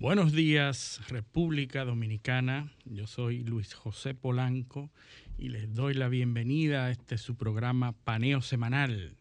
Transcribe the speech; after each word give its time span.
Buenos 0.00 0.32
días, 0.32 0.98
República 1.08 1.84
Dominicana. 1.84 2.72
Yo 2.86 3.06
soy 3.06 3.44
Luis 3.44 3.74
José 3.74 4.14
Polanco 4.14 4.90
y 5.36 5.50
les 5.50 5.74
doy 5.74 5.92
la 5.92 6.08
bienvenida 6.08 6.86
a 6.86 6.90
este 6.90 7.18
su 7.18 7.36
programa 7.36 7.92
Paneo 7.92 8.40
Semanal. 8.40 9.18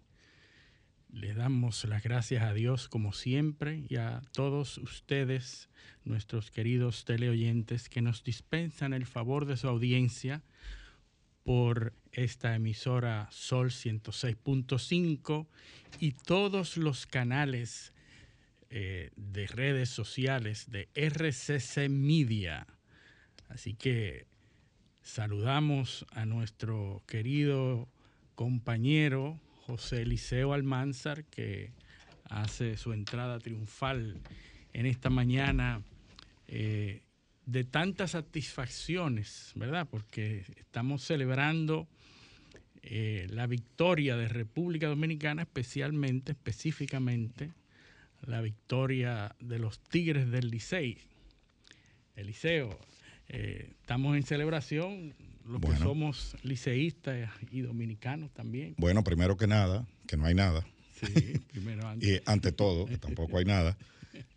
Les 1.11 1.35
damos 1.35 1.83
las 1.83 2.01
gracias 2.01 2.43
a 2.43 2.53
Dios 2.53 2.87
como 2.87 3.11
siempre 3.11 3.83
y 3.89 3.97
a 3.97 4.21
todos 4.31 4.77
ustedes, 4.77 5.67
nuestros 6.05 6.49
queridos 6.49 7.03
teleoyentes, 7.03 7.89
que 7.89 8.01
nos 8.01 8.23
dispensan 8.23 8.93
el 8.93 9.05
favor 9.05 9.45
de 9.45 9.57
su 9.57 9.67
audiencia 9.67 10.43
por 11.43 11.91
esta 12.13 12.55
emisora 12.55 13.27
Sol 13.31 13.71
106.5 13.71 15.45
y 15.99 16.13
todos 16.13 16.77
los 16.77 17.05
canales 17.05 17.91
eh, 18.69 19.09
de 19.15 19.47
redes 19.47 19.89
sociales 19.89 20.69
de 20.69 20.89
RCC 20.93 21.89
Media. 21.89 22.67
Así 23.47 23.73
que 23.73 24.27
saludamos 25.01 26.05
a 26.11 26.25
nuestro 26.25 27.01
querido 27.07 27.87
compañero 28.35 29.39
José 29.65 30.03
Eliseo 30.03 30.53
Almanzar, 30.53 31.25
que 31.25 31.71
hace 32.25 32.77
su 32.77 32.93
entrada 32.93 33.39
triunfal 33.39 34.21
en 34.73 34.85
esta 34.85 35.09
mañana 35.09 35.81
eh, 36.47 37.01
de 37.45 37.63
tantas 37.63 38.11
satisfacciones, 38.11 39.51
¿verdad? 39.55 39.87
Porque 39.89 40.45
estamos 40.57 41.03
celebrando 41.03 41.87
eh, 42.83 43.27
la 43.31 43.47
victoria 43.47 44.15
de 44.15 44.27
República 44.27 44.87
Dominicana, 44.87 45.41
especialmente, 45.41 46.33
específicamente, 46.33 47.51
la 48.25 48.41
victoria 48.41 49.35
de 49.39 49.59
los 49.59 49.79
Tigres 49.79 50.29
del 50.31 50.49
Licey. 50.49 50.97
Eliseo, 52.15 52.77
eh, 53.29 53.73
estamos 53.81 54.17
en 54.17 54.23
celebración, 54.23 55.15
los 55.45 55.61
que 55.61 55.77
somos 55.77 56.35
liceístas 56.43 57.29
y 57.51 57.61
dominicanos 57.61 58.31
también. 58.33 58.75
Bueno, 58.77 59.03
primero 59.03 59.37
que 59.37 59.47
nada, 59.47 59.87
que 60.05 60.17
no 60.17 60.25
hay 60.25 60.35
nada. 60.35 60.65
Sí, 60.99 61.39
primero 61.51 61.87
antes. 61.87 62.09
y 62.09 62.21
ante 62.25 62.51
todo, 62.51 62.85
que 62.85 62.97
tampoco 62.97 63.37
hay 63.37 63.45
nada, 63.45 63.77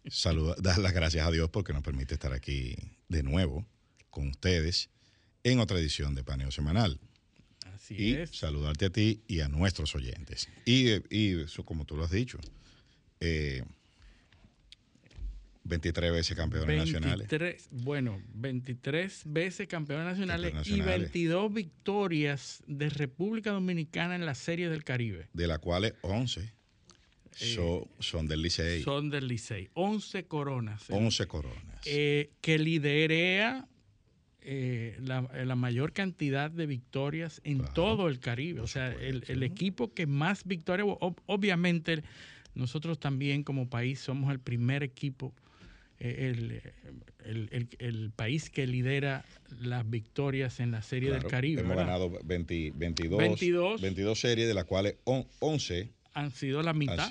saludar, 0.08 0.56
dar 0.62 0.78
las 0.78 0.92
gracias 0.92 1.26
a 1.26 1.30
Dios 1.30 1.50
porque 1.50 1.72
nos 1.72 1.82
permite 1.82 2.14
estar 2.14 2.32
aquí 2.32 2.76
de 3.08 3.22
nuevo 3.22 3.66
con 4.10 4.28
ustedes 4.28 4.90
en 5.42 5.58
otra 5.58 5.78
edición 5.78 6.14
de 6.14 6.22
Paneo 6.22 6.50
Semanal. 6.50 7.00
Así 7.74 7.96
y 7.98 8.14
es. 8.14 8.30
saludarte 8.30 8.86
a 8.86 8.90
ti 8.90 9.22
y 9.26 9.40
a 9.40 9.48
nuestros 9.48 9.94
oyentes. 9.96 10.48
Y, 10.64 10.90
y 11.10 11.40
eso, 11.40 11.64
como 11.64 11.84
tú 11.84 11.96
lo 11.96 12.04
has 12.04 12.10
dicho, 12.10 12.38
23 15.64 16.08
eh, 16.08 16.12
veces 16.12 16.36
campeones 16.36 16.76
nacionales. 16.76 17.68
Bueno, 17.70 18.20
23 18.34 19.22
veces 19.26 19.68
campeones 19.68 20.06
nacionales, 20.06 20.66
y 20.66 20.80
22 20.80 21.52
victorias 21.52 22.62
de 22.66 22.88
República 22.88 23.52
Dominicana 23.52 24.14
en 24.14 24.26
la 24.26 24.34
Serie 24.34 24.68
del 24.68 24.84
Caribe. 24.84 25.28
De 25.32 25.46
las 25.46 25.58
cuales 25.58 25.94
11 26.02 26.52
eh, 27.40 27.86
son, 27.98 28.28
del 28.28 28.42
Licey. 28.42 28.82
Son 28.82 29.08
del 29.08 29.28
Licey. 29.28 29.70
11 29.74 30.24
coronas. 30.24 30.84
11 30.88 31.26
coronas. 31.26 31.64
Eh, 31.86 32.30
que 32.40 32.58
liderea 32.58 33.68
la, 34.44 35.54
mayor 35.54 35.92
cantidad 35.92 36.50
de 36.50 36.66
victorias 36.66 37.40
en 37.44 37.64
todo 37.74 38.08
el 38.08 38.18
Caribe. 38.18 38.60
O 38.60 38.66
sea, 38.66 38.92
el, 38.92 39.42
equipo 39.42 39.94
que 39.94 40.06
más 40.06 40.44
victorias, 40.44 40.88
obviamente 41.26 42.02
nosotros 42.54 42.98
también 42.98 43.44
como 43.44 43.68
país 43.68 44.00
somos 44.00 44.30
el 44.30 44.40
primer 44.40 44.82
equipo, 44.82 45.32
eh, 46.04 46.60
el, 47.78 48.12
país 48.16 48.50
que 48.50 48.66
lidera 48.66 49.24
las 49.60 49.88
victorias 49.88 50.58
en 50.58 50.72
la 50.72 50.82
Serie 50.82 51.12
del 51.12 51.24
Caribe. 51.24 51.60
Hemos 51.60 51.76
ganado 51.76 52.10
22, 52.24 52.76
22, 52.76 53.80
22 53.80 54.20
series, 54.20 54.48
de 54.48 54.54
las 54.54 54.64
cuales 54.64 54.96
11 55.04 55.90
han 56.14 56.30
sido 56.32 56.62
la 56.62 56.72
mitad. 56.72 57.08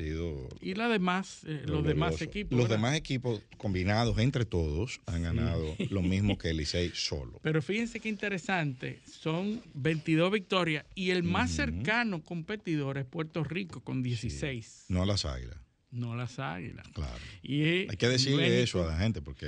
y 0.61 0.75
la 0.75 0.89
demás, 0.89 1.41
eh, 1.47 1.63
los, 1.65 1.83
demás 1.83 2.21
equipos. 2.21 2.57
Los 2.57 2.69
demás 2.69 2.95
equipos 2.95 3.41
combinados 3.57 4.17
entre 4.19 4.45
todos 4.45 4.99
han 5.05 5.23
ganado 5.23 5.75
lo 5.89 6.01
mismo 6.01 6.37
que 6.37 6.49
el 6.49 6.57
Licey 6.57 6.91
solo. 6.93 7.39
Pero 7.41 7.61
fíjense 7.61 7.99
qué 7.99 8.09
interesante, 8.09 8.99
son 9.05 9.61
22 9.73 10.31
victorias 10.31 10.85
y 10.95 11.11
el 11.11 11.23
más 11.23 11.51
cercano 11.51 12.21
competidor 12.21 12.97
es 12.97 13.05
Puerto 13.05 13.43
Rico 13.43 13.79
con 13.79 14.03
16. 14.03 14.85
No 14.89 15.05
las 15.05 15.25
águilas. 15.25 15.57
No 15.91 16.15
las 16.15 16.39
águilas. 16.39 16.87
Claro. 16.93 17.19
Y 17.43 17.89
Hay 17.89 17.97
que 17.97 18.07
decirle 18.07 18.63
eso 18.63 18.83
a 18.83 18.87
la 18.87 18.97
gente 18.97 19.21
porque 19.21 19.47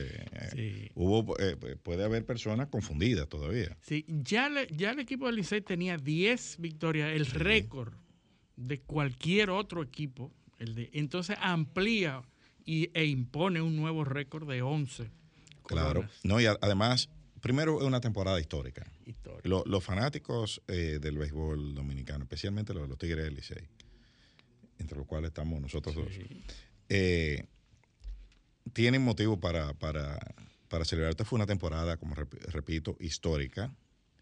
eh, 0.56 0.92
hubo 0.94 1.38
eh, 1.40 1.56
puede 1.82 2.04
haber 2.04 2.26
personas 2.26 2.68
confundidas 2.68 3.30
todavía. 3.30 3.78
Sí, 3.82 4.06
ya, 4.08 4.50
ya 4.70 4.92
el 4.92 5.00
equipo 5.00 5.26
del 5.28 5.38
Licey 5.38 5.62
tenía 5.62 5.98
10 5.98 6.58
victorias, 6.60 7.14
el 7.14 7.28
récord 7.28 7.94
de 8.58 8.82
cualquier 8.82 9.50
otro 9.50 9.82
equipo. 9.82 10.32
El 10.60 10.76
de, 10.76 10.90
entonces 10.94 11.38
amplía 11.42 12.22
y, 12.66 12.90
e 12.94 13.06
impone 13.06 13.62
un 13.62 13.76
nuevo 13.78 14.04
récord 14.04 14.48
de 14.48 14.62
11. 14.62 15.10
Claro, 15.66 16.08
no, 16.24 16.42
y 16.42 16.46
además, 16.46 17.10
primero 17.42 17.80
es 17.80 17.88
una 17.88 18.02
temporada 18.02 18.40
histórica. 18.40 18.86
los 19.44 19.84
fanáticos 19.84 20.62
eh, 20.68 21.00
del 21.02 21.18
béisbol 21.18 21.74
dominicano, 21.74 22.24
especialmente 22.26 22.74
los, 22.74 22.90
los 22.90 22.98
Tigres 22.98 23.24
del 23.24 23.36
Licey, 23.36 23.70
entre 24.84 24.98
los 24.98 25.08
cuales 25.08 25.30
estamos 25.30 25.60
nosotros 25.60 25.96
dos, 25.96 26.08
eh, 26.90 27.46
tienen 28.74 29.02
motivo 29.02 29.40
para, 29.40 29.74
para, 29.74 30.20
para 30.68 30.86
celebrar. 30.86 31.12
Esta 31.12 31.26
fue 31.26 31.38
una 31.38 31.46
temporada, 31.46 31.98
como 31.98 32.16
repito, 32.16 32.96
histórica. 33.00 33.76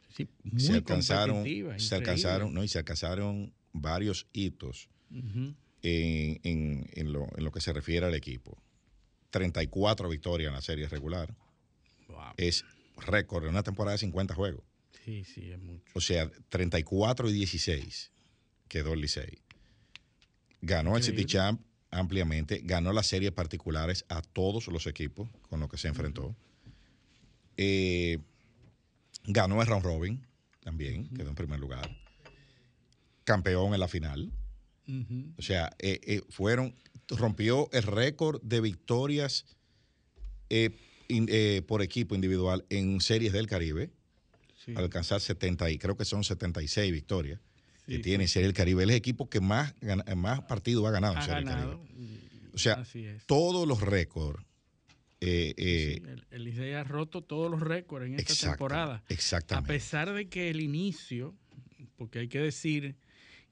Sí, 0.09 0.27
muy 0.44 0.61
se 0.61 0.73
alcanzaron, 0.73 1.45
se 1.77 1.95
alcanzaron, 1.95 2.53
no, 2.53 2.63
y 2.63 2.67
se 2.67 2.77
alcanzaron 2.77 3.53
varios 3.73 4.27
hitos 4.33 4.89
en, 5.81 7.11
lo, 7.11 7.51
que 7.51 7.61
se 7.61 7.73
refiere 7.73 8.05
al 8.05 8.16
equipo. 8.16 8.61
34 9.31 10.09
victorias 10.09 10.49
en 10.49 10.55
la 10.55 10.61
serie 10.61 10.88
regular. 10.88 11.35
Es 12.38 12.66
récord 12.97 13.45
en 13.45 13.51
una 13.51 13.63
temporada 13.63 13.93
de 13.93 13.99
50 13.99 14.35
juegos. 14.35 14.63
Sí, 15.05 15.23
sí, 15.23 15.51
es 15.51 15.59
mucho. 15.59 15.83
O 15.93 16.01
sea, 16.01 16.29
34 16.49 17.29
y 17.29 17.33
16 17.33 18.11
quedó 18.67 18.93
el 18.93 19.01
Licey. 19.01 19.39
Ganó 20.61 20.95
el 20.95 21.03
City 21.03 21.25
Champ 21.25 21.61
ampliamente, 21.89 22.61
ganó 22.63 22.94
las 22.94 23.07
series 23.07 23.31
particulares 23.31 24.05
a 24.07 24.22
todos 24.22 24.67
los 24.67 24.88
equipos 24.88 25.29
con 25.49 25.59
los 25.59 25.69
que 25.69 25.77
se 25.77 25.88
enfrentó. 25.88 26.35
Eh, 27.57 28.19
ganó 29.25 29.61
el 29.61 29.67
round 29.67 29.83
robin 29.83 30.25
también, 30.61 31.09
quedó 31.09 31.29
en 31.29 31.35
primer 31.35 31.59
lugar. 31.59 31.89
Campeón 33.23 33.73
en 33.73 33.79
la 33.79 33.88
final. 33.88 34.31
O 35.38 35.41
sea, 35.41 35.69
eh, 35.79 36.01
eh, 36.03 36.22
fueron, 36.29 36.75
rompió 37.07 37.69
el 37.72 37.83
récord 37.83 38.41
de 38.41 38.59
victorias 38.59 39.45
eh, 40.49 41.61
por 41.66 41.81
equipo 41.81 42.13
individual 42.13 42.66
en 42.69 42.99
series 42.99 43.31
del 43.31 43.47
Caribe, 43.47 43.89
al 44.67 44.83
alcanzar 44.83 45.22
70 45.22 45.72
y 45.72 45.78
creo 45.78 45.95
que 45.95 46.03
son 46.03 46.25
76 46.25 46.91
victorias 46.91 47.39
que 47.97 48.00
tiene 48.00 48.28
Serie 48.28 48.47
del 48.47 48.56
Caribe. 48.56 48.84
el 48.84 48.91
equipo 48.91 49.29
que 49.29 49.41
más, 49.41 49.75
más 50.16 50.41
partidos 50.41 50.85
ha 50.85 50.91
ganado 50.91 51.16
en 51.16 51.22
Serie 51.22 51.35
del 51.35 51.46
Caribe. 51.46 51.78
O 52.53 52.57
sea, 52.57 52.84
todos 53.25 53.68
los 53.68 53.81
récords 53.81 54.44
el, 55.22 56.25
el 56.31 56.75
ha 56.75 56.84
roto 56.84 57.22
todos 57.22 57.50
los 57.52 57.62
récords 57.62 58.07
en 58.07 58.16
esta 58.16 58.50
temporada. 58.50 59.03
Exactamente. 59.07 59.72
A 59.72 59.74
pesar 59.74 60.13
de 60.13 60.28
que 60.28 60.50
el 60.50 60.62
inicio, 60.62 61.35
porque 61.96 62.19
hay 62.19 62.28
que 62.28 62.40
decir 62.40 62.96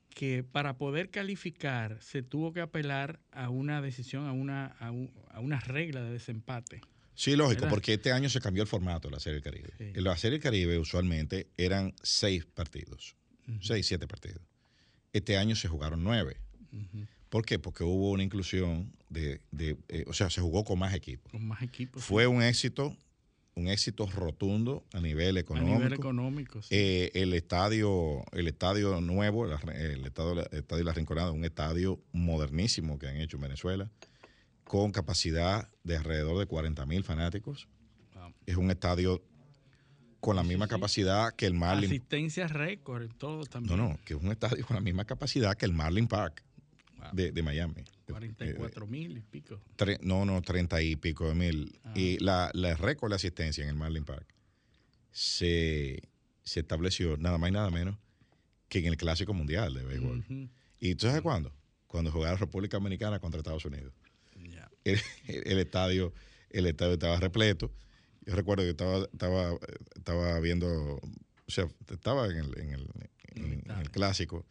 que 0.10 0.44
para 0.44 0.78
poder 0.78 1.10
calificar 1.10 1.98
se 2.02 2.24
tuvo 2.24 2.52
que 2.54 2.62
apelar 2.62 3.20
a 3.32 3.50
una 3.50 3.82
decisión, 3.82 4.26
a 4.26 4.32
una, 4.32 4.66
a, 4.80 5.40
una 5.40 5.60
regla 5.60 6.02
de 6.02 6.12
desempate. 6.12 6.82
Sí, 7.14 7.36
lógico, 7.36 7.68
porque 7.70 7.96
este 7.96 8.12
año 8.14 8.30
se 8.30 8.40
cambió 8.40 8.64
el 8.64 8.68
formato 8.68 9.10
de 9.10 9.14
la 9.14 9.20
Serie 9.20 9.42
del 9.42 9.44
Caribe. 9.44 9.74
En 9.78 10.04
la 10.04 10.16
Serie 10.18 10.40
del 10.40 10.44
Caribe 10.44 10.78
usualmente 10.80 11.50
eran 11.58 11.94
seis 12.02 12.46
partidos, 12.46 13.16
seis, 13.62 13.88
siete 13.88 14.08
partidos. 14.08 14.42
Este 15.14 15.38
año 15.38 15.56
se 15.56 15.68
jugaron 15.68 16.04
nueve. 16.04 16.38
¿Por 17.30 17.46
qué? 17.46 17.60
Porque 17.60 17.84
hubo 17.84 18.12
una 18.12 18.24
inclusión 18.24 18.94
de, 19.10 19.42
de 19.52 19.78
eh, 19.88 20.06
o 20.08 20.14
sea, 20.14 20.30
se 20.30 20.42
jugó 20.42 20.64
con 20.64 20.80
más 20.80 20.94
equipos. 20.94 21.32
Con 21.32 21.48
más 21.48 21.62
equipos. 21.62 22.04
Fue 22.04 22.28
un 22.28 22.42
éxito 22.42 22.96
un 23.60 23.68
éxito 23.68 24.06
rotundo 24.08 24.86
a 24.94 25.02
nivel 25.02 25.38
económico. 25.38 25.76
A 25.76 25.78
nivel 25.80 25.94
económico, 25.94 26.62
sí. 26.62 26.70
Eh, 26.72 27.12
el 27.14 27.34
estadio, 27.34 28.24
el 28.32 28.48
estadio 28.48 29.02
nuevo, 29.02 29.46
el 29.46 29.52
estadio, 30.06 30.48
el 30.52 30.60
estadio 30.60 30.84
La 30.84 30.94
Rinconada, 30.94 31.32
un 31.32 31.46
estadio 31.46 32.02
modernísimo 32.14 32.98
que 32.98 33.08
han 33.08 33.18
hecho 33.18 33.38
en 33.38 33.42
Venezuela, 33.42 33.92
con 34.64 34.92
capacidad 34.92 35.70
de 35.84 35.98
alrededor 35.98 36.40
de 36.40 36.46
40 36.46 36.86
mil 36.86 37.04
fanáticos. 37.04 37.68
Es 38.46 38.56
un 38.58 38.72
estadio 38.72 39.24
con 40.20 40.36
la 40.36 40.44
misma 40.44 40.68
capacidad 40.68 41.34
que 41.36 41.46
el 41.46 41.54
Marlin. 41.54 41.90
Asistencia 41.90 42.48
récord, 42.48 43.10
todo 43.18 43.44
también. 43.46 43.78
No, 43.78 43.90
no, 43.90 44.00
que 44.04 44.14
es 44.14 44.22
un 44.22 44.32
estadio 44.32 44.66
con 44.66 44.76
la 44.76 44.82
misma 44.82 45.06
capacidad 45.06 45.56
que 45.56 45.66
el 45.66 45.74
Marlin 45.74 46.08
Park 46.08 46.44
de, 47.14 47.42
Miami. 47.42 47.84
44 48.08 48.88
mil 48.88 49.18
y 49.18 49.22
pico. 49.22 49.62
no, 50.02 50.26
no, 50.26 50.42
30 50.42 50.82
y 50.82 50.96
pico 50.96 51.28
de 51.28 51.36
mil. 51.36 51.80
Ah. 51.84 51.94
Y 51.96 52.18
la, 52.20 52.52
la 52.54 52.76
récord 52.76 53.12
de 53.12 53.16
asistencia 53.16 53.64
en 53.64 53.70
el 53.70 53.76
Marlin 53.76 54.04
Park 54.04 54.28
se, 55.12 56.02
estableció 56.44 57.18
nada 57.18 57.38
más 57.38 57.50
y 57.50 57.54
nada 57.54 57.70
menos 57.70 57.98
que 58.68 58.80
en 58.80 58.86
el 58.86 58.98
Clásico 58.98 59.34
Mundial 59.34 59.74
de 59.74 59.84
béisbol. 59.84 60.50
¿Y 60.80 60.96
tú 60.96 61.08
sabes 61.08 61.22
cuándo? 61.22 61.54
Cuando 61.88 62.12
jugaba 62.12 62.38
República 62.38 62.78
Dominicana 62.78 63.20
contra 63.20 63.40
Estados 63.40 63.66
Unidos. 63.66 63.94
El, 64.86 65.60
estadio, 65.60 66.14
el 66.50 66.66
estadio 66.66 66.94
estaba 66.94 67.20
repleto. 67.20 67.72
Yo 68.30 68.36
recuerdo 68.36 68.64
que 68.64 68.70
estaba, 68.70 69.08
estaba, 69.12 69.58
estaba 69.96 70.40
viendo, 70.40 70.68
o 70.68 71.02
sea, 71.48 71.68
estaba 71.90 72.28
en 72.28 72.38
el, 72.38 72.60
en 72.60 72.74
el, 72.74 72.90
en 73.34 73.72
el 73.72 73.90
clásico 73.90 74.46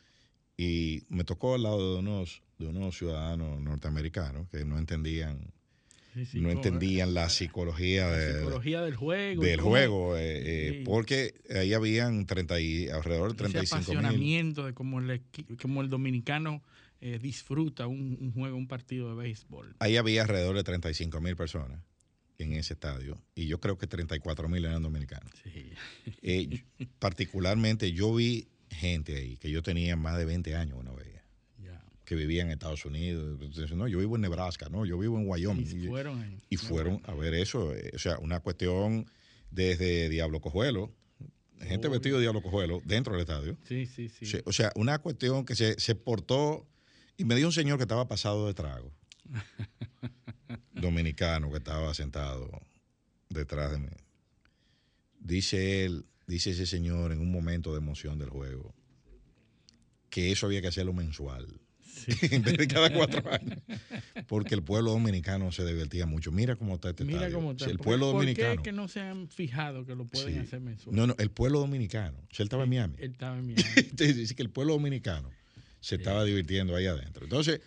y 0.57 1.05
me 1.09 1.23
tocó 1.23 1.55
al 1.55 1.63
lado 1.63 1.95
de 1.95 2.01
unos, 2.01 2.43
de 2.59 2.67
unos 2.67 2.99
ciudadanos 2.99 3.61
norteamericanos 3.61 4.49
que 4.49 4.65
no 4.65 4.79
entendían 4.79 5.53
no 6.35 6.51
entendían 6.51 7.15
la 7.15 7.29
psicología, 7.29 8.11
de, 8.11 8.41
psicología 8.41 8.83
del 8.83 8.97
juego. 8.97 9.43
Del 9.45 9.61
juego, 9.61 10.17
eh, 10.17 10.81
eh, 10.81 10.83
porque 10.85 11.35
ahí 11.55 11.73
habían 11.73 12.27
30 12.27 12.61
y, 12.61 12.89
alrededor 12.89 13.31
de 13.31 13.37
35 13.37 13.63
Ese 13.63 13.93
apasionamiento 13.93 14.67
de 14.67 14.75
cómo 14.75 14.99
el, 14.99 15.23
como 15.63 15.83
el 15.83 15.89
dominicano 15.89 16.65
eh, 17.01 17.21
disfruta 17.23 17.87
un, 17.87 18.33
juego, 18.33 18.57
un 18.57 18.67
partido 18.67 19.11
de 19.11 19.15
béisbol. 19.15 19.77
Ahí 19.79 19.97
había 19.97 20.23
alrededor 20.23 20.57
de 20.57 20.65
35 20.65 21.21
mil 21.21 21.37
personas 21.37 21.79
en 22.39 22.53
ese 22.53 22.75
estadio 22.75 23.21
y 23.35 23.47
yo 23.47 23.61
creo 23.61 23.77
que 23.77 23.87
34 23.87 24.49
mil 24.49 24.65
eran 24.65 24.83
dominicanos. 24.83 25.33
particularmente 26.99 27.93
yo 27.93 28.15
vi 28.15 28.49
gente 28.71 29.17
ahí 29.17 29.37
que 29.37 29.51
yo 29.51 29.63
tenía 29.63 29.97
más 29.97 30.17
de 30.17 30.25
20 30.25 30.55
años 30.55 30.83
no 30.85 30.95
veía. 30.95 31.19
Que 32.05 32.15
vivía 32.15 32.41
en 32.41 32.51
Estados 32.51 32.87
Unidos. 32.87 33.39
no, 33.73 33.87
yo 33.87 33.99
vivo 33.99 34.17
en 34.17 34.23
Nebraska, 34.23 34.71
no, 34.71 34.87
yo 34.87 34.97
vivo 34.97 35.19
en 35.19 35.29
Wyoming. 35.29 35.67
Y 35.67 35.89
fueron, 35.89 36.41
y 36.49 36.57
fueron 36.57 37.03
a 37.05 37.13
ver 37.13 37.35
eso. 37.35 37.75
Eh, 37.75 37.91
o 37.95 37.99
sea, 37.99 38.17
una 38.21 38.41
cuestión 38.41 39.11
desde 39.51 40.09
Diablo 40.09 40.41
Cojuelo, 40.41 40.91
gente 41.61 41.87
vestida 41.89 42.15
de 42.15 42.23
Diablo 42.23 42.41
Cojuelo 42.41 42.81
dentro 42.87 43.13
del 43.13 43.21
estadio. 43.21 43.59
Sí, 43.65 43.85
sí, 43.85 44.09
sí. 44.09 44.39
O 44.47 44.55
sea, 44.55 44.73
una 44.75 45.01
cuestión 45.01 45.45
que 45.45 45.55
se, 45.55 45.79
se 45.79 45.95
portó. 45.95 46.67
Y 47.19 47.25
me 47.25 47.35
dijo 47.35 47.49
un 47.49 47.53
señor 47.53 47.77
que 47.77 47.83
estaba 47.83 48.09
pasado 48.09 48.47
de 48.47 48.55
trago. 48.55 48.91
dominicano 50.73 51.51
que 51.51 51.59
estaba 51.59 51.93
sentado 51.95 52.51
detrás 53.29 53.73
de 53.73 53.79
mí. 53.79 53.89
Dice 55.21 55.85
él, 55.85 56.07
dice 56.27 56.51
ese 56.51 56.67
señor 56.67 57.13
en 57.13 57.21
un 57.21 57.31
momento 57.31 57.73
de 57.73 57.79
emoción 57.79 58.19
del 58.19 58.31
juego, 58.31 58.75
que 60.11 60.33
eso 60.33 60.47
había 60.47 60.61
que 60.61 60.69
hacerlo 60.69 60.93
mensual. 60.93 61.61
en 62.31 62.43
vez 62.43 62.57
de 62.57 62.69
cada 62.69 62.93
cuatro 62.93 63.23
años. 63.33 63.59
Porque 64.27 64.55
el 64.55 64.63
pueblo 64.63 64.93
dominicano 64.93 65.51
se 65.53 65.65
divertía 65.65 66.07
mucho. 66.07 66.31
Mira 66.31 66.57
cómo 66.57 66.77
está 66.77 66.91
este 66.91 67.05
Mira 67.05 67.31
cómo 67.31 67.53
está. 67.53 67.67
El 67.67 67.79
pueblo 67.79 68.07
dominicano. 68.07 68.55
¿Por 68.55 68.63
qué 68.63 68.71
que 68.71 68.73
no 68.73 68.89
se 68.89 69.01
han 69.01 69.29
fijado 69.29 69.85
que 69.85 69.95
lo 69.95 70.07
pueden 70.07 70.39
hacer 70.39 70.61
mensual? 70.61 70.95
No, 70.95 71.07
no, 71.09 71.15
el 71.19 71.31
pueblo 71.31 71.61
dominicano. 71.61 72.19
él 72.19 72.45
estaba 72.45 72.65
en 72.65 72.71
Miami. 72.71 72.95
Él 72.99 73.13
estaba 73.13 73.37
en 73.39 73.47
Miami. 73.47 73.63
Dice 73.93 74.35
que 74.35 74.43
el 74.43 74.51
pueblo 74.51 74.75
dominicano 74.75 75.31
se 75.81 75.97
estaba 75.97 76.25
divirtiendo 76.25 76.75
ahí 76.77 76.87
adentro. 76.87 77.25
Entonces, 77.25 77.61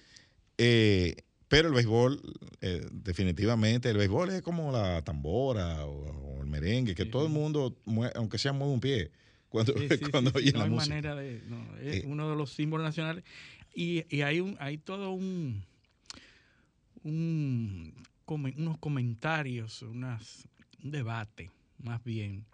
eh, 0.58 1.16
pero 1.52 1.68
el 1.68 1.74
béisbol, 1.74 2.22
eh, 2.62 2.88
definitivamente, 2.94 3.90
el 3.90 3.98
béisbol 3.98 4.30
es 4.30 4.42
como 4.42 4.72
la 4.72 5.02
tambora 5.02 5.86
o, 5.86 6.40
el 6.40 6.48
merengue, 6.48 6.96
que 6.96 7.04
todo 7.04 7.26
el 7.26 7.34
mundo, 7.34 7.76
aunque 8.16 8.38
sea 8.38 8.54
mueve 8.54 8.74
un 8.74 8.80
pie, 8.80 9.12
cuando, 9.50 9.74
cuando 10.12 10.32
oye 10.34 10.54
la 10.54 10.68
música. 10.68 10.96
Manera 10.96 11.14
de, 11.14 11.42
es 11.82 11.96
eh, 11.98 12.04
uno 12.08 12.30
de 12.30 12.38
los 12.38 12.54
símbolos 12.54 12.86
nacionales. 12.86 13.26
Y, 13.76 14.06
y 14.08 14.22
hay, 14.22 14.40
un, 14.40 14.56
hay 14.62 14.78
todo 14.78 15.12
un, 15.12 15.66
un 17.04 17.96
unos 18.28 18.78
comentarios, 18.78 19.82
unas, 19.82 20.48
un 20.82 20.92
debate 20.92 21.52
más 21.80 22.02
bien 22.02 22.46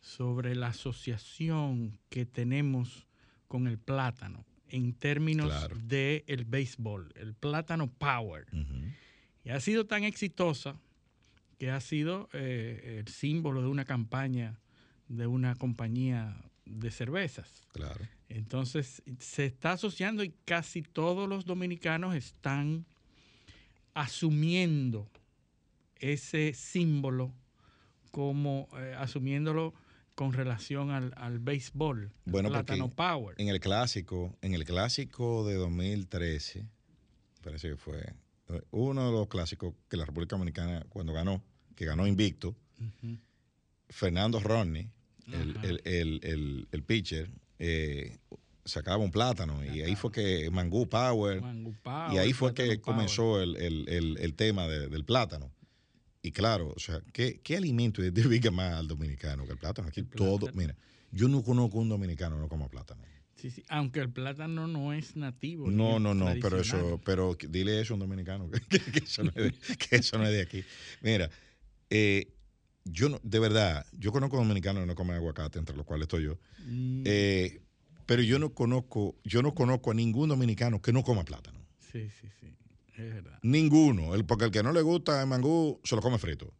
sobre 0.00 0.54
la 0.54 0.68
asociación 0.68 1.98
que 2.10 2.26
tenemos 2.26 3.08
con 3.48 3.66
el 3.66 3.76
plátano 3.76 4.44
en 4.68 4.92
términos 4.94 5.68
del 5.82 6.24
el 6.26 6.44
béisbol, 6.44 7.12
el 7.16 7.34
plátano 7.34 7.88
power. 7.88 8.46
Y 9.44 9.50
ha 9.50 9.60
sido 9.60 9.86
tan 9.86 10.04
exitosa 10.04 10.76
que 11.58 11.70
ha 11.70 11.80
sido 11.80 12.28
eh, 12.32 12.98
el 12.98 13.08
símbolo 13.08 13.62
de 13.62 13.68
una 13.68 13.84
campaña 13.84 14.60
de 15.08 15.26
una 15.26 15.54
compañía 15.54 16.36
de 16.64 16.90
cervezas. 16.90 17.62
Claro. 17.72 18.06
Entonces 18.28 19.02
se 19.18 19.46
está 19.46 19.72
asociando 19.72 20.24
y 20.24 20.34
casi 20.44 20.82
todos 20.82 21.28
los 21.28 21.44
dominicanos 21.44 22.14
están 22.14 22.84
asumiendo 23.94 25.08
ese 26.00 26.52
símbolo 26.52 27.32
como 28.10 28.68
eh, 28.76 28.94
asumiéndolo 28.98 29.74
con 30.16 30.32
relación 30.32 30.90
al, 30.90 31.12
al 31.16 31.38
béisbol, 31.38 32.10
bueno, 32.24 32.48
Plátano 32.48 32.88
Power. 32.88 33.36
En 33.38 33.48
el 33.48 33.60
clásico, 33.60 34.34
en 34.40 34.54
el 34.54 34.64
clásico 34.64 35.46
de 35.46 35.54
2013, 35.54 36.66
parece 37.42 37.68
que 37.68 37.76
fue 37.76 38.14
uno 38.70 39.06
de 39.06 39.12
los 39.12 39.28
clásicos 39.28 39.74
que 39.88 39.98
la 39.98 40.06
República 40.06 40.36
Dominicana 40.36 40.86
cuando 40.88 41.12
ganó, 41.12 41.42
que 41.74 41.84
ganó 41.84 42.06
invicto, 42.06 42.56
Fernando 43.90 44.40
Rodney, 44.40 44.88
el, 45.30 45.82
el, 45.84 46.66
el, 46.72 46.82
pitcher, 46.82 47.30
eh, 47.58 48.16
sacaba 48.64 48.96
un 48.96 49.10
plátano 49.10 49.62
y 49.64 49.82
ahí 49.82 49.96
fue 49.96 50.10
que 50.10 50.50
Mangú 50.50 50.88
Power, 50.88 51.42
y 52.12 52.16
ahí 52.16 52.32
fue 52.32 52.54
que 52.54 52.80
comenzó 52.80 53.42
el, 53.42 54.34
tema 54.34 54.66
del 54.66 55.04
plátano. 55.04 55.52
Y 56.26 56.32
claro, 56.32 56.72
o 56.74 56.80
sea, 56.80 57.00
¿qué, 57.12 57.40
qué 57.40 57.56
alimento 57.56 58.02
identifica 58.02 58.50
más 58.50 58.74
al 58.74 58.88
dominicano 58.88 59.46
que 59.46 59.52
el 59.52 59.58
plátano? 59.58 59.86
Aquí 59.86 60.02
todo, 60.02 60.50
mira, 60.54 60.74
yo 61.12 61.28
no 61.28 61.40
conozco 61.44 61.78
un 61.78 61.88
dominicano 61.88 62.34
que 62.34 62.42
no 62.42 62.48
coma 62.48 62.68
plátano. 62.68 63.00
Sí, 63.36 63.48
sí, 63.48 63.62
aunque 63.68 64.00
el 64.00 64.10
plátano 64.10 64.66
no 64.66 64.92
es 64.92 65.14
nativo. 65.14 65.70
No, 65.70 66.00
no, 66.00 66.14
no, 66.14 66.34
pero 66.42 66.60
eso, 66.60 67.00
pero 67.04 67.36
dile 67.48 67.80
eso 67.80 67.92
a 67.92 67.94
un 67.94 68.00
dominicano, 68.00 68.50
que, 68.50 69.04
eso, 69.04 69.22
no 69.22 69.30
es 70.26 70.32
de, 70.32 70.42
aquí. 70.42 70.64
Mira, 71.00 71.30
eh, 71.90 72.32
yo 72.84 73.08
no, 73.08 73.20
de 73.22 73.38
verdad, 73.38 73.86
yo 73.92 74.10
conozco 74.10 74.36
dominicanos 74.36 74.82
que 74.82 74.86
no 74.88 74.96
comen 74.96 75.14
aguacate, 75.14 75.60
entre 75.60 75.76
los 75.76 75.86
cuales 75.86 76.06
estoy 76.06 76.24
yo. 76.24 76.40
Mm. 76.66 77.02
Eh, 77.04 77.60
pero 78.04 78.20
yo 78.22 78.40
no 78.40 78.52
conozco, 78.52 79.14
yo 79.22 79.42
no 79.42 79.54
conozco 79.54 79.92
a 79.92 79.94
ningún 79.94 80.28
dominicano 80.28 80.82
que 80.82 80.92
no 80.92 81.04
coma 81.04 81.24
plátano. 81.24 81.60
Sí, 81.92 82.10
sí, 82.20 82.26
sí. 82.40 82.56
Ninguno. 83.42 84.14
El, 84.14 84.24
porque 84.24 84.46
el 84.46 84.50
que 84.50 84.62
no 84.62 84.72
le 84.72 84.82
gusta 84.82 85.20
el 85.20 85.26
mangú 85.28 85.80
se 85.84 85.96
lo 85.96 86.02
come 86.02 86.18
frito. 86.18 86.52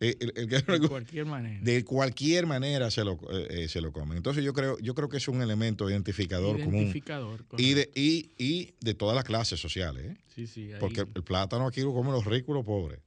Eh, 0.00 0.16
de 0.18 0.88
cualquier 0.88 1.26
manera. 1.26 1.60
De 1.62 1.84
cualquier 1.84 2.46
manera 2.46 2.90
se 2.90 3.04
lo, 3.04 3.14
eh, 3.30 3.64
eh, 3.64 3.68
se 3.68 3.80
lo 3.80 3.92
comen. 3.92 4.16
Entonces 4.16 4.44
yo 4.44 4.52
creo, 4.52 4.78
yo 4.78 4.94
creo 4.94 5.08
que 5.08 5.16
es 5.16 5.28
un 5.28 5.42
elemento 5.42 5.88
identificador, 5.88 6.58
identificador 6.58 7.44
común. 7.46 7.64
Y 7.64 7.74
de, 7.74 7.90
y, 7.94 8.30
y 8.38 8.74
de 8.80 8.94
todas 8.94 9.14
las 9.14 9.24
clases 9.24 9.60
sociales. 9.60 10.16
Sí, 10.34 10.46
sí, 10.46 10.70
Porque 10.80 11.00
el 11.00 11.22
plátano 11.22 11.66
aquí 11.66 11.80
lo 11.80 11.92
comen 11.92 12.12
los 12.12 12.24
ricos 12.24 12.54
los 12.54 12.64
pobres. 12.64 13.00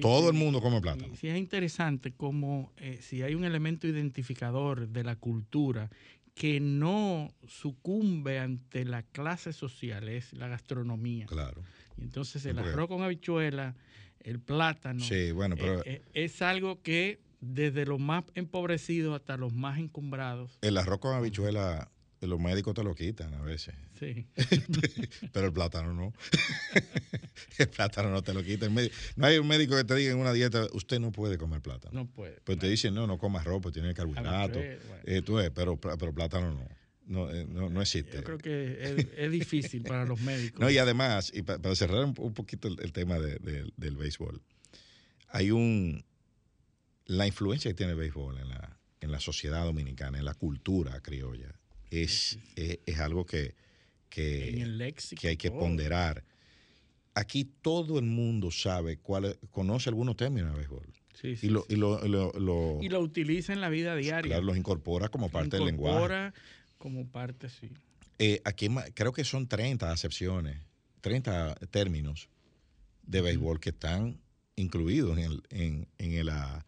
Todo 0.00 0.30
el 0.30 0.36
mundo 0.36 0.60
come 0.60 0.80
plátano. 0.80 1.16
Sí, 1.16 1.26
es 1.26 1.36
interesante 1.36 2.12
como 2.12 2.72
si 3.00 3.22
hay 3.22 3.34
un 3.34 3.44
elemento 3.44 3.88
identificador 3.88 4.88
de 4.88 5.02
la 5.02 5.16
cultura 5.16 5.90
que 6.36 6.60
no 6.60 7.34
sucumbe 7.48 8.38
ante 8.38 8.84
la 8.84 9.02
clase 9.02 9.52
social, 9.52 10.08
es 10.08 10.32
la 10.32 10.46
gastronomía. 10.46 11.26
Claro. 11.26 11.62
Entonces 11.98 12.44
el 12.46 12.58
arroz 12.58 12.88
con 12.88 13.02
habichuela, 13.02 13.76
el 14.20 14.40
plátano, 14.40 15.00
sí, 15.00 15.32
bueno, 15.32 15.56
pero, 15.56 15.80
eh, 15.80 15.84
eh, 15.86 16.02
es 16.14 16.42
algo 16.42 16.82
que 16.82 17.20
desde 17.40 17.86
los 17.86 17.98
más 17.98 18.24
empobrecidos 18.34 19.14
hasta 19.14 19.36
los 19.36 19.52
más 19.52 19.78
encumbrados. 19.78 20.58
El 20.60 20.76
arroz 20.76 20.98
con 20.98 21.14
habichuela, 21.14 21.90
los 22.20 22.38
médicos 22.38 22.74
te 22.74 22.84
lo 22.84 22.94
quitan 22.94 23.32
a 23.34 23.40
veces. 23.40 23.74
Sí. 23.98 24.26
pero 25.32 25.46
el 25.46 25.52
plátano 25.52 25.94
no. 25.94 26.12
el 27.58 27.68
plátano 27.68 28.10
no 28.10 28.22
te 28.22 28.34
lo 28.34 28.42
quita. 28.42 28.68
No 29.16 29.26
hay 29.26 29.38
un 29.38 29.48
médico 29.48 29.76
que 29.76 29.84
te 29.84 29.94
diga 29.94 30.12
en 30.12 30.18
una 30.18 30.32
dieta, 30.32 30.66
usted 30.72 31.00
no 31.00 31.12
puede 31.12 31.38
comer 31.38 31.62
plátano. 31.62 31.94
No 31.94 32.06
puede. 32.06 32.40
Pero 32.44 32.58
te 32.58 32.68
dicen, 32.68 32.94
no, 32.94 33.06
no 33.06 33.18
comas 33.18 33.42
arroz, 33.42 33.62
pues 33.62 33.72
tiene 33.72 33.94
carbohidrato. 33.94 34.58
Eh, 34.58 35.22
tú 35.24 35.38
pero, 35.54 35.78
pero 35.78 36.14
plátano 36.14 36.52
no. 36.52 36.79
Eh, 37.10 37.46
no, 37.48 37.68
no, 37.68 37.80
existe. 37.80 38.18
Yo 38.18 38.24
creo 38.24 38.38
que 38.38 39.06
es, 39.16 39.30
difícil 39.30 39.82
para 39.82 40.04
los 40.04 40.20
médicos. 40.20 40.60
No, 40.60 40.70
y 40.70 40.78
además, 40.78 41.32
y 41.34 41.42
para, 41.42 41.74
cerrar 41.74 42.04
un, 42.04 42.14
poquito 42.14 42.68
el, 42.68 42.92
tema 42.92 43.18
del 43.18 43.96
béisbol, 43.96 44.40
hay 45.28 45.50
un. 45.50 46.04
La 47.06 47.26
influencia 47.26 47.68
que 47.70 47.74
tiene 47.74 47.92
el 47.92 47.98
béisbol 47.98 48.38
en 48.38 48.48
la, 48.48 48.78
en 49.00 49.10
la 49.10 49.18
sociedad 49.18 49.64
dominicana, 49.64 50.18
en 50.18 50.24
la 50.24 50.34
cultura 50.34 51.00
criolla, 51.00 51.52
es, 51.90 52.38
es, 52.54 53.00
algo 53.00 53.26
que, 53.26 53.56
que, 54.08 54.94
que 55.18 55.28
hay 55.28 55.36
que 55.36 55.50
ponderar. 55.50 56.24
Aquí 57.14 57.44
todo 57.44 57.98
el 57.98 58.04
mundo 58.04 58.52
sabe, 58.52 58.98
cuál, 58.98 59.36
conoce 59.50 59.88
algunos 59.88 60.16
términos 60.16 60.52
de 60.52 60.58
béisbol. 60.58 60.86
Sí, 61.14 61.36
sí, 61.36 61.48
y, 61.48 61.50
lo, 61.50 61.66
y, 61.68 61.74
lo, 61.74 62.00
y, 62.80 62.88
lo, 62.88 63.00
utiliza 63.00 63.52
en 63.52 63.60
la 63.60 63.68
vida 63.68 63.96
diaria. 63.96 64.22
Claro, 64.22 64.44
los 64.44 64.56
incorpora 64.56 65.08
como 65.08 65.28
parte 65.28 65.56
del 65.56 65.66
lenguaje. 65.66 66.32
Como 66.80 67.06
parte, 67.06 67.50
sí. 67.50 67.68
Eh, 68.18 68.40
aquí 68.44 68.68
creo 68.94 69.12
que 69.12 69.22
son 69.22 69.46
30 69.46 69.92
acepciones 69.92 70.56
30 71.00 71.54
términos 71.70 72.28
de 73.02 73.20
béisbol 73.20 73.60
que 73.60 73.70
están 73.70 74.20
incluidos 74.56 75.18
en 75.18 75.24
el, 75.24 75.42
en, 75.50 75.88
en 75.98 76.12
el, 76.12 76.28
ah, 76.28 76.64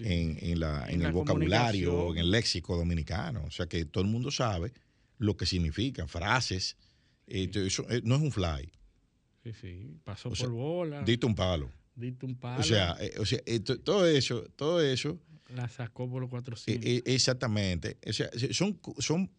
En, 0.00 0.38
en, 0.40 0.60
la, 0.60 0.88
en, 0.88 1.02
el 1.02 1.12
vocabulario, 1.12 2.12
en 2.12 2.18
el 2.18 2.30
léxico 2.30 2.76
dominicano. 2.76 3.44
O 3.44 3.50
sea 3.50 3.66
que 3.66 3.84
todo 3.84 4.04
el 4.04 4.10
mundo 4.10 4.30
sabe 4.30 4.72
lo 5.18 5.36
que 5.36 5.46
significan, 5.46 6.08
frases. 6.08 6.76
Eh, 7.26 7.50
eso, 7.54 7.84
eh, 7.90 8.00
no 8.04 8.16
es 8.16 8.22
un 8.22 8.32
fly. 8.32 8.70
Sí, 9.42 9.52
sí, 9.60 9.96
pasó 10.04 10.30
por 10.30 10.50
bola. 10.50 11.02
Diste 11.02 11.26
un 11.26 11.34
palo. 11.34 11.70
Diste 11.96 12.26
un 12.26 12.36
palo. 12.36 12.60
O 12.60 12.62
sea, 12.62 12.96
eh, 13.00 13.14
o 13.18 13.26
sea 13.26 13.40
todo 13.82 14.06
eso, 14.06 14.44
todo 14.56 14.80
eso. 14.80 15.18
La 15.54 15.68
sacó 15.68 16.08
por 16.08 16.22
los 16.22 16.30
400. 16.30 17.02
exactamente. 17.04 17.98
O 18.06 18.12
sea, 18.12 18.30
son, 18.52 18.80
son 18.98 19.30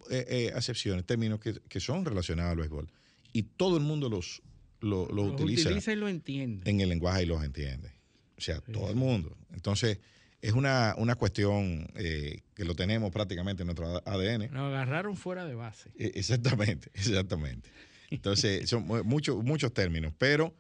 acepciones, 0.55 1.05
términos 1.05 1.39
que, 1.39 1.60
que, 1.67 1.79
son 1.79 2.05
relacionados 2.05 2.51
al 2.51 2.58
béisbol. 2.58 2.91
Y 3.34 3.43
todo 3.43 3.77
el 3.77 3.84
mundo 3.84 4.10
los, 4.10 4.41
lo, 4.79 5.08
lo 5.10 5.24
utiliza, 5.24 5.70
utiliza, 5.70 5.93
y 5.93 5.96
lo 5.96 6.08
entiende. 6.08 6.70
En 6.70 6.82
el 6.82 6.89
lenguaje 6.89 7.24
y 7.24 7.25
los 7.25 7.43
entiende. 7.43 7.91
O 8.38 8.41
sea, 8.41 8.60
todo 8.62 8.89
el 8.89 8.96
mundo. 8.96 9.36
Entonces, 9.53 10.00
es 10.43 10.51
una, 10.51 10.93
una 10.98 11.15
cuestión 11.15 11.88
eh, 11.96 12.41
que 12.53 12.65
lo 12.65 12.75
tenemos 12.75 13.12
prácticamente 13.12 13.63
en 13.63 13.67
nuestro 13.67 14.01
ADN. 14.05 14.51
Nos 14.51 14.74
agarraron 14.74 15.15
fuera 15.15 15.46
de 15.46 15.55
base. 15.55 15.89
E, 15.98 16.12
exactamente, 16.15 16.91
exactamente. 16.93 17.70
Entonces, 18.12 18.70
son 18.70 18.86
muchos, 19.05 19.41
muchos 19.41 19.74
términos. 19.74 20.13
Pero, 20.17 20.53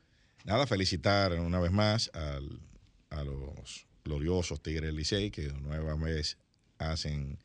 nada, 0.45 0.65
felicitar 0.65 1.33
una 1.33 1.59
vez 1.59 1.73
más 1.73 2.09
al, 2.13 2.61
a 3.09 3.25
los 3.25 3.85
gloriosos 4.03 4.61
Tigres 4.61 4.93
Licey 4.93 5.31
que 5.31 5.47
nueva 5.49 5.95
vez 5.95 6.37
hacen 6.77 7.39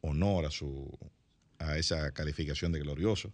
honor 0.00 0.46
a, 0.46 0.50
su, 0.50 0.90
a 1.58 1.78
esa 1.78 2.12
calificación 2.12 2.72
de 2.72 2.80
glorioso. 2.80 3.32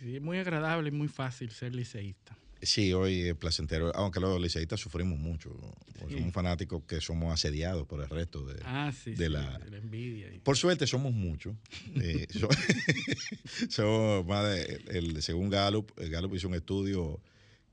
Sí, 0.00 0.16
es 0.16 0.22
muy 0.22 0.38
agradable 0.38 0.88
y 0.88 0.92
muy 0.92 1.08
fácil 1.08 1.50
ser 1.50 1.74
liceísta. 1.74 2.36
Sí, 2.60 2.92
hoy 2.92 3.22
es 3.22 3.34
placentero, 3.34 3.90
aunque 3.96 4.20
los 4.20 4.40
liceístas 4.40 4.78
sufrimos 4.78 5.18
mucho. 5.18 5.50
Somos 5.98 6.32
fanáticos 6.32 6.84
que 6.84 7.00
somos 7.00 7.32
asediados 7.32 7.88
por 7.88 8.00
el 8.00 8.08
resto 8.08 8.44
de, 8.46 8.60
ah, 8.64 8.92
sí, 8.92 9.14
de, 9.14 9.30
la, 9.30 9.60
envidia. 9.72 10.28
Por 10.44 10.56
suerte 10.56 10.86
somos 10.86 11.12
muchos. 11.12 11.56
eh, 11.96 12.28
somos 13.68 14.24
más 14.26 14.48
de, 14.48 14.80
el, 14.90 15.22
según 15.22 15.50
Gallup, 15.50 15.90
el 15.98 16.10
Gallup 16.10 16.34
hizo 16.36 16.46
un 16.46 16.54
estudio, 16.54 17.20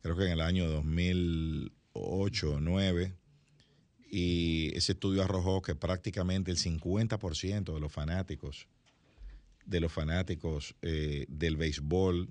creo 0.02 0.18
que 0.18 0.26
en 0.26 0.32
el 0.32 0.42
año 0.42 0.68
2008 0.68 2.48
o 2.48 2.52
2009, 2.54 3.14
y 4.10 4.72
ese 4.76 4.94
estudio 4.94 5.24
arrojó 5.24 5.62
que 5.62 5.76
prácticamente 5.76 6.52
el 6.52 6.58
50% 6.58 7.74
de 7.74 7.80
los 7.80 7.92
fanáticos 7.92 8.68
de 9.70 9.80
los 9.80 9.92
fanáticos 9.92 10.76
eh, 10.82 11.26
del 11.30 11.56
béisbol 11.56 12.28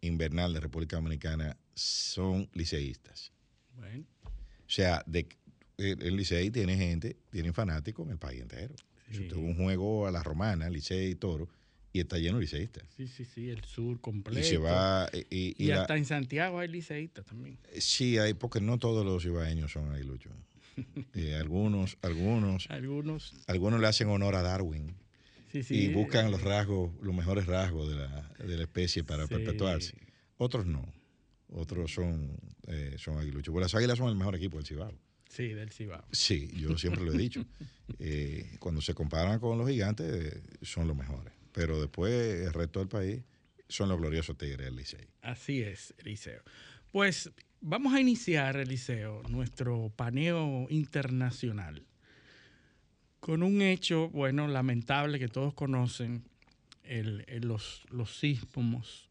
invernal 0.00 0.52
de 0.52 0.60
República 0.60 0.96
Dominicana 0.96 1.56
son 1.74 2.48
liceístas. 2.54 3.32
Bueno. 3.76 4.04
O 4.24 4.70
sea, 4.70 5.02
de, 5.06 5.28
el, 5.78 6.16
Licey 6.16 6.50
tiene 6.50 6.76
gente, 6.76 7.16
tiene 7.30 7.52
fanáticos 7.52 8.04
en 8.06 8.12
el 8.12 8.18
país 8.18 8.42
entero. 8.42 8.74
Sí. 9.12 9.28
tuvo 9.28 9.46
un 9.46 9.56
juego 9.56 10.08
a 10.08 10.10
la 10.10 10.20
romana, 10.24 10.68
Licey 10.68 11.12
y 11.12 11.14
Toro, 11.14 11.48
y 11.92 12.00
está 12.00 12.18
lleno 12.18 12.38
de 12.38 12.42
liceístas. 12.42 12.82
Sí, 12.96 13.06
sí, 13.06 13.24
sí, 13.24 13.48
el 13.48 13.62
sur 13.64 14.00
completo. 14.00 14.40
Y 14.40 14.50
se 14.50 14.58
va. 14.58 15.08
Y, 15.30 15.70
hasta 15.70 15.96
en 15.96 16.04
Santiago 16.04 16.58
hay 16.58 16.66
liceístas 16.66 17.24
también. 17.24 17.58
Sí, 17.78 18.18
hay, 18.18 18.34
porque 18.34 18.60
no 18.60 18.78
todos 18.78 19.06
los 19.06 19.24
ibaeños 19.24 19.70
son 19.70 19.92
aguiluchos. 20.76 21.40
algunos, 21.40 21.98
algunos. 22.02 22.66
Algunos. 22.70 23.34
Algunos 23.46 23.80
le 23.80 23.86
hacen 23.86 24.08
honor 24.08 24.34
a 24.34 24.42
Darwin. 24.42 24.96
Y 25.52 25.88
buscan 25.88 26.30
los 26.30 26.42
rasgos, 26.42 26.92
los 27.00 27.14
mejores 27.14 27.46
rasgos 27.46 27.88
de 27.88 27.96
la, 27.96 28.30
de 28.38 28.56
la 28.56 28.62
especie 28.64 29.04
para 29.04 29.26
perpetuarse. 29.26 29.94
Otros 30.36 30.66
no. 30.66 30.84
Otros 31.48 31.92
son, 31.92 32.36
eh, 32.66 32.96
son 32.98 33.18
aguiluchos. 33.18 33.52
Pues 33.52 33.62
las 33.62 33.74
águilas 33.74 33.98
son 33.98 34.08
el 34.08 34.16
mejor 34.16 34.34
equipo 34.34 34.56
del 34.58 34.66
Cibao. 34.66 34.92
Sí, 35.28 35.48
del 35.48 35.70
Cibao. 35.70 36.04
Sí, 36.12 36.50
yo 36.54 36.76
siempre 36.76 37.04
lo 37.04 37.12
he 37.12 37.18
dicho. 37.18 37.44
Eh, 38.00 38.56
cuando 38.58 38.80
se 38.80 38.94
comparan 38.94 39.38
con 39.38 39.56
los 39.56 39.68
gigantes, 39.68 40.42
son 40.60 40.88
los 40.88 40.96
mejores. 40.96 41.32
Pero 41.52 41.80
después, 41.80 42.12
el 42.44 42.52
resto 42.52 42.80
del 42.80 42.88
país 42.88 43.22
son 43.68 43.88
los 43.88 43.98
gloriosos 43.98 44.36
tigres 44.36 44.66
del 44.66 44.74
Liceo. 44.74 45.06
Así 45.22 45.62
es, 45.62 45.94
Eliseo. 45.98 46.42
Pues 46.90 47.30
vamos 47.68 47.92
a 47.94 48.00
iniciar, 48.00 48.56
Eliseo, 48.56 49.22
nuestro 49.28 49.92
paneo 49.96 50.68
internacional 50.70 51.84
con 53.18 53.42
un 53.42 53.60
hecho, 53.60 54.08
bueno, 54.10 54.46
lamentable 54.46 55.18
que 55.18 55.26
todos 55.26 55.52
conocen, 55.52 56.22
los, 57.40 57.84
los 57.90 58.18
sismos, 58.18 59.10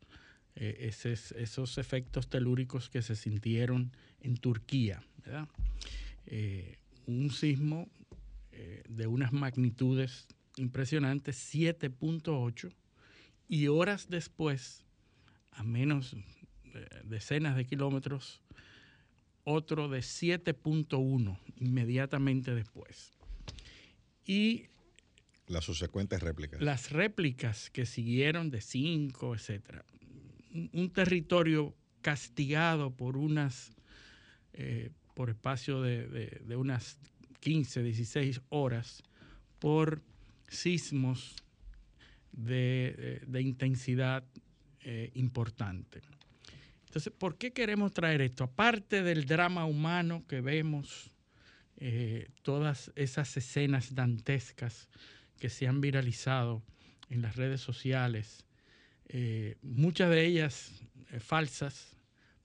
eh, 0.55 0.89
esos 0.89 1.77
efectos 1.77 2.29
telúricos 2.29 2.89
que 2.89 3.01
se 3.01 3.17
sintieron 3.17 3.91
en 4.21 4.37
Turquía. 4.37 5.03
Eh, 6.27 6.77
un 7.07 7.29
sismo 7.31 7.89
eh, 8.53 8.83
de 8.87 9.05
unas 9.05 9.33
magnitudes 9.33 10.27
impresionantes, 10.55 11.53
7.8, 11.53 12.71
y 13.49 13.67
horas 13.67 14.07
después, 14.09 14.85
a 15.51 15.63
menos 15.63 16.15
decenas 17.03 17.57
de 17.57 17.65
kilómetros, 17.65 18.44
otro 19.45 19.87
de 19.87 19.99
7.1 19.99 21.39
inmediatamente 21.57 22.53
después. 22.53 23.13
Y 24.25 24.65
las 25.47 25.65
subsecuentes 25.65 26.21
réplicas. 26.21 26.61
Las 26.61 26.91
réplicas 26.91 27.69
que 27.69 27.85
siguieron 27.85 28.49
de 28.49 28.61
cinco, 28.61 29.35
etcétera. 29.35 29.85
Un 30.73 30.89
territorio 30.91 31.75
castigado 32.01 32.91
por 32.91 33.17
unas, 33.17 33.75
eh, 34.53 34.89
por 35.13 35.29
espacio 35.29 35.81
de, 35.81 36.55
unas 36.55 36.97
15, 37.41 37.83
16 37.83 38.41
horas, 38.49 39.03
por 39.59 40.01
sismos 40.47 41.35
de, 42.31 43.21
intensidad 43.39 44.23
eh, 44.81 45.11
importante. 45.13 46.01
Entonces, 46.95 47.11
¿por 47.11 47.37
qué 47.37 47.51
queremos 47.51 47.91
traer 47.91 48.21
esto? 48.21 48.45
Aparte 48.45 49.03
del 49.03 49.25
drama 49.25 49.65
humano 49.65 50.23
que 50.29 50.39
vemos 50.39 51.11
eh, 51.75 52.29
todas 52.41 52.93
esas 52.95 53.35
escenas 53.35 53.95
dantescas 53.95 54.87
que 55.37 55.49
se 55.49 55.67
han 55.67 55.81
viralizado 55.81 56.63
en 57.09 57.21
las 57.21 57.35
redes 57.35 57.59
sociales, 57.59 58.45
eh, 59.09 59.57
muchas 59.61 60.09
de 60.09 60.25
ellas 60.25 60.71
eh, 61.11 61.19
falsas, 61.19 61.97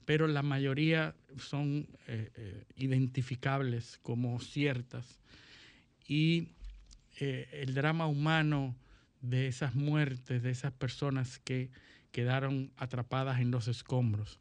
pero 0.04 0.26
la 0.26 0.42
mayoría 0.42 1.14
son 1.38 1.86
identificables 2.74 4.00
como 4.02 4.40
ciertas. 4.40 5.20
Y 6.08 6.48
el 7.20 7.72
drama 7.72 8.08
humano 8.08 8.74
de 9.20 9.46
esas 9.46 9.76
muertes, 9.76 10.42
de 10.42 10.50
esas 10.50 10.72
personas 10.72 11.38
que 11.38 11.70
quedaron 12.12 12.72
atrapadas 12.76 13.40
en 13.40 13.50
los 13.50 13.68
escombros. 13.68 14.38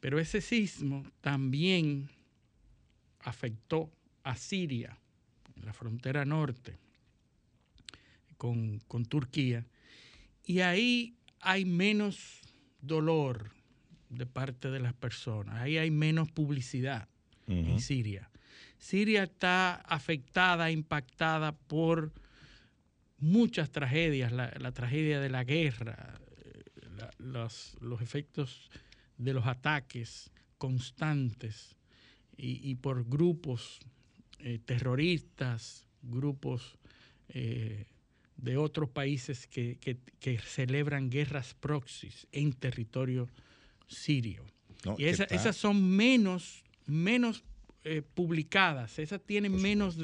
Pero 0.00 0.18
ese 0.18 0.40
sismo 0.40 1.04
también 1.20 2.10
afectó 3.20 3.90
a 4.24 4.36
Siria, 4.36 4.98
en 5.56 5.64
la 5.66 5.72
frontera 5.72 6.24
norte, 6.24 6.78
con, 8.36 8.80
Turquía, 9.08 9.64
y 10.44 10.60
ahí 10.60 11.16
hay 11.40 11.64
menos 11.64 12.40
dolor 12.80 13.52
de 14.08 14.26
parte 14.26 14.70
de 14.70 14.80
las 14.80 14.94
personas, 14.94 15.60
ahí 15.60 15.78
hay 15.78 15.90
menos 15.90 16.30
publicidad 16.30 17.08
en 17.46 17.80
Siria. 17.80 18.28
Siria 18.78 19.22
está 19.22 19.76
afectada, 19.76 20.72
impactada 20.72 21.52
por 21.52 22.12
muchas 23.18 23.70
tragedias, 23.70 24.32
la, 24.32 24.72
tragedia 24.72 25.20
de 25.20 25.30
la 25.30 25.44
guerra, 25.44 26.20
los, 27.18 27.76
efectos 28.00 28.70
de 29.18 29.32
los 29.34 29.46
ataques 29.46 30.30
constantes 30.58 31.76
y 32.36 32.74
por 32.76 33.08
grupos 33.08 33.80
eh, 34.44 34.58
terroristas, 34.58 35.86
grupos 36.02 36.76
eh, 37.28 37.86
de 38.36 38.56
otros 38.56 38.90
países 38.90 39.46
que, 39.46 39.78
celebran 40.44 41.10
guerras 41.10 41.54
proxies 41.54 42.26
en 42.32 42.52
territorio 42.52 43.28
sirio. 43.86 44.44
y 44.98 45.04
esas 45.04 45.56
son 45.56 45.88
menos, 45.96 46.64
menos 46.86 47.44
eh, 47.84 48.02
publicadas, 48.02 48.98
esas 48.98 49.20
tienen 49.22 49.54
menos 49.62 49.96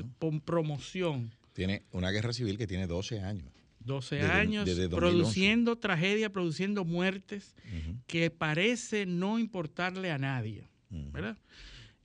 promoción. 0.45 1.35
Tiene 1.53 1.83
una 1.91 2.13
guerra 2.13 2.33
civil 2.33 2.57
que 2.57 2.69
tiene 2.69 2.87
12 2.87 3.21
años. 3.21 3.53
12 3.89 4.23
años 4.23 4.69
produciendo 4.91 5.77
tragedia, 5.77 6.31
produciendo 6.31 6.85
muertes 6.85 7.57
que 8.07 8.31
parece 8.31 9.05
no 9.07 9.41
importarle 9.41 10.13
a 10.13 10.19
nadie. 10.19 10.69
¿verdad? 10.91 11.37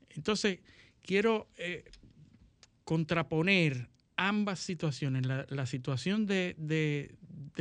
Entonces, 0.10 0.60
quiero 1.04 1.48
contraponer 2.84 3.88
ambas 4.18 4.60
situaciones, 4.60 5.25
la, 5.25 5.66
situación 5.66 6.25
de, 6.25 7.16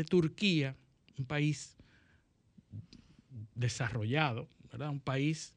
Turquía, 0.08 0.76
un 1.18 1.26
país 1.26 1.76
desarrollado, 3.54 4.48
¿verdad? 4.70 4.90
Un 4.90 5.00
país 5.00 5.54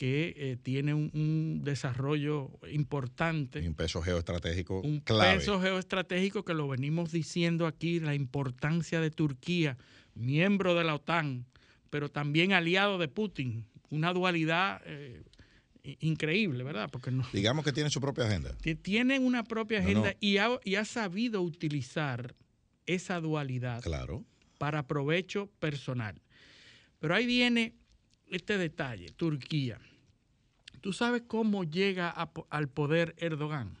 que 0.00 0.32
eh, 0.34 0.56
tiene 0.56 0.94
un, 0.94 1.60
desarrollo 1.62 2.58
importante. 2.72 3.60
Y 3.60 3.66
un 3.66 3.74
peso 3.74 4.00
geoestratégico 4.00 4.80
un 4.80 5.02
peso 5.02 5.60
geoestratégico 5.60 6.42
que 6.42 6.54
lo 6.54 6.66
venimos 6.68 7.12
diciendo 7.12 7.66
aquí, 7.66 8.00
la 8.00 8.14
importancia 8.14 8.98
de 9.02 9.10
Turquía, 9.10 9.76
miembro 10.14 10.74
de 10.74 10.84
la 10.84 10.94
OTAN, 10.94 11.44
pero 11.90 12.08
también 12.08 12.54
aliado 12.54 12.96
de 12.96 13.08
Putin. 13.08 13.66
Una 13.90 14.14
dualidad 14.14 14.80
eh, 14.86 15.22
increíble, 16.00 16.64
¿verdad? 16.64 16.88
Porque 16.90 17.10
no, 17.10 17.26
Digamos 17.34 17.62
que 17.62 17.72
tiene 17.74 17.90
su 17.90 18.00
propia 18.00 18.24
agenda. 18.24 18.56
Tiene 18.80 19.18
una 19.18 19.44
propia 19.44 19.80
agenda 19.80 20.14
Y, 20.18 20.38
ha, 20.38 20.48
y 20.64 20.76
ha 20.76 20.86
sabido 20.86 21.42
utilizar 21.42 22.34
esa 22.86 23.20
dualidad 23.20 23.82
claro. 23.82 24.24
para 24.56 24.86
provecho 24.86 25.50
personal. 25.58 26.22
Pero 27.00 27.14
ahí 27.14 27.26
viene 27.26 27.74
este 28.30 28.56
detalle, 28.56 29.10
Turquía. 29.10 29.78
¿Tú 30.80 30.92
sabes 30.92 31.22
cómo 31.26 31.64
llega 31.64 32.10
al 32.10 32.68
poder 32.68 33.14
Erdogan? 33.18 33.76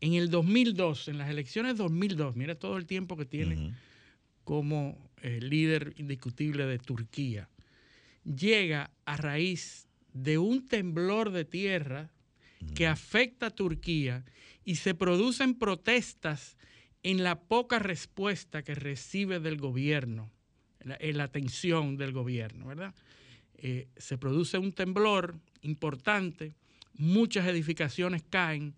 En 0.00 0.14
el 0.14 0.30
2002, 0.30 1.08
en 1.08 1.18
las 1.18 1.30
elecciones 1.30 1.76
2002, 1.76 2.36
mira 2.36 2.54
todo 2.54 2.76
el 2.76 2.86
tiempo 2.86 3.16
que 3.16 3.24
tiene 3.24 3.74
como 4.44 5.10
eh, 5.22 5.40
líder 5.40 5.94
indiscutible 5.96 6.66
de 6.66 6.78
Turquía, 6.78 7.48
llega 8.24 8.90
a 9.06 9.16
raíz 9.16 9.88
de 10.12 10.38
un 10.38 10.66
temblor 10.66 11.30
de 11.30 11.44
tierra 11.44 12.10
que 12.74 12.86
afecta 12.86 13.46
a 13.46 13.50
Turquía 13.50 14.24
y 14.64 14.76
se 14.76 14.94
producen 14.94 15.54
protestas 15.54 16.56
en 17.02 17.22
la 17.22 17.40
poca 17.40 17.78
respuesta 17.78 18.62
que 18.62 18.74
recibe 18.74 19.40
del 19.40 19.58
gobierno, 19.58 20.30
en 20.80 21.16
la, 21.16 21.24
atención 21.24 21.96
del 21.96 22.12
gobierno, 22.12 22.66
¿verdad? 22.66 22.94
Eh, 23.56 23.88
se 23.96 24.16
produce 24.16 24.58
un 24.58 24.72
temblor 24.72 25.38
importante, 25.64 26.54
muchas 26.94 27.46
edificaciones 27.46 28.22
caen 28.28 28.74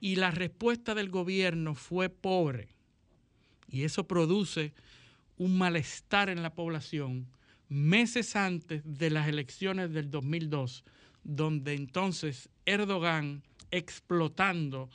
y 0.00 0.16
la 0.16 0.30
respuesta 0.30 0.94
del 0.94 1.08
gobierno 1.08 1.74
fue 1.74 2.08
pobre. 2.10 2.68
Y 3.68 3.84
eso 3.84 4.06
produce 4.06 4.74
un 5.38 5.56
malestar 5.56 6.28
en 6.28 6.42
la 6.42 6.54
población 6.54 7.26
meses 7.68 8.36
antes 8.36 8.82
de 8.84 9.10
las 9.10 9.28
elecciones 9.28 9.92
del 9.92 10.10
2002, 10.10 10.84
donde 11.24 11.74
entonces 11.74 12.48
Erdogan, 12.64 13.42
explotando 13.70 14.88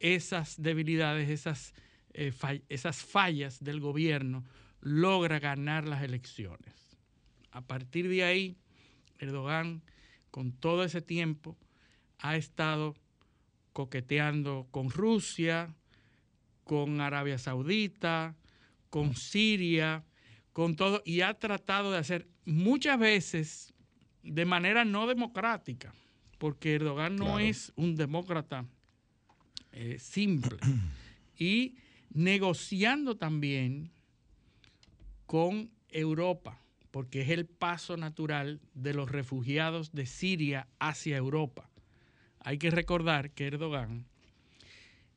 esas 0.00 0.60
debilidades, 0.60 1.30
esas, 1.30 1.74
eh, 2.14 2.32
esas 2.68 3.02
fallas 3.02 3.62
del 3.62 3.80
gobierno, 3.80 4.44
logra 4.80 5.38
ganar 5.38 5.86
las 5.86 6.02
elecciones. 6.02 6.96
A 7.52 7.60
partir 7.60 8.08
de 8.08 8.24
ahí, 8.24 8.56
Erdogan, 9.18 9.82
con 10.30 10.52
todo 10.52 10.84
ese 10.84 11.02
tiempo, 11.02 11.56
ha 12.18 12.36
estado 12.36 12.94
coqueteando 13.72 14.66
con 14.70 14.90
Rusia, 14.90 15.74
con 16.64 17.00
Arabia 17.00 17.38
Saudita, 17.38 18.34
con 18.90 19.14
Siria, 19.14 20.04
con 20.52 20.76
todo, 20.76 21.02
y 21.04 21.20
ha 21.20 21.34
tratado 21.34 21.92
de 21.92 21.98
hacer 21.98 22.26
muchas 22.44 22.98
veces 22.98 23.74
de 24.22 24.44
manera 24.44 24.84
no 24.84 25.06
democrática, 25.06 25.92
porque 26.38 26.74
Erdogan 26.74 27.16
no 27.16 27.38
es 27.38 27.72
un 27.76 27.96
demócrata 27.96 28.66
eh, 29.72 29.98
simple, 29.98 30.56
y 31.38 31.76
negociando 32.10 33.16
también 33.16 33.92
con 35.26 35.70
Europa 35.90 36.60
porque 36.96 37.20
es 37.20 37.28
el 37.28 37.44
paso 37.44 37.98
natural 37.98 38.58
de 38.72 38.94
los 38.94 39.10
refugiados 39.10 39.92
de 39.92 40.06
Siria 40.06 40.66
hacia 40.78 41.18
Europa. 41.18 41.68
Hay 42.40 42.56
que 42.56 42.70
recordar 42.70 43.32
que 43.32 43.48
Erdogan 43.48 44.06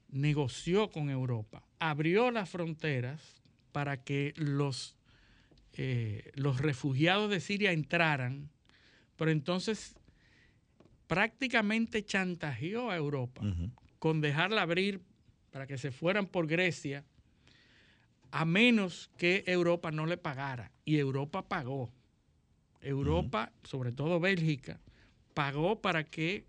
negoció 0.09 0.89
con 0.89 1.09
Europa, 1.09 1.63
abrió 1.79 2.31
las 2.31 2.49
fronteras 2.49 3.41
para 3.71 4.03
que 4.03 4.33
los, 4.35 4.97
eh, 5.71 6.29
los 6.33 6.59
refugiados 6.59 7.29
de 7.29 7.39
Siria 7.39 7.71
entraran, 7.71 8.49
pero 9.15 9.31
entonces 9.31 9.95
prácticamente 11.07 12.03
chantajeó 12.03 12.91
a 12.91 12.97
Europa 12.97 13.41
con 13.99 14.19
dejarla 14.19 14.63
abrir 14.63 14.99
para 15.49 15.65
que 15.65 15.77
se 15.77 15.91
fueran 15.91 16.27
por 16.27 16.45
Grecia 16.45 17.05
a 18.31 18.45
menos 18.45 19.09
que 19.17 19.43
Europa 19.47 19.91
no 19.91 20.05
le 20.05 20.17
pagara. 20.17 20.71
Y 20.85 20.97
Europa 20.97 21.47
pagó. 21.47 21.91
Europa, 22.81 23.51
sobre 23.63 23.91
todo 23.91 24.19
Bélgica, 24.19 24.79
pagó 25.33 25.81
para 25.81 26.03
que 26.03 26.45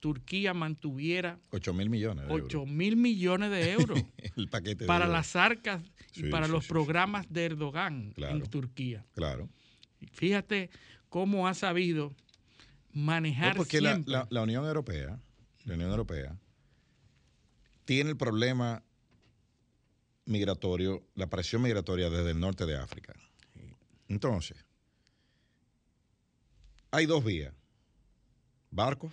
Turquía 0.00 0.52
mantuviera 0.52 1.38
8 1.50 1.72
mil 1.72 1.88
millones 1.88 2.26
de 2.26 2.34
8 2.34 2.66
mil 2.66 2.96
millones 2.96 3.50
de 3.50 3.72
euros 3.72 4.04
El 4.36 4.48
paquete 4.48 4.84
para 4.84 5.06
las 5.06 5.34
arcas 5.34 5.82
y 6.14 6.28
para 6.28 6.46
los 6.46 6.66
programas 6.66 7.26
de 7.32 7.46
Erdogan 7.46 8.12
en 8.16 8.42
Turquía. 8.42 9.06
Claro. 9.14 9.48
Fíjate 10.12 10.68
cómo 11.08 11.48
ha 11.48 11.54
sabido 11.54 12.14
manejar 12.92 13.56
porque 13.56 13.80
La, 13.80 14.26
la 14.28 14.42
Unión 14.42 14.66
Europea, 14.66 15.18
la 15.64 15.74
Unión 15.74 15.90
Europea 15.90 16.36
tiene 17.84 18.10
el 18.10 18.16
problema 18.16 18.82
migratorio, 20.26 21.06
la 21.14 21.28
presión 21.28 21.62
migratoria 21.62 22.10
desde 22.10 22.30
el 22.30 22.40
norte 22.40 22.66
de 22.66 22.76
África. 22.76 23.14
Entonces, 24.08 24.56
hay 26.90 27.06
dos 27.06 27.24
vías, 27.24 27.52
barcos 28.70 29.12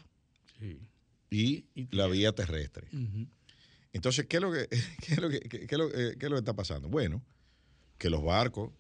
y, 1.30 1.66
la 1.92 2.08
vía 2.08 2.34
terrestre. 2.34 2.88
Entonces, 3.94 4.26
¿qué 4.28 4.38
es, 4.38 4.42
lo 4.42 4.52
que, 4.52 4.68
qué, 5.02 5.14
es 5.14 5.20
lo 5.20 5.30
que, 5.30 5.40
qué, 5.42 5.68
es 5.70 5.78
lo, 5.78 5.88
eh, 5.88 6.16
qué 6.20 6.26
es 6.26 6.30
lo 6.30 6.36
que 6.36 6.40
está 6.40 6.54
pasando? 6.54 6.90
Bueno, 6.90 7.24
que 7.98 8.10
los 8.10 8.24
barcos, 8.24 8.72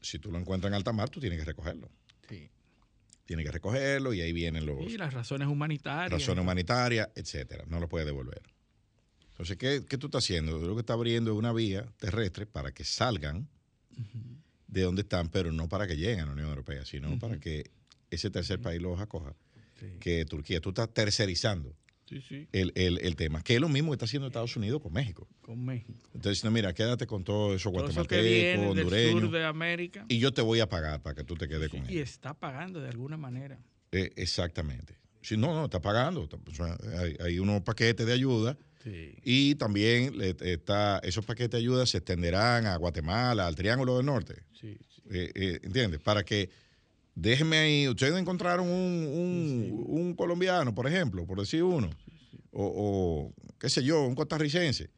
si 0.00 0.18
tú 0.18 0.30
lo 0.30 0.38
encuentras 0.38 0.70
en 0.70 0.74
alta 0.74 0.92
mar, 0.92 1.10
tú 1.10 1.20
tienes 1.20 1.38
que 1.38 1.44
recogerlo. 1.44 1.90
Sí. 2.28 2.50
Tienes 3.24 3.46
que 3.46 3.52
recogerlo 3.52 4.12
y 4.12 4.20
ahí 4.20 4.32
vienen 4.32 4.66
los... 4.66 4.80
Y 4.82 4.98
las 4.98 5.14
razones 5.14 5.48
humanitarias. 5.48 6.12
Razones 6.12 6.42
humanitarias, 6.42 7.08
etcétera. 7.14 7.64
No 7.66 7.80
lo 7.80 7.88
puedes 7.88 8.06
devolver. 8.06 8.42
Entonces, 9.34 9.56
¿qué, 9.56 9.98
tú 9.98 10.06
estás 10.06 10.24
haciendo? 10.24 10.58
Lo 10.58 10.74
que 10.74 10.80
está 10.80 10.92
abriendo 10.92 11.32
es 11.32 11.36
una 11.36 11.52
vía 11.52 11.84
terrestre 11.98 12.46
para 12.46 12.70
que 12.72 12.84
salgan 12.84 13.48
de 14.68 14.82
donde 14.82 15.02
están, 15.02 15.28
pero 15.28 15.50
no 15.50 15.68
para 15.68 15.88
que 15.88 15.96
lleguen 15.96 16.20
a 16.20 16.26
la 16.26 16.32
Unión 16.32 16.48
Europea, 16.50 16.84
sino 16.84 17.18
para 17.18 17.40
que 17.40 17.68
ese 18.10 18.30
tercer 18.30 18.60
país 18.60 18.80
los 18.80 19.00
acoja, 19.00 19.34
que 19.98 20.24
Turquía. 20.24 20.60
Tú 20.60 20.68
estás 20.68 20.94
tercerizando 20.94 21.74
El, 22.52 23.16
tema, 23.16 23.42
que 23.42 23.56
es 23.56 23.60
lo 23.60 23.68
mismo 23.68 23.90
que 23.90 23.94
está 23.96 24.04
haciendo 24.04 24.28
Estados 24.28 24.54
Unidos 24.54 24.80
con 24.80 24.92
México. 24.92 25.26
Con 25.40 25.64
México. 25.64 25.98
Entonces, 26.14 26.48
mira, 26.52 26.72
quédate 26.72 27.08
con 27.08 27.24
todo 27.24 27.56
eso 27.56 27.70
guatemalteco, 27.70 28.70
hondureño. 28.70 29.20
sur 29.20 29.30
de 29.32 29.44
América. 29.44 30.06
Y 30.08 30.20
yo 30.20 30.32
te 30.32 30.42
voy 30.42 30.60
a 30.60 30.68
pagar 30.68 31.02
para 31.02 31.16
que 31.16 31.24
tú 31.24 31.34
te 31.34 31.48
quedes 31.48 31.70
con 31.70 31.80
él. 31.86 31.90
Y 31.92 31.98
está 31.98 32.34
pagando 32.34 32.80
de 32.80 32.88
alguna 32.88 33.16
manera. 33.16 33.58
Eh, 33.90 34.12
exactamente. 34.14 34.94
Si 35.22 35.36
no, 35.36 35.54
no, 35.54 35.64
está 35.64 35.80
pagando. 35.80 36.28
hay, 36.96 37.16
hay 37.18 37.38
unos 37.40 37.62
paquetes 37.62 38.06
de 38.06 38.12
ayuda 38.12 38.56
y 39.22 39.54
también 39.54 40.14
está, 40.20 40.98
esos 40.98 41.24
paquetes 41.24 41.52
de 41.52 41.58
ayuda 41.58 41.86
se 41.86 41.98
extenderán 41.98 42.66
a 42.66 42.76
Guatemala, 42.76 43.46
al 43.46 43.54
Triángulo 43.54 43.96
del 43.96 44.06
Norte. 44.06 44.42
Sí, 44.52 44.76
eh, 45.10 45.30
eh, 45.34 45.60
¿Entiendes? 45.62 46.00
Para 46.00 46.24
que 46.24 46.50
déjenme 47.14 47.56
ahí, 47.58 47.88
ustedes 47.88 48.14
encontraron 48.16 48.68
un, 48.68 49.86
un, 49.88 50.14
colombiano, 50.14 50.74
por 50.74 50.86
ejemplo, 50.86 51.26
por 51.26 51.40
decir 51.40 51.62
uno, 51.62 51.90
o, 52.52 53.32
qué 53.58 53.68
sé 53.68 53.82
yo, 53.82 54.02
un 54.06 54.14
costarricense. 54.14 54.90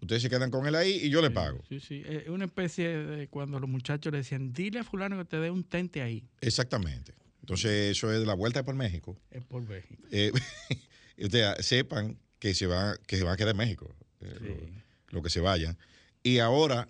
Ustedes 0.00 0.22
se 0.22 0.28
quedan 0.28 0.50
con 0.50 0.66
él 0.66 0.74
ahí 0.74 1.00
y 1.04 1.10
yo 1.10 1.22
le 1.22 1.30
pago. 1.30 1.62
Sí, 1.68 1.78
sí. 1.78 2.02
Es 2.04 2.28
una 2.28 2.46
especie 2.46 2.88
de 2.88 3.28
cuando 3.28 3.60
los 3.60 3.70
muchachos 3.70 4.10
le 4.10 4.18
decían, 4.18 4.52
dile 4.52 4.80
a 4.80 4.84
fulano 4.84 5.16
que 5.16 5.24
te 5.24 5.36
dé 5.36 5.48
un 5.48 5.62
tente 5.62 6.02
ahí. 6.02 6.24
Exactamente. 6.40 7.14
Entonces, 7.40 7.92
eso 7.92 8.12
es 8.12 8.18
de 8.18 8.26
la 8.26 8.34
vuelta 8.34 8.64
por 8.64 8.74
México. 8.74 9.16
Es 9.30 9.44
por 9.44 9.62
México. 9.62 10.02
Eh, 10.10 10.32
ustedes 11.18 11.64
sepan 11.64 12.18
que 12.42 12.54
se 12.54 12.66
va, 12.66 12.96
que 13.06 13.16
se 13.16 13.22
va 13.22 13.34
a 13.34 13.36
quedar 13.36 13.50
en 13.50 13.56
México, 13.56 13.88
eh, 14.20 14.68
lo, 15.10 15.22
que 15.22 15.30
se 15.30 15.38
vaya. 15.38 15.76
Y 16.24 16.38
ahora, 16.40 16.88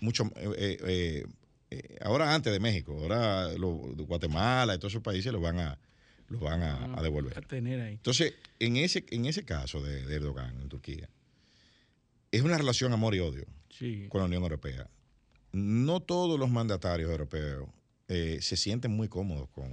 mucho, 0.00 0.32
eh, 0.34 1.26
eh, 1.70 1.96
ahora 2.00 2.34
antes 2.34 2.50
de 2.50 2.58
México, 2.58 2.96
ahora 2.98 3.50
Guatemala 3.54 4.74
y 4.74 4.78
todos 4.78 4.94
esos 4.94 5.02
países 5.02 5.30
los 5.30 5.42
van 5.42 5.58
a, 5.58 5.78
los 6.28 6.40
van 6.40 6.62
a, 6.62 7.02
devolver. 7.02 7.34
Entonces, 7.52 8.32
en 8.58 8.78
ese, 8.78 9.04
en 9.10 9.26
ese 9.26 9.44
caso 9.44 9.82
de, 9.82 10.00
Erdogan 10.10 10.58
en 10.62 10.70
Turquía, 10.70 11.06
es 12.32 12.40
una 12.40 12.56
relación 12.56 12.94
amor 12.94 13.14
y 13.14 13.18
odio 13.18 13.44
con 14.08 14.22
la 14.22 14.24
Unión 14.24 14.42
Europea. 14.42 14.88
No 15.52 16.00
todos 16.00 16.40
los 16.40 16.48
mandatarios 16.48 17.10
europeos 17.10 17.68
se 18.08 18.56
sienten 18.56 18.92
muy 18.92 19.08
cómodos 19.08 19.50
con, 19.50 19.70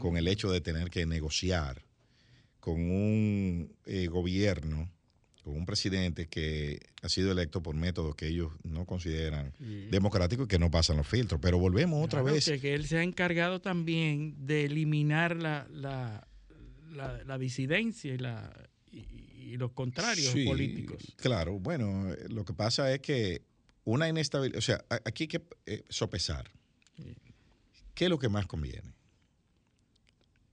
con 0.00 0.16
el 0.16 0.26
hecho 0.26 0.50
de 0.50 0.60
tener 0.60 0.90
que 0.90 1.06
negociar 1.06 1.84
con 2.60 2.90
un 2.90 3.74
eh, 3.86 4.06
gobierno, 4.06 4.90
con 5.42 5.56
un 5.56 5.66
presidente 5.66 6.28
que 6.28 6.80
ha 7.02 7.08
sido 7.08 7.32
electo 7.32 7.62
por 7.62 7.74
métodos 7.74 8.14
que 8.14 8.28
ellos 8.28 8.52
no 8.62 8.84
consideran 8.84 9.54
democráticos 9.90 10.44
y 10.44 10.48
que 10.48 10.58
no 10.58 10.70
pasan 10.70 10.98
los 10.98 11.08
filtros. 11.08 11.40
Pero 11.40 11.58
volvemos 11.58 12.04
otra 12.04 12.22
vez. 12.22 12.44
Que, 12.60 12.74
él 12.74 12.86
se 12.86 12.98
ha 12.98 13.02
encargado 13.02 13.60
también 13.60 14.46
de 14.46 14.66
eliminar 14.66 15.36
la, 15.36 15.66
la, 15.70 17.38
disidencia 17.38 18.14
y, 18.14 18.18
la, 18.18 18.52
y, 18.92 19.56
los 19.56 19.72
contrarios 19.72 20.34
políticos. 20.46 21.14
Claro, 21.16 21.58
bueno, 21.58 22.14
lo 22.28 22.44
que 22.44 22.52
pasa 22.52 22.92
es 22.92 23.00
que 23.00 23.42
una 23.84 24.08
inestabilidad, 24.08 24.58
o 24.58 24.62
sea, 24.62 24.84
aquí 25.04 25.24
hay 25.24 25.28
que 25.28 25.42
eh, 25.66 25.84
sopesar. 25.88 26.50
¿Qué 27.94 28.04
es 28.04 28.10
lo 28.10 28.18
que 28.18 28.28
más 28.28 28.46
conviene? 28.46 28.94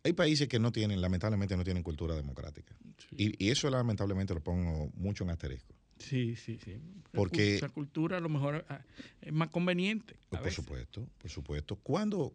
Hay 0.08 0.14
países 0.14 0.48
que 0.48 0.58
no 0.58 0.72
tienen, 0.72 1.02
lamentablemente 1.02 1.58
no 1.58 1.66
tienen 1.66 1.84
cultura 1.84 2.16
democrática. 2.16 2.74
Y, 3.12 3.50
eso 3.50 3.70
lamentablemente 3.70 4.34
lo 4.34 4.42
pongo 4.42 4.90
mucho 4.96 5.26
en 5.26 5.32
asterisco. 5.32 5.76
Sí, 6.00 6.38
sí, 6.38 6.58
sí. 6.64 6.78
Porque 7.12 7.58
esa 7.58 7.68
cultura 7.68 8.16
a 8.16 8.22
lo 8.22 8.30
mejor 8.30 8.64
ah, 8.70 8.86
es 9.20 9.34
más 9.34 9.50
conveniente. 9.50 10.16
por 10.30 10.50
supuesto, 10.50 11.06
por 11.18 11.30
supuesto. 11.30 11.76
¿Cuándo, 11.76 12.34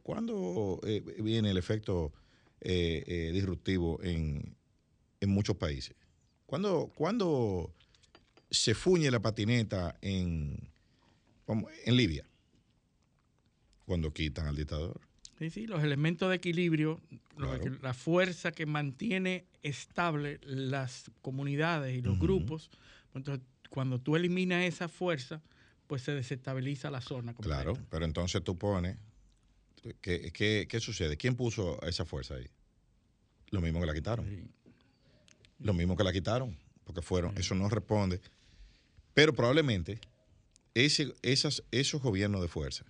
eh, 0.84 1.00
viene 1.22 1.50
el 1.50 1.56
efecto 1.56 2.12
eh, 2.60 3.04
eh, 3.06 3.30
disruptivo 3.32 3.98
en, 4.02 4.54
muchos 5.22 5.56
países? 5.56 5.96
¿Cuándo, 6.44 6.92
¿Cuándo 6.94 7.72
se 8.50 8.74
fuñe 8.74 9.10
la 9.10 9.20
patineta 9.20 9.96
en, 10.02 10.58
en 11.86 11.96
Libia? 11.96 12.28
Cuando 13.86 14.12
quitan 14.12 14.46
al 14.46 14.56
dictador. 14.56 15.00
Sí, 15.42 15.50
sí, 15.50 15.66
los 15.66 15.82
elementos 15.82 16.28
de 16.28 16.36
equilibrio, 16.36 17.00
la 17.80 17.94
fuerza 17.94 18.52
que 18.52 18.64
mantiene 18.64 19.44
estable 19.64 20.38
las 20.44 21.10
comunidades 21.20 21.98
y 21.98 22.00
los 22.00 22.16
grupos. 22.16 22.70
Entonces, 23.12 23.44
cuando 23.68 23.98
tú 23.98 24.14
eliminas 24.14 24.62
esa 24.62 24.88
fuerza, 24.88 25.42
pues 25.88 26.02
se 26.02 26.14
desestabiliza 26.14 26.92
la 26.92 27.00
zona. 27.00 27.34
Claro, 27.34 27.76
pero 27.90 28.04
entonces 28.04 28.44
tú 28.44 28.56
pones, 28.56 28.96
¿qué, 30.00 30.30
qué, 30.68 30.80
sucede? 30.80 31.16
¿Quién 31.16 31.34
puso 31.34 31.82
esa 31.82 32.04
fuerza 32.04 32.36
ahí? 32.36 32.46
Lo 33.50 33.60
mismo 33.60 33.80
que 33.80 33.86
la 33.86 33.94
quitaron. 33.94 34.48
Lo 35.58 35.74
mismo 35.74 35.96
que 35.96 36.04
la 36.04 36.12
quitaron, 36.12 36.56
porque 36.84 37.02
fueron, 37.02 37.36
eso 37.36 37.56
no 37.56 37.68
responde. 37.68 38.20
Pero 39.12 39.34
probablemente 39.34 39.98
ese, 40.74 41.12
esas, 41.22 41.64
esos 41.72 42.00
gobiernos 42.00 42.42
de 42.42 42.46
fuerza 42.46 42.84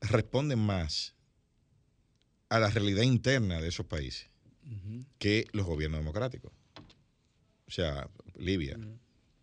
responden 0.00 0.58
más 0.58 1.14
a 2.48 2.58
la 2.58 2.70
realidad 2.70 3.02
interna 3.02 3.60
de 3.60 3.68
esos 3.68 3.86
países 3.86 4.28
que 5.18 5.46
los 5.52 5.66
gobiernos 5.66 6.00
democráticos. 6.00 6.52
O 7.66 7.70
sea, 7.70 8.08
Libia, 8.36 8.78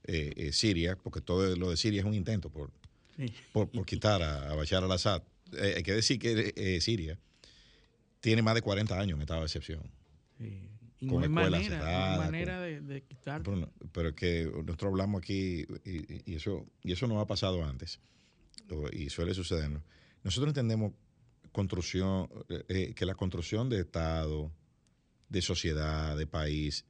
eh, 0.03 0.33
eh, 0.35 0.53
Siria, 0.53 0.95
porque 0.95 1.21
todo 1.21 1.55
lo 1.55 1.69
de 1.69 1.77
Siria 1.77 1.99
es 2.01 2.05
un 2.05 2.13
intento 2.13 2.49
por, 2.49 2.71
por, 3.51 3.85
quitar 3.85 4.21
a, 4.21 4.53
Bashar 4.55 4.83
al-Assad. 4.83 5.23
Eh, 5.53 5.73
hay 5.77 5.83
que 5.83 5.93
decir 5.93 6.19
que 6.19 6.79
Siria 6.81 7.17
tiene 8.19 8.41
más 8.41 8.55
de 8.55 8.61
40 8.61 8.99
años 8.99 9.17
en 9.17 9.21
estado 9.21 9.41
de 9.41 9.45
excepción. 9.45 9.83
Y 10.99 11.07
con 11.07 11.19
no 11.19 11.23
hay 11.23 11.29
manera, 11.29 12.17
manera 12.17 12.61
de, 12.61 12.81
de 12.81 13.01
quitar. 13.01 13.43
Pero, 13.91 14.09
es 14.09 14.15
que 14.15 14.49
nosotros 14.65 14.91
hablamos 14.91 15.19
aquí, 15.19 15.65
y, 15.85 16.35
eso, 16.35 16.65
y 16.83 16.91
eso 16.93 17.07
no 17.07 17.19
ha 17.19 17.27
pasado 17.27 17.63
antes, 17.63 17.99
y 18.91 19.09
suele 19.09 19.33
sucedernos. 19.33 19.83
Nosotros 20.23 20.49
entendemos 20.49 20.93
construcción, 21.51 22.29
eh, 22.49 22.63
eh, 22.69 22.93
que 22.93 23.05
la 23.05 23.15
construcción 23.15 23.69
de 23.69 23.79
Estado, 23.79 24.51
de 25.29 25.41
sociedad, 25.41 26.15
de 26.15 26.27
país, 26.27 26.85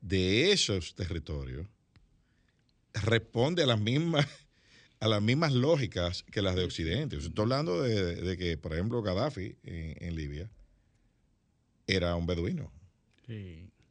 de 0.00 0.52
esos 0.52 0.94
territorios, 0.94 1.66
responde 2.94 3.62
a 3.62 3.66
las 3.66 3.80
mismas, 3.80 4.26
a 5.00 5.08
las 5.08 5.20
mismas 5.22 5.52
lógicas 5.52 6.22
que 6.30 6.42
las 6.42 6.54
de 6.54 6.64
Occidente. 6.64 7.16
Estoy 7.16 7.42
hablando 7.42 7.82
de, 7.82 8.36
que, 8.36 8.56
por 8.56 8.72
ejemplo, 8.72 9.02
Gaddafi 9.02 9.56
en, 9.64 10.14
Libia 10.14 10.48
era 11.86 12.14
un 12.16 12.26
beduino. 12.26 12.70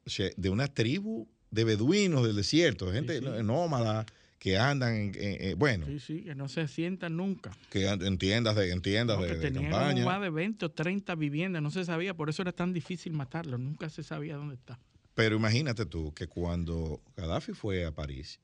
O 0.06 0.10
sea, 0.10 0.30
de 0.38 0.50
una 0.50 0.68
tribu 0.68 1.28
de 1.52 1.64
beduinos 1.66 2.26
del 2.26 2.36
desierto, 2.36 2.92
gente 2.92 3.20
nómada 3.22 4.06
que 4.40 4.58
andan 4.58 4.94
en, 4.96 5.12
eh, 5.16 5.56
bueno. 5.58 5.86
Sí, 5.88 6.00
sí, 6.00 6.22
que 6.24 6.36
no 6.36 6.48
se 6.48 6.68
sientan 6.68 7.18
nunca. 7.18 7.52
Que 7.70 7.88
en 7.88 8.18
tiendas 8.18 8.56
de, 8.56 8.72
en 8.72 8.82
tiendas 8.82 9.20
de, 9.20 9.36
tenían 9.38 10.04
más 10.04 10.22
de 10.22 10.30
20 10.30 10.66
o 10.66 10.72
30 10.72 11.16
viviendas, 11.16 11.62
no 11.62 11.72
se 11.72 11.86
sabía, 11.86 12.14
por 12.14 12.30
eso 12.30 12.42
era 12.42 12.52
tan 12.52 12.74
difícil 12.74 13.14
matarlo, 13.14 13.58
nunca 13.58 13.90
se 13.90 14.04
sabía 14.04 14.36
dónde 14.36 14.56
está. 14.56 14.80
Pero 15.14 15.38
imagínate 15.38 15.86
tú 15.86 16.14
que 16.14 16.28
cuando 16.28 17.02
Gaddafi 17.16 17.54
fue 17.54 17.86
a 17.86 17.92
París, 17.92 18.40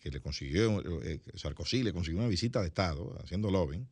que 0.00 0.10
le 0.10 0.20
consiguió, 0.20 0.82
eh, 1.02 1.20
Sarkozy 1.34 1.82
le 1.82 1.92
consiguió 1.92 2.20
una 2.20 2.28
visita 2.28 2.60
de 2.60 2.66
Estado, 2.66 3.16
haciendo 3.22 3.50
lobbying, 3.50 3.88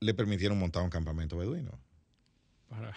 le 0.00 0.14
permitieron 0.14 0.58
montar 0.58 0.82
un 0.82 0.90
campamento 0.90 1.38
beduino. 1.38 1.80
Para, 2.68 2.94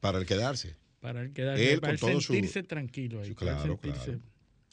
para 0.00 0.18
el 0.18 0.26
quedarse. 0.26 0.76
Para 1.04 1.20
el 1.20 1.34
quedarse, 1.34 1.80
para 1.82 1.98
sentirse 1.98 2.62
tranquilo 2.62 3.20
ahí. 3.20 3.34
Claro, 3.34 3.76
claro. 3.76 4.20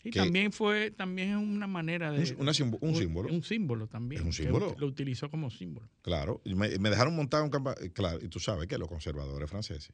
Y 0.04 0.12
también 0.12 0.52
fue 0.52 0.92
también 0.92 1.38
una 1.38 1.68
manera 1.68 2.12
de... 2.12 2.36
un 2.40 2.54
símbolo. 2.96 3.30
Un 3.30 3.44
símbolo 3.44 3.88
también. 3.88 4.22
Es 4.22 4.26
un 4.26 4.34
símbolo. 4.34 4.76
Lo 4.80 4.88
utilizó 4.88 5.30
como 5.30 5.50
símbolo. 5.50 5.88
Claro. 6.02 6.42
me, 6.46 6.70
dejaron 6.70 7.16
montar 7.16 7.44
un 7.44 7.50
campo... 7.50 7.74
Claro, 7.94 8.20
y 8.22 8.28
tú 8.28 8.40
sabes 8.40 8.68
que 8.68 8.78
los 8.78 8.88
conservadores 8.88 9.50
franceses, 9.50 9.94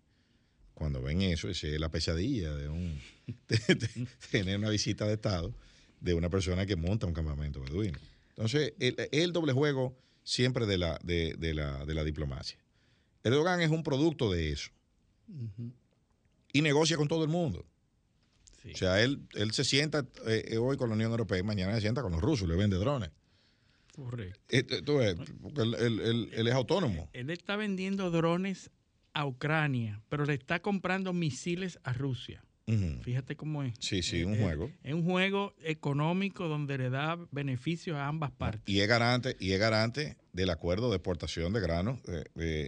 cuando 0.74 1.02
ven 1.02 1.22
eso, 1.22 1.50
es 1.50 1.64
la 1.64 1.90
pesadilla 1.90 2.56
de, 2.56 2.70
un, 2.70 3.00
tener 4.32 4.58
una 4.58 4.70
visita 4.70 5.06
de 5.06 5.14
Estado 5.14 5.54
de 6.00 6.14
una 6.14 6.30
persona 6.30 6.66
que 6.66 6.76
monta 6.76 7.08
un 7.08 7.14
campamento 7.14 7.62
beduino. 7.62 7.98
Entonces, 8.30 8.74
el, 8.80 8.96
el 9.12 9.34
doble 9.34 9.52
juego 9.52 9.98
siempre 10.28 10.66
de 10.66 10.78
la, 10.78 11.00
de, 11.04 11.36
la, 11.54 11.86
de 11.86 11.94
la 11.94 12.04
diplomacia. 12.04 12.60
Erdogan 13.24 13.62
es 13.62 13.70
un 13.70 13.82
producto 13.82 14.30
de 14.30 14.52
eso. 14.52 14.72
Y 16.52 16.62
negocia 16.62 16.98
con 16.98 17.08
todo 17.08 17.24
el 17.24 17.30
mundo. 17.30 17.66
O 18.74 18.78
sea, 18.78 19.02
él, 19.04 19.22
él 19.34 19.52
se 19.52 19.64
sienta 19.64 20.06
eh, 20.26 20.46
eh, 20.50 20.58
hoy 20.58 20.78
con 20.78 20.90
la 20.90 20.96
Unión 20.96 21.12
Europea 21.12 21.40
y 21.40 21.44
mañana 21.44 21.76
se 21.76 21.82
sienta 21.82 22.02
con 22.02 22.12
los 22.12 22.22
rusos, 22.22 22.48
le 22.48 22.56
vende 22.56 22.78
drones. 22.78 23.12
Correcto. 23.96 24.40
Eh, 24.50 24.64
tú 24.64 24.98
ves, 24.98 25.16
porque 25.42 25.62
él, 25.62 26.30
es 26.34 26.54
autónomo. 26.54 27.10
Él 27.14 27.30
está 27.30 27.56
vendiendo 27.56 28.12
drones 28.12 28.70
a 29.14 29.26
Ucrania, 29.26 30.02
pero 30.10 30.26
le 30.26 30.36
está 30.36 30.62
comprando 30.62 31.14
misiles 31.14 31.80
a 31.84 31.94
Rusia. 31.94 32.44
Fíjate 33.02 33.38
cómo 33.38 33.64
es. 33.64 33.76
Sí, 33.80 34.04
sí, 34.04 34.26
un 34.26 34.38
juego. 34.38 34.70
Es 34.84 34.94
un 34.94 35.06
juego 35.06 35.56
económico 35.64 36.50
donde 36.50 36.78
le 36.78 36.90
da 36.90 37.18
beneficios 37.32 37.96
a 37.96 38.08
ambas 38.08 38.32
partes. 38.32 38.64
Y 38.66 38.82
es 38.82 38.90
garante, 38.90 39.38
y 39.40 39.54
es 39.54 39.60
garante 39.60 40.18
del 40.38 40.52
acuerdo 40.52 40.92
de 40.92 40.98
exportación 40.98 41.52
de 41.52 41.60
granos. 41.60 42.00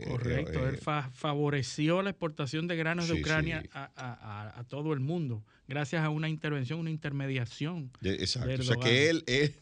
Correcto, 0.07 0.67
él 0.67 0.79
favoreció 1.13 2.01
la 2.01 2.09
exportación 2.09 2.67
de 2.67 2.75
granos 2.75 3.07
de 3.07 3.21
Ucrania 3.21 3.63
A, 3.73 4.65
todo 4.67 4.91
el 4.91 4.99
mundo, 4.99 5.43
gracias 5.67 6.03
a 6.03 6.09
una 6.09 6.29
intervención, 6.29 6.79
una 6.79 6.89
intermediación. 6.89 7.91
Exacto. 8.01 8.59
O 8.59 8.63
sea 8.63 8.75
que 8.77 9.11
él, 9.11 9.23
él, 9.27 9.53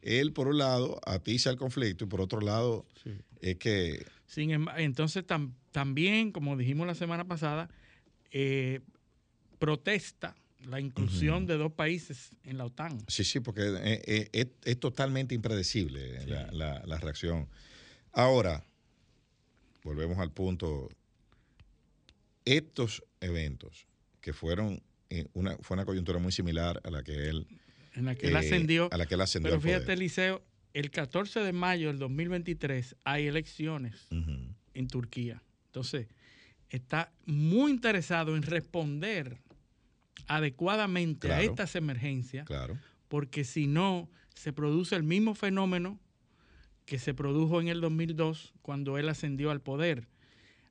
él, 0.00 0.32
por 0.32 0.46
un 0.46 0.58
lado, 0.58 1.00
atiza 1.04 1.50
el 1.50 1.56
conflicto 1.56 2.04
y 2.04 2.06
por 2.06 2.20
otro 2.20 2.40
lado, 2.40 2.86
es 3.40 3.56
que. 3.56 4.06
Sin 4.26 4.52
entonces, 4.76 5.24
también, 5.72 6.30
como 6.30 6.56
dijimos 6.56 6.86
la 6.86 6.94
semana 6.94 7.24
pasada, 7.24 7.68
eh, 8.30 8.80
protesta 9.58 10.36
la 10.64 10.80
inclusión 10.80 11.46
de 11.46 11.56
dos 11.56 11.72
países 11.72 12.30
en 12.44 12.58
la 12.58 12.64
OTAN. 12.64 12.98
Sí, 13.08 13.24
sí, 13.24 13.40
porque 13.40 13.62
eh, 13.62 14.30
eh, 14.32 14.50
es, 14.64 14.80
totalmente 14.80 15.34
impredecible 15.34 16.26
la, 16.26 16.98
reacción. 16.98 17.48
Ahora, 18.12 18.64
volvemos 19.84 20.18
al 20.18 20.32
punto, 20.32 20.88
estos 22.44 23.04
eventos 23.20 23.86
que 24.20 24.32
fueron 24.32 24.82
eh, 25.10 25.26
una, 25.34 25.56
fue 25.58 25.76
una 25.76 25.84
coyuntura 25.84 26.18
muy 26.18 26.32
similar 26.32 26.80
a 26.84 26.90
la 26.90 27.02
que 27.02 27.28
él... 27.28 27.46
En 27.94 28.04
la 28.04 28.14
que 28.14 28.28
él 28.28 28.36
ascendió. 28.36 28.88
A 28.92 28.96
la 28.96 29.06
que 29.06 29.14
él 29.14 29.20
ascendió. 29.20 29.50
Pero 29.50 29.60
fíjate, 29.60 29.92
Eliseo, 29.92 30.42
el 30.74 30.90
14 30.90 31.40
de 31.40 31.52
mayo 31.52 31.88
del 31.88 31.98
2023 31.98 32.96
hay 33.04 33.26
elecciones 33.26 34.08
en 34.10 34.88
Turquía. 34.88 35.42
Entonces, 35.66 36.08
está 36.68 37.12
muy 37.24 37.70
interesado 37.70 38.36
en 38.36 38.42
responder 38.42 39.38
adecuadamente 40.26 41.32
a 41.32 41.42
estas 41.42 41.76
emergencias, 41.76 42.46
porque 43.08 43.44
si 43.44 43.66
no, 43.66 44.08
se 44.34 44.52
produce 44.52 44.96
el 44.96 45.02
mismo 45.02 45.34
fenómeno 45.34 45.98
que 46.84 46.98
se 46.98 47.14
produjo 47.14 47.60
en 47.60 47.68
el 47.68 47.80
2002 47.80 48.54
cuando 48.62 48.98
él 48.98 49.08
ascendió 49.08 49.50
al 49.50 49.60
poder. 49.60 50.08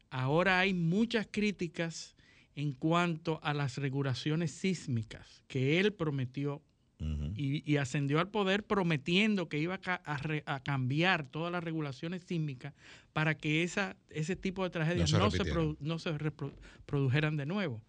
Ahora 0.10 0.60
hay 0.60 0.74
muchas 0.74 1.28
críticas 1.30 2.16
en 2.56 2.72
cuanto 2.72 3.40
a 3.44 3.54
las 3.54 3.78
regulaciones 3.78 4.52
sísmicas 4.52 5.44
que 5.48 5.80
él 5.80 5.94
prometió 5.94 6.62
y, 7.00 7.78
ascendió 7.78 8.20
al 8.20 8.30
poder 8.30 8.64
prometiendo 8.64 9.50
que 9.50 9.60
iba 9.60 9.80
a, 9.84 10.60
cambiar 10.64 11.26
todas 11.26 11.52
las 11.52 11.64
regulaciones 11.64 12.24
sísmicas 12.24 12.74
para 13.14 13.36
que 13.36 13.64
esa, 13.64 13.96
ese 14.10 14.36
tipo 14.36 14.64
de 14.64 14.70
tragedias 14.70 15.12
no 15.12 15.30
se, 15.32 15.44
no 15.80 16.00
se, 16.00 16.18
reprodujeran 16.18 17.38
de 17.38 17.46
nuevo. 17.46 17.82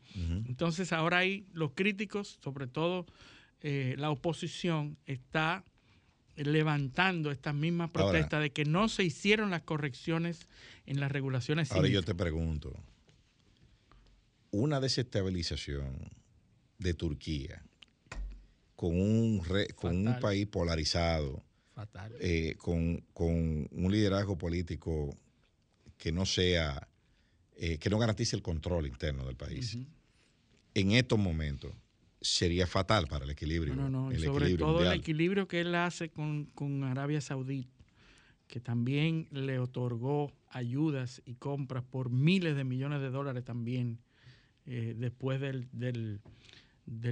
Entonces 0.47 0.92
ahora 0.92 1.19
hay 1.19 1.47
los 1.53 1.73
críticos, 1.73 2.38
sobre 2.42 2.66
todo 2.66 3.07
eh, 3.61 3.95
la 3.99 4.11
oposición, 4.11 4.97
está 5.07 5.64
levantando 6.37 7.31
estas 7.31 7.55
mismas 7.55 7.90
protestas 7.90 8.42
de 8.42 8.51
que 8.51 8.64
no 8.64 8.88
se 8.88 9.05
hicieron 9.05 9.51
las 9.51 9.62
correcciones 9.62 10.47
en 10.85 11.01
las 11.01 11.11
regulaciones 11.11 11.69
sísmicas. 11.69 11.85
Ahora 11.85 11.88
yo 11.88 12.03
te 12.03 12.14
pregunto, 12.14 12.75
una 14.51 14.81
desestabilización 14.81 16.11
de 16.79 16.95
Turquía 16.95 17.62
con 18.77 19.01
un, 19.01 19.43
con 19.75 20.07
un 20.07 20.21
país 20.21 20.47
polarizado, 20.47 21.43
eh, 22.21 22.55
con, 22.59 23.03
un 23.15 23.89
liderazgo 23.91 24.37
político 24.37 25.17
que 25.97 26.12
no 26.12 26.27
sea, 26.27 26.87
eh, 27.57 27.79
que 27.79 27.91
no 27.91 27.99
garantice 27.99 28.37
el 28.37 28.43
control 28.43 28.87
interno 28.87 29.25
del 29.25 29.37
país. 29.37 29.79
En 30.75 30.93
estos 30.93 31.19
momentos 31.19 31.73
sería 32.21 32.67
fatal 32.67 33.07
para 33.07 33.25
el 33.25 33.31
equilibrio. 33.31 33.75
No, 33.75 33.89
no, 33.89 34.12
y 34.12 34.19
sobre 34.19 34.55
todo 34.57 34.85
el 34.85 34.99
equilibrio 34.99 35.49
que 35.49 35.61
él 35.61 35.75
hace 35.75 36.11
con, 36.11 36.85
Arabia 36.85 37.23
Saudita, 37.23 37.71
que 38.47 38.61
también 38.61 39.27
le 39.31 39.59
otorgó 39.59 40.33
ayudas 40.51 41.23
y 41.25 41.35
compras 41.35 41.83
por 41.83 42.11
miles 42.11 42.57
de 42.57 42.65
millones 42.65 43.01
de 43.01 43.11
dólares 43.11 43.45
también 43.45 43.99
eh, 44.67 44.95
después 44.97 45.41
del, 45.41 45.67
del 45.73 46.21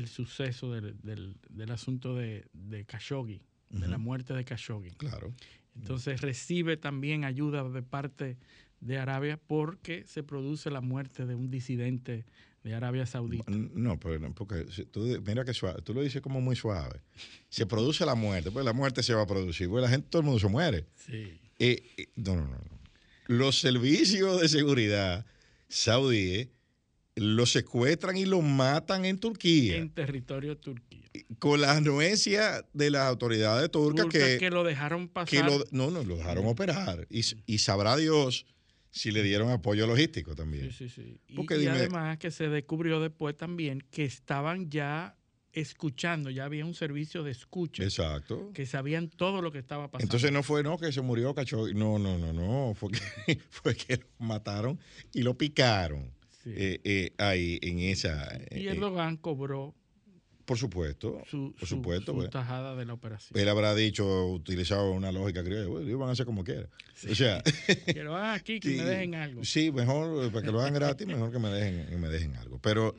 suceso 0.07 0.73
del, 0.73 0.97
del, 1.03 1.71
asunto 1.71 2.15
de, 2.15 2.47
de 2.53 2.85
Khashoggi, 2.85 3.43
de 3.71 3.89
la 3.89 3.99
muerte 3.99 4.35
de 4.35 4.45
Khashoggi. 4.45 4.91
Claro. 4.93 5.35
Entonces 5.77 6.21
recibe 6.21 6.77
también 6.77 7.25
ayuda 7.25 7.69
de 7.69 7.83
parte 7.83 8.39
de 8.81 8.99
Arabia 8.99 9.41
porque 9.47 10.05
se 10.07 10.23
produce 10.23 10.71
la 10.71 10.81
muerte 10.81 11.27
de 11.27 11.35
un 11.35 11.51
disidente 11.51 12.25
de 12.63 12.75
Arabia 12.75 13.07
Saudita. 13.07 13.45
No, 13.49 13.99
pero 14.01 14.33
porque 14.35 14.65
tú, 14.91 15.01
mira 15.27 15.45
que 15.45 15.53
suave, 15.53 15.83
tú 15.83 15.93
lo 15.93 16.03
dices 16.03 16.23
como 16.23 16.41
muy 16.41 16.57
suave. 16.57 17.01
Se 17.49 17.67
produce 17.67 18.07
la 18.07 18.15
muerte, 18.15 18.51
pues 18.51 18.65
la 18.65 18.73
muerte 18.73 19.03
se 19.03 19.15
va 19.15 19.23
a 19.23 19.27
producir, 19.27 19.69
pues 19.69 19.83
la 19.83 19.89
gente, 19.89 20.09
todo 20.09 20.21
el 20.21 20.27
mundo 20.27 20.41
se 20.41 20.49
muere. 20.49 20.87
Sí. 20.95 21.39
Eh, 21.59 21.83
eh, 21.97 22.09
no, 22.17 22.37
no, 22.37 22.47
no. 22.47 22.59
Los 23.27 23.59
servicios 23.59 24.41
de 24.41 24.49
seguridad 24.49 25.27
saudíes 25.69 26.49
lo 27.17 27.47
secuestran 27.47 28.17
y 28.17 28.25
lo 28.25 28.41
matan 28.41 29.05
en 29.05 29.19
Turquía. 29.19 29.77
En 29.77 29.91
territorio 29.91 30.57
turquía. 30.57 31.03
Con 31.39 31.61
la 31.61 31.77
anuencia 31.77 32.65
de 32.73 32.91
las 32.91 33.03
autoridades 33.03 33.71
turcas 33.71 34.07
que, 34.07 34.39
que 34.39 34.51
lo 34.51 34.65
dejaron 34.65 35.09
pasar. 35.09 35.49
no, 35.71 35.91
no, 35.91 36.03
lo 36.03 36.17
dejaron 36.17 36.47
operar. 36.47 37.07
Y, 37.09 37.25
y, 37.47 37.59
sabrá 37.59 37.97
Dios 37.97 38.47
si 38.91 39.13
le 39.13 39.23
dieron 39.23 39.51
apoyo 39.51 39.87
logístico 39.87 40.35
también. 40.35 40.73
Sí, 40.73 40.89
sí, 40.89 41.03
sí. 41.03 41.21
y, 41.29 41.67
además 41.67 42.19
que 42.19 42.31
se 42.31 42.49
descubrió 42.49 43.01
después 43.01 43.37
también 43.37 43.85
que 43.91 44.05
estaban 44.05 44.71
ya 44.71 45.17
escuchando, 45.53 46.31
ya 46.31 46.45
había 46.45 46.67
un 46.67 46.75
servicio 46.75 47.23
de 47.23 47.31
escucha. 47.31 47.85
Exacto. 47.85 48.51
Que 48.53 48.67
sabían 48.67 49.09
todo 49.09 49.41
lo 49.41 49.53
que 49.53 49.59
estaba 49.59 49.89
pasando. 49.89 50.05
Entonces 50.05 50.33
no 50.33 50.43
fue, 50.43 50.63
no, 50.63 50.79
que 50.79 50.91
se 50.93 51.01
murió 51.01 51.35
cacho. 51.35 51.69
No, 51.75 51.99
no, 51.99 52.19
no, 52.19 52.33
no. 52.33 52.75
Fue 52.75 52.91
que, 52.91 53.39
fue 53.51 53.77
que 53.77 53.99
lo 53.99 54.07
mataron 54.19 54.79
y 55.13 55.23
lo 55.23 55.39
picaron. 55.39 56.11
Eh, 56.47 56.81
eh, 56.85 57.13
ahí 57.19 57.59
en 57.63 57.79
esa. 57.79 58.39
Y 58.51 58.67
eh, 58.67 58.73
Erdogan 58.73 59.17
cobró. 59.17 59.75
Por 60.45 60.59
supuesto, 60.59 61.23
su, 61.27 61.55
por 61.59 61.67
supuesto. 61.67 62.13
Su, 62.13 62.19
pues. 62.19 62.31
tajada 62.31 62.77
de 62.77 62.85
la 62.85 62.93
operación. 62.93 63.41
Él 63.41 63.49
habrá 63.49 63.75
dicho, 63.75 64.27
utilizado 64.27 64.91
una 64.93 65.11
lógica 65.11 65.43
criolla, 65.43 65.69
bueno, 65.69 65.87
ellos 65.87 65.99
van 65.99 66.11
a 66.11 66.13
hacer 66.13 66.27
como 66.27 66.45
quieran. 66.45 66.69
O 67.11 67.15
sea, 67.15 67.43
que 67.87 68.05
lo 68.05 68.15
hagan 68.15 68.35
aquí, 68.35 68.61
que 68.61 68.69
me 68.77 68.85
dejen 68.85 69.15
algo. 69.15 69.43
Sí, 69.43 69.73
mejor, 69.73 70.31
para 70.31 70.45
que 70.45 70.53
lo 70.53 70.61
hagan 70.61 70.75
gratis, 70.75 71.07
mejor 71.07 71.33
que 71.33 71.39
me 71.39 71.49
dejen, 71.49 71.99
me 71.99 72.11
dejen 72.11 72.37
algo. 72.37 72.59
Pero 72.59 72.95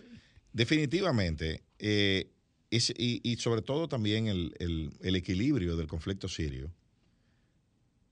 definitivamente, 0.53 1.62
y, 1.77 2.25
y, 2.71 3.36
sobre 3.36 3.62
todo 3.62 3.88
también 3.88 4.25
el, 4.25 4.55
el, 4.58 4.93
el, 5.01 5.15
equilibrio 5.15 5.77
del 5.77 5.86
conflicto 5.86 6.27
sirio, 6.27 6.73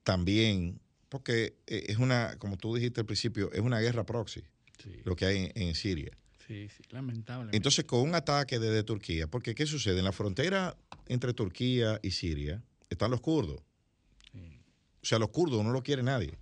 también, 0.04 0.80
porque 1.10 1.56
es 1.65 1.98
una, 1.98 2.36
como 2.38 2.56
tú 2.58 2.76
dijiste 2.76 3.00
al 3.00 3.08
principio, 3.08 3.52
es 3.52 3.62
una 3.62 3.80
guerra 3.80 4.06
proxy 4.06 4.43
lo 5.04 5.16
que 5.16 5.26
hay 5.26 5.52
en, 5.56 5.76
Siria. 5.76 6.12
Sí, 6.48 6.68
sí, 6.70 6.84
lamentable. 6.90 7.52
Entonces, 7.54 7.86
con 7.86 8.02
un 8.02 8.16
ataque 8.16 8.60
desde 8.60 8.84
Turquía, 8.84 9.28
porque 9.28 9.56
¿qué 9.56 9.66
sucede? 9.66 10.00
En 10.00 10.06
la 10.06 10.12
frontera 10.12 10.76
entre 11.08 11.34
Turquía 11.34 12.00
y 12.04 12.12
Siria 12.12 12.62
están 12.90 13.12
los 13.12 13.22
kurdos. 13.22 13.62
O 15.02 15.06
sea, 15.06 15.20
los 15.20 15.30
kurdos 15.30 15.64
no 15.66 15.72
lo 15.72 15.84
quiere 15.84 16.02
nadie. 16.02 16.38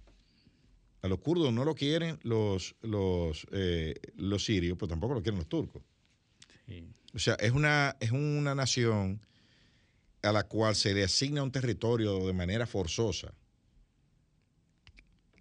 A 1.02 1.08
los 1.08 1.20
kurdos 1.20 1.52
no 1.52 1.66
lo 1.66 1.74
quieren 1.74 2.20
los, 2.22 2.76
los, 2.82 3.48
eh, 3.52 3.96
los 4.16 4.46
sirios, 4.46 4.78
pero 4.78 4.90
tampoco 4.90 5.16
lo 5.16 5.24
quieren 5.24 5.40
los 5.40 5.50
turcos. 5.50 5.82
O 7.14 7.20
sea, 7.20 7.34
es 7.36 7.52
una, 7.52 7.98
es 8.00 8.12
una 8.12 8.56
nación 8.56 9.20
a 10.22 10.32
la 10.32 10.44
cual 10.44 10.76
se 10.76 10.94
le 10.94 11.04
asigna 11.04 11.44
un 11.44 11.52
territorio 11.52 12.26
de 12.26 12.34
manera 12.34 12.66
forzosa, 12.66 13.34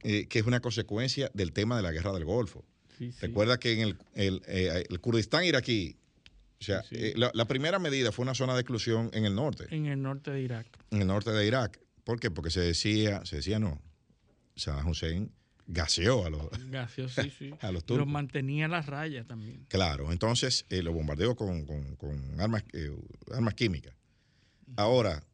eh, 0.03 0.27
que 0.27 0.39
es 0.39 0.47
una 0.47 0.61
consecuencia 0.61 1.31
del 1.35 1.53
tema 1.53 1.77
de 1.77 1.83
la 1.83 1.93
guerra 1.93 2.13
del 2.13 2.25
Golfo. 2.25 2.65
Recuerda 3.21 3.59
que 3.59 3.73
en 3.73 3.81
el, 4.15 4.43
eh, 4.47 4.85
el, 4.89 5.01
Kurdistán 5.01 5.45
iraquí, 5.45 5.97
o 6.61 6.65
sea, 6.65 6.83
eh, 6.91 7.15
la, 7.17 7.45
primera 7.47 7.79
medida 7.79 8.13
fue 8.13 8.25
una 8.25 8.35
zona 8.35 8.55
de 8.55 8.61
exclusión 8.61 9.11
en 9.15 9.25
el 9.25 9.35
norte. 9.35 9.67
En 9.71 9.87
el 9.87 10.03
norte 10.03 10.31
de 10.31 10.43
Irak. 10.43 10.67
En 10.91 11.01
el 11.01 11.07
norte 11.07 11.31
de 11.31 11.47
Irak. 11.47 11.81
¿Por 12.05 12.21
qué? 12.21 12.31
Porque 12.31 12.51
se 12.51 12.61
decía, 12.61 13.25
se 13.25 13.37
decía 13.37 13.59
no. 13.59 13.81
Saddam 14.57 14.89
Hussein 14.89 15.33
gaseó 15.67 16.27
a 16.27 16.31
los, 16.31 16.43
a 17.61 17.73
los 17.73 17.85
turcos. 17.85 18.05
Los 18.05 18.07
mantenía 18.07 18.67
a 18.67 18.69
la 18.69 18.83
raya 18.83 19.25
también. 19.25 19.65
Claro, 19.69 20.13
entonces 20.13 20.67
eh, 20.69 20.83
los 20.83 20.93
bombardeó 20.93 21.35
con, 21.35 21.67
armas, 22.39 22.65
armas 23.33 23.55
químicas. 23.55 23.95
Ahora, 24.77 25.25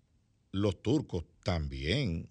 los 0.53 0.81
turcos 0.81 1.25
también 1.43 2.29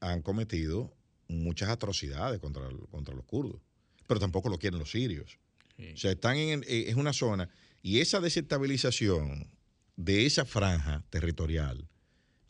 han 0.00 0.22
cometido 0.22 0.92
muchas 1.28 1.68
atrocidades 1.68 2.40
contra, 2.40 2.68
contra 2.90 3.14
los 3.14 3.24
kurdos 3.24 3.60
pero 4.06 4.20
tampoco 4.20 4.48
lo 4.48 4.58
quieren 4.58 4.78
los 4.78 4.90
sirios. 4.90 5.38
O 5.78 5.96
sea, 5.96 6.12
están 6.12 6.36
en, 6.36 6.62
eh, 6.68 6.84
es 6.88 6.94
una 6.94 7.12
zona 7.12 7.48
y 7.82 8.00
esa 8.00 8.20
desestabilización 8.20 9.50
de 9.96 10.26
esa 10.26 10.44
franja 10.44 11.04
territorial 11.10 11.88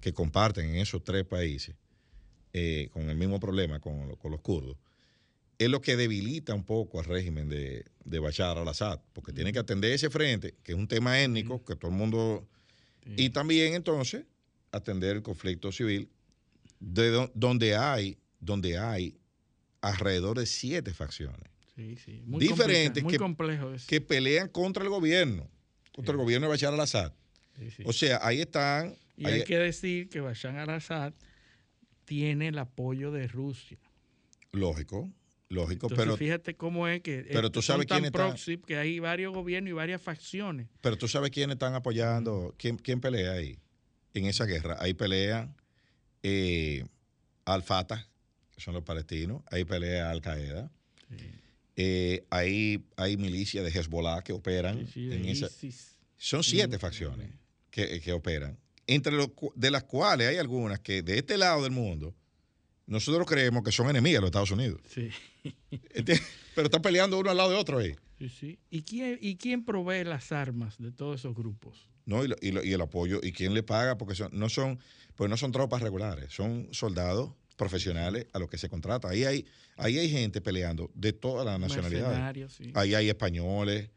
que 0.01 0.13
comparten 0.13 0.71
en 0.71 0.77
esos 0.77 1.03
tres 1.03 1.25
países 1.25 1.75
eh, 2.53 2.89
con 2.93 3.09
el 3.11 3.17
mismo 3.17 3.41
problema 3.41 3.81
con, 3.81 4.09
los 4.09 4.41
kurdos, 4.41 4.77
es 5.59 5.69
lo 5.69 5.81
que 5.81 5.97
debilita 5.97 6.55
un 6.55 6.65
poco 6.65 7.01
al 7.01 7.07
régimen 7.07 7.49
de, 7.49 7.85
de 8.05 8.19
Bashar 8.19 8.59
al-Assad, 8.59 9.01
porque 9.13 9.33
tiene 9.33 9.53
que 9.53 9.59
atender 9.59 9.93
ese 9.93 10.11
frente, 10.11 10.55
que 10.63 10.73
es 10.73 10.79
un 10.79 10.87
tema 10.87 11.21
étnico, 11.21 11.65
que 11.65 11.77
todo 11.77 11.91
el 11.91 11.97
mundo... 11.97 12.47
Y 13.17 13.31
también 13.31 13.75
entonces 13.75 14.25
atender 14.73 15.17
el 15.17 15.23
conflicto 15.23 15.73
civil, 15.73 16.09
de 16.81 17.29
donde 17.35 17.77
hay, 17.77 18.19
donde 18.41 18.79
hay 18.79 19.19
alrededor 19.85 20.39
de 20.39 20.47
siete 20.47 20.93
facciones. 20.95 21.51
diferentes 21.77 23.03
muy 23.03 23.17
que, 23.17 23.77
que 23.87 24.01
pelean 24.01 24.49
contra 24.49 24.83
el 24.83 24.89
gobierno, 24.89 25.49
contra 25.95 26.13
el 26.13 26.19
gobierno 26.19 26.47
de 26.47 26.51
Bashar 26.53 26.73
al-Assad. 26.73 27.13
o 27.85 27.93
sea, 27.93 28.21
ahí 28.23 28.41
están. 28.41 28.97
Y 29.17 29.27
hay 29.27 29.45
que 29.45 29.59
decir 29.59 30.09
que 30.09 30.21
Bashar 30.21 30.57
al-Assad 30.57 31.13
tiene 32.05 32.49
el 32.49 32.59
apoyo 32.59 33.13
de 33.13 33.29
Rusia. 33.29 33.79
Lógico, 34.53 35.11
lógico, 35.49 35.87
Entonces, 35.87 35.99
pero 35.99 36.17
fíjate 36.17 36.55
cómo 36.55 36.89
es 36.89 37.03
que 37.03 37.27
pero 37.31 37.51
tú 37.51 37.61
sabes 37.61 37.87
quién 37.87 38.11
que 38.67 38.77
hay 38.77 38.99
varios 39.01 39.35
gobiernos 39.35 39.71
y 39.71 39.73
varias 39.73 40.01
facciones. 40.01 40.69
Pero 40.81 40.97
tú 40.97 41.09
sabes 41.09 41.31
quiénes 41.31 41.55
están 41.55 41.75
apoyando, 41.75 42.55
quién, 42.57 42.77
quién 42.77 43.01
pelea 43.01 43.33
ahí 43.33 43.59
en 44.15 44.27
esa 44.27 44.47
guerra. 44.47 44.77
Ahí 44.81 44.95
pelea 44.95 45.55
eh, 46.23 46.85
Al-Fatah, 47.45 48.09
son 48.57 48.75
los 48.75 48.85
palestinos, 48.85 49.43
ahí 49.51 49.65
pelea 49.65 50.11
Al 50.11 50.21
Qaeda. 50.21 50.71
Eh, 51.77 52.25
ahí 52.31 52.85
hay 52.97 53.17
milicias 53.17 53.65
de 53.65 53.71
Hezbollah 53.71 54.23
que 54.23 54.33
operan 54.33 54.89
en 54.95 55.25
esa. 55.27 55.49
Son 56.17 56.45
siete 56.45 56.79
facciones 56.79 57.31
que, 57.71 58.13
operan, 58.13 58.59
entre 58.87 59.13
de 59.57 59.71
las 59.71 59.85
cuales 59.85 60.29
hay 60.29 60.37
algunas 60.37 60.79
que 60.81 61.03
de 61.03 61.19
este 61.19 61.37
lado 61.37 61.63
del 61.65 61.73
mundo 61.73 62.15
nosotros 62.87 63.27
creemos 63.27 63.65
que 63.65 63.73
son 63.73 63.91
enemigas 63.91 64.19
de 64.19 64.21
los 64.21 64.29
Estados 64.29 64.51
Unidos. 64.51 64.81
Pero 66.55 66.67
están 66.67 66.83
peleando 66.83 67.19
uno 67.19 67.31
al 67.31 67.37
lado 67.37 67.51
de 67.51 67.57
otro 67.57 67.79
ahí. 67.79 67.97
¿Y 68.71 68.83
quién, 68.83 69.19
¿Y 69.21 69.37
quién 69.37 69.65
provee 69.65 70.05
las 70.05 70.33
armas 70.33 70.79
de 70.79 70.93
todos 70.93 71.21
esos 71.21 71.35
grupos? 71.35 71.89
No, 72.07 72.25
y, 72.25 72.33
y, 72.41 72.73
el 72.73 72.81
apoyo, 72.81 73.21
¿y 73.23 73.33
quién 73.33 73.55
le 73.55 73.63
paga? 73.63 73.99
Porque 73.99 74.15
son, 74.15 74.31
no 74.33 74.49
son, 74.49 74.79
pues 75.15 75.29
no 75.29 75.37
son 75.37 75.53
tropas 75.53 75.83
regulares, 75.83 76.33
son 76.33 76.69
soldados 76.71 77.33
profesionales 77.57 78.27
a 78.33 78.39
los 78.39 78.49
que 78.49 78.59
se 78.59 78.69
contrata. 78.69 79.09
Ahí 79.09 79.25
hay, 79.25 79.47
ahí 79.77 79.99
hay 79.99 80.09
gente 80.11 80.41
peleando 80.41 80.91
de 80.95 81.13
todas 81.13 81.47
las 81.47 81.59
nacionalidades. 81.59 82.61
Ahí 82.75 82.95
hay 82.95 83.09
españoles. 83.09 83.91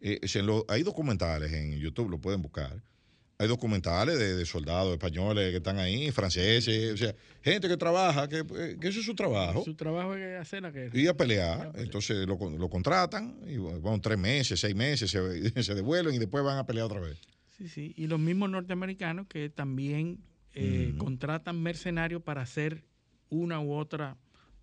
Eh, 0.00 0.20
hay 0.68 0.82
documentales 0.82 1.52
en 1.52 1.78
YouTube, 1.78 2.10
lo 2.10 2.18
pueden 2.18 2.42
buscar, 2.42 2.82
Hay 3.38 3.46
documentales 3.46 4.18
de, 4.18 4.44
soldados 4.44 4.92
españoles 4.92 5.50
que 5.50 5.58
están 5.58 5.78
ahí, 5.78 6.10
franceses, 6.10 6.92
o 6.92 6.96
sea, 6.96 7.14
gente 7.40 7.68
que 7.68 7.76
trabaja, 7.76 8.28
que, 8.28 8.44
que 8.80 8.88
eso 8.88 8.98
es 8.98 9.06
su 9.06 9.14
trabajo. 9.14 9.62
Su 9.64 9.74
trabajo 9.74 10.14
es 10.16 10.40
hacer 10.40 10.62
la 10.62 10.72
guerra. 10.72 10.98
Y 10.98 11.06
a 11.06 11.16
pelear. 11.16 11.72
Entonces 11.76 12.26
lo, 12.26 12.36
lo, 12.50 12.68
contratan, 12.68 13.38
y 13.46 13.58
van 13.58 14.00
tres 14.00 14.18
meses, 14.18 14.58
seis 14.58 14.74
meses, 14.74 15.10
se, 15.10 15.62
se, 15.62 15.74
devuelven 15.74 16.14
y 16.14 16.18
después 16.18 16.42
van 16.42 16.58
a 16.58 16.66
pelear 16.66 16.86
otra 16.86 17.00
vez. 17.00 17.18
Sí, 17.56 17.68
sí. 17.68 17.94
Y 17.96 18.08
los 18.08 18.18
mismos 18.18 18.50
norteamericanos 18.50 19.28
que 19.28 19.50
también 19.50 20.18
eh, 20.54 20.94
contratan 20.98 21.62
mercenarios 21.62 22.22
para 22.22 22.42
hacer 22.42 22.84
una 23.32 23.60
u 23.60 23.72
otra 23.72 24.18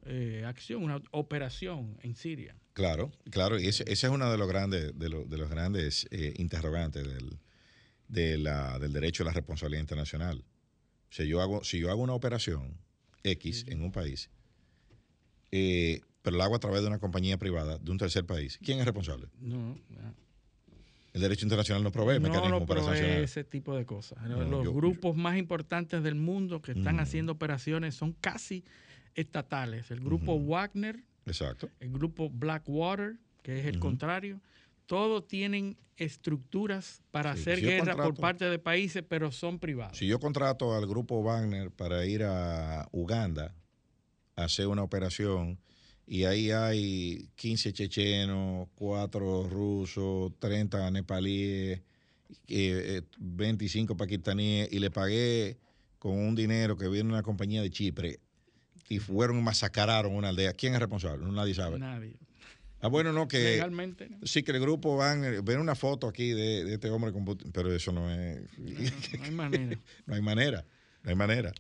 eh, 0.06 0.44
acción, 0.46 0.84
una 0.84 1.02
operación 1.12 1.98
en 2.04 2.16
Siria. 2.16 2.56
Claro, 2.74 3.12
claro, 3.32 3.60
y 3.60 3.68
ese, 3.68 3.84
es 3.92 4.04
uno 4.04 4.32
de 4.32 4.38
los 4.38 4.48
grandes, 4.48 4.98
de, 4.98 5.10
de 5.10 5.38
los 5.38 5.50
grandes 5.50 6.08
eh, 6.12 6.34
interrogantes 6.38 7.04
del, 7.06 7.40
de 8.08 8.38
la, 8.38 8.78
del 8.80 8.94
derecho 8.94 9.24
a 9.24 9.26
la 9.26 9.34
responsabilidad 9.34 9.82
internacional. 9.82 10.46
Si 11.10 11.28
yo 11.28 11.42
hago, 11.42 11.64
si 11.64 11.80
yo 11.80 11.90
hago 11.90 12.04
una 12.04 12.14
operación 12.14 12.78
X 13.24 13.66
en 13.68 13.82
un 13.82 13.92
país, 13.92 14.30
eh, 15.52 16.02
pero 16.22 16.38
la 16.38 16.46
hago 16.46 16.56
a 16.56 16.60
través 16.60 16.82
de 16.82 16.88
una 16.88 17.00
compañía 17.00 17.38
privada 17.38 17.80
de 17.80 17.92
un 17.92 17.98
tercer 17.98 18.26
país, 18.26 18.60
¿quién 18.64 18.80
es 18.80 18.86
responsable? 18.86 19.28
No, 19.40 19.76
El 21.14 21.22
derecho 21.22 21.46
internacional 21.46 21.84
no 21.84 21.92
provee 21.92 22.20
mecanismos 22.20 22.64
para 22.66 22.84
sancionar. 22.84 23.22
ese 23.22 23.44
tipo 23.44 23.76
de 23.76 23.86
cosas. 23.86 24.18
Los 24.28 24.74
grupos 24.74 25.16
más 25.16 25.38
importantes 25.38 26.04
del 26.04 26.16
mundo 26.16 26.62
que 26.62 26.74
están 26.74 27.00
haciendo 27.00 27.32
operaciones 27.34 27.96
son 27.96 28.14
casi 28.14 28.64
estatales. 29.16 29.92
El 29.92 30.02
grupo 30.02 30.40
Wagner, 30.40 31.04
Exacto. 31.26 31.70
el 31.80 31.92
grupo 31.92 32.30
Blackwater, 32.30 33.18
que 33.42 33.60
es 33.60 33.66
el 33.66 33.80
contrario, 33.80 34.40
todos 34.86 35.28
tienen 35.28 35.78
estructuras 35.98 37.02
para 37.12 37.32
hacer 37.32 37.62
guerra 37.62 37.96
por 37.96 38.16
parte 38.16 38.46
de 38.46 38.58
países, 38.60 39.04
pero 39.08 39.32
son 39.32 39.60
privados. 39.60 39.98
Si 39.98 40.08
yo 40.08 40.20
contrato 40.20 40.76
al 40.76 40.88
grupo 40.88 41.22
Wagner 41.22 41.72
para 41.72 42.06
ir 42.06 42.24
a 42.24 42.88
Uganda 42.92 43.54
a 44.36 44.46
hacer 44.46 44.68
una 44.68 44.84
operación 44.84 45.60
y 46.12 46.24
ahí 46.24 46.50
hay 46.50 47.30
15 47.36 47.72
chechenos, 47.72 48.68
4 48.74 49.48
rusos, 49.48 50.32
30 50.40 50.90
nepalíes, 50.90 51.82
25 52.48 53.94
eh, 53.94 53.96
pakistaníes 53.96 54.74
y 54.74 54.80
le 54.80 54.90
pagué 54.90 55.60
con 56.00 56.18
un 56.18 56.34
dinero 56.34 56.76
que 56.78 56.88
viene 56.88 57.10
de 57.10 57.14
una 57.14 57.22
compañía 57.22 57.62
de 57.62 57.70
Chipre 57.70 58.20
y 58.90 58.98
fueron 58.98 59.38
y 59.38 59.42
masacraron 59.44 60.16
una 60.16 60.30
aldea. 60.30 60.54
¿Quién 60.54 60.74
es 60.74 60.80
responsable? 60.80 61.32
Nadie 61.32 61.54
sabe. 61.54 61.78
Nadie. 61.78 62.18
Ah, 62.82 62.88
bueno, 62.88 63.14
no, 63.14 63.28
que. 63.28 63.38
Legalmente. 63.38 64.10
Sí, 64.24 64.42
que 64.42 64.52
el 64.52 64.60
grupo 64.60 64.98
van. 64.98 65.24
Eh, 65.24 65.42
ver 65.42 65.60
una 65.60 65.76
foto 65.76 66.08
aquí 66.08 66.32
de, 66.32 66.74
este 66.74 66.90
hombre 66.90 67.14
con. 67.14 67.24
Pero 67.54 67.72
eso 67.72 67.92
no 67.92 68.10
es. 68.10 68.40
No, 69.20 69.26
hay 69.26 69.32
manera. 69.32 69.80
no 70.08 70.16
hay 70.16 70.22
manera. 70.24 70.66
No 71.04 71.10
hay 71.12 71.16
manera. 71.16 71.54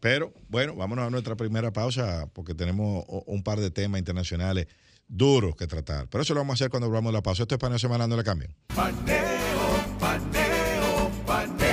Pero, 0.00 0.32
bueno, 0.48 0.74
vámonos 0.74 1.06
a 1.06 1.10
nuestra 1.10 1.36
primera 1.36 1.72
pausa 1.72 2.28
porque 2.32 2.54
tenemos 2.54 3.04
un 3.26 3.42
par 3.42 3.60
de 3.60 3.70
temas 3.70 3.98
internacionales 3.98 4.66
duros 5.08 5.56
que 5.56 5.66
tratar. 5.66 6.08
Pero 6.08 6.22
eso 6.22 6.34
lo 6.34 6.40
vamos 6.40 6.54
a 6.54 6.56
hacer 6.56 6.70
cuando 6.70 6.88
volvamos 6.88 7.10
a 7.10 7.14
la 7.14 7.22
pausa. 7.22 7.42
Esto 7.42 7.54
es 7.54 7.60
paneo 7.60 7.78
semanal, 7.78 8.08
no 8.08 8.16
le 8.16 8.24
cambien. 8.24 8.54
Paneo, 8.74 9.16
paneo, 9.98 11.10
paneo. 11.26 11.68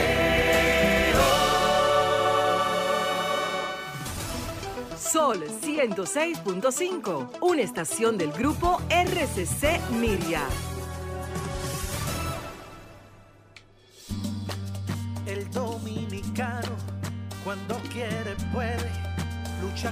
Sol 4.98 5.44
106.5, 5.62 7.40
una 7.42 7.62
estación 7.62 8.18
del 8.18 8.32
grupo 8.32 8.82
RCC 8.90 9.92
Miria. 9.92 10.42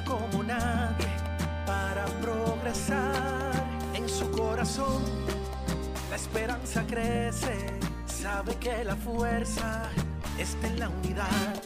Como 0.03 0.43
nadie 0.43 1.07
para 1.65 2.05
progresar. 2.21 3.51
En 3.93 4.09
su 4.09 4.29
corazón, 4.31 5.03
la 6.09 6.15
esperanza 6.15 6.83
crece, 6.87 7.79
sabe 8.05 8.55
que 8.55 8.83
la 8.83 8.95
fuerza 8.95 9.89
está 10.37 10.67
en 10.67 10.79
la 10.79 10.89
unidad. 10.89 11.61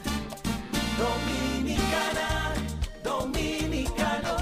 Dominicana 0.98 2.38
dominicano. 3.02 4.36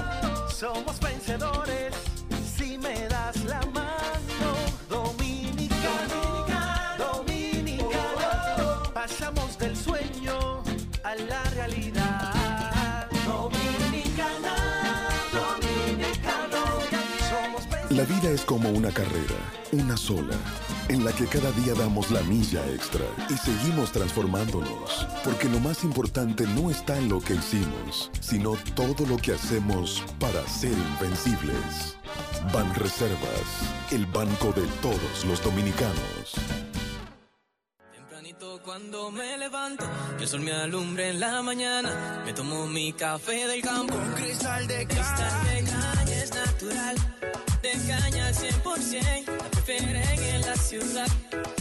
Somos 0.49 0.99
vencedores 0.99 1.93
si 2.55 2.77
me 2.77 3.07
das 3.07 3.43
la 3.45 3.61
mano. 3.73 3.86
Vida 18.07 18.31
es 18.31 18.41
como 18.41 18.69
una 18.69 18.91
carrera, 18.91 19.35
una 19.73 19.97
sola 19.97 20.35
en 20.87 21.03
la 21.03 21.11
que 21.11 21.25
cada 21.25 21.51
día 21.51 21.73
damos 21.73 22.09
la 22.09 22.21
milla 22.21 22.65
extra 22.73 23.05
y 23.29 23.33
seguimos 23.33 23.91
transformándonos, 23.91 25.07
porque 25.23 25.49
lo 25.49 25.59
más 25.59 25.83
importante 25.83 26.45
no 26.47 26.71
está 26.71 26.97
en 26.97 27.09
lo 27.09 27.19
que 27.19 27.35
hicimos, 27.35 28.09
sino 28.21 28.55
todo 28.75 29.05
lo 29.05 29.17
que 29.17 29.33
hacemos 29.33 30.03
para 30.19 30.47
ser 30.47 30.71
invencibles. 30.71 31.97
Ban 32.53 32.73
Reservas, 32.75 33.91
el 33.91 34.05
banco 34.05 34.53
de 34.53 34.65
todos 34.81 35.25
los 35.25 35.43
dominicanos. 35.43 36.35
Tempranito 37.93 38.61
cuando 38.63 39.11
me 39.11 39.37
levanto, 39.37 39.85
el 40.17 40.27
sol 40.27 40.41
me 40.41 40.53
alumbre 40.53 41.09
en 41.09 41.19
la 41.19 41.41
mañana, 41.41 42.23
me 42.25 42.31
tomo 42.31 42.67
mi 42.67 42.93
café 42.93 43.47
del 43.47 43.61
campo, 43.61 43.95
un 43.95 44.13
cristal 44.13 44.65
de 44.67 44.87
caña, 44.87 45.93
es 46.09 46.33
natural 46.33 46.95
de 47.61 47.71
caña 47.87 48.27
al 48.27 48.33
100%, 48.33 49.23
la 49.67 50.35
en 50.35 50.41
la 50.41 50.55
ciudad 50.55 51.07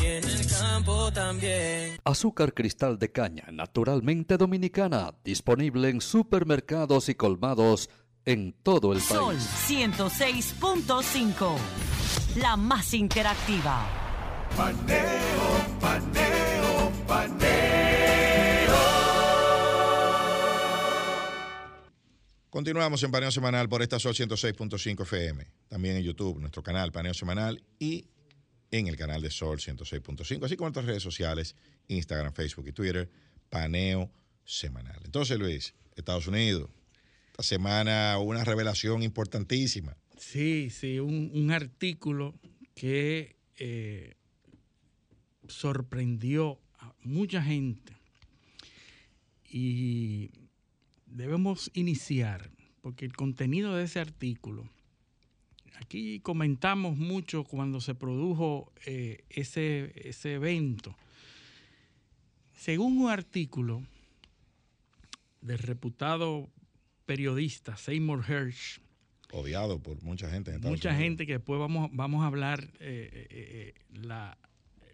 y 0.01 0.05
en 0.05 0.25
el 0.25 0.47
campo 0.47 1.13
también. 1.13 1.99
Azúcar 2.05 2.55
cristal 2.55 2.99
de 2.99 3.11
caña, 3.11 3.45
naturalmente 3.53 4.37
dominicana, 4.37 5.15
disponible 5.25 5.89
en 5.89 6.01
supermercados 6.01 7.09
y 7.09 7.15
colmados 7.15 7.91
en 8.25 8.53
todo 8.63 8.93
el 8.93 8.99
país. 8.99 9.09
Sol 9.09 9.37
106.5, 9.37 11.57
la 12.37 12.57
más 12.57 12.95
interactiva. 12.95 13.87
Paneo, 14.57 15.01
paneo, 15.81 16.93
paneo. 17.07 17.46
Continuamos 22.57 23.03
en 23.03 23.11
Paneo 23.11 23.31
Semanal 23.31 23.69
por 23.69 23.83
esta 23.83 23.99
Sol 23.99 24.15
106.5 24.15 25.03
FM. 25.03 25.47
También 25.69 25.97
en 25.97 26.03
YouTube, 26.03 26.41
nuestro 26.41 26.63
canal 26.63 26.91
Paneo 26.91 27.13
Semanal 27.13 27.63
y 27.79 28.07
en 28.71 28.87
el 28.87 28.97
canal 28.97 29.21
de 29.21 29.31
Sol 29.31 29.59
106.5, 29.59 30.43
así 30.43 30.57
como 30.57 30.69
en 30.69 30.73
nuestras 30.73 30.87
redes 30.87 31.03
sociales, 31.03 31.55
Instagram, 31.89 32.33
Facebook 32.33 32.67
y 32.69 32.73
Twitter, 32.73 33.11
Paneo 33.51 34.11
Semanal. 34.47 34.99
Entonces, 35.05 35.39
Luis, 35.39 35.75
Estados 35.97 36.29
Unidos, 36.29 36.71
esta 37.27 37.43
semana 37.43 38.19
una 38.21 38.43
revelación 38.43 39.03
importantísima. 39.03 39.95
Sí, 40.17 40.71
sí, 40.71 40.99
un, 40.99 41.51
artículo 41.51 42.41
que 42.75 43.37
eh, 43.59 44.15
sorprendió 45.47 46.59
a 46.79 46.95
mucha 47.03 47.43
gente 47.43 47.93
y 49.45 50.46
debemos 51.17 51.71
iniciar, 51.73 52.51
porque 52.83 53.07
el 53.07 53.17
contenido 53.17 53.75
de 53.75 53.85
ese 53.85 54.01
artículo, 54.01 54.69
aquí 55.81 56.21
comentamos 56.21 56.99
mucho 56.99 57.45
cuando 57.45 57.81
se 57.81 57.95
produjo 57.95 58.73
eh, 58.85 59.25
ese, 59.31 59.93
ese 60.09 60.35
evento. 60.35 60.95
Según 62.53 62.99
un 62.99 63.11
artículo 63.11 63.83
del 65.41 65.59
reputado 65.59 66.51
periodista 67.07 67.77
Seymour 67.77 68.25
Hersh, 68.31 68.81
odiado 69.33 69.83
por 69.83 70.03
mucha 70.03 70.31
gente. 70.31 70.59
mucha 70.59 70.95
gente 70.95 71.27
que 71.27 71.35
después 71.35 71.59
vamos, 71.59 71.91
vamos 71.93 72.25
a 72.25 72.27
hablar 72.27 72.63
eh, 72.79 73.27
eh, 73.31 73.75
la, 73.93 74.37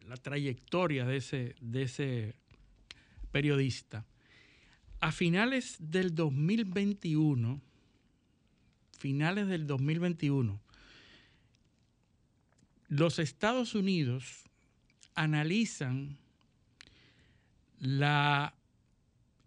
la, 0.07 0.17
trayectoria 0.17 1.05
de 1.05 1.17
ese, 1.17 1.55
de 1.61 1.83
ese 1.83 2.35
periodista 3.31 4.07
a 5.03 5.11
finales 5.11 5.77
del 5.81 6.15
2021, 6.15 7.61
finales 8.97 9.49
del 9.49 9.67
2021, 9.67 10.61
los 12.87 13.19
Estados 13.19 13.75
Unidos 13.75 14.45
analizan 15.17 16.17
la, 17.81 18.55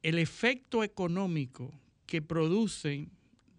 el 0.03 0.19
efecto 0.19 0.83
económico 0.83 1.71
que 2.05 2.21
producen 2.21 3.09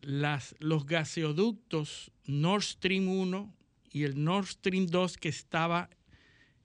las, 0.03 0.55
los 0.59 0.84
gaseoductos 0.84 2.12
Nord 2.26 2.62
Stream 2.62 3.09
1 3.09 3.55
y 3.92 4.03
el 4.03 4.22
Nord 4.22 4.49
Stream 4.49 4.86
2 4.86 5.16
que 5.16 5.30
estaba 5.30 5.88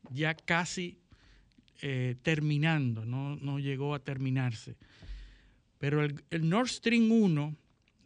ya 0.09 0.36
casi 0.36 0.97
eh, 1.82 2.17
terminando, 2.21 3.05
no, 3.05 3.38
no 3.38 3.59
llegó 3.59 3.95
a 3.95 3.99
terminarse. 3.99 4.75
Pero 5.82 6.03
el, 6.03 6.47
Nord 6.47 6.67
Stream 6.67 7.11
1, 7.11 7.55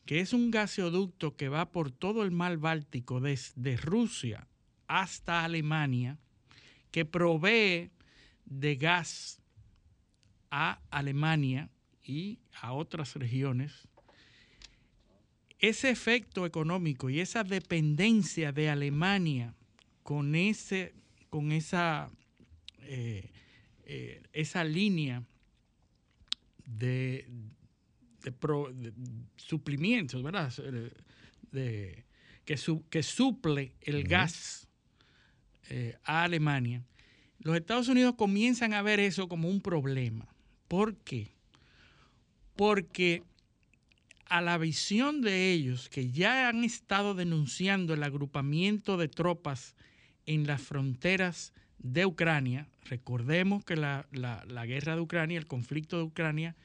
que 0.05 0.21
es 0.21 0.32
un 0.32 0.49
gaseoducto 0.49 1.36
que 1.36 1.49
va 1.49 1.73
por 1.73 1.91
todo 1.91 2.23
el 2.23 2.32
mar 2.32 2.55
Báltico, 2.55 3.19
desde 3.19 3.76
Rusia 3.76 4.47
hasta 4.88 5.43
Alemania, 5.43 6.17
que 6.89 7.03
provee 7.03 7.91
de 8.45 8.78
gas 8.78 9.41
a 10.51 10.80
Alemania 10.89 11.69
y 12.01 12.39
a 12.61 12.71
otras 12.71 13.13
regiones, 13.15 13.89
ese 15.59 15.89
efecto 15.89 16.45
económico 16.45 17.09
y 17.09 17.19
esa 17.19 17.43
dependencia 17.43 18.53
de 18.53 18.69
Alemania 18.69 19.53
con, 20.01 20.34
ese, 20.36 20.93
con 21.30 21.51
esa, 21.51 22.09
eh, 22.84 23.34
eh, 23.84 24.23
esa 24.32 24.63
línea 24.63 25.23
de, 26.65 27.28
de, 28.26 28.32
pro- 28.32 28.73
de 28.73 28.91
suplimientos, 29.38 30.21
¿verdad? 30.23 30.51
Eh, 30.57 30.91
De- 31.51 32.03
que, 32.43 32.57
su- 32.57 32.84
que 32.89 33.01
suple 33.03 33.71
el 33.82 34.03
gas 34.03 34.67
eh, 35.69 35.95
a 36.03 36.23
Alemania, 36.23 36.84
los 37.39 37.55
Estados 37.55 37.88
Unidos 37.88 38.15
comienzan 38.17 38.73
a 38.73 38.82
ver 38.82 38.99
eso 38.99 39.28
como 39.30 39.47
un 39.49 39.61
problema. 39.61 40.28
¿Por 40.67 40.95
qué? 40.97 41.32
Porque 42.55 43.23
a 44.28 44.41
la 44.41 44.57
visión 44.57 45.21
de 45.21 45.51
ellos, 45.51 45.88
que 45.89 46.09
ya 46.11 46.49
han 46.49 46.63
estado 46.63 47.13
denunciando 47.13 47.93
el 47.93 48.03
agrupamiento 48.03 48.97
de 48.97 49.07
tropas 49.07 49.76
en 50.26 50.47
las 50.47 50.61
fronteras 50.61 51.53
de 51.78 52.05
Ucrania, 52.05 52.67
recordemos 52.86 53.63
que 53.63 53.76
la, 53.76 54.07
la- 54.11 54.43
la 54.47 54.65
guerra 54.65 54.95
de 54.95 55.01
Ucrania, 55.01 55.38
el 55.38 55.45
conflicto 55.45 55.97
de 55.97 56.03
Ucrania, 56.03 56.55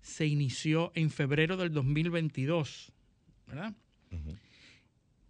se 0.00 0.26
inició 0.26 0.92
en 0.94 1.10
febrero 1.10 1.56
del 1.56 1.72
2022, 1.72 2.92
¿verdad? 3.46 3.74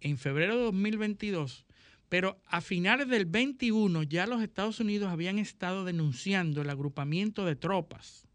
En 0.01 0.17
febrero 0.17 0.57
de 0.57 0.63
2022, 0.63 1.65
pero 2.09 2.39
a 2.45 2.61
finales 2.61 3.07
del 3.07 3.25
21 3.25 4.03
ya 4.03 4.27
los 4.27 4.41
Estados 4.41 4.79
Unidos 4.79 5.09
habían 5.09 5.39
estado 5.39 5.83
denunciando 5.83 6.61
el 6.61 6.69
agrupamiento 6.69 7.45
de 7.45 7.55
tropas 7.55 8.27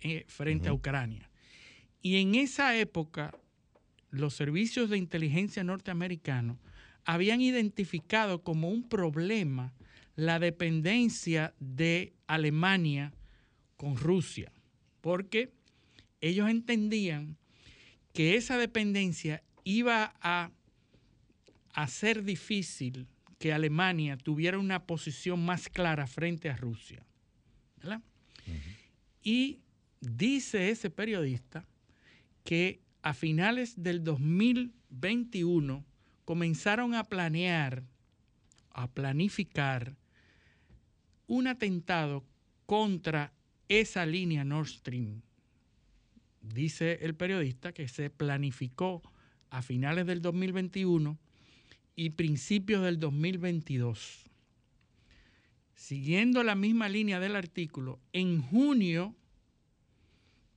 eh, 0.00 0.24
frente 0.28 0.68
a 0.68 0.72
Ucrania. 0.72 1.30
Y 2.02 2.20
en 2.20 2.34
esa 2.34 2.76
época, 2.76 3.34
los 4.10 4.34
servicios 4.34 4.90
de 4.90 4.98
inteligencia 4.98 5.64
norteamericanos 5.64 6.58
habían 7.04 7.40
identificado 7.40 8.42
como 8.42 8.68
un 8.68 8.88
problema 8.88 9.72
la 10.16 10.38
dependencia 10.38 11.54
de 11.60 12.14
Alemania 12.26 13.12
con 13.76 13.96
Rusia, 13.96 14.50
porque 15.06 15.52
ellos 16.20 16.50
entendían 16.50 17.36
que 18.12 18.34
esa 18.34 18.58
dependencia 18.58 19.40
iba 19.62 20.16
a 20.20 20.50
hacer 21.74 22.24
difícil 22.24 23.06
que 23.38 23.52
Alemania 23.52 24.16
tuviera 24.16 24.58
una 24.58 24.84
posición 24.84 25.46
más 25.46 25.68
clara 25.68 26.08
frente 26.08 26.50
a 26.50 26.56
Rusia. 26.56 27.06
¿verdad? 27.76 28.02
Y 29.22 29.60
dice 30.00 30.70
ese 30.70 30.90
periodista 30.90 31.64
que 32.42 32.80
a 33.02 33.14
finales 33.14 33.80
del 33.80 34.02
2021 34.02 35.84
comenzaron 36.24 36.96
a 36.96 37.04
planear, 37.04 37.84
a 38.72 38.90
planificar 38.90 39.94
un 41.28 41.46
atentado 41.46 42.24
contra 42.66 43.35
esa 43.68 44.06
línea 44.06 44.44
Nord 44.44 44.68
Stream. 44.68 45.22
Dice 46.42 46.98
el 47.02 47.14
periodista 47.14 47.72
que 47.72 47.88
se 47.88 48.10
planificó 48.10 49.02
a 49.50 49.62
finales 49.62 50.06
del 50.06 50.22
2021 50.22 51.18
y 51.96 52.10
principios 52.10 52.82
del 52.82 53.00
2022. 53.00 54.24
Siguiendo 55.74 56.42
la 56.42 56.54
misma 56.54 56.88
línea 56.88 57.20
del 57.20 57.36
artículo, 57.36 57.98
en 58.12 58.42
junio 58.42 59.14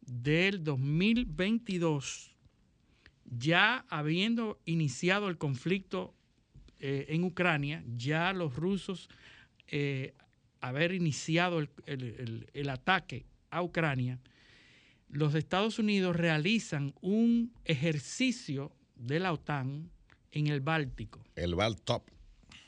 del 0.01 0.63
2022, 0.63 2.35
ya 3.25 3.85
habiendo 3.89 4.59
iniciado 4.65 5.27
el 5.27 5.37
conflicto 5.37 6.13
eh, 6.79 7.07
en 7.09 7.23
Ucrania, 7.23 7.83
ya 7.97 8.33
los 8.33 8.55
rusos 8.55 9.09
eh, 9.67 10.13
haber 10.61 10.93
iniciado 10.93 11.59
el, 11.59 11.69
el- 11.85 12.03
el- 12.03 12.49
el 12.53 12.69
ataque 12.69 13.25
a 13.49 13.61
Ucrania, 13.61 14.19
los 15.09 15.33
Estados 15.35 15.79
Unidos 15.79 16.15
realizan 16.15 16.93
un 17.01 17.51
ejercicio 17.65 18.71
de 18.95 19.19
la 19.19 19.33
OTAN 19.33 19.89
en 20.31 20.47
el 20.47 20.61
Báltico. 20.61 21.23
El 21.35 21.55
Baltop. 21.55 22.07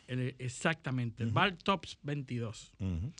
El- 0.07 0.35
exactamente, 0.39 1.23
el 1.23 1.31
Baltops 1.31 1.97
22. 2.03 2.73
Ujú. 2.79 3.13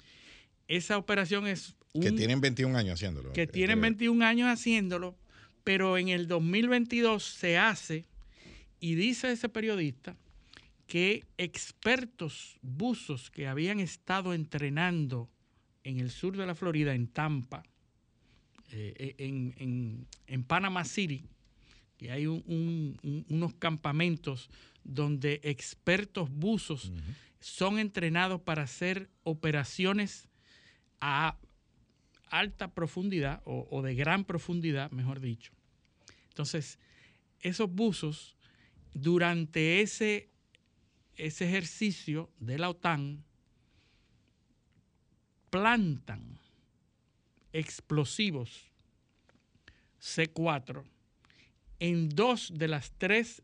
Esa 0.67 0.97
operación 0.97 1.47
es 1.47 1.75
un, 1.93 2.01
Que 2.01 2.11
tienen 2.11 2.39
21 2.41 2.77
años 2.77 2.93
haciéndolo. 2.95 3.33
que 3.33 3.41
Hay 3.41 3.47
tienen 3.47 3.79
ver. 3.81 3.91
21 3.91 4.25
años 4.25 4.47
haciéndolo, 4.47 5.15
pero 5.63 5.97
en 5.97 6.09
el 6.09 6.27
2022 6.27 7.23
se 7.23 7.57
hace 7.57 8.05
y 8.79 8.95
dice 8.95 9.31
ese 9.31 9.47
periodista 9.49 10.15
que 10.91 11.23
expertos 11.37 12.57
buzos 12.61 13.31
que 13.31 13.47
habían 13.47 13.79
estado 13.79 14.33
entrenando 14.33 15.29
en 15.85 16.01
el 16.01 16.11
sur 16.11 16.35
de 16.35 16.45
la 16.45 16.53
Florida, 16.53 16.93
en 16.93 17.07
Tampa, 17.07 17.63
eh, 18.73 19.15
en, 19.17 19.53
en- 19.57 20.07
en 20.27 20.43
Panama 20.43 20.83
City, 20.83 21.23
que 21.97 22.11
hay 22.11 22.27
un- 22.27 22.43
un- 22.45 22.99
un- 23.03 23.25
unos 23.29 23.53
campamentos 23.53 24.49
donde 24.83 25.39
expertos 25.45 26.29
buzos 26.29 26.91
son 27.39 27.79
entrenados 27.79 28.41
para 28.41 28.63
hacer 28.63 29.09
operaciones 29.23 30.27
a 30.99 31.37
alta 32.27 32.73
profundidad 32.73 33.41
o, 33.45 33.65
o 33.71 33.81
de 33.81 33.95
gran 33.95 34.25
profundidad, 34.25 34.91
mejor 34.91 35.21
dicho. 35.21 35.53
Entonces, 36.27 36.79
esos 37.39 37.71
buzos, 37.71 38.35
durante 38.93 39.79
ese, 39.79 40.27
ese 41.21 41.47
ejercicio 41.47 42.31
de 42.39 42.57
la 42.57 42.69
OTAN, 42.69 43.23
plantan 45.51 46.39
explosivos 47.53 48.71
C4 50.01 50.83
en 51.79 52.09
dos 52.09 52.51
de 52.55 52.67
las 52.67 52.91
tres 52.97 53.43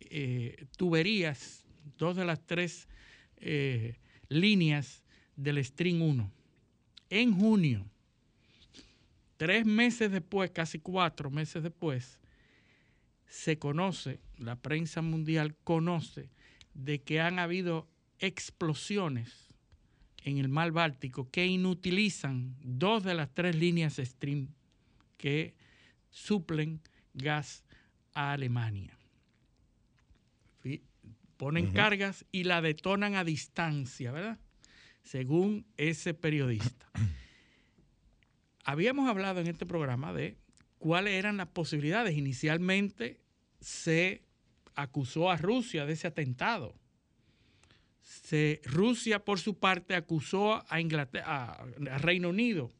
eh, 0.00 0.66
tuberías, 0.76 1.64
dos 1.96 2.16
de 2.16 2.24
las 2.24 2.44
tres 2.44 2.88
eh, 3.36 3.94
líneas 4.28 5.04
del 5.36 5.64
Stream 5.64 6.02
1 6.02 6.32
en 7.10 7.38
junio, 7.38 7.86
tres 9.36 9.64
meses 9.64 10.10
después, 10.10 10.50
casi 10.50 10.80
cuatro 10.80 11.30
meses 11.30 11.62
después, 11.62 12.18
se 13.28 13.60
conoce, 13.60 14.18
la 14.38 14.56
prensa 14.56 15.02
mundial 15.02 15.54
conoce 15.62 16.30
de 16.78 17.02
que 17.02 17.20
han 17.20 17.40
habido 17.40 17.88
explosiones 18.20 19.48
en 20.22 20.38
el 20.38 20.48
mar 20.48 20.70
Báltico 20.70 21.28
que 21.30 21.44
inutilizan 21.44 22.56
dos 22.62 23.02
de 23.02 23.14
las 23.14 23.34
tres 23.34 23.56
líneas 23.56 23.96
Stream 23.96 24.48
que 25.16 25.54
suplen 26.10 26.80
gas 27.14 27.64
a 28.14 28.32
Alemania. 28.32 28.96
Ponen 31.36 31.70
cargas 31.70 32.24
y 32.32 32.44
la 32.44 32.60
detonan 32.60 33.14
a 33.14 33.22
distancia, 33.22 34.10
¿verdad? 34.10 34.38
Según 35.02 35.66
ese 35.76 36.12
periodista. 36.12 36.90
Habíamos 38.64 39.08
hablado 39.08 39.40
en 39.40 39.46
este 39.46 39.64
programa 39.64 40.12
de 40.12 40.36
cuáles 40.78 41.14
eran 41.14 41.36
las 41.36 41.46
posibilidades. 41.48 42.16
Inicialmente 42.16 43.20
se 43.60 44.27
acusó 44.78 45.28
a 45.28 45.36
Rusia 45.36 45.86
de 45.86 45.94
ese 45.94 46.06
atentado. 46.06 46.72
Rusia, 48.64 49.24
por 49.24 49.40
su 49.40 49.58
parte, 49.58 49.94
acusó 49.94 50.64
a, 50.68 51.66
Reino 51.98 52.28
Unido. 52.28 52.70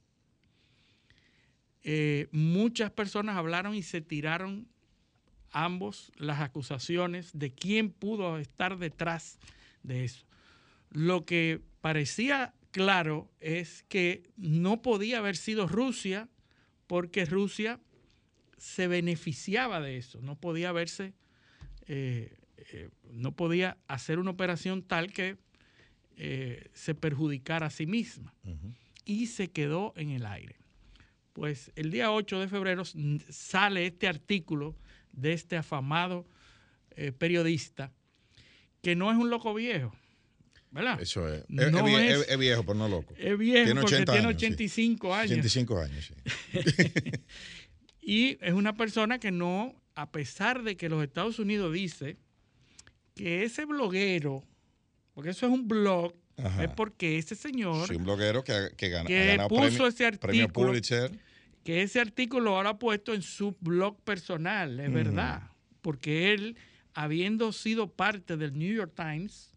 Eh, 1.83 2.29
muchas 2.31 2.93
personas 2.93 3.37
hablaron 3.37 3.75
y 3.75 3.83
se 3.83 4.01
tiraron 4.01 4.69
ambos 5.51 6.13
las 6.17 6.41
acusaciones 6.41 7.31
de 7.37 7.53
quién 7.53 7.91
pudo 7.91 8.39
estar 8.39 8.79
detrás 8.79 9.39
de 9.83 10.05
eso. 10.05 10.25
Lo 10.91 11.25
que 11.25 11.61
parecía 11.81 12.55
claro 12.71 13.29
es 13.41 13.85
que 13.89 14.31
no 14.37 14.83
podía 14.83 15.19
haber 15.19 15.37
sido 15.37 15.67
Rusia 15.67 16.29
porque 16.87 17.25
Rusia 17.25 17.81
se 18.57 18.87
beneficiaba 18.87 19.81
de 19.81 19.97
eso, 19.97 20.21
no 20.21 20.37
podía 20.37 20.73
verse, 20.73 21.15
eh, 21.89 22.37
eh, 22.73 22.89
no 23.11 23.35
podía 23.35 23.77
hacer 23.89 24.19
una 24.19 24.31
operación 24.31 24.83
tal 24.83 25.13
que 25.13 25.37
eh, 26.17 26.69
se 26.75 26.95
perjudicara 26.95 27.67
a 27.67 27.71
sí 27.71 27.87
misma 27.87 28.35
y 29.05 29.27
se 29.27 29.51
quedó 29.51 29.93
en 29.97 30.11
el 30.11 30.27
aire. 30.27 30.57
Pues 31.33 31.71
el 31.77 31.91
día 31.91 32.11
8 32.13 32.41
de 32.41 32.49
febrero 32.49 32.83
sale 33.29 33.87
este 33.87 34.07
artículo 34.09 34.77
de 35.13 35.33
este 35.33 35.57
afamado 35.57 36.27
periodista 37.19 37.93
que 38.83 38.97
no 38.97 39.11
es 39.13 39.17
un 39.17 39.31
loco 39.31 39.55
viejo, 39.55 39.95
¿verdad? 40.73 41.01
Eso 41.01 41.29
es. 41.33 41.41
Es- 41.49 41.73
No 41.73 41.87
es, 41.87 42.27
es- 42.29 42.39
viejo, 42.39 42.63
pero 42.65 42.75
no 42.75 42.89
loco. 42.89 43.15
Es 43.17 43.39
viejo 43.39 43.65
Tiene 43.67 43.81
porque 43.81 43.95
80 43.97 44.13
tiene 44.13 44.29
años, 44.29 44.41
sí. 44.41 44.47
85 44.47 45.15
años. 45.15 45.31
85 45.31 45.79
años, 45.79 46.13
sí. 46.13 46.15
Y 48.01 48.39
es 48.41 48.55
una 48.55 48.75
persona 48.77 49.19
que 49.19 49.31
no, 49.31 49.75
a 50.01 50.13
pesar 50.13 50.63
de 50.63 50.77
que 50.77 50.89
los 50.89 51.03
Estados 51.03 51.41
Unidos 51.41 51.73
dice 51.73 52.17
que 53.17 53.43
ese 53.43 53.65
bloguero, 53.65 54.45
porque 55.13 55.31
eso 55.31 55.47
es 55.47 55.53
un 55.53 55.67
blog, 55.67 56.15
Ajá. 56.37 56.63
es 56.65 56.71
porque 56.71 57.19
ese 57.19 57.35
señor, 57.35 57.89
Sí, 57.89 57.97
un 57.97 58.05
bloguero 58.05 58.45
que, 58.45 58.69
que 58.77 58.91
gana, 58.91 59.07
Que 59.09 59.21
ha 59.23 59.27
ganado 59.27 59.49
puso 59.49 59.63
premio, 59.63 59.87
ese 59.89 60.07
artículo. 60.07 60.69
Pulitzer. 60.69 61.11
que 61.65 61.83
ese 61.83 62.01
artículo 62.01 62.55
ahora 62.57 62.71
ha 62.71 62.79
puesto 62.79 63.13
en 63.13 63.23
su 63.23 63.57
blog 63.61 64.01
personal, 64.05 64.79
es 64.79 64.93
verdad, 64.93 65.51
porque 65.83 66.33
él, 66.33 66.57
habiendo 66.95 67.51
sido 67.53 67.91
parte 67.91 68.37
del 68.37 68.57
New 68.57 68.73
York 68.73 68.93
Times 68.95 69.53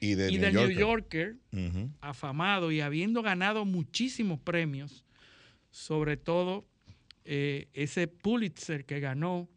Y 0.00 0.14
de 0.16 0.28
y 0.32 0.38
New 0.38 0.40
del 0.40 0.52
Yorker. 0.54 1.36
New 1.52 1.70
Yorker, 1.72 1.88
afamado 2.00 2.72
y 2.72 2.80
habiendo 2.80 3.22
ganado 3.22 3.64
muchísimos 3.64 4.40
premios, 4.40 5.04
sobre 5.70 6.16
todo 6.16 6.66
eh, 7.24 7.68
ese 7.72 8.08
Pulitzer 8.08 8.84
que 8.84 8.98
ganó 8.98 9.48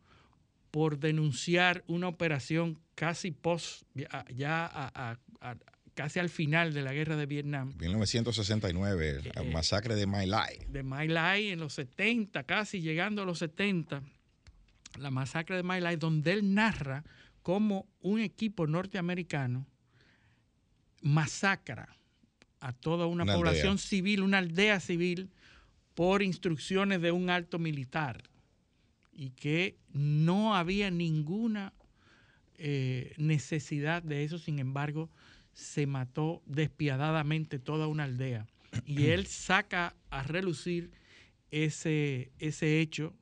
por 0.77 0.99
denunciar 0.99 1.83
una 1.87 2.07
operación 2.07 2.77
casi 2.93 3.31
post, 3.31 3.81
ya, 3.95 4.23
ya 4.31 4.63
a- 4.63 4.91
a- 4.93 5.19
a- 5.41 5.55
casi 5.95 6.19
al 6.19 6.29
final 6.29 6.71
de 6.71 6.83
la 6.83 6.93
guerra 6.93 7.15
de 7.15 7.25
Vietnam, 7.25 7.73
1969, 7.79 9.21
Eh, 9.25 9.31
el 9.37 9.51
masacre 9.51 9.95
de 9.95 10.05
My 10.05 10.27
Lai. 10.27 10.59
de 10.69 10.83
My 10.83 11.07
Lai 11.07 11.47
en 11.49 11.61
los 11.61 11.73
70, 11.73 12.43
casi 12.43 12.79
llegando 12.79 13.23
a 13.23 13.25
los 13.25 13.39
70, 13.39 14.03
la 14.99 15.09
masacre 15.09 15.55
de 15.55 15.63
My 15.63 15.79
Lai, 15.81 15.95
donde 15.95 16.31
él 16.33 16.53
narra 16.53 17.03
cómo 17.41 17.87
un 18.01 18.19
equipo 18.19 18.67
norteamericano 18.67 19.65
masacra 21.01 21.89
a 22.59 22.71
toda 22.71 23.07
una, 23.07 23.23
Una 23.23 23.33
población 23.33 23.71
aldea. 23.71 23.83
civil, 23.87 24.21
una 24.21 24.37
aldea 24.37 24.79
civil, 24.79 25.31
por 25.95 26.21
instrucciones 26.21 27.01
de 27.01 27.11
un 27.11 27.31
alto 27.31 27.57
militar 27.57 28.21
y 29.17 29.31
que 29.31 29.75
no 29.91 30.55
había 30.55 30.91
ninguna 30.91 31.73
eh, 32.59 33.13
necesidad 33.17 34.03
de 34.03 34.23
eso, 34.23 34.37
sin 34.37 34.59
embargo, 34.59 35.09
se 35.53 35.87
mató 35.87 36.43
despiadadamente 36.45 37.57
toda 37.57 37.87
una 37.87 38.03
aldea. 38.03 38.45
Y 38.85 39.07
él 39.07 39.25
saca 39.27 39.95
a 40.11 40.21
relucir 40.21 40.91
ese, 41.49 42.31
ese 42.37 42.79
hecho 42.79 43.15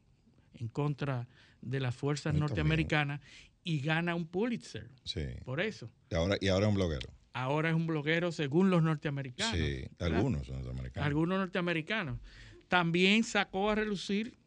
en 0.54 0.68
contra 0.68 1.28
de 1.62 1.80
las 1.80 1.96
fuerzas 1.96 2.34
Muy 2.34 2.42
norteamericanas 2.42 3.22
y 3.64 3.80
gana 3.80 4.16
un 4.16 4.28
Pulitzer 4.28 4.90
Sí. 5.06 5.26
por 5.46 5.62
eso. 5.62 5.90
Y 6.12 6.16
ahora, 6.16 6.38
y 6.42 6.50
ahora 6.50 6.66
es 6.66 6.70
un 6.70 6.76
bloguero. 6.76 7.08
Ahora 7.32 7.70
es 7.70 7.76
un 7.76 7.88
bloguero 7.88 8.34
según 8.34 8.70
los 8.70 8.84
norteamericanos. 8.84 9.58
Sí, 9.58 9.86
algunos 10.00 10.46
son 10.46 10.68
americanos. 10.68 11.08
Algunos 11.08 11.40
norteamericanos. 11.40 12.20
También 12.68 13.24
sacó 13.24 13.70
a 13.70 13.76
relucir 13.76 14.38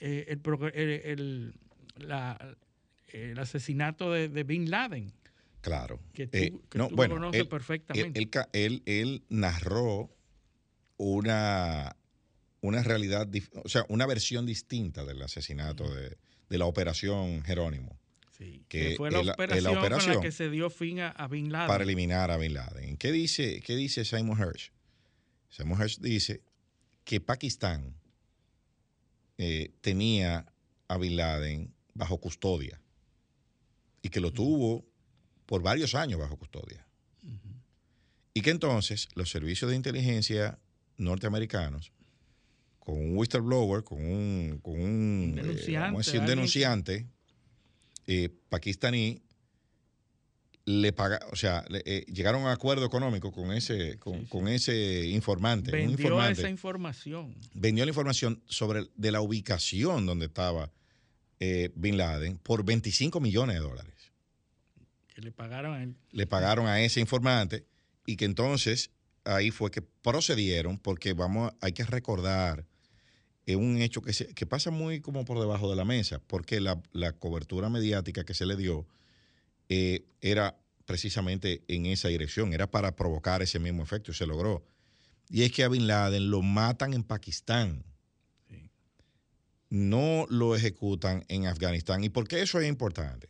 eh, 0.00 0.26
el, 0.28 0.40
el- 0.74 0.90
el- 1.04 1.54
la- 2.08 2.56
el 3.08 3.38
asesinato 3.38 4.12
de, 4.12 4.28
de 4.28 4.44
Bin 4.44 4.70
Laden. 4.70 5.12
Claro. 5.60 6.00
Que 6.12 6.26
tú- 6.26 6.36
Eh, 6.38 6.52
que 6.70 6.78
no, 6.78 6.88
tú 6.88 6.96
bueno, 6.96 7.14
conoces 7.16 7.40
él- 7.40 7.48
perfectamente. 7.48 8.20
Él, 8.20 8.30
él 8.52 8.82
él- 8.86 9.22
narró 9.28 10.10
una, 10.96 11.96
una 12.60 12.82
realidad, 12.82 13.28
o 13.64 13.68
sea, 13.68 13.84
una 13.88 14.06
versión 14.06 14.46
distinta 14.46 15.04
del 15.04 15.22
asesinato 15.22 15.92
de, 15.94 16.16
de 16.48 16.58
la 16.58 16.66
operación 16.66 17.42
Jerónimo 17.42 17.98
Sí, 18.36 18.64
que 18.68 18.90
que 18.90 18.96
fue 18.96 19.10
la 19.10 19.20
es 19.20 19.26
la- 19.26 19.32
operación, 19.32 19.64
con 19.74 19.78
operación 19.78 20.16
la 20.16 20.20
que 20.22 20.32
se 20.32 20.50
dio 20.50 20.68
fin 20.70 21.00
a, 21.00 21.08
a 21.08 21.26
Bin 21.26 21.50
Laden. 21.50 21.68
para 21.68 21.84
eliminar 21.84 22.30
a 22.30 22.36
Bin 22.36 22.52
Laden. 22.54 22.96
¿Qué 22.98 23.10
dice, 23.12 23.60
qué 23.62 23.74
dice 23.76 24.04
Simon 24.04 24.38
Hirsch? 24.38 24.72
Simon 25.48 25.80
Hirsch 25.80 26.00
dice 26.00 26.42
que 27.04 27.18
Pakistán 27.20 27.94
eh, 29.38 29.72
tenía 29.80 30.46
a 30.88 30.98
Bin 30.98 31.16
Laden 31.16 31.74
bajo 31.94 32.18
custodia 32.18 32.80
y 34.02 34.08
que 34.08 34.20
lo 34.20 34.32
tuvo 34.32 34.84
por 35.46 35.62
varios 35.62 35.94
años 35.94 36.20
bajo 36.20 36.36
custodia. 36.36 36.86
Y 38.34 38.42
que 38.42 38.50
entonces 38.50 39.08
los 39.14 39.30
servicios 39.30 39.70
de 39.70 39.76
inteligencia 39.76 40.58
norteamericanos, 40.98 41.92
con 42.78 42.96
un 42.98 43.16
whistleblower, 43.16 43.82
con 43.82 44.04
un, 44.04 44.60
con 44.62 44.80
un, 44.80 45.34
eh, 45.38 45.42
Denunciante, 45.42 45.96
decir, 45.96 46.20
un 46.20 46.26
denunciante 46.26 47.06
eh, 48.06 48.28
pakistaní, 48.48 49.22
le 50.66 50.92
paga, 50.92 51.20
o 51.30 51.36
sea, 51.36 51.64
le- 51.68 51.82
eh, 51.86 52.04
llegaron 52.12 52.42
a 52.42 52.46
un 52.46 52.50
acuerdo 52.50 52.84
económico 52.84 53.30
con 53.32 53.52
ese, 53.52 53.98
con, 53.98 54.14
Sí, 54.14 54.20
sí. 54.22 54.26
con 54.26 54.48
ese 54.48 55.06
informante, 55.06 55.70
Vendió 55.70 55.92
informante 55.96 56.40
esa 56.40 56.50
información. 56.50 57.34
vendió 57.54 57.84
la 57.84 57.90
información 57.90 58.42
sobre 58.46 58.88
de 58.96 59.12
la 59.12 59.20
ubicación 59.20 60.06
donde 60.06 60.26
estaba 60.26 60.70
eh, 61.38 61.70
Bin 61.76 61.96
Laden 61.98 62.38
por 62.38 62.64
25 62.64 63.20
millones 63.20 63.56
de 63.56 63.60
dólares. 63.62 63.94
Que 65.14 65.20
le 65.22 65.30
pagaron 65.32 65.74
a 65.74 65.82
él. 65.82 65.94
Le 66.10 66.26
pagaron 66.26 66.66
a 66.66 66.80
ese 66.82 66.98
informante 67.00 67.64
y 68.04 68.16
que 68.16 68.24
entonces 68.24 68.90
ahí 69.24 69.50
fue 69.50 69.70
que 69.70 69.82
procedieron 69.82 70.78
porque 70.78 71.12
vamos, 71.12 71.52
hay 71.60 71.72
que 71.72 71.84
recordar 71.84 72.64
es 73.44 73.54
un 73.54 73.80
hecho 73.80 74.02
que, 74.02 74.12
se- 74.12 74.34
que 74.34 74.46
pasa 74.46 74.72
muy 74.72 75.00
como 75.00 75.24
por 75.24 75.38
debajo 75.38 75.70
de 75.70 75.76
la 75.76 75.84
mesa, 75.84 76.20
porque 76.26 76.60
la, 76.60 76.82
la 76.92 77.12
cobertura 77.12 77.68
mediática 77.68 78.24
que 78.24 78.34
se 78.34 78.44
le 78.46 78.56
dio 78.56 78.84
eh, 79.68 80.04
era 80.20 80.58
precisamente 80.84 81.62
en 81.68 81.86
esa 81.86 82.08
dirección, 82.08 82.52
era 82.52 82.70
para 82.70 82.94
provocar 82.94 83.42
ese 83.42 83.58
mismo 83.58 83.82
efecto 83.82 84.10
y 84.10 84.14
se 84.14 84.26
logró. 84.26 84.64
Y 85.28 85.42
es 85.42 85.50
que 85.52 85.64
a 85.64 85.68
Bin 85.68 85.86
Laden 85.88 86.30
lo 86.30 86.42
matan 86.42 86.94
en 86.94 87.02
Pakistán, 87.02 87.84
Sí. 88.48 88.70
no 89.70 90.26
lo 90.30 90.54
ejecutan 90.54 91.24
en 91.28 91.46
Afganistán. 91.46 92.04
¿Y 92.04 92.08
por 92.08 92.28
qué 92.28 92.42
eso 92.42 92.60
es 92.60 92.68
importante? 92.68 93.28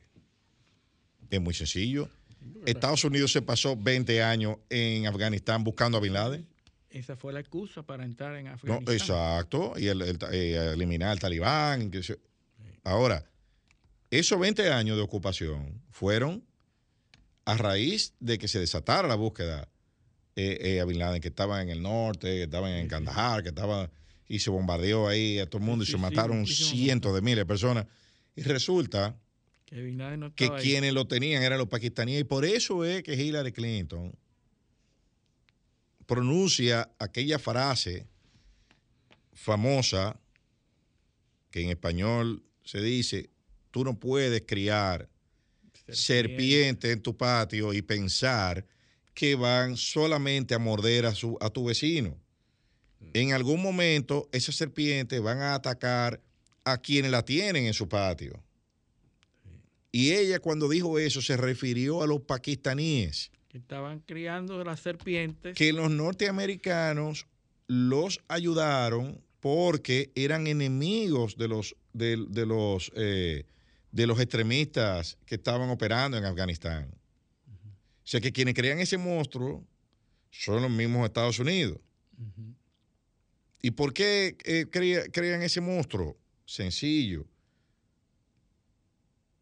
Es 1.30 1.40
muy 1.40 1.54
sencillo. 1.54 2.10
Estados 2.66 3.02
Unidos 3.04 3.32
se 3.32 3.42
pasó 3.42 3.74
20 3.76 4.22
años 4.22 4.58
en 4.70 5.06
Afganistán 5.06 5.64
buscando 5.64 5.98
a 5.98 6.00
Bin 6.00 6.12
Laden. 6.12 6.46
Esa 6.90 7.16
fue 7.16 7.32
la 7.32 7.40
excusa 7.40 7.82
para 7.82 8.04
entrar 8.04 8.36
en 8.36 8.44
No, 8.44 8.52
Afganistán. 8.52 8.94
exacto. 8.94 9.74
Y 9.76 9.88
el, 9.88 10.02
el- 10.02 10.18
eh, 10.32 10.72
eliminar 10.74 11.08
al 11.10 11.18
talibán. 11.18 11.90
Ahora, 12.84 13.24
esos 14.18 14.38
20 14.38 14.70
años 14.72 14.96
de 14.96 15.02
ocupación 15.02 15.82
fueron 15.90 16.44
a 17.44 17.56
raíz 17.56 18.14
de 18.20 18.38
que 18.38 18.48
se 18.48 18.58
desatara 18.58 19.06
la 19.08 19.14
búsqueda 19.14 19.68
eh, 20.34 20.58
eh, 20.60 20.80
a 20.80 20.84
Bin 20.84 20.98
Laden, 20.98 21.20
que 21.22 21.28
estaba 21.28 21.62
en 21.62 21.70
el 21.70 21.80
norte, 21.82 22.28
que 22.28 22.42
estaban 22.44 22.72
en 22.72 22.88
Kandahar, 22.88 23.42
que 23.42 23.50
estaba 23.50 23.90
y 24.28 24.40
se 24.40 24.50
bombardeó 24.50 25.06
ahí 25.08 25.38
a 25.38 25.46
todo 25.46 25.58
el 25.60 25.64
mundo 25.66 25.84
Sí, 25.84 25.90
y 25.90 25.92
se 25.92 25.96
sí, 25.98 26.02
mataron 26.02 26.46
cientos 26.46 27.14
de 27.14 27.20
miles 27.22 27.38
de 27.38 27.46
personas. 27.46 27.86
Y 28.34 28.42
resulta 28.42 29.16
Que 29.64 29.80
Bin 29.82 29.98
Laden 29.98 30.20
no 30.20 30.34
que 30.34 30.44
estaba 30.44 30.58
ahí. 30.58 30.64
quienes 30.64 30.92
lo 30.92 31.06
tenían 31.06 31.42
eran 31.42 31.58
los 31.58 31.68
pakistaníes 31.68 32.20
y 32.20 32.24
por 32.24 32.44
eso 32.44 32.84
es 32.84 33.02
que 33.02 33.14
Hillary 33.14 33.52
Clinton 33.52 34.12
pronuncia 36.06 36.90
aquella 36.98 37.38
frase 37.38 38.06
famosa 39.32 40.18
que 41.50 41.62
en 41.62 41.70
español 41.70 42.42
se 42.64 42.80
dice, 42.80 43.30
tú 43.76 43.84
no 43.84 44.00
puedes 44.00 44.42
criar 44.46 45.06
serpiente 45.86 46.92
en 46.92 47.02
tu 47.02 47.14
patio 47.14 47.74
y 47.74 47.82
pensar 47.82 48.64
que 49.12 49.34
van 49.34 49.76
solamente 49.76 50.54
a 50.54 50.58
morder 50.58 51.04
a, 51.04 51.14
su, 51.14 51.36
a 51.42 51.50
tu 51.50 51.66
vecino. 51.66 52.18
En 53.12 53.34
algún 53.34 53.60
momento 53.60 54.30
esas 54.32 54.54
serpientes 54.54 55.20
van 55.20 55.42
a 55.42 55.52
atacar 55.54 56.22
a 56.64 56.78
quienes 56.78 57.10
la 57.10 57.22
tienen 57.22 57.66
en 57.66 57.74
su 57.74 57.86
patio. 57.86 58.42
Y 59.92 60.12
ella 60.12 60.38
cuando 60.38 60.70
dijo 60.70 60.98
eso 60.98 61.20
se 61.20 61.36
refirió 61.36 62.02
a 62.02 62.06
los 62.06 62.22
pakistaníes, 62.22 63.30
Que 63.48 63.58
estaban 63.58 64.00
criando 64.00 64.64
las 64.64 64.80
serpientes. 64.80 65.54
que 65.54 65.74
los 65.74 65.90
norteamericanos 65.90 67.26
los 67.66 68.20
ayudaron 68.28 69.20
porque 69.40 70.12
eran 70.14 70.46
enemigos 70.46 71.36
de 71.36 71.48
los, 71.48 71.76
de, 71.92 72.24
de 72.30 72.46
los, 72.46 72.90
eh, 72.96 73.44
de 73.96 74.06
los 74.06 74.20
extremistas 74.20 75.16
que 75.24 75.36
estaban 75.36 75.70
operando 75.70 76.18
en 76.18 76.24
Afganistán. 76.26 76.90
O 77.48 78.08
sea 78.08 78.20
que 78.20 78.30
quienes 78.30 78.54
crean 78.54 78.78
ese 78.78 78.98
monstruo 78.98 79.66
son 80.30 80.60
los 80.60 80.70
mismos 80.70 81.06
Estados 81.06 81.38
Unidos. 81.38 81.78
¿Y 83.62 83.70
por 83.70 83.94
qué 83.94 84.36
eh, 84.44 84.66
crea- 84.70 85.06
crean 85.10 85.40
ese 85.42 85.62
monstruo? 85.62 86.14
Sencillo. 86.44 87.26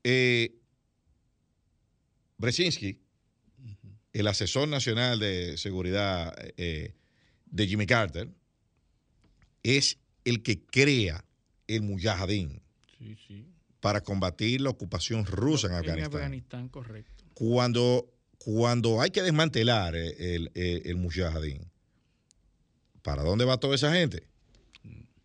Eh, 0.05 0.55
el 4.12 4.26
asesor 4.28 4.68
nacional 4.68 5.18
de 5.18 5.57
seguridad 5.59 6.32
eh, 6.57 6.94
de 7.46 7.66
Jimmy 7.66 7.86
Carter, 7.86 8.28
es 9.64 9.98
el 10.24 10.42
que 10.44 10.61
crea 10.62 11.24
el 11.66 11.82
Mujahideen 11.82 12.62
Sí, 12.98 13.16
sí. 13.26 13.46
Para 13.85 14.01
combatir 14.03 14.62
la 14.62 14.70
ocupación 14.70 15.26
rusa 15.26 15.66
en 15.66 15.74
Afganistán. 15.74 16.14
Afganistán, 16.14 16.68
correcto. 16.70 17.22
Cuando, 17.35 18.11
cuando 18.39 19.03
hay 19.03 19.11
que 19.11 19.20
desmantelar 19.20 19.95
el, 19.95 20.14
el, 20.18 20.51
el- 20.55 20.82
el 20.87 20.97
Mujahideen, 20.97 21.70
¿para 23.03 23.22
dónde 23.22 23.45
va 23.45 23.59
toda 23.61 23.74
esa 23.74 23.93
gente? 23.93 24.26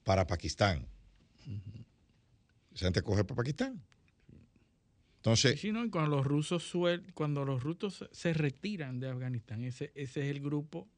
Para 0.03 0.28
Pakistán. 0.28 0.86
Esa 2.76 2.86
gente 2.88 3.01
coge 3.01 3.24
para 3.24 3.38
Pakistán. 3.38 3.82
Entonces, 5.18 5.60
Sí, 5.62 5.72
no, 5.72 5.89
cuando 5.89 6.18
los 6.18 6.26
rusos 6.26 6.62
suel- 6.74 7.14
cuando 7.14 7.45
los 7.45 7.64
rusos 7.64 8.10
se 8.12 8.34
retiran 8.34 8.99
de 8.99 9.07
Afganistán, 9.10 9.64
ese, 9.64 9.93
ese 9.95 10.22
es 10.22 10.36
el 10.36 10.41
grupo 10.41 10.89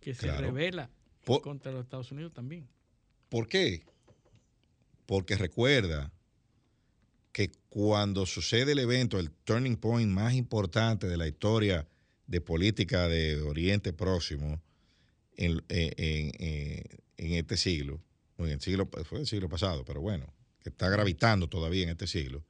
que 0.00 0.14
se 0.14 0.22
Claro. 0.28 0.40
revela 0.46 0.88
contra 1.42 1.72
los 1.72 1.84
Estados 1.84 2.10
Unidos 2.10 2.32
también. 2.32 2.66
¿Por 3.28 3.48
qué? 3.48 3.82
Porque 5.04 5.36
recuerda 5.36 6.10
que 7.32 7.50
cuando 7.68 8.26
sucede 8.26 8.72
el 8.72 8.78
evento, 8.80 9.18
el 9.18 9.30
turning 9.30 9.76
point 9.76 10.10
más 10.10 10.34
importante 10.34 11.06
de 11.06 11.16
la 11.16 11.28
historia 11.28 11.86
de 12.26 12.40
política 12.40 13.06
de 13.08 13.40
Oriente 13.40 13.92
Próximo 13.92 14.60
en, 15.36 15.62
en- 15.68 16.32
en- 16.38 16.82
en- 17.16 17.32
este 17.34 17.56
siglo, 17.56 18.00
en 18.38 18.46
el 18.48 18.60
siglo, 18.60 18.88
fue 19.04 19.20
el 19.20 19.26
siglo 19.26 19.48
pasado, 19.48 19.84
pero 19.84 20.00
bueno, 20.00 20.32
que 20.60 20.70
está 20.70 20.88
gravitando 20.88 21.48
todavía 21.48 21.84
en 21.84 21.90
este 21.90 22.06
siglo, 22.06 22.44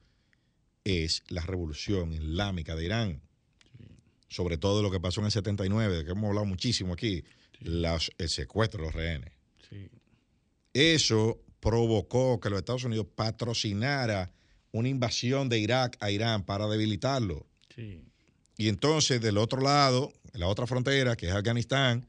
es 0.84 1.22
la 1.28 1.42
revolución 1.42 2.12
islámica 2.12 2.74
de 2.74 2.84
Irán. 2.84 3.20
Sobre 4.28 4.58
todo 4.58 4.82
lo 4.82 4.90
que 4.90 5.00
pasó 5.00 5.20
en 5.20 5.26
el 5.26 5.32
79, 5.32 5.98
de 5.98 6.04
que 6.04 6.12
hemos 6.12 6.28
hablado 6.28 6.46
muchísimo 6.46 6.94
aquí, 6.94 7.24
las- 7.58 8.10
el 8.16 8.28
secuestro 8.28 8.80
de 8.80 8.86
los 8.86 8.94
rehenes. 8.94 9.32
Sí. 9.68 9.88
Eso 10.72 11.42
provocó 11.58 12.38
que 12.40 12.48
los 12.48 12.60
Estados 12.60 12.84
Unidos 12.84 13.06
patrocinara 13.14 14.32
una 14.72 14.88
invasión 14.88 15.48
de 15.48 15.58
Irak 15.58 15.96
a 16.00 16.10
Irán 16.10 16.44
para 16.44 16.66
debilitarlo. 16.68 17.46
Sí. 17.74 18.02
Y 18.56 18.68
entonces 18.68 19.20
del 19.20 19.38
otro 19.38 19.60
lado, 19.60 20.12
en 20.32 20.40
la 20.40 20.46
otra 20.46 20.66
frontera, 20.66 21.16
que 21.16 21.26
es 21.26 21.32
Afganistán, 21.32 22.06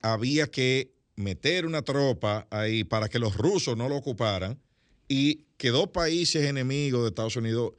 había 0.00 0.46
que 0.50 0.92
meter 1.16 1.66
una 1.66 1.82
tropa 1.82 2.46
ahí 2.50 2.84
para 2.84 3.08
que 3.08 3.18
los 3.18 3.36
rusos 3.36 3.76
no 3.76 3.88
lo 3.88 3.96
ocuparan 3.96 4.58
y 5.08 5.44
que 5.56 5.68
dos 5.70 5.88
países 5.88 6.44
enemigos 6.46 7.02
de 7.02 7.08
Estados 7.08 7.36
Unidos 7.36 7.74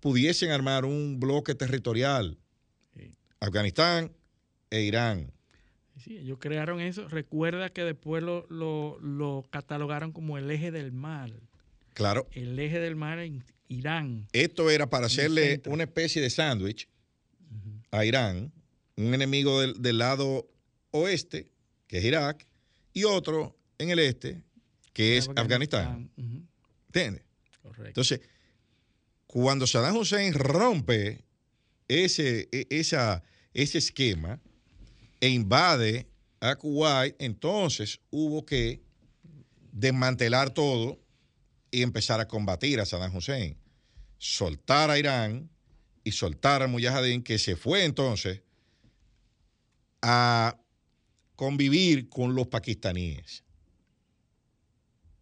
pudiesen 0.00 0.50
armar 0.50 0.84
un 0.84 1.20
bloque 1.20 1.54
territorial. 1.54 2.36
Sí. 2.96 3.10
Afganistán 3.40 4.12
e 4.70 4.80
Irán. 4.82 5.30
Sí, 6.02 6.18
ellos 6.18 6.38
crearon 6.40 6.80
eso. 6.80 7.08
Recuerda 7.08 7.68
que 7.70 7.82
después 7.84 8.22
lo, 8.22 8.46
lo- 8.50 8.98
lo 9.00 9.44
catalogaron 9.50 10.10
como 10.12 10.36
el 10.38 10.50
eje 10.50 10.70
del 10.72 10.90
mal. 10.92 11.40
Claro, 11.94 12.28
El 12.32 12.58
eje 12.58 12.80
del 12.80 12.96
mal 12.96 13.20
en 13.20 13.44
Irán. 13.68 14.28
Esto 14.32 14.68
era 14.70 14.90
para 14.90 15.06
hacerle 15.06 15.62
una 15.66 15.84
especie 15.84 16.20
de 16.20 16.28
sándwich 16.28 16.88
a 17.90 18.04
Irán, 18.04 18.52
un 18.96 19.14
enemigo 19.14 19.60
del, 19.60 19.80
del 19.80 19.98
lado 19.98 20.48
oeste, 20.90 21.50
que 21.86 21.98
es 21.98 22.04
Irak, 22.04 22.46
y 22.92 23.04
otro 23.04 23.56
en 23.78 23.90
el 23.90 24.00
este, 24.00 24.42
que 24.92 25.16
es 25.16 25.28
Afganistán. 25.36 26.10
Ujú, 26.16 26.42
¿Entiendes? 26.86 27.24
Correcto. 27.62 27.86
Entonces, 27.88 28.20
cuando 29.26 29.66
Saddam 29.66 29.96
Hussein 29.96 30.34
rompe 30.34 31.24
ese, 31.88 32.48
e- 32.52 32.66
esa, 32.70 33.22
ese 33.52 33.78
esquema 33.78 34.40
e 35.20 35.28
invade 35.28 36.06
a 36.40 36.56
Kuwait, 36.56 37.14
entonces 37.18 38.00
hubo 38.10 38.44
que 38.44 38.82
desmantelar 39.72 40.50
todo 40.50 41.00
y 41.74 41.82
empezar 41.82 42.20
a 42.20 42.28
combatir 42.28 42.78
a 42.80 42.86
Saddam 42.86 43.16
Hussein. 43.16 43.56
Soltar 44.16 44.90
a 44.90 44.98
Irán 44.98 45.50
y 46.04 46.12
soltar 46.12 46.62
al 46.62 46.68
Mujahideen, 46.68 47.24
que 47.24 47.36
se 47.36 47.56
fue 47.56 47.84
entonces 47.84 48.42
a 50.00 50.56
convivir 51.34 52.08
con 52.08 52.36
los 52.36 52.46
pakistaníes. 52.46 53.42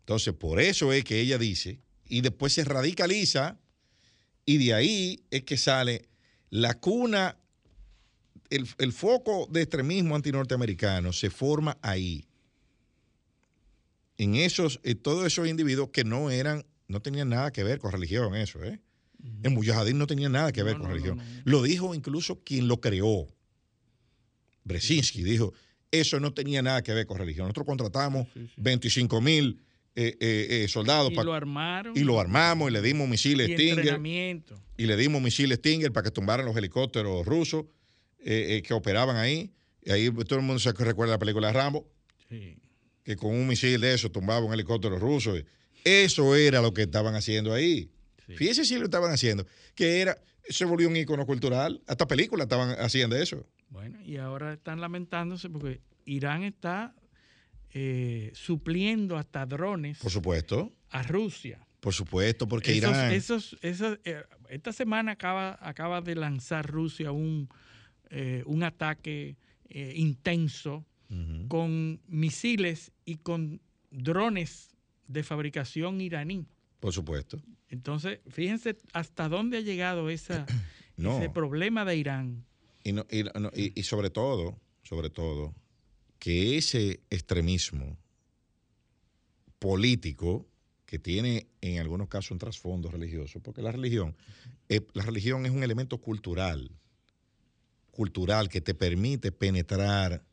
Entonces, 0.00 0.34
por 0.34 0.60
eso 0.60 0.92
es 0.92 1.04
que 1.04 1.20
ella 1.20 1.38
dice, 1.38 1.80
y 2.04 2.20
después 2.20 2.52
se 2.52 2.64
radicaliza, 2.64 3.58
y 4.44 4.58
de 4.58 4.74
ahí 4.74 5.24
es 5.30 5.44
que 5.44 5.56
sale 5.56 6.08
la 6.50 6.74
cuna, 6.74 7.38
el, 8.50 8.68
el 8.76 8.92
foco 8.92 9.48
de 9.50 9.62
extremismo 9.62 10.16
antinorteamericano 10.16 11.14
se 11.14 11.30
forma 11.30 11.78
ahí. 11.80 12.28
En 14.18 14.34
esos, 14.36 14.80
en 14.82 14.98
todos 14.98 15.26
esos 15.26 15.48
individuos 15.48 15.90
que 15.90 16.04
no 16.04 16.30
eran, 16.30 16.64
no 16.88 17.00
tenían 17.00 17.28
nada 17.30 17.50
que 17.50 17.64
ver 17.64 17.78
con 17.78 17.92
religión, 17.92 18.34
eso, 18.34 18.62
¿eh? 18.62 18.80
En 19.44 19.54
Mujahideen 19.54 19.96
no 19.98 20.06
tenía 20.06 20.28
nada 20.28 20.50
que 20.52 20.62
ver 20.62 20.74
No, 20.74 20.80
con 20.80 20.88
no, 20.88 20.94
religión. 20.94 21.16
no. 21.18 21.24
Lo 21.44 21.62
dijo 21.62 21.94
incluso 21.94 22.42
quien 22.42 22.66
lo 22.68 22.80
creó. 22.80 23.28
Brzezinski 24.64 25.22
dijo, 25.22 25.52
eso 25.90 26.20
no 26.20 26.32
tenía 26.32 26.62
nada 26.62 26.82
que 26.82 26.92
ver 26.92 27.06
con 27.06 27.18
religión. 27.18 27.44
Nosotros 27.46 27.66
contratamos 27.66 28.26
Sí, 28.34 28.46
sí. 28.46 28.52
25 28.56 29.20
mil 29.20 29.60
eh, 29.94 30.16
eh, 30.20 30.46
eh, 30.64 30.68
soldados 30.68 31.12
Y 31.12 31.16
lo 31.16 31.34
armaron. 31.34 31.96
y 31.96 32.00
lo 32.00 32.18
armamos 32.18 32.70
y 32.70 32.72
le 32.72 32.80
dimos 32.80 33.08
misiles 33.08 33.48
y 33.50 33.52
Stinger 33.52 33.78
entrenamiento. 33.80 34.58
y 34.78 34.86
le 34.86 34.96
dimos 34.96 35.20
misiles 35.20 35.58
Stinger 35.58 35.92
para 35.92 36.04
que 36.04 36.10
tumbaran 36.10 36.46
los 36.46 36.56
helicópteros 36.56 37.26
rusos 37.26 37.64
eh, 38.20 38.56
eh, 38.58 38.62
que 38.62 38.72
operaban 38.74 39.16
ahí. 39.16 39.52
Y 39.84 39.90
ahí 39.90 40.10
todo 40.10 40.38
el 40.38 40.44
mundo 40.44 40.58
se 40.60 40.72
recuerda 40.72 41.12
la 41.14 41.18
película 41.18 41.48
de 41.48 41.52
Rambo, 41.54 41.88
Sí. 42.28 42.56
Que 43.04 43.16
con 43.16 43.30
un 43.34 43.46
misil 43.48 43.80
de 43.80 43.94
eso 43.94 44.10
tumbaba 44.10 44.44
un 44.44 44.52
helicóptero 44.52 44.98
ruso. 44.98 45.34
Eso 45.84 46.36
era 46.36 46.60
lo 46.62 46.72
que 46.72 46.82
estaban 46.82 47.14
haciendo 47.14 47.52
ahí. 47.52 47.90
Sí. 48.26 48.34
Fíjese 48.36 48.64
si 48.64 48.78
lo 48.78 48.84
estaban 48.84 49.10
haciendo, 49.12 49.46
que 49.74 50.00
era, 50.00 50.16
se 50.48 50.64
volvió 50.64 50.88
un 50.88 50.96
icono 50.96 51.26
cultural. 51.26 51.82
Hasta 51.86 52.06
películas 52.06 52.44
estaban 52.44 52.70
haciendo 52.78 53.16
eso. 53.16 53.44
Bueno, 53.68 54.00
y 54.02 54.16
ahora 54.18 54.52
están 54.52 54.80
lamentándose 54.80 55.48
porque 55.50 55.80
Irán 56.04 56.44
está 56.44 56.94
eh, 57.74 58.30
supliendo 58.34 59.16
hasta 59.16 59.46
drones 59.46 59.98
Por 59.98 60.10
supuesto, 60.10 60.72
a 60.90 61.02
Rusia. 61.02 61.66
por 61.80 61.94
supuesto, 61.94 62.46
porque 62.46 62.72
Esos- 62.76 62.90
Irán. 62.90 63.12
esos- 63.12 63.56
esos, 63.62 63.98
eh, 64.04 64.22
esta 64.50 64.72
semana 64.72 65.12
acaba, 65.12 65.58
acaba 65.60 66.00
de 66.02 66.14
lanzar 66.14 66.66
Rusia 66.70 67.12
un, 67.12 67.48
eh, 68.10 68.42
un 68.46 68.62
ataque 68.62 69.36
eh, 69.70 69.94
con 71.48 72.00
misiles 72.08 72.92
y 73.04 73.16
con 73.16 73.60
drones 73.90 74.70
de 75.08 75.22
fabricación 75.22 76.00
iraní. 76.00 76.46
Por 76.80 76.92
supuesto. 76.92 77.40
Entonces, 77.68 78.20
fíjense 78.28 78.76
hasta 78.92 79.28
dónde 79.28 79.58
ha 79.58 79.60
llegado 79.60 80.08
esa, 80.10 80.46
No. 80.96 81.18
ese 81.18 81.28
problema 81.30 81.84
de 81.84 81.96
Irán. 81.96 82.44
Y, 82.84 82.92
no- 82.92 83.06
y 83.10 83.22
no- 83.24 83.50
y- 83.54 83.78
y 83.78 83.82
sobre 83.84 84.10
todo, 84.10 84.58
sobre 84.82 85.10
todo, 85.10 85.54
que 86.18 86.56
ese 86.56 87.00
extremismo 87.10 87.96
político 89.58 90.46
que 90.86 90.98
tiene 90.98 91.46
en 91.60 91.78
algunos 91.78 92.08
casos 92.08 92.32
un 92.32 92.38
trasfondo 92.38 92.90
religioso, 92.90 93.40
porque 93.40 93.62
la 93.62 93.72
religión, 93.72 94.14
eh, 94.68 94.80
la 94.92 95.04
religión 95.04 95.46
es 95.46 95.52
un 95.52 95.62
elemento 95.62 95.98
cultural, 95.98 96.70
cultural 97.90 98.48
que 98.48 98.60
te 98.60 98.74
permite 98.74 99.32
penetrar 99.32 100.24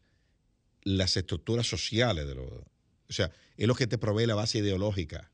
las 0.84 1.18
estructuras 1.18 1.68
sociales 1.68 2.28
de 2.28 2.36
los, 2.36 2.48
o 2.48 3.14
sea, 3.14 3.32
es 3.58 3.68
lo 3.68 3.76
que 3.76 3.88
te 3.88 3.98
provee 3.98 4.26
la 4.26 4.36
base 4.36 4.60
ideológica 4.60 5.32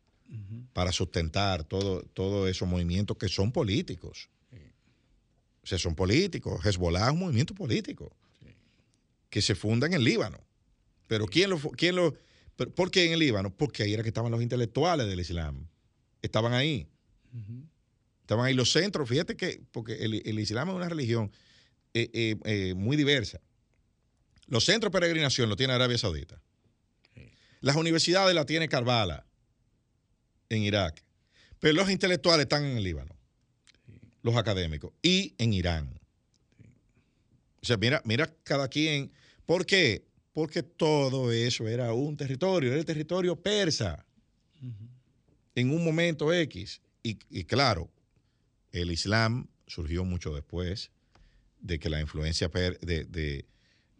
para 0.74 0.92
sustentar 0.92 1.64
todo, 1.64 2.02
todos 2.14 2.50
esos 2.50 2.68
movimientos 2.68 3.18
que 3.18 3.30
son 3.30 3.52
políticos. 3.52 4.30
O 5.64 5.68
sea, 5.68 5.80
son 5.80 5.96
políticos. 5.96 6.64
Hezbollah 6.64 7.08
es 7.08 7.14
un 7.14 7.20
movimiento 7.20 7.56
político 7.56 8.16
que 9.30 9.42
se 9.42 9.56
funda 9.56 9.88
en 9.88 9.94
el 9.94 10.04
Líbano. 10.04 10.40
Pero 11.08 11.26
¿quién 11.26 11.50
lo, 11.50 11.60
quién 11.60 11.96
lo, 11.96 12.16
pero 12.56 12.74
¿por 12.74 12.92
qué 12.92 13.06
en 13.06 13.14
el 13.14 13.20
Líbano? 13.20 13.56
Porque 13.56 13.84
ahí 13.84 13.94
era 13.94 14.04
que 14.04 14.10
estaban 14.10 14.32
los 14.32 14.42
intelectuales 14.42 15.08
del 15.08 15.20
Islam. 15.20 15.68
Estaban 16.22 16.54
ahí. 16.54 16.88
Estaban 18.22 18.46
ahí 18.46 18.54
los 18.54 18.72
centros. 18.72 19.10
Fíjate 19.10 19.36
que, 19.36 19.62
porque 19.72 19.94
el, 19.94 20.22
el 20.26 20.40
Islam 20.40 20.70
es 20.70 20.76
una 20.76 20.90
religión 20.90 21.32
eh, 21.94 22.10
eh, 22.14 22.36
eh, 22.46 22.74
muy 22.76 22.98
diversa. 22.98 23.40
Los 24.48 24.66
centros 24.66 24.92
de 24.92 25.00
peregrinación 25.00 25.50
lo 25.50 25.56
tiene 25.56 25.74
Arabia 25.74 25.98
Saudita. 25.98 26.42
Las 27.62 27.76
universidades 27.76 28.36
la 28.36 28.46
tiene 28.46 28.70
Karbala 28.70 29.26
en 30.50 30.62
Irak. 30.62 31.04
Pero 31.60 31.74
los 31.74 31.90
intelectuales 31.90 32.44
están 32.44 32.64
en 32.66 32.78
el 32.78 32.84
Líbano. 32.84 33.16
Los 34.22 34.36
académicos. 34.36 34.92
Y 35.02 35.34
en 35.38 35.54
Irán. 35.54 36.00
O 37.62 37.66
sea, 37.66 37.78
mira, 37.78 38.02
mira 38.06 38.32
cada 38.44 38.68
quien. 38.68 39.12
¿Por 39.46 39.66
qué? 39.66 40.06
Porque 40.34 40.62
todo 40.64 41.32
eso 41.32 41.68
era 41.68 41.94
un 41.94 42.18
territorio, 42.18 42.70
era 42.70 42.80
el 42.80 42.86
territorio 42.86 43.36
persa. 43.36 44.06
En 45.56 45.72
un 45.72 45.84
momento 45.84 46.32
X. 46.34 46.82
Y, 47.02 47.18
y 47.30 47.46
claro, 47.46 47.90
el 48.72 48.92
Islam 48.92 49.48
surgió 49.66 50.04
mucho 50.06 50.34
después 50.36 50.92
de 51.62 51.80
que 51.80 51.90
la 51.90 52.02
influencia 52.02 52.50
per- 52.50 52.80
de, 52.82 53.06
de- 53.06 53.46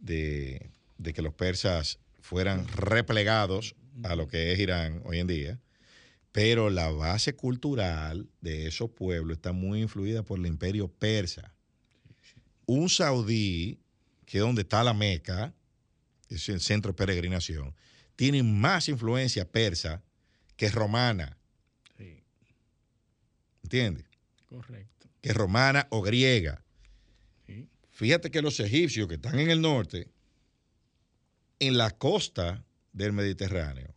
de- 0.06 0.70
de 0.98 1.12
que 1.12 1.22
los 1.22 1.34
persas 1.34 1.98
fueran 2.20 2.66
replegados 2.68 3.74
a 4.04 4.16
lo 4.16 4.26
que 4.28 4.52
es 4.52 4.58
Irán 4.58 5.02
hoy 5.04 5.18
en 5.18 5.26
día, 5.26 5.60
pero 6.32 6.70
la 6.70 6.90
base 6.90 7.34
cultural 7.34 8.28
de 8.40 8.66
esos 8.66 8.90
pueblos 8.90 9.36
está 9.36 9.52
muy 9.52 9.80
influida 9.82 10.22
por 10.22 10.38
el 10.38 10.46
imperio 10.46 10.88
persa. 10.88 11.54
Un 12.66 12.88
saudí, 12.88 13.78
que 14.26 14.38
es 14.38 14.42
donde 14.42 14.62
está 14.62 14.82
la 14.84 14.92
Meca, 14.92 15.54
es 16.28 16.48
el 16.48 16.60
centro 16.60 16.92
de 16.92 16.96
peregrinación, 16.96 17.74
tiene 18.16 18.42
más 18.42 18.88
influencia 18.88 19.50
persa 19.50 20.02
que 20.56 20.68
romana, 20.70 21.36
Sí, 21.96 22.22
¿entiendes? 23.62 24.04
correcto. 24.46 25.08
Que 25.20 25.32
romana 25.32 25.86
o 25.90 26.02
griega. 26.02 26.62
Fíjate 27.96 28.30
que 28.30 28.42
los 28.42 28.60
egipcios 28.60 29.08
que 29.08 29.14
están 29.14 29.38
en 29.40 29.48
el 29.50 29.62
norte, 29.62 30.10
en 31.58 31.78
la 31.78 31.90
costa 31.92 32.62
del 32.92 33.14
Mediterráneo, 33.14 33.94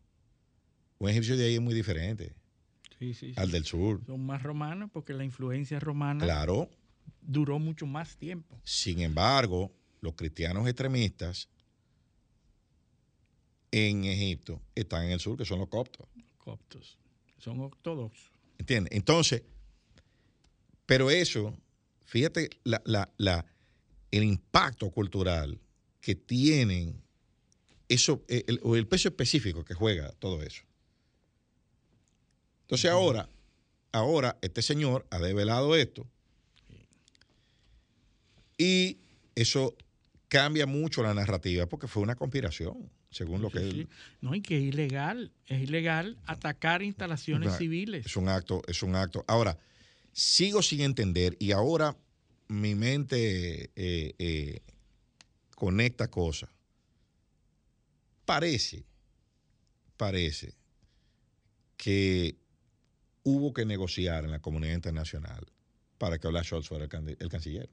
un 0.99 1.09
egipcio 1.09 1.35
de 1.35 1.47
ahí 1.47 1.55
es 1.55 1.61
muy 1.61 1.73
diferente 1.73 2.33
Sí, 2.97 3.13
sí, 3.13 3.33
sí. 3.33 3.35
al 3.35 3.51
del 3.51 3.65
sur. 3.65 4.01
Son 4.05 4.25
más 4.25 4.41
romanos 4.41 4.89
porque 4.93 5.11
la 5.13 5.25
influencia 5.25 5.81
romana 5.81 6.23
Claro, 6.23 6.69
duró 7.21 7.59
mucho 7.59 7.85
más 7.87 8.15
tiempo. 8.15 8.57
sin 8.63 9.01
embargo, 9.01 9.69
los 9.99 10.13
cristianos 10.13 10.65
extremistas 10.65 11.49
en 13.71 14.05
Egipto 14.05 14.61
están 14.75 15.03
en 15.07 15.11
el 15.11 15.19
sur, 15.19 15.37
que 15.37 15.43
son 15.43 15.59
los 15.59 15.67
coptos. 15.67 16.07
Coptos. 16.37 16.97
Son 17.37 17.59
ortodoxos. 17.59 18.31
¿Entiendes? 18.57 18.93
Entonces, 18.93 19.43
pero 20.85 21.11
eso, 21.11 21.53
fíjate 22.05 22.49
la- 22.63 22.81
la- 22.85 23.09
la- 23.17 23.45
el 24.12 24.24
impacto 24.24 24.89
cultural 24.89 25.60
que 26.01 26.16
tienen 26.16 27.01
eso, 27.88 28.24
el, 28.28 28.60
o 28.64 28.76
el 28.76 28.88
peso 28.88 29.10
específico 29.10 29.66
que 29.66 29.74
juega 29.74 30.12
todo 30.20 30.41
eso. 30.41 30.64
Entonces 32.62 32.91
ahora, 32.91 33.28
ahora 33.91 34.38
este 34.41 34.62
señor 34.62 35.05
ha 35.10 35.20
develado 35.20 35.76
esto 35.76 36.07
y 38.57 38.97
eso 39.36 39.76
cambia 40.28 40.68
mucho 40.68 41.01
la 41.01 41.14
narrativa 41.14 41.66
porque 41.66 41.88
fue 41.88 42.03
una 42.03 42.16
conspiración, 42.16 42.91
según 43.10 43.41
lo 43.41 43.49
que 43.49 43.60
Sí, 43.60 43.66
él, 43.66 43.74
sí. 43.74 43.88
No, 44.22 44.36
y 44.36 44.41
que 44.41 44.57
es 44.57 44.64
ilegal. 44.64 45.32
Es 45.47 45.62
ilegal 45.62 46.18
atacar 46.26 46.84
instalaciones 46.84 47.57
civiles. 47.57 48.05
Es 48.05 48.16
un 48.16 48.30
acto, 48.30 48.62
es 48.68 48.84
un 48.84 48.95
acto. 48.95 49.26
Ahora, 49.28 49.57
sigo 50.14 50.62
sin 50.62 50.82
entender 50.82 51.36
y 51.39 51.51
ahora 51.51 51.97
mi 52.49 52.75
mente 52.75 53.71
eh, 53.75 54.13
eh, 54.19 54.61
conecta 55.55 56.09
cosas. 56.09 56.49
Parece, 58.25 58.83
parece 59.97 60.53
que 61.77 62.35
hubo 63.23 63.53
que 63.53 63.65
negociar 63.65 64.25
en 64.25 64.31
la 64.31 64.39
comunidad 64.39 64.73
internacional 64.73 65.45
para 65.97 66.17
que 66.19 66.27
Olaf 66.27 66.45
Scholz 66.45 66.67
fuera 66.67 66.85
el, 66.85 67.29
canciller. 67.29 67.69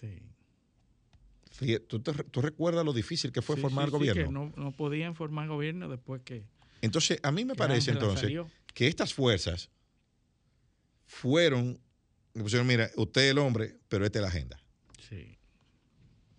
Sí. 0.00 1.78
¿tú, 1.88 2.00
te 2.00 2.12
tú 2.12 2.40
recuerdas 2.40 2.84
lo 2.84 2.92
difícil 2.92 3.30
que 3.32 3.40
fue 3.42 3.56
Sí, 3.56 3.62
formar 3.62 3.86
sí, 3.86 3.90
sí, 3.92 3.98
gobierno? 3.98 4.24
que 4.24 4.32
no, 4.32 4.52
no 4.64 4.72
podían 4.72 5.14
formar 5.14 5.46
gobierno 5.48 5.88
después 5.88 6.22
que, 6.22 6.44
Entonces, 6.82 7.20
a 7.22 7.30
mí 7.32 7.44
me 7.44 7.54
parece 7.54 7.92
entonces 7.92 8.22
salió. 8.22 8.50
que 8.74 8.88
estas 8.88 9.14
fuerzas 9.14 9.70
fueron, 11.06 11.78
le 12.34 12.42
pusieron, 12.42 12.66
mira, 12.66 12.90
usted 12.96 13.22
es 13.22 13.30
el 13.30 13.38
hombre, 13.38 13.78
pero 13.88 14.04
esta 14.04 14.18
es 14.18 14.22
la 14.22 14.28
agenda. 14.28 14.60
Sí. 15.08 15.38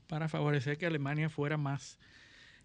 Para 0.07 0.27
favorecer 0.29 0.77
que 0.77 0.85
Alemania 0.85 1.29
fuera 1.29 1.57
más 1.57 1.97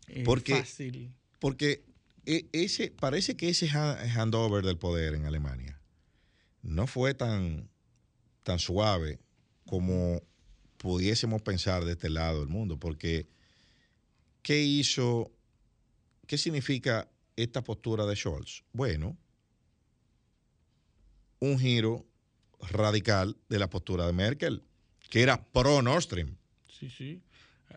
eh, 0.09 0.23
Porque- 0.25 0.57
fácil. 0.57 1.15
Porque 1.39 1.85
e- 2.27 2.49
ese, 2.53 2.91
parece 2.91 3.37
que 3.37 3.49
ese 3.49 3.71
ha- 3.71 3.99
handover 4.15 4.65
del 4.65 4.77
poder 4.79 5.15
en 5.15 5.25
Alemania 5.27 5.81
no 6.63 6.87
fue 6.87 7.15
tan, 7.15 7.71
tan 8.43 8.59
suave 8.59 9.21
como 9.65 10.21
pudiésemos 10.77 11.41
pensar 11.43 11.85
de 11.85 11.93
este 11.93 12.11
lado 12.11 12.41
del 12.41 12.49
mundo. 12.49 12.79
Porque, 12.79 13.29
¿qué 14.43 14.61
hizo? 14.63 15.33
¿Qué 16.27 16.37
significa 16.37 17.09
esta 17.37 17.63
postura 17.63 18.05
de 18.07 18.17
Scholz? 18.17 18.65
Bueno, 18.73 19.17
un 21.39 21.59
giro 21.59 22.07
radical 22.71 23.37
de 23.49 23.59
la 23.59 23.71
postura 23.71 24.07
de 24.07 24.13
Merkel, 24.13 24.63
que 25.09 25.23
era 25.23 25.45
pro 25.45 25.83
Nord 25.83 26.03
Stream. 26.03 26.37
Sí, 26.69 26.91
sí. 26.91 27.21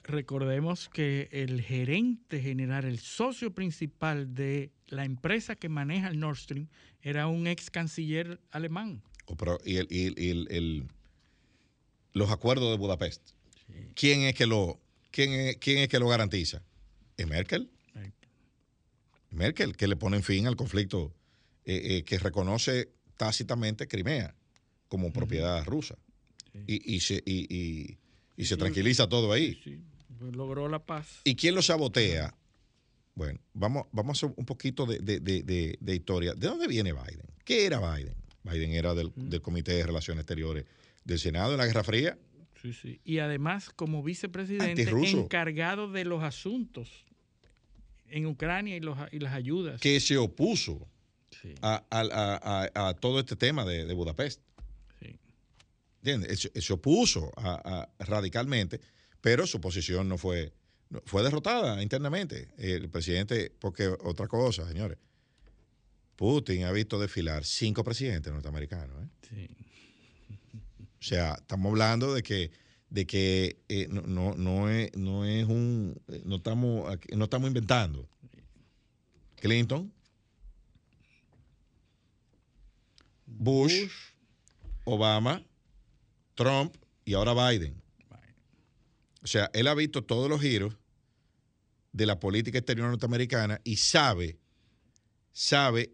Recordemos 0.03 0.89
que 0.89 1.29
el 1.31 1.61
gerente 1.61 2.41
general, 2.41 2.85
el 2.85 2.99
socio 2.99 3.53
principal 3.53 4.33
de 4.33 4.71
la 4.87 5.05
empresa 5.05 5.55
que 5.55 5.69
maneja 5.69 6.07
el 6.09 6.19
Nord 6.19 6.37
Stream, 6.37 6.67
era 7.01 7.27
un 7.27 7.47
ex 7.47 7.69
canciller 7.69 8.39
alemán. 8.51 9.01
Y, 9.65 9.77
el- 9.77 9.87
y 9.89 10.05
el- 10.07 10.15
y 10.19 10.29
el- 10.31 10.47
el- 10.51 10.83
los 12.13 12.29
acuerdos 12.31 12.69
de 12.71 12.77
Budapest. 12.77 13.31
¿Quién 13.95 14.21
es 14.23 14.35
que 14.35 14.45
lo, 14.45 14.79
quién 15.11 15.31
es, 15.31 15.57
quién 15.57 15.77
es 15.79 15.87
que 15.87 15.99
lo 15.99 16.07
garantiza? 16.09 16.61
¿Es 17.17 17.27
Merkel? 17.27 17.69
Merkel, 19.31 19.75
que 19.75 19.87
le 19.87 19.95
pone 19.95 20.21
fin 20.21 20.45
al 20.47 20.55
conflicto, 20.55 21.13
eh, 21.65 21.97
eh, 21.97 22.03
que 22.03 22.19
reconoce 22.19 22.91
tácitamente 23.17 23.87
Crimea 23.87 24.35
como 24.93 25.11
propiedad 25.11 25.65
rusa. 25.65 25.95
Y, 26.67 26.93
y 26.95 26.99
se, 26.99 27.15
y, 27.25 27.47
y- 27.49 27.97
y 28.37 28.45
se 28.45 28.57
tranquiliza 28.57 29.09
todo 29.09 29.31
ahí. 29.31 29.59
Sí, 29.63 29.79
pues 30.19 30.35
logró 30.35 30.69
la 30.69 30.77
paz. 30.77 31.21
¿Y 31.23 31.33
quién 31.35 31.55
lo 31.55 31.63
sabotea? 31.63 32.35
Bueno, 33.15 33.39
vamos, 33.55 33.87
vamos 33.91 34.15
a 34.21 34.27
hacer 34.27 34.35
un 34.37 34.45
poquito 34.45 34.85
de, 34.85 34.99
de- 34.99 35.19
de- 35.19 35.41
de- 35.41 35.77
de 35.81 35.95
historia. 35.95 36.35
¿De 36.35 36.45
dónde 36.45 36.67
viene 36.67 36.93
Biden? 36.93 37.25
¿Qué 37.43 37.65
era 37.65 37.79
Biden? 37.79 38.13
Biden 38.43 38.71
era 38.73 38.93
del, 38.93 39.11
del 39.15 39.41
Comité 39.41 39.73
de 39.73 39.83
Relaciones 39.83 40.21
Exteriores 40.21 40.65
del 41.03 41.17
Senado 41.17 41.53
en 41.53 41.57
la 41.57 41.65
Guerra 41.65 41.83
Fría. 41.83 42.19
Sí, 42.61 42.71
sí. 42.71 42.99
Y 43.03 43.17
además, 43.17 43.71
como 43.75 44.03
vicepresidente, 44.03 44.83
Antirruso. 44.83 45.21
encargado 45.21 45.91
de 45.91 46.05
los 46.05 46.21
asuntos 46.21 46.87
en 48.09 48.27
Ucrania 48.27 48.77
y, 48.77 48.79
los, 48.79 48.95
y 49.11 49.17
las 49.17 49.33
ayudas. 49.33 49.81
que 49.81 49.99
se 49.99 50.17
opuso 50.17 50.87
Sí, 51.41 51.55
a, 51.63 51.83
a- 51.89 51.99
a- 51.99 52.69
a- 52.75 52.89
a 52.89 52.93
todo 52.93 53.19
este 53.19 53.35
tema 53.35 53.65
de, 53.65 53.85
de 53.85 53.93
Budapest. 53.95 54.39
¿Entiendes? 56.03 56.49
Se, 56.59 56.73
opuso 56.73 57.31
a- 57.37 57.61
a- 57.97 58.03
radicalmente, 58.03 58.81
pero 59.21 59.47
su 59.47 59.61
posición 59.61 60.09
no 60.09 60.17
fue, 60.17 60.51
fue 61.05 61.23
derrotada 61.23 61.81
internamente. 61.81 62.49
El 62.57 62.89
presidente, 62.89 63.53
porque 63.57 63.87
otra 63.87 64.27
cosa, 64.27 64.67
señores, 64.67 64.97
Putin 66.17 66.65
ha 66.65 66.71
visto 66.73 66.99
desfilar 66.99 67.45
cinco 67.45 67.85
presidentes 67.85 68.33
norteamericanos. 68.33 69.01
¿eh? 69.01 69.07
sí. 69.29 69.49
O 70.99 71.05
sea, 71.05 71.35
estamos 71.39 71.69
hablando 71.69 72.13
de 72.13 72.21
que 72.23 72.51
de 72.89 73.07
que 73.07 73.57
eh, 73.69 73.87
no, 73.89 74.01
no, 74.03 74.35
no 74.35 74.69
es, 74.69 74.95
no 74.95 75.25
es 75.25 75.45
un 75.47 75.99
eh, 76.09 76.21
no 76.25 76.35
estamos 76.35 76.97
no 77.15 77.23
estamos 77.23 77.47
inventando. 77.47 78.07
Clinton, 79.37 79.91
Bush, 83.25 83.87
Obama, 84.85 85.43
Trump 86.35 86.75
y 87.05 87.13
ahora 87.13 87.33
Biden. 87.49 87.81
O 89.23 89.27
sea, 89.27 89.49
él 89.53 89.67
ha 89.67 89.73
visto 89.73 90.03
todos 90.03 90.29
los 90.29 90.41
giros 90.41 90.75
de 91.93 92.05
la 92.05 92.19
política 92.19 92.57
exterior 92.57 92.89
norteamericana 92.89 93.61
y 93.63 93.77
sabe, 93.77 94.37
sabe, 95.31 95.93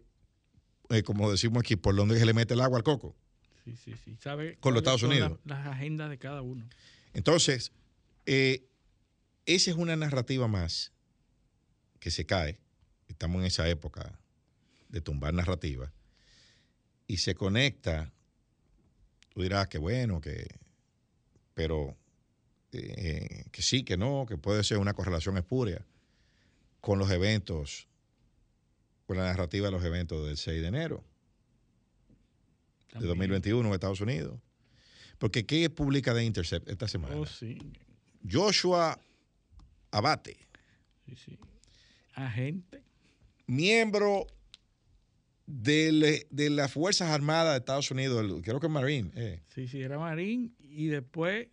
eh, 0.88 1.02
como 1.02 1.30
decimos 1.30 1.60
aquí, 1.60 1.76
por 1.76 1.94
dónde 1.94 2.18
se 2.18 2.26
le 2.26 2.32
mete 2.34 2.54
el 2.54 2.60
agua 2.60 2.78
al 2.78 2.82
coco. 2.84 3.14
Sí, 3.64 3.76
sí, 3.76 3.94
sí. 4.04 4.16
¿Sabe 4.20 4.56
Con 4.58 4.74
los 4.74 4.80
Estados 4.80 5.02
Unidos. 5.04 5.38
la- 5.44 5.56
las 5.58 5.66
agendas 5.68 6.10
de 6.10 6.18
cada 6.18 6.42
uno. 6.42 6.68
Entonces, 7.12 7.72
eh, 8.26 8.66
esa 9.46 9.70
es 9.70 9.76
una 9.76 9.94
narrativa 9.96 10.48
más 10.48 10.92
que 12.00 12.10
se 12.10 12.26
cae. 12.26 12.58
Estamos 13.08 13.40
en 13.40 13.46
esa 13.46 13.68
época 13.68 14.18
de 14.88 15.00
tumbar 15.00 15.34
narrativa. 15.34 15.92
Y 17.06 17.18
se 17.18 17.34
conecta. 17.34 18.12
Tú 19.40 19.44
dirás 19.44 19.68
que 19.68 19.78
bueno, 19.78 20.20
que. 20.20 20.46
Pero. 21.54 21.96
eh, 22.72 23.44
que 23.50 23.62
sí, 23.62 23.84
que 23.84 23.96
no, 23.96 24.26
que 24.28 24.36
puede 24.36 24.62
ser 24.64 24.76
una 24.76 24.92
correlación 24.92 25.38
espúrea 25.38 25.82
con 26.82 26.98
los 26.98 27.10
eventos, 27.10 27.88
con 29.06 29.16
la 29.16 29.24
narrativa 29.24 29.68
de 29.68 29.72
los 29.72 29.82
eventos 29.82 30.26
del 30.26 30.36
6 30.36 30.60
de 30.60 30.68
enero 30.68 31.02
de 32.88 32.92
También. 32.92 33.08
2021 33.08 33.66
en 33.66 33.74
Estados 33.74 34.02
Unidos. 34.02 34.38
Porque 35.18 35.46
¿qué 35.46 35.70
publica 35.70 36.12
de 36.12 36.22
Intercept 36.24 36.68
esta 36.68 36.86
semana? 36.86 37.16
Oh, 37.16 37.24
sí. 37.24 37.56
Joshua 38.30 39.00
Abate, 39.90 40.36
Sí, 41.06 41.16
sí. 41.16 41.38
Agente. 42.12 42.82
miembro 43.46 44.26
del- 45.52 46.26
de, 46.30 46.50
las 46.50 46.72
Fuerzas 46.72 47.10
Armadas 47.10 47.52
de 47.54 47.58
Estados 47.58 47.90
Unidos, 47.90 48.24
el- 48.24 48.42
creo 48.42 48.60
que 48.60 48.68
Marine, 48.68 49.10
eh, 49.14 49.42
Sí, 49.54 49.66
sí, 49.68 49.80
era 49.80 49.98
marín 49.98 50.54
y 50.60 50.86
después 50.86 51.48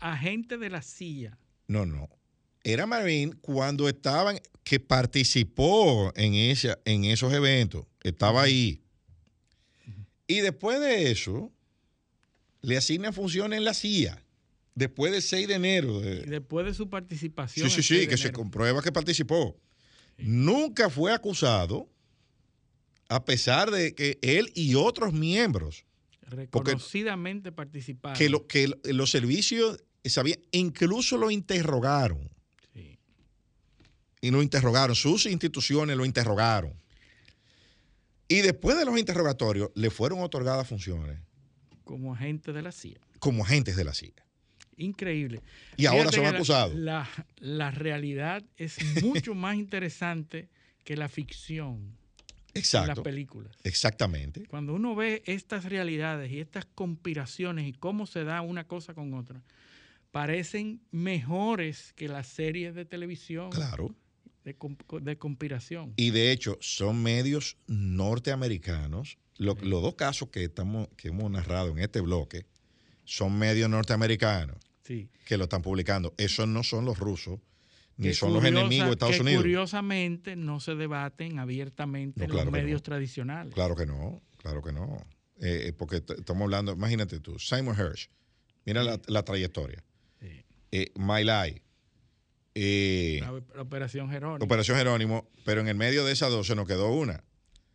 agente 0.00 0.58
de 0.58 0.70
la 0.70 0.82
CIA. 0.82 1.38
No, 1.68 1.86
no. 1.86 2.08
Era 2.64 2.86
Marine 2.86 3.32
cuando 3.40 3.88
estaban, 3.88 4.38
que 4.62 4.78
participó 4.78 6.12
en, 6.14 6.34
esa, 6.34 6.78
en 6.84 7.04
esos 7.04 7.32
eventos. 7.32 7.86
Estaba 8.02 8.42
ahí. 8.42 8.80
Y 10.26 10.40
después 10.40 10.78
de 10.80 11.10
eso, 11.10 11.50
le 12.60 12.76
asignan 12.76 13.12
funciones 13.12 13.58
en 13.58 13.64
la 13.64 13.74
CIA. 13.74 14.22
Después 14.74 15.12
del 15.12 15.22
6 15.22 15.48
de 15.48 15.54
enero. 15.54 16.00
de- 16.00 16.22
Y 16.26 16.30
después 16.30 16.64
de 16.64 16.74
su 16.74 16.88
participación. 16.88 17.68
Sí, 17.68 17.76
sí, 17.76 17.82
sí, 17.82 17.88
6 17.94 18.00
de 18.02 18.08
que 18.08 18.16
se 18.16 18.32
comprueba 18.32 18.82
que 18.82 18.92
participó. 18.92 19.56
Nunca 20.18 20.88
fue 20.88 21.12
acusado, 21.12 21.88
a 23.14 23.24
pesar 23.24 23.70
de 23.70 23.94
que 23.94 24.18
él 24.22 24.50
y 24.54 24.74
otros 24.74 25.12
miembros, 25.12 25.84
Reconocidamente 26.22 27.52
participaron. 27.52 28.16
que, 28.18 28.28
lo- 28.30 28.46
que 28.46 28.68
lo- 28.68 28.78
los 28.84 29.10
servicios 29.10 29.82
sabían, 30.04 30.38
incluso 30.50 31.16
lo 31.18 31.30
interrogaron. 31.30 32.30
Sí. 32.72 32.98
Y 34.22 34.30
lo 34.30 34.42
interrogaron, 34.42 34.96
sus 34.96 35.26
instituciones 35.26 35.96
lo 35.96 36.04
interrogaron. 36.04 36.72
Y 38.28 38.40
después 38.40 38.78
de 38.78 38.84
los 38.86 38.98
interrogatorios, 38.98 39.70
le 39.74 39.90
fueron 39.90 40.20
otorgadas 40.20 40.66
funciones 40.66 41.18
como 41.84 42.14
agente 42.14 42.52
de 42.52 42.62
la 42.62 42.72
CIA. 42.72 42.98
como 43.18 43.44
agentes 43.44 43.76
de 43.76 43.84
la 43.84 43.92
CIA. 43.92 44.12
Increíble. 44.78 45.42
Y 45.76 45.84
ahora 45.84 46.10
son 46.10 46.22
la- 46.24 46.30
acusados. 46.30 46.74
La, 46.74 47.06
la 47.36 47.70
realidad 47.70 48.42
es 48.56 48.78
mucho 49.02 49.34
más 49.34 49.56
interesante 49.56 50.48
que 50.82 50.96
la 50.96 51.08
ficción 51.10 51.94
en 52.54 52.60
las 52.60 52.64
Exacto. 52.74 53.02
películas. 53.02 53.56
Exactamente. 53.64 54.44
Cuando 54.46 54.74
uno 54.74 54.94
ve 54.94 55.22
estas 55.26 55.64
realidades 55.64 56.30
y 56.30 56.40
estas 56.40 56.66
conspiraciones 56.66 57.66
y 57.66 57.72
cómo 57.72 58.06
se 58.06 58.24
da 58.24 58.40
una 58.42 58.66
cosa 58.66 58.94
con 58.94 59.14
otra, 59.14 59.42
parecen 60.10 60.80
mejores 60.90 61.92
que 61.94 62.08
las 62.08 62.26
series 62.26 62.74
de 62.74 62.84
televisión 62.84 63.50
Claro. 63.50 63.94
de, 64.44 65.16
conspiración. 65.18 65.94
Y 65.96 66.10
de 66.10 66.32
hecho, 66.32 66.58
son 66.60 67.02
medios 67.02 67.56
norteamericanos. 67.68 69.18
Lo- 69.38 69.54
Los 69.62 69.82
dos 69.82 69.94
casos 69.94 70.28
que, 70.28 70.44
estamos, 70.44 70.88
que 70.96 71.08
hemos 71.08 71.30
narrado 71.30 71.70
en 71.70 71.78
este 71.78 72.00
bloque 72.00 72.44
son 73.04 73.38
medios 73.38 73.68
norteamericanos 73.70 74.56
Sí. 74.84 75.08
que 75.26 75.36
lo 75.38 75.44
están 75.44 75.62
publicando. 75.62 76.12
Esos 76.18 76.46
no 76.48 76.62
son 76.64 76.84
los 76.84 76.98
rusos, 76.98 77.40
Que 78.02 78.14
son 78.14 78.32
los 78.34 78.44
enemigos 78.44 78.86
de 78.86 78.92
Estados 78.92 79.16
que 79.16 79.22
Unidos. 79.22 79.42
Curiosamente 79.42 80.36
no 80.36 80.60
se 80.60 80.74
debaten 80.74 81.38
abiertamente 81.38 82.20
No, 82.20 82.24
en 82.24 82.30
claro 82.30 82.44
los 82.46 82.52
medios 82.52 82.80
no. 82.80 82.82
tradicionales. 82.82 83.54
Claro 83.54 83.74
que 83.76 83.86
no, 83.86 84.22
claro 84.38 84.62
que 84.62 84.72
no. 84.72 84.96
Eh, 85.40 85.68
eh, 85.68 85.72
porque 85.72 85.96
estamos 85.96 86.42
hablando, 86.42 86.72
imagínate 86.72 87.18
tú, 87.20 87.38
Simon 87.38 87.76
Hirsch, 87.78 88.10
mira 88.64 88.82
la, 88.84 89.00
la 89.06 89.22
trayectoria. 89.24 89.82
Sí. 90.20 90.44
Eh, 90.70 90.90
My 90.94 91.22
eh, 92.54 93.18
La, 93.22 93.32
la 93.54 93.62
operación 93.62 94.10
Jerónimo. 94.10 94.44
Operación 94.44 94.76
Jerónimo, 94.76 95.28
pero 95.44 95.60
en 95.60 95.68
el 95.68 95.74
medio 95.76 96.04
de 96.04 96.12
esas 96.12 96.30
dos 96.30 96.46
se 96.46 96.54
nos 96.54 96.66
quedó 96.66 96.90
una. 96.92 97.24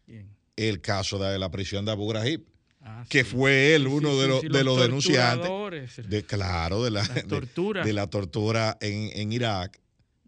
Bien. 0.05 0.29
El 0.55 0.81
caso 0.81 1.19
de 1.19 1.37
la 1.39 1.51
prisión 1.51 1.85
de 1.85 1.91
Abu 1.91 2.07
Ghraib, 2.09 2.45
Ah, 2.89 3.03
que 3.09 3.25
sí. 3.25 3.31
fue 3.31 3.75
él 3.75 3.85
uno 3.85 4.11
sí, 4.13 4.19
de 4.21 4.27
los, 4.29 4.41
sí, 4.41 4.47
de 4.47 4.63
los 4.63 4.79
denunciantes. 4.79 5.47
torturadores. 5.49 6.09
De, 6.09 6.23
claro, 6.23 6.83
de 6.85 6.91
la, 6.91 7.03
de- 7.03 7.81
de, 7.83 7.91
la 7.93 8.07
tortura 8.07 8.77
en, 8.79 9.09
en 9.13 9.33
Irak, 9.33 9.81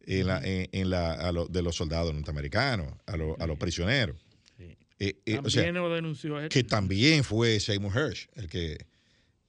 en 0.09 0.27
la, 0.27 0.39
en, 0.43 0.69
en 0.71 0.89
la, 0.89 1.13
a 1.13 1.31
lo- 1.31 1.47
de 1.47 1.61
los 1.61 1.75
soldados 1.75 2.13
norteamericanos, 2.13 2.93
a, 3.05 3.15
lo- 3.17 3.35
a 3.39 3.45
los 3.47 3.57
prisioneros. 3.57 4.17
Sí. 4.57 4.75
Eh, 4.99 5.19
eh, 5.25 5.39
o 5.43 5.49
sea, 5.49 5.71
lo 5.71 5.89
denunció 5.93 6.39
él. 6.39 6.49
que 6.49 6.63
también 6.63 7.23
fue 7.23 7.59
Seymour 7.59 7.95
Hersh 7.97 8.27
el 8.35 8.47
que. 8.49 8.85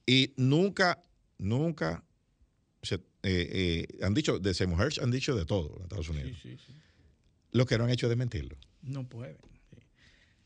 Y 0.06 0.32
nunca, 0.36 1.02
nunca. 1.38 2.04
se- 2.82 2.94
eh, 3.22 3.86
eh, 3.92 3.98
han 4.02 4.14
dicho, 4.14 4.38
de 4.38 4.54
Seymour 4.54 4.82
Hersh 4.82 5.00
han 5.00 5.10
dicho 5.10 5.34
de 5.36 5.44
todo 5.44 5.74
en 5.76 5.82
Estados 5.82 6.08
Unidos. 6.08 6.32
Sí, 6.42 6.56
sí, 6.56 6.56
sí. 6.66 6.74
Lo 7.52 7.66
que 7.66 7.76
no 7.78 7.84
han 7.84 7.90
hecho 7.90 8.10
es 8.10 8.16
mentirlo. 8.16 8.56
No 8.82 9.06
pueden. 9.08 9.36
sí. 9.70 9.76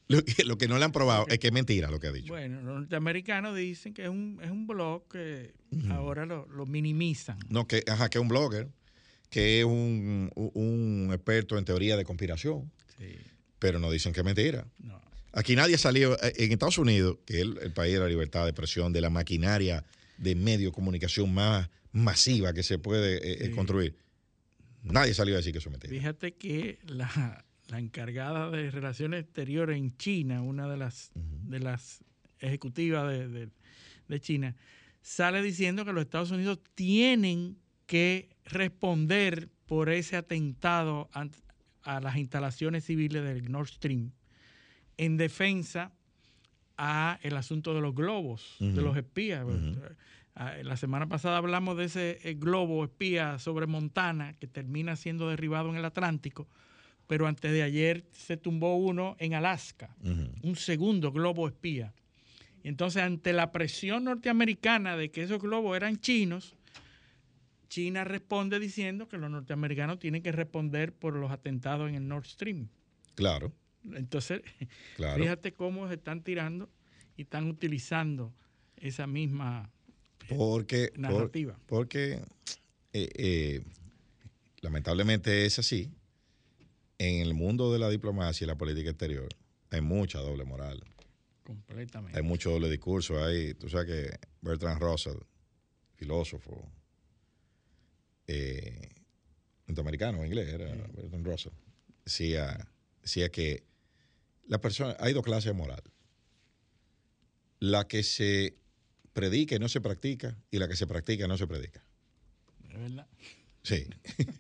Lo 0.09 0.23
que, 0.25 0.45
lo 0.45 0.59
que 0.59 0.69
no 0.69 0.79
le 0.79 0.85
han 0.85 0.93
probado 0.93 1.27
es 1.29 1.39
que 1.39 1.47
es 1.49 1.53
mentira 1.53 1.91
lo 1.91 1.99
que 2.01 2.09
ha 2.09 2.13
dicho. 2.13 2.33
Bueno, 2.33 2.61
los 2.63 2.75
norteamericanos 2.81 3.57
dicen 3.57 3.95
que 3.95 4.03
es 4.05 4.09
un, 4.09 4.39
es 4.43 4.51
un 4.51 4.67
blog 4.67 5.07
que 5.09 5.55
ahora 5.91 6.27
lo, 6.27 6.47
lo 6.49 6.67
minimizan. 6.67 7.39
No, 7.49 7.67
que, 7.67 7.83
ajá, 7.87 8.09
que 8.11 8.19
es 8.19 8.23
un 8.23 8.29
blogger, 8.29 8.69
que 9.35 9.59
es 9.61 9.65
un, 9.65 10.31
un 10.37 11.11
experto 11.13 11.59
en 11.59 11.65
teoría 11.65 11.97
de 11.97 12.05
conspiración, 12.05 12.71
Sí, 12.99 13.17
pero 13.59 13.79
no 13.81 13.91
dicen 13.91 14.13
que 14.13 14.21
es 14.21 14.25
mentira. 14.25 14.67
no. 14.79 15.03
Aquí 15.33 15.57
nadie 15.57 15.75
ha 15.75 15.79
salido, 15.79 16.17
eh, 16.23 16.33
en 16.37 16.53
Estados 16.53 16.79
Unidos, 16.79 17.19
que 17.27 17.35
es 17.35 17.41
el, 17.43 17.59
el 17.61 17.73
país 17.73 17.93
de 17.95 17.99
la 17.99 18.07
libertad 18.07 18.45
de 18.45 18.51
expresión, 18.51 18.93
de 18.93 19.01
la 19.01 19.11
maquinaria 19.11 19.85
de 20.19 20.37
medio 20.37 20.69
de 20.69 20.73
comunicación 20.73 21.35
más 21.35 21.69
masiva 21.91 22.53
que 22.53 22.63
se 22.63 22.79
puede 22.79 23.17
eh, 23.17 23.47
eh, 23.47 23.51
construir, 23.51 23.97
nadie 24.85 25.13
salió 25.13 25.35
a 25.35 25.39
decir 25.39 25.51
que 25.53 25.59
eso 25.59 25.71
es 25.71 25.73
mentira. 25.73 25.93
Fíjate 25.93 26.35
que 26.35 26.79
la, 26.87 27.45
la 27.69 27.79
encargada 27.81 28.49
de 28.51 28.71
Relaciones 28.71 29.25
Exteriores 29.25 29.77
en 29.77 29.97
China, 29.97 30.41
una 30.43 30.69
de 30.69 30.77
las, 30.77 31.11
de 31.15 31.59
las 31.59 32.05
ejecutivas 32.39 33.11
de, 33.11 33.27
de- 33.29 33.49
de 34.07 34.21
China, 34.21 34.55
sale 35.03 35.43
diciendo 35.43 35.85
que 35.85 35.93
los 35.93 36.05
Estados 36.05 36.31
Unidos 36.31 36.61
tienen 36.77 37.57
que 37.87 38.29
responder 38.45 39.49
por 39.67 39.89
ese 39.89 40.17
atentado 40.17 41.09
a 41.83 42.01
las 42.01 42.17
instalaciones 42.17 42.85
civiles 42.85 43.23
del 43.25 43.51
Nord 43.51 43.69
Stream 43.69 44.13
en 44.97 45.17
defensa 45.17 45.93
a 46.77 47.19
el 47.23 47.37
asunto 47.37 47.75
de 47.75 47.81
los 47.81 47.95
globos, 47.95 48.57
de 48.61 48.83
los 48.83 48.97
espías. 48.97 49.47
Ah, 50.37 50.55
La 50.63 50.77
semana 50.77 51.09
pasada 51.09 51.37
hablamos 51.37 51.77
de 51.77 51.85
ese 51.85 52.19
eh, 52.25 52.35
globo 52.35 52.83
espía 52.85 53.39
sobre 53.39 53.67
Montana 53.67 54.35
que 54.35 54.49
termina 54.49 54.97
siendo 54.97 55.29
derribado 55.29 55.71
en 55.71 55.77
el 55.77 55.85
Atlántico, 55.85 56.49
pero 57.07 57.29
antes 57.29 57.53
de 57.53 57.63
ayer 57.63 58.05
se 58.11 58.37
tumbó 58.37 58.77
uno 58.77 59.15
en 59.21 59.35
Alaska, 59.35 59.95
un 60.43 60.57
segundo 60.57 61.13
globo 61.13 61.47
espía. 61.47 61.93
Entonces, 62.65 63.03
ante 63.03 63.33
la 63.33 63.53
presión 63.53 64.05
norteamericana 64.05 64.97
de 64.97 65.11
que 65.11 65.23
esos 65.23 65.41
globos 65.41 65.77
eran 65.77 65.99
chinos, 66.01 66.57
China 67.75 68.05
responde 68.05 68.61
diciendo 68.61 69.09
que 69.09 69.19
los 69.19 69.29
norteamericanos 69.29 69.99
tienen 69.99 70.23
que 70.23 70.31
responder 70.31 70.93
por 70.93 71.17
los 71.17 71.33
atentados 71.33 71.89
en 71.89 71.97
el 71.97 72.07
Nord 72.07 72.25
Stream. 72.25 72.69
Claro, 73.17 73.53
Entonces, 73.95 74.43
claro. 74.97 75.21
fíjate 75.21 75.55
cómo 75.55 75.89
se 75.89 75.95
están 75.95 76.23
tirando 76.23 76.71
y 77.17 77.23
están 77.23 77.49
utilizando 77.51 78.33
esa 78.77 79.09
misma 79.09 79.73
Porque, 80.29 80.91
por- 80.91 80.99
narrativa. 81.01 81.59
porque 81.67 82.21
eh, 82.93 83.11
eh, 83.17 83.65
lamentablemente 84.61 85.45
es 85.45 85.59
así. 85.59 85.91
En 86.99 87.23
el 87.23 87.35
mundo 87.35 87.73
de 87.73 87.81
la 87.81 87.91
diplomacia 87.91 88.45
y 88.45 88.47
la 88.47 88.57
política 88.57 88.91
exterior 88.91 89.29
hay 89.71 89.81
mucha 89.81 90.21
doble 90.21 90.45
moral. 90.45 90.81
completamente. 91.43 92.17
Hay 92.17 92.23
mucho 92.25 92.51
doble 92.53 92.71
discurso. 92.71 93.21
Hay, 93.25 93.55
tú 93.55 93.69
sabes 93.69 93.87
que 93.87 94.17
Bertrand 94.43 94.81
Russell, 94.81 95.19
filósofo 95.97 96.71
eh, 98.27 98.89
norteamericano, 99.67 100.25
inglés, 100.25 100.53
era 100.53 100.67
Bertrand 100.93 101.27
Russell, 101.27 101.53
decía, 102.05 102.69
decía 103.03 103.31
que 103.31 103.65
la 104.47 104.61
persona, 104.61 104.97
hay 105.01 105.13
dos 105.13 105.25
clases 105.25 105.47
de 105.47 105.53
moral. 105.55 105.83
La 107.61 107.89
que 107.89 108.03
se 108.03 108.57
predica 109.13 109.55
y 109.55 109.59
no 109.59 109.69
se 109.69 109.81
practica, 109.81 110.37
y 110.51 110.59
la 110.59 110.69
que 110.69 110.77
se 110.77 110.87
practica 110.87 111.25
y 111.25 111.29
no 111.29 111.39
se 111.39 111.47
predica. 111.47 111.83
Es 112.69 112.79
verdad. 112.79 113.07
Sí. 113.63 113.89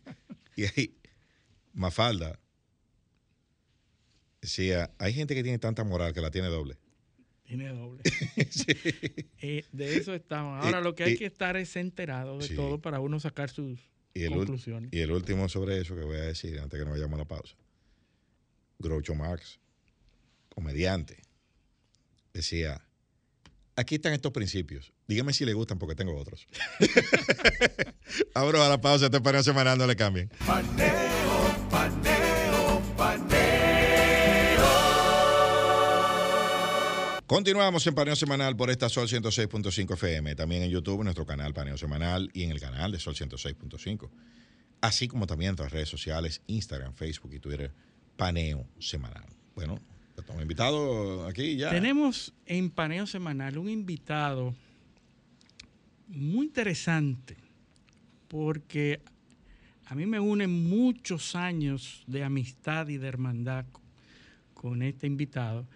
y 0.56 0.64
ahí, 0.64 0.98
Mafalda 1.72 2.38
decía, 4.40 4.94
hay 4.98 5.14
gente 5.14 5.34
que 5.34 5.42
tiene 5.42 5.58
tanta 5.58 5.84
moral 5.84 6.12
que 6.12 6.20
la 6.20 6.30
tiene 6.30 6.48
doble. 6.48 6.76
Tiene 7.44 7.68
doble. 7.68 8.02
Sí. 8.50 8.66
Eh, 9.40 9.64
de 9.72 9.96
eso 9.96 10.14
estamos. 10.14 10.64
Ahora 10.64 10.80
Y- 10.80 10.84
lo 10.84 10.94
que 10.94 11.04
hay 11.04 11.16
que 11.16 11.26
estar 11.26 11.56
es 11.56 11.76
enterado 11.76 12.38
de 12.38 12.48
Sí. 12.48 12.54
todo 12.56 12.80
para 12.80 13.00
uno 13.00 13.20
sacar 13.20 13.50
sus 13.50 13.78
Y 14.14 14.26
conclusiones. 14.28 14.90
y 14.92 15.00
el 15.00 15.10
último 15.12 15.48
sobre 15.48 15.78
eso 15.80 15.94
que 15.94 16.02
voy 16.04 16.16
a 16.16 16.22
decir 16.22 16.58
antes 16.58 16.78
que 16.78 16.84
nos 16.84 16.94
vayamos 16.94 17.14
a 17.14 17.18
la 17.22 17.28
pausa. 17.28 17.54
Groucho 18.78 19.14
Marx, 19.14 19.60
comediante, 20.48 21.18
decía, 22.32 22.82
aquí 23.76 23.96
están 23.96 24.12
estos 24.14 24.32
principios. 24.32 24.92
Dígame 25.06 25.32
si 25.32 25.44
le 25.44 25.52
gustan 25.52 25.78
porque 25.78 25.94
tengo 25.94 26.16
otros. 26.16 26.46
Ahora 28.34 28.64
a 28.66 28.68
la 28.68 28.80
pausa, 28.80 29.06
este 29.06 29.20
paneo 29.20 29.42
semanal 29.42 29.76
no 29.78 29.86
le 29.86 29.96
cambien. 29.96 30.30
Paneo, 30.46 31.68
paneo, 31.70 32.13
Continuamos 37.34 37.84
en 37.88 37.96
Paneo 37.96 38.14
Semanal 38.14 38.54
por 38.54 38.70
esta 38.70 38.88
Sol 38.88 39.08
106.5 39.08 39.94
FM, 39.94 40.36
también 40.36 40.62
en 40.62 40.70
YouTube, 40.70 41.00
en 41.00 41.06
nuestro 41.06 41.26
canal 41.26 41.52
Paneo 41.52 41.76
Semanal 41.76 42.30
y 42.32 42.44
en 42.44 42.52
el 42.52 42.60
canal 42.60 42.92
de 42.92 43.00
Sol 43.00 43.16
106.5, 43.16 44.08
así 44.80 45.08
como 45.08 45.26
también 45.26 45.48
en 45.48 45.56
nuestras 45.56 45.72
redes 45.72 45.88
sociales, 45.88 46.42
Instagram, 46.46 46.94
Facebook 46.94 47.34
y 47.34 47.40
Twitter, 47.40 47.72
Paneo 48.16 48.68
Semanal. 48.78 49.26
Bueno, 49.56 49.80
estamos 50.16 50.42
invitados 50.42 51.28
aquí 51.28 51.56
ya. 51.56 51.70
Tenemos 51.70 52.32
en 52.46 52.70
paneo 52.70 53.04
semanal 53.04 53.58
un 53.58 53.68
invitado 53.68 54.54
muy 56.06 56.46
interesante 56.46 57.36
porque 58.28 59.00
a 59.86 59.96
mí 59.96 60.06
me 60.06 60.20
unen 60.20 60.68
muchos 60.68 61.34
años 61.34 62.04
de 62.06 62.22
amistad 62.22 62.86
y 62.86 62.96
de 62.96 63.08
hermandad 63.08 63.64
con 64.54 64.82
este 64.82 65.08
invitado, 65.08 65.66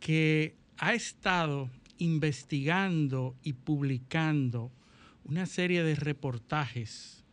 que 0.00 0.63
ha 0.78 0.94
estado 0.94 1.70
investigando 1.98 3.36
y 3.42 3.52
publicando 3.52 4.72
una 5.24 5.46
serie 5.46 5.82
de 5.82 5.94
reportajes 5.94 7.24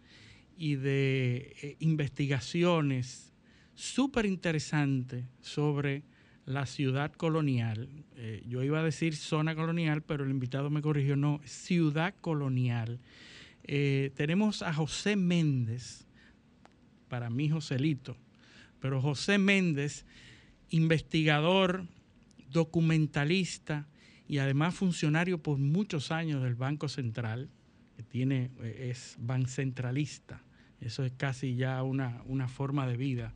y 0.57 0.75
de 0.75 1.55
eh, 1.61 1.75
investigaciones 1.79 3.33
súper 3.73 4.25
interesantes 4.25 5.25
sobre 5.41 6.03
la 6.45 6.65
ciudad 6.65 7.11
colonial. 7.13 7.89
Eh, 8.15 8.43
yo 8.47 8.63
iba 8.63 8.79
a 8.79 8.83
decir 8.83 9.15
zona 9.15 9.55
colonial, 9.55 10.01
pero 10.03 10.23
el 10.23 10.31
invitado 10.31 10.69
me 10.69 10.81
corrigió, 10.81 11.15
no, 11.15 11.41
ciudad 11.45 12.13
colonial. 12.21 12.99
Eh, 13.63 14.11
tenemos 14.15 14.61
a 14.61 14.73
José 14.73 15.15
Méndez, 15.15 16.05
para 17.07 17.29
mí 17.29 17.49
Joselito, 17.49 18.17
pero 18.79 19.01
José 19.01 19.37
Méndez, 19.37 20.05
investigador, 20.69 21.87
documentalista 22.51 23.87
y 24.27 24.37
además 24.37 24.75
funcionario 24.75 25.41
por 25.41 25.57
muchos 25.57 26.11
años 26.11 26.43
del 26.43 26.55
Banco 26.55 26.87
Central, 26.87 27.49
que 27.95 28.03
tiene, 28.03 28.51
eh, 28.61 28.89
es 28.91 29.15
bancentralista. 29.19 30.43
Eso 30.79 31.03
es 31.03 31.11
casi 31.11 31.55
ya 31.55 31.83
una, 31.83 32.21
una 32.25 32.47
forma 32.47 32.87
de 32.87 32.97
vida. 32.97 33.33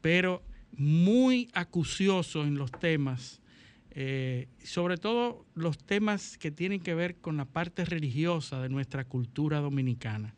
Pero 0.00 0.42
muy 0.72 1.48
acucioso 1.52 2.44
en 2.44 2.56
los 2.56 2.70
temas, 2.70 3.40
eh, 3.90 4.48
sobre 4.62 4.96
todo 4.96 5.44
los 5.54 5.78
temas 5.78 6.38
que 6.38 6.50
tienen 6.50 6.80
que 6.80 6.94
ver 6.94 7.16
con 7.16 7.36
la 7.36 7.44
parte 7.44 7.84
religiosa 7.84 8.60
de 8.62 8.68
nuestra 8.68 9.04
cultura 9.04 9.58
dominicana. 9.60 10.34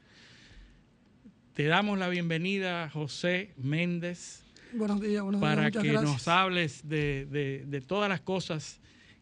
Te 1.53 1.65
damos 1.65 1.99
la 1.99 2.09
bienvenida, 2.09 2.89
José 2.89 3.53
Méndez. 3.59 4.42
Buenos 4.75 5.01
días, 5.01 5.23
buenos 5.23 5.41
para 5.41 5.71
días. 5.71 5.83
que 5.83 5.93
nos 5.93 6.29
hables 6.29 6.89
de, 6.89 7.27
de, 7.27 7.65
de, 7.67 7.81
todas 7.81 8.09
las 8.09 8.21
cosas 8.21 8.81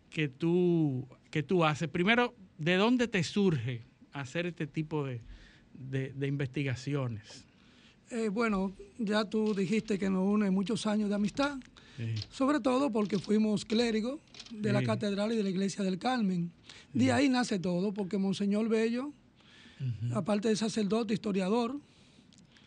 que 0.08 0.28
tú, 0.28 1.08
que 1.30 1.42
tú 1.42 1.64
haces. 1.64 1.88
Primero, 1.88 2.34
¿de 2.58 2.76
dónde 2.76 3.08
te 3.08 3.22
surge 3.24 3.82
hacer 4.12 4.46
este 4.46 4.66
tipo 4.66 5.04
de, 5.04 5.20
de 5.72 6.26
investigaciones? 6.26 7.44
Eh, 8.10 8.28
bueno, 8.28 8.72
ya 8.98 9.24
tú 9.24 9.54
dijiste 9.54 9.98
que 9.98 10.10
nos 10.10 10.26
une 10.26 10.50
muchos 10.50 10.86
años 10.86 11.08
de 11.08 11.14
amistad, 11.14 11.58
sí. 11.96 12.14
sobre 12.30 12.58
todo 12.58 12.90
porque 12.90 13.18
fuimos 13.18 13.64
clérigos 13.64 14.20
de 14.50 14.70
sí. 14.70 14.74
la 14.74 14.82
catedral 14.82 15.32
y 15.32 15.36
de 15.36 15.44
la 15.44 15.50
iglesia 15.50 15.84
del 15.84 15.98
Carmen. 15.98 16.50
De 16.92 17.04
sí. 17.04 17.10
ahí 17.10 17.28
nace 17.28 17.60
todo, 17.60 17.94
porque 17.94 18.18
Monseñor 18.18 18.68
Bello, 18.68 19.06
uh 19.06 19.84
-huh. 19.84 20.16
aparte 20.16 20.48
de 20.48 20.56
sacerdote, 20.56 21.14
historiador. 21.14 21.76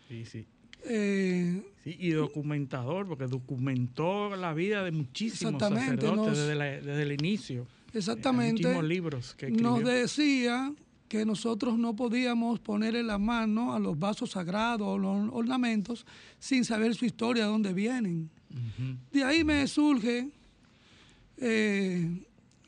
Sí, 0.07 0.25
sí. 0.25 0.45
Eh, 0.85 1.61
sí, 1.83 1.95
y 1.99 2.11
documentador, 2.11 3.07
porque 3.07 3.27
documentó 3.27 4.35
la 4.35 4.53
vida 4.53 4.83
de 4.83 4.91
muchísimos 4.91 5.61
sacerdotes 5.61 6.15
nos, 6.15 6.37
desde, 6.37 6.55
la, 6.55 6.65
desde, 6.65 7.01
el 7.01 7.11
inicio. 7.11 7.67
Exactamente. 7.93 8.71
Eh, 8.71 8.83
libros 8.83 9.35
que 9.35 9.51
nos 9.51 9.83
decía 9.83 10.73
que 11.07 11.25
nosotros 11.25 11.77
no 11.77 11.95
podíamos 11.95 12.59
ponerle 12.59 13.03
la 13.03 13.19
mano 13.19 13.73
a 13.73 13.79
los 13.79 13.99
vasos 13.99 14.31
sagrados 14.31 14.87
o 14.87 14.97
los 14.97 15.29
ornamentos 15.31 16.05
sin 16.39 16.65
saber 16.65 16.95
su 16.95 17.05
historia, 17.05 17.43
de 17.43 17.49
dónde 17.51 17.73
vienen. 17.73 18.29
Uh 18.49 18.55
-huh. 18.55 18.97
De 19.11 19.23
ahí 19.23 19.43
me 19.43 19.67
surge 19.67 20.29
eh, 21.37 22.09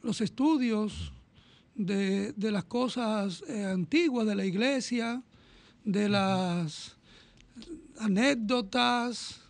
los 0.04 0.22
estudios 0.22 1.12
de, 1.74 2.34
de 2.34 2.52
las 2.52 2.66
cosas 2.66 3.44
eh, 3.48 3.66
antiguas 3.66 4.28
de 4.28 4.36
la 4.36 4.46
iglesia, 4.46 5.22
de 5.84 6.10
las 6.10 6.96
anécdotas, 8.00 9.42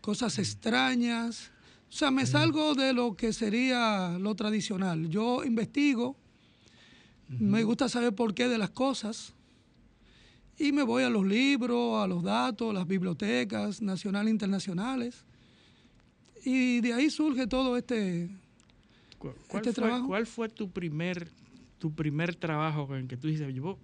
cosas 0.00 0.38
extrañas. 0.38 1.50
O 1.88 1.92
sea, 1.92 2.10
me 2.10 2.26
salgo 2.26 2.74
de 2.74 2.92
lo 2.92 3.14
que 3.14 3.32
sería 3.32 4.16
lo 4.18 4.34
tradicional. 4.34 5.08
Yo 5.08 5.44
investigo 5.44 6.16
me 7.38 7.62
gusta 7.62 7.88
saber 7.88 8.14
por 8.14 8.34
qué 8.34 8.48
de 8.48 8.58
las 8.58 8.70
cosas. 8.70 9.32
Y 10.58 10.72
me 10.72 10.82
voy 10.82 11.02
a 11.02 11.10
los 11.10 11.26
libros, 11.26 12.02
a 12.02 12.06
los 12.06 12.22
datos, 12.22 12.74
las 12.74 12.86
bibliotecas 12.86 13.80
nacionales 13.80 14.28
e 14.28 14.32
internacionales. 14.32 15.24
Y 16.44 16.80
de 16.80 16.92
ahí 16.92 17.10
surge 17.10 17.46
todo 17.46 17.76
este, 17.76 18.28
¿Cuál, 19.18 19.34
este 19.48 19.60
fue, 19.60 19.72
trabajo. 19.72 20.06
¿Cuál 20.06 20.26
fue 20.26 20.48
tu 20.48 20.70
primer, 20.70 21.28
tu 21.78 21.92
primer 21.92 22.34
trabajo 22.34 22.94
en 22.94 23.08
que 23.08 23.16
tú 23.16 23.28
dices, 23.28 23.52
yo, 23.54 23.78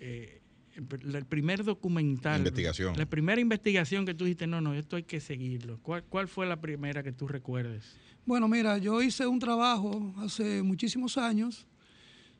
eh, 0.00 0.37
el 0.78 1.26
primer 1.26 1.64
documental? 1.64 2.38
Investigación. 2.38 2.96
La 2.96 3.06
primera 3.06 3.40
investigación 3.40 4.06
que 4.06 4.14
tú 4.14 4.24
dijiste, 4.24 4.46
no, 4.46 4.60
no, 4.60 4.74
esto 4.74 4.96
hay 4.96 5.02
que 5.02 5.20
seguirlo. 5.20 5.78
¿Cuál, 5.82 6.04
¿Cuál 6.04 6.28
fue 6.28 6.46
la 6.46 6.60
primera 6.60 7.02
que 7.02 7.12
tú 7.12 7.26
recuerdes? 7.26 7.96
Bueno, 8.24 8.48
mira, 8.48 8.78
yo 8.78 9.02
hice 9.02 9.26
un 9.26 9.38
trabajo 9.38 10.14
hace 10.18 10.62
muchísimos 10.62 11.18
años 11.18 11.66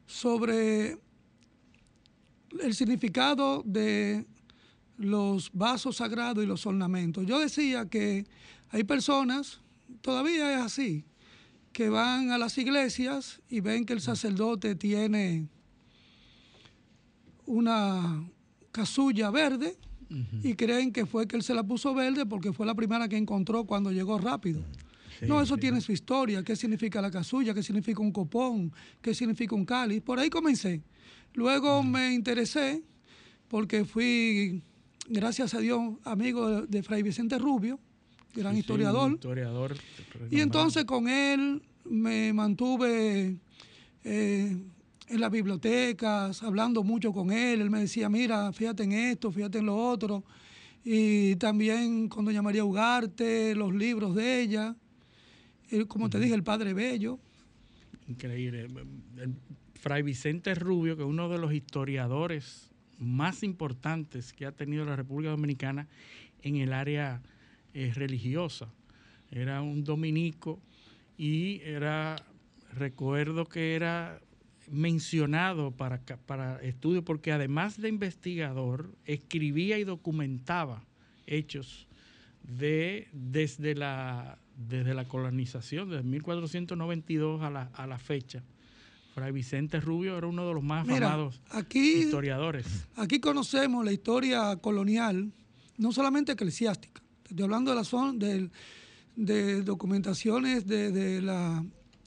sobre 0.06 0.98
el 2.60 2.74
significado 2.74 3.62
de 3.64 4.26
los 4.96 5.50
vasos 5.52 5.96
sagrados 5.96 6.42
y 6.44 6.46
los 6.46 6.66
ornamentos. 6.66 7.26
Yo 7.26 7.38
decía 7.38 7.88
que 7.88 8.26
hay 8.70 8.84
personas, 8.84 9.60
todavía 10.00 10.52
es 10.54 10.60
así, 10.60 11.04
que 11.72 11.88
van 11.88 12.30
a 12.30 12.38
las 12.38 12.58
iglesias 12.58 13.40
y 13.48 13.60
ven 13.60 13.86
que 13.86 13.92
el 13.92 14.00
sacerdote 14.00 14.74
tiene 14.74 15.48
una 17.48 18.24
casulla 18.70 19.30
verde 19.30 19.76
uh 20.10 20.14
-huh. 20.14 20.44
y 20.44 20.54
creen 20.54 20.92
que 20.92 21.06
fue 21.06 21.26
que 21.26 21.36
él 21.36 21.42
se 21.42 21.54
la 21.54 21.64
puso 21.64 21.94
verde 21.94 22.26
porque 22.26 22.52
fue 22.52 22.66
la 22.66 22.74
primera 22.74 23.08
que 23.08 23.16
encontró 23.16 23.64
cuando 23.64 23.90
llegó 23.90 24.18
rápido. 24.18 24.60
Sí, 25.18 25.26
no, 25.26 25.40
eso 25.40 25.54
sí. 25.54 25.62
tiene 25.62 25.80
su 25.80 25.90
historia. 25.90 26.44
¿Qué 26.44 26.54
significa 26.54 27.00
la 27.00 27.10
casulla? 27.10 27.52
¿Qué 27.54 27.62
significa 27.62 28.00
un 28.00 28.12
copón? 28.12 28.72
¿Qué 29.00 29.14
significa 29.14 29.54
un 29.56 29.64
cáliz? 29.64 30.00
Por 30.02 30.18
ahí 30.20 30.30
comencé. 30.30 30.82
Luego 31.34 31.82
me 31.82 32.12
interesé 32.14 32.82
porque 33.48 33.84
fui, 33.84 34.62
gracias 35.08 35.54
a 35.54 35.58
Dios, 35.60 35.80
amigo 36.04 36.48
de, 36.48 36.66
de 36.66 36.82
Fray 36.82 37.02
Vicente 37.02 37.38
Rubio, 37.38 37.80
gran 38.34 38.54
sí, 38.54 38.60
historiador. 38.60 39.12
historiador. 39.14 39.76
Y 40.30 40.40
entonces 40.40 40.84
con 40.84 41.08
él 41.08 41.62
me 41.84 42.32
mantuve 42.32 43.38
eh, 44.04 44.56
en 45.08 45.20
las 45.20 45.30
bibliotecas, 45.30 46.42
hablando 46.42 46.84
mucho 46.84 47.12
con 47.12 47.30
él. 47.30 47.60
Él 47.60 47.70
me 47.70 47.80
decía, 47.80 48.08
mira, 48.08 48.52
fíjate 48.52 48.84
en 48.84 48.92
esto, 48.92 49.32
fíjate 49.32 49.58
en 49.58 49.66
lo 49.66 49.76
otro. 49.76 50.24
Y 50.84 51.36
también 51.36 52.08
con 52.08 52.24
doña 52.24 52.42
María 52.42 52.64
Ugarte, 52.64 53.54
los 53.54 53.74
libros 53.74 54.14
de 54.14 54.40
ella 54.40 54.76
como 55.86 56.08
te 56.08 56.18
dije, 56.18 56.34
el 56.34 56.42
Padre 56.42 56.74
Bello. 56.74 57.18
Increíble. 58.08 58.68
El 59.16 59.34
Fray 59.74 60.02
Vicente 60.02 60.54
Rubio, 60.54 60.96
que 60.96 61.02
es 61.02 61.08
uno 61.08 61.28
de 61.28 61.38
los 61.38 61.52
historiadores 61.52 62.70
más 62.98 63.42
importantes 63.42 64.32
que 64.32 64.46
ha 64.46 64.52
tenido 64.52 64.84
la 64.84 64.96
República 64.96 65.30
Dominicana 65.30 65.86
en 66.42 66.56
el 66.56 66.72
área 66.72 67.22
eh, 67.74 67.92
religiosa. 67.94 68.68
Era 69.30 69.60
un 69.60 69.84
dominico 69.84 70.58
y 71.16 71.60
era, 71.60 72.16
recuerdo 72.72 73.44
que 73.44 73.74
era 73.74 74.20
mencionado 74.70 75.70
para, 75.70 76.00
para 76.26 76.62
estudio, 76.62 77.04
porque 77.04 77.32
además 77.32 77.80
de 77.80 77.88
investigador, 77.88 78.94
escribía 79.04 79.78
y 79.78 79.84
documentaba 79.84 80.84
hechos 81.26 81.86
de 82.42 83.08
desde 83.12 83.74
la 83.74 84.38
desde 84.58 84.92
la 84.92 85.06
colonización, 85.06 85.90
desde 85.90 86.02
1492 86.02 87.42
a 87.42 87.50
la, 87.50 87.70
a 87.74 87.86
la 87.86 87.98
fecha. 87.98 88.42
Fray 89.14 89.32
Vicente 89.32 89.80
Rubio 89.80 90.18
era 90.18 90.26
uno 90.26 90.46
de 90.46 90.54
los 90.54 90.62
más 90.62 90.86
Mira, 90.86 91.10
famosos 91.10 91.40
aquí, 91.50 92.00
historiadores. 92.02 92.66
Aquí 92.96 93.20
conocemos 93.20 93.84
la 93.84 93.92
historia 93.92 94.56
colonial, 94.56 95.32
no 95.76 95.92
solamente 95.92 96.32
eclesiástica. 96.32 97.02
Estoy 97.28 97.44
hablando 97.44 97.70
de 97.70 97.76
la 97.76 97.84
zona 97.84 98.12
de, 98.14 98.50
de 99.16 99.62
documentaciones 99.62 100.66
de, 100.66 100.90
de 100.90 101.22
la, 101.22 101.64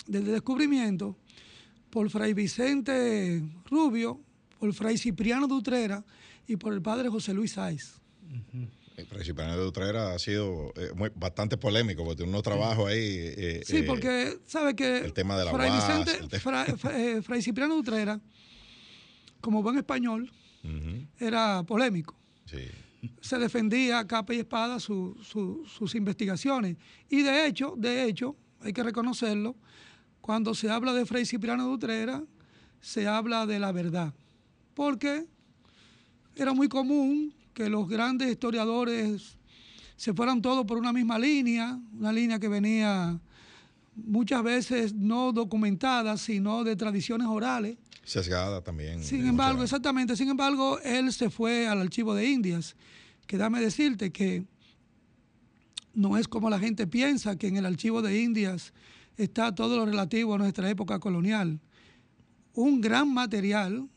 del 0.08 0.26
descubrimiento 0.26 1.18
por 1.92 2.10
Fray 2.10 2.34
Vicente 2.34 3.44
Rubio, 3.70 4.20
por 4.60 4.74
Fray 4.74 4.98
Cipriano 4.98 5.48
Dutrera 5.48 6.04
y 6.48 6.56
por 6.56 6.74
el 6.74 6.82
padre 6.82 7.10
José 7.10 7.34
Luis. 7.34 7.56
Uh 7.58 7.62
-huh. 7.62 8.70
El 8.98 9.08
Principal 9.08 9.58
de 9.58 9.66
Utrera 9.66 10.14
ha 10.14 10.20
sido 10.20 10.74
eh, 10.76 10.92
muy, 10.96 11.12
bastante 11.16 11.58
polémico 11.58 12.04
porque 12.04 12.18
tiene 12.18 12.30
unos 12.30 12.44
trabajos 12.44 12.88
ahí. 12.90 13.00
Eh, 13.00 13.62
sí, 13.66 13.84
porque 13.84 14.38
sabe 14.46 14.76
que 14.76 15.00
el 15.00 15.14
tema 15.14 15.38
de 15.38 15.46
la 15.46 15.52
Fray, 15.52 15.70
UAS, 15.70 16.06
Vicente, 16.06 16.40
Fra, 16.40 16.66
eh, 16.66 17.22
Fray 17.22 17.42
Cipriano 17.42 17.76
Utrera, 17.76 18.20
como 19.40 19.64
buen 19.64 19.78
español, 19.78 20.32
uh 20.64 20.68
-huh. 20.68 21.08
era 21.20 21.64
polémico. 21.64 22.16
Sí. 22.46 22.68
Se 23.22 23.40
defendía 23.40 24.00
a 24.00 24.06
capa 24.08 24.34
y 24.36 24.40
espada 24.40 24.80
su, 24.80 25.18
su, 25.24 25.66
sus 25.66 25.96
investigaciones. 25.96 26.78
Y 27.10 27.24
de 27.24 27.48
hecho, 27.48 27.74
de 27.76 28.06
hecho, 28.06 28.36
hay 28.60 28.74
que 28.74 28.84
reconocerlo, 28.84 29.56
cuando 30.22 30.54
se 30.54 30.70
habla 30.70 30.94
de 30.94 31.06
Fray 31.06 31.26
Cipriano 31.26 31.66
de 31.66 31.74
Utrera, 31.74 32.24
se 32.80 33.08
habla 33.08 33.46
de 33.46 33.60
la 33.60 33.72
verdad. 33.72 34.14
Porque 34.74 35.26
era 36.36 36.54
muy 36.54 36.68
común 36.68 37.34
que 37.54 37.70
los 37.70 37.88
grandes 37.90 38.30
historiadores 38.30 39.38
se 39.98 40.14
fueran 40.14 40.42
todos 40.42 40.66
por 40.66 40.78
una 40.78 40.94
misma 40.94 41.20
línea, 41.20 41.80
una 41.94 42.14
línea 42.14 42.40
que 42.40 42.48
venía 42.48 43.20
muchas 43.96 44.42
veces 44.44 44.94
no 44.94 45.32
documentada, 45.32 46.18
sino 46.18 46.64
de 46.64 46.76
tradiciones 46.76 47.28
orales. 47.28 47.78
Sesgada 48.04 48.62
también. 48.62 49.04
Sin 49.04 49.28
embargo, 49.28 49.64
exactamente, 49.64 50.16
sin 50.16 50.30
embargo, 50.30 50.80
él 50.80 51.12
se 51.14 51.30
fue 51.30 51.68
al 51.68 51.82
archivo 51.82 52.16
de 52.16 52.30
Indias, 52.30 52.76
que 53.28 53.38
dame 53.38 53.60
decirte 53.60 54.12
que 54.12 54.46
no 55.94 56.18
es 56.18 56.28
como 56.28 56.50
la 56.50 56.60
gente 56.60 56.88
piensa 56.88 57.36
que 57.36 57.48
en 57.48 57.58
el 57.58 57.66
archivo 57.66 58.02
de 58.02 58.22
Indias 58.22 58.74
está 59.24 59.54
todo 59.54 59.78
lo 59.78 59.86
relativo 59.86 60.36
a 60.36 60.38
nuestra 60.38 60.70
época 60.70 61.00
colonial. 61.00 61.60
Un 62.54 62.82
gran 62.82 63.14
material 63.14 63.88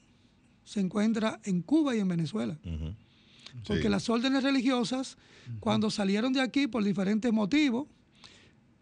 se 0.64 0.80
encuentra 0.80 1.40
en 1.44 1.62
Cuba 1.62 1.94
y 1.96 2.00
en 2.00 2.08
Venezuela. 2.08 2.56
Porque 3.66 3.82
Sí. 3.82 3.88
las 3.88 4.08
órdenes 4.08 4.42
religiosas, 4.42 5.16
cuando 5.60 5.90
salieron 5.90 6.32
de 6.32 6.40
aquí 6.40 6.66
por 6.66 6.82
diferentes 6.82 7.32
motivos, 7.32 7.86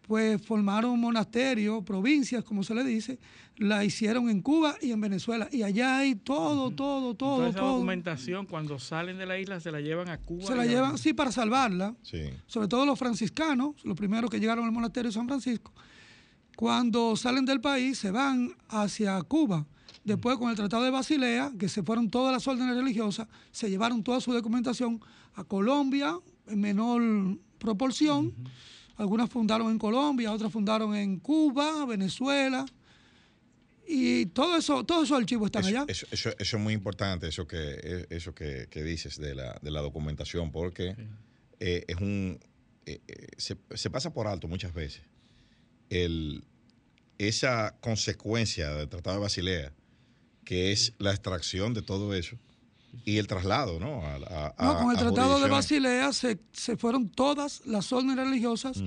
pues 0.07 0.43
formaron 0.45 0.99
monasterios, 0.99 1.83
provincias, 1.85 2.43
como 2.45 2.65
se 2.65 2.75
le 2.75 2.83
dice, 2.85 3.19
la 3.57 3.85
hicieron 3.85 4.29
en 4.29 4.43
Cuba 4.43 4.77
y 4.83 4.91
en 4.91 5.01
Venezuela. 5.01 5.49
Y 5.53 5.63
allá 5.63 5.99
hay 5.99 6.17
todo, 6.17 6.71
todo, 6.71 7.15
todo, 7.15 7.37
Toda 7.37 7.49
esa 7.51 7.59
todo. 7.61 7.73
documentación, 7.75 8.47
cuando 8.47 8.79
salen 8.79 9.17
de 9.19 9.27
la 9.27 9.39
isla, 9.39 9.61
se 9.61 9.71
la 9.71 9.81
llevan 9.81 10.09
a 10.09 10.19
Cuba. 10.19 10.45
Se 10.47 10.57
la 10.57 10.67
llevan, 10.67 10.99
sí, 10.99 11.13
para 11.13 11.31
salvarla. 11.31 11.95
Sí. 12.03 12.25
Sobre 12.47 12.67
todo 12.69 12.85
los 12.85 12.99
franciscanos, 12.99 13.77
los 13.85 13.97
primeros 13.97 14.29
que 14.31 14.41
llegaron 14.41 14.65
al 14.65 14.73
monasterio 14.73 15.11
de 15.11 15.15
San 15.15 15.29
Francisco. 15.29 15.73
Cuando 16.57 17.17
salen 17.17 17.45
del 17.45 17.61
país, 17.61 17.99
se 17.99 18.11
van 18.11 18.55
hacia 18.69 19.21
Cuba. 19.23 19.67
Después, 20.05 20.37
con 20.37 20.51
el 20.51 20.57
Tratado 20.57 20.83
de 20.85 20.91
Basilea, 20.91 21.53
que 21.59 21.69
se 21.69 21.83
fueron 21.83 22.11
todas 22.11 22.33
las 22.33 22.47
órdenes 22.49 22.77
religiosas, 22.77 23.29
se 23.53 23.71
llevaron 23.71 24.03
toda 24.03 24.21
su 24.21 24.33
documentación 24.33 25.01
a 25.35 25.45
Colombia 25.45 26.19
en 26.49 26.61
menor 26.61 27.39
proporción. 27.59 28.33
Algunas 28.97 29.31
fundaron 29.31 29.71
en 29.71 29.79
Colombia, 29.79 30.33
otras 30.33 30.53
fundaron 30.53 30.95
en 30.95 31.19
Cuba, 31.19 31.85
Venezuela. 31.87 32.67
Y 33.87 34.27
todo 34.27 34.57
eso, 34.57 34.85
todos 34.85 35.05
esos 35.05 35.19
archivos 35.19 35.47
están 35.47 35.63
Eso, 35.65 35.69
allá. 35.71 35.85
eso- 35.89 36.07
eso- 36.11 36.31
eso 36.39 36.57
es 36.57 36.63
muy 36.63 36.73
importante, 36.75 37.29
eso 37.29 37.47
que, 37.47 37.57
eh, 37.83 38.07
eso 38.11 38.35
que, 38.35 38.69
que 38.71 38.83
dices 38.83 39.19
de 39.19 39.35
la, 39.35 39.59
de 39.61 39.71
la 39.71 39.81
documentación, 39.81 40.53
porque 40.53 40.95
eh, 41.61 41.85
es 41.89 41.97
un 41.97 42.39
eh, 42.87 43.01
eh, 43.07 43.27
se, 43.37 43.57
se 43.75 43.91
pasa 43.91 44.13
por 44.13 44.27
alto 44.27 44.49
muchas 44.49 44.73
veces 44.75 45.03
el, 45.93 46.45
esa 47.19 47.75
consecuencia 47.81 48.71
del 48.75 48.89
Tratado 48.89 49.17
de 49.17 49.23
Basilea, 49.23 49.73
que 50.45 50.73
es 50.73 50.93
la 50.99 51.11
extracción 51.11 51.75
de 51.75 51.83
todo 51.83 52.15
eso 52.15 52.37
y 53.05 53.19
el 53.19 53.27
traslado, 53.27 53.79
¿no? 53.81 54.03
A, 54.05 54.15
a- 54.15 54.55
No, 54.65 54.79
con 54.79 54.91
el 54.91 54.97
Tratado 54.99 55.41
de. 55.41 55.49
Basilea 55.51 56.13
se, 56.13 56.39
se 56.53 56.77
fueron 56.77 57.09
todas 57.09 57.63
las 57.67 57.93
órdenes 57.93 58.17
religiosas 58.17 58.83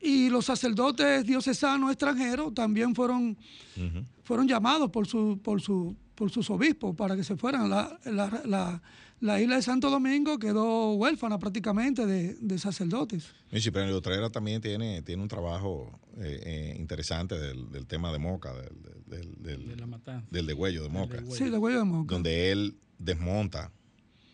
y 0.00 0.28
los 0.28 0.44
sacerdotes 0.46 1.24
diocesanos 1.24 1.90
extranjeros 1.90 2.54
también 2.54 2.94
fueron, 2.94 3.36
fueron 4.22 4.46
llamados 4.46 4.90
por, 4.90 5.06
su, 5.06 5.38
por, 5.42 5.60
su, 5.60 5.96
por 6.14 6.30
sus 6.30 6.48
obispos 6.50 6.94
para 6.94 7.16
que 7.16 7.24
se 7.24 7.36
fueran. 7.36 7.68
La, 7.70 7.98
la- 8.04 8.42
la- 8.44 8.82
la 9.24 9.40
isla 9.40 9.56
de 9.56 9.62
Santo 9.62 9.88
Domingo 9.88 10.38
quedó 10.38 10.92
huérfana 10.94 11.38
prácticamente 11.38 12.04
de, 12.04 12.34
de 12.34 12.58
sacerdotes. 12.58 13.24
Y 13.50 13.60
Cipriano 13.60 13.96
Utrera 13.96 14.28
también 14.28 14.60
tiene, 14.60 15.00
tiene 15.00 15.22
un 15.22 15.28
trabajo 15.28 15.98
eh, 16.18 16.40
eh, 16.44 16.76
interesante 16.78 17.38
del, 17.38 17.70
del 17.72 17.86
tema 17.86 18.12
de 18.12 18.18
Moca, 18.18 18.52
del, 18.52 18.72
del, 19.06 19.42
del, 19.42 19.68
De 19.68 19.76
la 19.76 19.86
matanza. 19.86 20.26
del 20.30 20.46
degüello 20.46 20.82
de 20.82 20.88
Moca. 20.90 21.22
Sí, 21.30 21.44
de 21.48 21.56
huello 21.56 21.78
de 21.78 21.84
moca. 21.84 22.12
donde 22.14 22.52
él 22.52 22.76
desmonta 22.98 23.72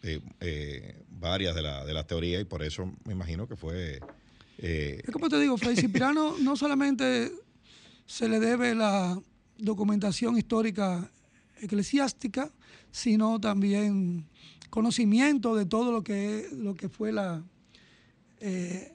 eh, 0.02 0.20
eh, 0.40 1.04
varias 1.08 1.54
de, 1.54 1.62
la- 1.62 1.84
de 1.84 1.94
las 1.94 2.06
teorías 2.08 2.42
y 2.42 2.44
por 2.44 2.62
eso 2.64 2.92
me 3.04 3.12
imagino 3.12 3.46
que 3.46 3.54
fue... 3.54 4.00
eh, 4.58 5.02
Es 5.04 5.10
como 5.12 5.28
te 5.28 5.38
digo, 5.38 5.56
Fray 5.56 5.76
Cipriano 5.76 6.34
no 6.42 6.56
solamente 6.56 7.30
se 8.06 8.28
le 8.28 8.40
debe 8.40 8.74
la 8.74 9.16
documentación 9.56 10.36
histórica 10.36 11.08
eclesiástica, 11.60 12.50
sino 12.90 13.38
también 13.40 14.26
conocimiento 14.70 15.54
de 15.56 15.66
todo 15.66 15.92
lo 15.92 16.02
que, 16.02 16.48
lo 16.56 16.74
que 16.74 16.88
fue 16.88 17.12
la, 17.12 17.42
eh, 18.40 18.92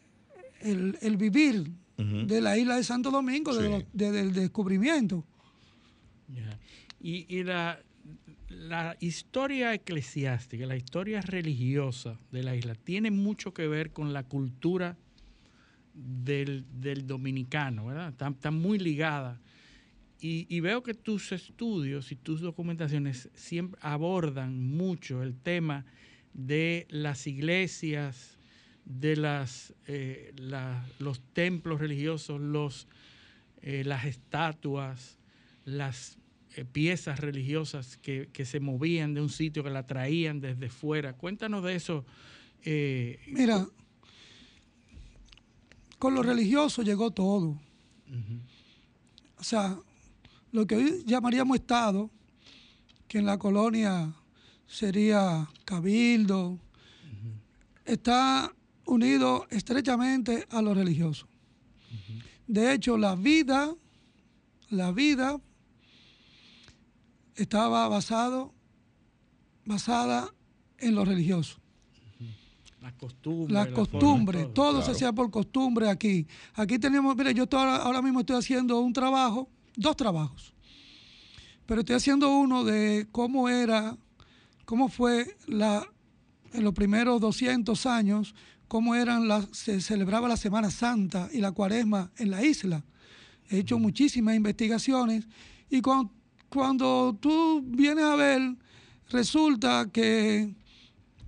el, 0.61 0.97
el 1.01 1.17
vivir 1.17 1.69
de 1.97 2.41
la 2.41 2.57
isla 2.57 2.75
de 2.75 2.83
Santo 2.83 3.09
Domingo 3.11 3.53
desde, 3.55 3.67
Sí. 3.67 3.73
los- 3.73 3.83
desde 3.93 4.19
el 4.21 4.33
descubrimiento. 4.33 5.23
Y, 7.01 7.25
y 7.33 7.43
la, 7.43 7.79
la 8.49 8.97
historia 8.99 9.73
eclesiástica, 9.73 10.65
la 10.65 10.75
historia 10.75 11.21
religiosa 11.21 12.17
de 12.31 12.43
la 12.43 12.55
isla, 12.55 12.75
tiene 12.75 13.11
mucho 13.11 13.53
que 13.53 13.67
ver 13.67 13.91
con 13.91 14.11
la 14.11 14.23
cultura 14.23 14.97
del, 15.93 16.65
del 16.81 17.05
dominicano, 17.07 17.85
¿verdad? 17.85 18.09
Está, 18.09 18.27
está 18.29 18.51
muy 18.51 18.79
ligada. 18.79 19.39
Y, 20.25 20.47
y 20.49 20.59
veo 20.59 20.81
que 20.81 20.95
tus 20.95 21.31
estudios 21.31 22.11
y 22.11 22.15
tus 22.15 22.41
documentaciones 22.41 23.29
siempre 23.35 23.79
abordan 23.83 24.59
mucho 24.75 25.21
el 25.21 25.35
tema 25.35 25.85
de 26.33 26.87
las 26.89 27.27
iglesias, 27.27 28.39
de 28.85 29.17
las, 29.17 29.75
eh, 29.85 30.33
la- 30.37 30.83
los 30.97 31.19
templos 31.33 31.79
religiosos, 31.79 32.41
los, 32.41 32.87
eh, 33.61 33.83
las 33.85 34.05
estatuas, 34.05 35.19
las 35.63 36.17
eh, 36.55 36.65
piezas 36.65 37.19
religiosas 37.19 37.97
que, 37.97 38.27
que 38.33 38.45
se 38.45 38.59
movían 38.59 39.13
de 39.13 39.21
un 39.21 39.29
sitio, 39.29 39.63
que 39.63 39.69
la 39.69 39.85
traían 39.85 40.39
desde 40.39 40.69
fuera. 40.69 41.13
Cuéntanos 41.13 41.63
de 41.63 41.75
eso. 41.75 42.03
Mira, 43.27 43.67
con 45.99 46.15
lo 46.15 46.23
religioso 46.23 46.81
llegó 46.81 47.11
todo. 47.11 47.61
O 49.37 49.43
sea, 49.43 49.77
lo 50.55 50.65
que 50.65 50.75
hoy 50.77 51.03
llamaríamos 51.05 51.57
Estado, 51.57 52.09
que 53.09 53.17
en 53.17 53.25
la 53.25 53.37
colonia 53.37 54.13
sería 54.65 55.49
cabildo, 55.65 56.57
está 57.83 58.53
unido 58.85 59.47
estrechamente 59.49 60.47
a 60.49 60.61
lo 60.61 60.73
religioso. 60.73 61.27
De 62.47 62.73
hecho, 62.73 62.97
la 62.97 63.15
vida, 63.15 63.75
la 64.69 64.93
vida 64.93 65.41
estaba 67.35 67.89
basado, 67.89 68.53
basada 69.65 70.33
en 70.77 70.95
lo 70.95 71.03
religioso. 71.03 71.59
las 72.79 72.93
costumbres. 72.93 73.51
Las 73.51 73.67
la 73.67 73.73
costumbres, 73.73 74.53
todo, 74.53 74.81
se 74.81 74.91
hacía 74.91 75.11
por 75.11 75.29
costumbre 75.29 75.89
aquí. 75.89 76.25
Aquí 76.53 76.79
tenemos, 76.79 77.13
mire, 77.17 77.33
yo 77.33 77.43
estoy 77.43 77.59
ahora, 77.59 77.75
ahora 77.77 78.01
mismo 78.01 78.21
estoy 78.21 78.37
haciendo 78.37 78.79
un 78.79 78.93
trabajo, 78.93 79.49
dos 79.77 79.95
trabajos, 79.95 80.53
pero 81.65 81.81
estoy 81.81 81.95
haciendo 81.95 82.35
uno 82.35 82.63
de 82.63 83.07
cómo 83.11 83.49
era, 83.49 83.97
cómo 84.65 84.89
fue 84.89 85.37
la, 85.47 85.85
en 86.53 86.63
los 86.63 86.73
primeros 86.73 87.19
200 87.21 87.85
años, 87.85 88.35
cómo 88.67 88.95
eran 88.95 89.27
las, 89.27 89.47
se 89.51 89.81
celebraba 89.81 90.27
la 90.27 90.37
Semana 90.37 90.71
Santa 90.71 91.29
y 91.31 91.39
la 91.39 91.51
Cuaresma 91.51 92.11
en 92.17 92.31
la 92.31 92.43
isla. 92.43 92.83
He 93.49 93.59
hecho 93.59 93.79
muchísimas 93.79 94.35
investigaciones 94.35 95.27
y 95.69 95.81
cuando, 95.81 96.11
cuando 96.49 97.17
tú 97.19 97.63
vienes 97.65 98.05
a 98.05 98.15
ver, 98.15 98.41
resulta 99.09 99.89
que 99.91 100.53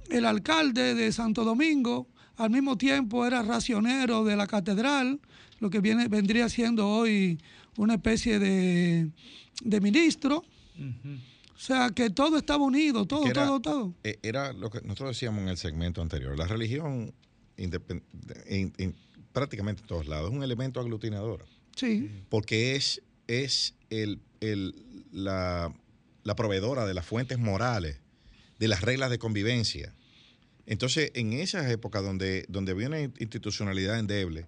el 0.10 0.26
alcalde 0.26 0.96
de 0.96 1.12
Santo 1.12 1.44
Domingo 1.44 2.08
al 2.38 2.50
mismo 2.50 2.78
tiempo 2.78 3.26
era 3.26 3.42
racionero 3.42 4.24
de 4.24 4.36
la 4.36 4.48
catedral, 4.48 5.20
lo 5.60 5.70
que 5.70 5.80
viene, 5.80 6.08
vendría 6.08 6.50
siendo 6.50 6.88
hoy 6.88 7.40
una 7.78 7.96
especie 7.96 8.40
de, 8.40 9.10
de 9.64 9.82
ministro. 9.82 10.44
O 11.56 11.60
sea, 11.60 11.90
que 11.90 12.10
todo 12.12 12.38
estaba 12.38 12.64
unido, 12.64 13.06
todo, 13.06 13.26
era- 13.26 13.46
todo, 13.46 13.60
todo. 13.62 13.94
eh, 14.04 14.20
Era 14.22 14.54
lo 14.54 14.70
que 14.70 14.82
nosotros 14.82 15.10
decíamos 15.10 15.42
en 15.42 15.50
el 15.50 15.58
segmento 15.58 16.02
anterior. 16.02 16.38
La 16.38 16.46
religión, 16.46 17.14
prácticamente 19.34 19.82
en 19.82 19.88
todos 19.88 20.08
lados, 20.08 20.30
es 20.32 20.36
un 20.38 20.44
elemento 20.44 20.80
aglutinador. 20.80 21.46
Sí. 21.76 22.10
Porque 22.30 22.76
es, 22.76 23.02
es 23.28 23.76
el, 23.90 24.20
el- 24.42 24.76
la, 25.12 25.74
la 26.24 26.36
proveedora 26.36 26.86
de 26.86 26.94
las 26.94 27.06
fuentes 27.06 27.38
morales, 27.38 28.00
de 28.60 28.68
las 28.68 28.82
reglas 28.82 29.10
de 29.10 29.20
convivencia. 29.20 29.94
Entonces, 30.66 31.12
en 31.14 31.34
esas 31.34 31.70
épocas 31.72 32.04
donde, 32.04 32.46
donde 32.50 32.72
había 32.74 32.88
una 32.88 33.02
institucionalidad 33.02 34.00
endeble 34.00 34.48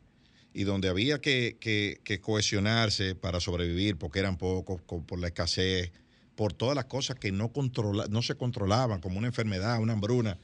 y 0.60 0.66
donde 0.66 0.90
había 0.90 1.22
que, 1.22 1.56
que- 1.62 2.02
que 2.04 2.20
cohesionarse 2.20 3.16
para 3.16 3.40
sobrevivir, 3.40 3.96
porque 3.96 4.20
eran 4.20 4.36
pocos, 4.38 4.82
co- 4.86 5.02
por 5.02 5.18
la 5.18 5.28
escasez, 5.28 5.94
por 6.36 6.52
todas 6.52 6.76
las 6.76 6.84
cosas 6.84 7.16
que 7.18 7.32
no, 7.32 7.54
controla, 7.54 8.08
no 8.10 8.22
se 8.22 8.36
controlaban, 8.36 9.00
como 9.00 9.18
una 9.18 9.28
enfermedad, 9.28 9.80
una 9.80 9.94
hambruna, 9.94 10.38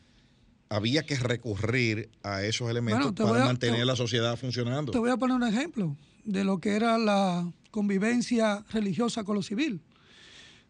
había 0.69 1.03
que 1.05 1.17
recurrir 1.17 2.09
a 2.23 2.43
esos 2.43 2.69
elementos 2.69 3.13
Bueno, 3.13 3.29
para 3.29 3.43
a- 3.43 3.45
mantener 3.45 3.81
te- 3.81 3.85
la 3.85 3.97
sociedad 3.97 4.37
funcionando. 4.37 4.93
Te 4.93 4.99
voy 4.99 5.09
a 5.11 5.17
poner 5.17 5.35
un 5.35 5.43
ejemplo 5.43 5.97
de 6.23 6.45
lo 6.45 6.59
que 6.59 6.77
era 6.77 6.97
la 6.97 7.51
convivencia 7.71 8.63
religiosa 8.71 9.25
con 9.25 9.35
lo 9.35 9.43
civil. 9.43 9.81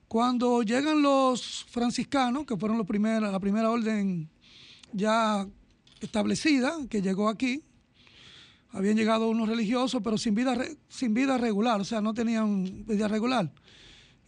Cuando 0.07 0.63
llegan 0.63 1.03
los 1.03 1.65
franciscanos, 1.69 2.47
que 2.47 2.57
fueron 2.57 2.79
los 2.79 2.87
primeros, 2.87 3.31
la 3.31 3.39
primera 3.39 3.69
orden 3.69 4.27
ya 4.91 5.47
establecida, 6.01 6.73
que 6.89 7.03
llegó 7.03 7.29
aquí, 7.29 7.61
habían 8.75 8.97
llegado 8.97 9.29
unos 9.29 9.47
religiosos, 9.47 10.01
pero 10.03 10.17
sin 10.17 10.35
vida, 10.35 10.53
sin 10.89 11.13
vida 11.13 11.37
regular, 11.37 11.79
o 11.79 11.85
sea, 11.85 12.01
no 12.01 12.13
tenían 12.13 12.85
vida 12.85 13.07
regular. 13.07 13.49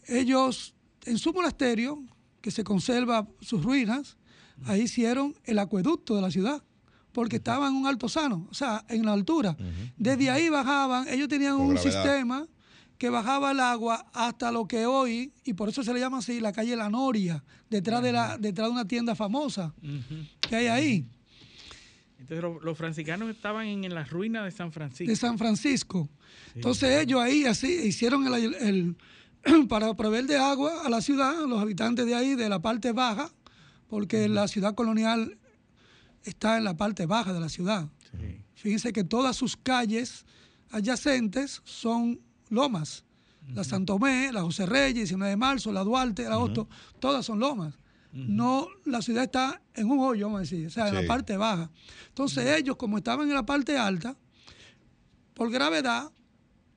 Ellos, 0.07 0.73
en 1.05 1.17
su 1.17 1.33
monasterio, 1.33 2.01
que 2.39 2.49
se 2.49 2.63
conserva 2.63 3.27
sus 3.41 3.61
ruinas, 3.61 4.17
ahí 4.63 4.83
hicieron 4.83 5.35
el 5.43 5.59
acueducto 5.59 6.15
de 6.15 6.21
la 6.21 6.31
ciudad, 6.31 6.63
porque 7.11 7.35
estaban 7.35 7.73
en 7.73 7.81
un 7.81 7.87
alto 7.87 8.07
sano, 8.07 8.47
o 8.49 8.53
sea, 8.53 8.85
en 8.87 9.05
la 9.05 9.11
altura. 9.11 9.57
Desde 9.97 10.29
ahí 10.29 10.47
bajaban, 10.47 11.09
ellos 11.09 11.27
tenían 11.27 11.55
un 11.55 11.73
gravedad. 11.73 11.91
sistema 11.91 12.47
que 12.97 13.09
bajaba 13.09 13.51
el 13.51 13.59
agua 13.59 14.05
hasta 14.13 14.49
lo 14.49 14.65
que 14.65 14.85
hoy, 14.85 15.33
y 15.43 15.53
por 15.55 15.67
eso 15.67 15.83
se 15.83 15.93
le 15.93 15.99
llama 15.99 16.19
así, 16.19 16.39
la 16.39 16.53
calle 16.53 16.77
La 16.77 16.89
Noria, 16.89 17.43
detrás, 17.69 18.01
de, 18.01 18.13
la, 18.13 18.37
detrás 18.37 18.69
de 18.69 18.71
una 18.71 18.87
tienda 18.87 19.13
famosa 19.13 19.73
que 20.39 20.55
hay 20.55 20.67
ahí, 20.67 21.05
Entonces 22.19 22.41
lo- 22.41 22.59
los 22.59 22.77
franciscanos 22.77 23.29
estaban 23.29 23.67
en, 23.67 23.83
en 23.83 23.93
las 23.93 24.09
ruinas 24.09 24.43
de 24.45 24.51
San 24.51 24.71
Francisco. 24.71 25.09
de 25.09 25.15
San 25.15 25.37
Francisco. 25.37 26.09
Entonces 26.55 27.01
ellos 27.03 27.21
ahí 27.21 27.45
así 27.45 27.67
hicieron 27.67 28.25
el, 28.33 28.53
el- 28.55 28.95
para 29.69 29.93
proveer 29.95 30.25
de 30.25 30.37
agua 30.37 30.81
a 30.85 30.89
la 30.89 31.01
ciudad, 31.01 31.43
a 31.43 31.47
los 31.47 31.61
habitantes 31.61 32.05
de 32.05 32.15
ahí, 32.15 32.35
de 32.35 32.49
la 32.49 32.59
parte 32.59 32.91
baja, 32.91 33.31
porque 33.87 34.27
la 34.27 34.47
ciudad 34.47 34.73
colonial 34.75 35.37
está 36.23 36.57
en 36.57 36.63
la 36.65 36.75
parte 36.75 37.05
baja 37.05 37.31
de 37.33 37.39
la 37.39 37.49
ciudad. 37.49 37.87
Sí. 38.19 38.41
Fíjense 38.55 38.91
que 38.91 39.03
todas 39.03 39.35
sus 39.35 39.55
calles 39.55 40.25
adyacentes 40.71 41.61
son 41.63 42.19
lomas. 42.49 43.03
La 43.53 43.63
Santomé, 43.63 44.29
la 44.33 44.41
José 44.41 44.65
Reyes, 44.65 44.95
19 44.95 45.29
de 45.29 45.37
marzo, 45.37 45.71
la 45.71 45.81
Duarte, 45.85 46.23
la 46.23 46.33
Agosto, 46.33 46.67
todas 46.99 47.25
son 47.25 47.39
lomas. 47.39 47.75
No, 48.27 48.67
la 48.85 49.01
ciudad 49.01 49.23
está 49.25 49.61
en 49.75 49.89
un 49.91 49.99
hoyo, 49.99 50.25
vamos 50.27 50.39
a 50.39 50.41
decir, 50.41 50.67
o 50.67 50.69
sea, 50.69 50.87
en 50.87 50.95
Sí. 50.95 51.01
la 51.01 51.07
parte 51.07 51.37
baja. 51.37 51.69
Entonces 52.09 52.57
ellos, 52.57 52.75
como 52.77 52.97
estaban 52.97 53.27
en 53.27 53.33
la 53.35 53.45
parte 53.45 53.77
alta, 53.77 54.15
por 55.33 55.51
gravedad, 55.51 56.11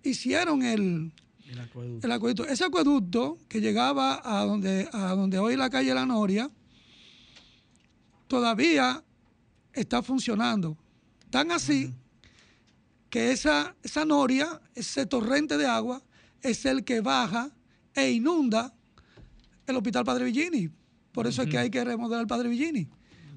hicieron 0.03 0.63
el, 0.63 1.13
El 1.49 1.61
acueducto. 1.61 2.07
el 2.07 2.13
acueducto. 2.13 2.47
Ese 2.47 2.65
acueducto 2.65 3.39
que 3.49 3.61
llegaba 3.61 4.21
a 4.23 4.45
donde, 4.45 4.89
a 4.93 5.15
donde 5.15 5.39
hoy 5.39 5.57
la 5.57 5.71
calle 5.71 5.95
La 5.95 6.05
Noria, 6.07 6.51
todavía 8.29 9.03
está 9.73 10.03
funcionando. 10.03 10.77
Tan 11.31 11.53
así 11.53 11.95
que 13.09 13.33
esa, 13.33 13.75
esa 13.83 14.05
noria, 14.05 14.61
ese 14.75 15.07
torrente 15.07 15.57
de 15.57 15.67
agua, 15.67 16.03
es 16.43 16.65
el 16.65 16.85
que 16.85 17.01
baja 17.01 17.51
e 17.95 18.11
inunda 18.13 18.73
el 19.67 19.77
Hospital 19.77 20.05
Padre 20.05 20.25
Villini. 20.27 20.71
Por 21.21 21.27
eso 21.29 21.43
es 21.43 21.49
que 21.49 21.59
hay 21.59 21.71
que 21.71 21.85
remodelar 21.85 22.23
el 22.23 22.27
Padre 22.27 22.49
Villini. 22.49 22.89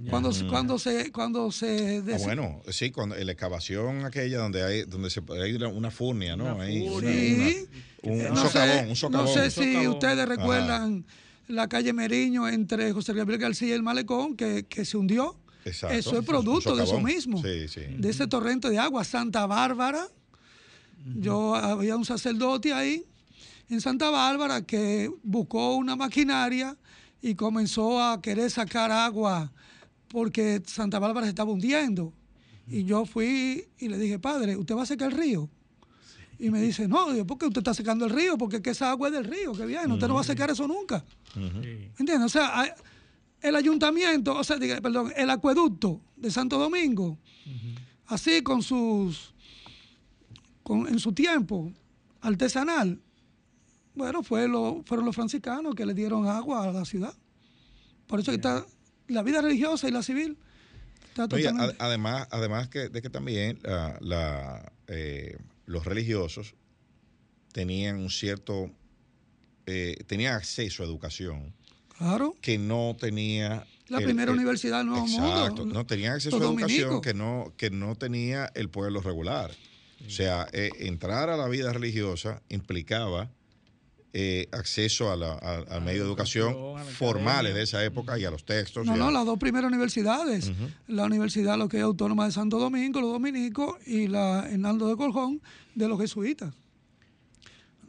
Cuando, 0.10 0.32
cuando 0.50 0.80
se, 0.80 1.12
cuando 1.12 1.52
se 1.52 1.98
Ah, 2.00 2.02
des- 2.02 2.24
bueno, 2.24 2.62
sí, 2.70 2.92
cuando 2.92 3.16
en 3.16 3.26
la 3.26 3.32
excavación 3.32 4.04
aquella 4.06 4.40
donde 4.40 4.62
hay 4.64 4.84
donde 4.84 5.10
se 5.10 5.22
hay 5.42 5.54
una, 5.54 5.68
una 5.70 5.92
furnia, 5.92 6.36
¿no? 6.36 6.56
Una 6.56 6.64
Ahí, 6.64 6.88
furnia. 6.90 7.12
Sí. 7.14 7.68
una- 8.02 8.14
un, 8.14 8.20
un 8.28 8.34
no 8.34 8.50
sé, 8.50 8.86
un 8.90 8.96
socavón. 8.96 9.26
No 9.28 9.34
sé 9.34 9.50
si 9.52 9.74
Socavón. 9.74 9.88
ustedes 9.94 10.28
recuerdan 10.28 11.06
la 11.48 11.68
calle 11.70 11.94
Meriño 11.94 12.50
entre 12.50 12.92
José 12.92 13.14
Gabriel 13.14 13.40
García 13.40 13.70
y 13.70 13.72
el 13.72 13.84
Malecón 13.84 14.36
que, 14.36 14.66
que 14.68 14.84
se 14.84 14.98
hundió. 14.98 15.38
Exacto. 15.64 15.96
Eso 15.96 16.20
es 16.20 16.26
producto 16.26 16.76
de 16.76 16.84
eso 16.84 17.00
mismo. 17.00 17.42
Sí, 17.42 17.68
sí. 17.70 17.82
De 17.98 18.10
ese 18.10 18.28
torrente 18.28 18.70
de 18.70 18.80
agua. 18.80 19.04
Santa 19.06 19.46
Bárbara. 19.46 20.08
Yo 21.18 21.56
había 21.56 21.96
un 21.96 22.06
sacerdote 22.06 22.74
ahí 22.74 23.06
en 23.70 23.80
Santa 23.82 24.10
Bárbara 24.10 24.62
que 24.64 25.10
buscó 25.24 25.76
una 25.76 25.96
maquinaria 25.96 26.78
y 27.24 27.36
comenzó 27.36 28.04
a 28.04 28.22
querer 28.22 28.52
sacar 28.52 28.92
agua 28.92 29.50
porque 30.10 30.62
Santa 30.66 31.00
Bárbara 31.00 31.26
se 31.26 31.30
estaba 31.30 31.54
hundiendo. 31.54 32.14
Y 32.68 32.84
yo 32.84 33.06
fui 33.06 33.66
y 33.80 33.88
le 33.88 33.98
dije, 33.98 34.20
padre, 34.20 34.58
¿usted 34.58 34.76
va 34.76 34.84
a 34.84 34.86
secar 34.86 35.10
el 35.10 35.18
río? 35.18 35.50
Y 36.38 36.50
me 36.50 36.62
dice, 36.62 36.86
no, 36.86 37.14
Digo, 37.14 37.26
¿por 37.26 37.38
qué 37.38 37.46
usted 37.46 37.60
está 37.60 37.74
secando 37.74 38.04
el 38.04 38.12
río? 38.12 38.38
Porque 38.38 38.58
es 38.58 38.62
que 38.62 38.72
esa 38.72 38.92
agua 38.92 39.08
es 39.08 39.14
del 39.14 39.24
río, 39.24 39.54
que 39.54 39.66
bien, 39.66 39.90
usted 39.90 40.06
no 40.10 40.16
va 40.16 40.22
a 40.22 40.26
secar 40.26 40.52
eso 40.52 40.68
nunca. 40.68 41.06
Sí. 41.34 41.92
¿Entiendes? 41.98 42.26
O 42.26 42.30
sea, 42.30 42.76
el 43.42 43.56
ayuntamiento, 43.56 44.38
o 44.38 44.44
sea, 44.44 44.58
perdón, 44.82 45.14
el 45.16 45.30
acueducto 45.30 46.02
de 46.18 46.30
Santo 46.30 46.58
Domingo, 46.58 47.18
así 48.08 48.44
con 48.44 48.62
sus, 48.62 49.34
con, 50.62 50.90
en 50.90 51.00
su 51.00 51.14
tiempo 51.14 51.72
artesanal, 52.20 53.00
bueno, 53.96 54.24
fue 54.24 54.48
lo, 54.48 54.84
fueron 54.86 55.06
los 55.06 55.16
franciscanos 55.16 55.76
que 55.76 55.86
le 55.86 55.94
dieron 55.94 56.28
agua 56.28 56.64
a 56.64 56.72
la 56.72 56.86
ciudad. 56.86 57.14
Por 58.08 58.20
eso 58.20 58.32
que 58.32 58.36
está 58.38 58.66
la 59.08 59.24
vida 59.24 59.42
religiosa 59.42 59.88
y 59.88 59.92
la 59.92 60.04
civil. 60.04 60.38
Está 61.10 61.28
totalmente- 61.28 61.76
además, 61.80 62.28
además 62.32 62.68
que, 62.70 62.90
de 62.90 63.02
que 63.02 63.10
también 63.10 63.60
la- 63.64 63.98
la, 64.02 64.72
eh, 64.88 65.38
los 65.66 65.86
religiosos 65.86 66.56
tenían 67.52 67.98
un 67.98 68.10
cierto, 68.10 68.72
eh, 69.68 69.98
tenían 70.08 70.34
acceso 70.36 70.82
a 70.84 70.86
educación 70.88 71.54
claro. 71.98 72.36
que 72.42 72.58
no 72.58 72.96
tenía 73.00 73.66
La 73.90 74.00
primera 74.00 74.32
el- 74.32 74.38
universidad 74.40 74.80
del 74.80 74.88
Nuevo 74.88 75.06
Exacto, 75.06 75.58
Mundo. 75.58 75.74
no 75.76 75.86
tenían 75.86 76.14
acceso 76.14 76.36
a 76.36 76.40
educación 76.40 77.00
que 77.02 77.14
no, 77.14 77.54
que 77.58 77.70
no 77.70 77.96
tenía 77.96 78.52
el 78.56 78.70
pueblo 78.70 79.02
regular. 79.02 79.52
O 80.06 80.10
sea, 80.10 80.48
eh, 80.52 80.70
entrar 80.80 81.30
a 81.30 81.38
la 81.38 81.48
vida 81.48 81.72
religiosa 81.72 82.42
implicaba 82.50 83.30
eh, 84.16 84.48
acceso 84.52 85.12
a 85.12 85.16
la- 85.16 85.34
a- 85.34 85.76
al 85.76 85.82
medio 85.82 86.02
de 86.04 86.08
educación 86.08 86.56
formales 86.98 87.56
de 87.56 87.64
esa 87.64 87.84
época 87.84 88.18
y 88.20 88.26
a 88.26 88.32
los 88.32 88.46
textos. 88.46 88.86
No, 88.86 88.96
no, 88.96 89.10
las 89.10 89.26
dos 89.26 89.40
primeras 89.40 89.70
universidades. 89.70 90.52
La 90.88 91.06
Universidad 91.06 91.58
lo 91.58 91.68
que 91.68 91.78
es 91.78 91.84
Autónoma 91.84 92.26
de 92.26 92.32
Santo 92.32 92.60
Domingo, 92.60 93.02
los 93.02 93.12
dominicos, 93.12 93.76
y 93.88 94.08
la 94.08 94.48
Hernando 94.50 94.88
de 94.88 94.96
Coljón, 94.98 95.42
de 95.74 95.88
los 95.88 96.00
jesuitas. 96.00 96.54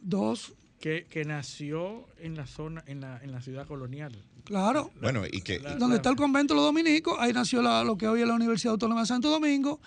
Dos, 0.02 0.52
Que, 0.80 1.06
que 1.08 1.24
nació 1.24 2.06
en 2.18 2.36
la 2.36 2.46
zona, 2.46 2.84
en 2.86 3.00
la, 3.00 3.18
en 3.22 3.32
la 3.32 3.40
ciudad 3.40 3.66
colonial. 3.66 4.12
claro. 4.44 4.90
Bueno, 5.00 5.22
y 5.30 5.40
que 5.40 5.58
La- 5.58 5.76
donde 5.76 5.96
está 5.96 6.10
el 6.10 6.16
convento 6.16 6.52
de 6.52 6.56
los 6.58 6.66
dominicos, 6.66 7.16
ahí 7.18 7.32
nació 7.32 7.62
la- 7.62 7.82
lo 7.84 7.96
que 7.96 8.06
hoy 8.08 8.20
es 8.20 8.26
la 8.28 8.34
Universidad 8.34 8.72
Autónoma 8.72 9.00
de 9.02 9.06
Santo 9.06 9.30
Domingo, 9.30 9.80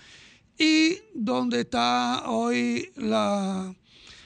y 0.58 0.98
donde 1.14 1.62
está 1.62 2.24
hoy 2.28 2.90
la, 2.96 3.72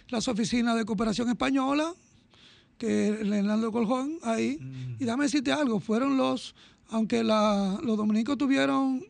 las 0.08 0.28
oficinas 0.30 0.78
de 0.78 0.86
cooperación 0.86 1.28
española, 1.30 1.94
que 2.82 3.08
Hernando 3.10 3.72
Coljón, 3.72 4.18
ahí. 4.24 4.58
Y 4.99 5.06
dame 5.06 5.26
decirte 5.26 5.52
algo, 5.52 5.80
fueron 5.80 6.18
los, 6.18 6.56
aunque 6.90 7.24
la- 7.24 7.80
los 7.84 7.95
dominicos 7.95 8.38
tuvieron 8.40 9.03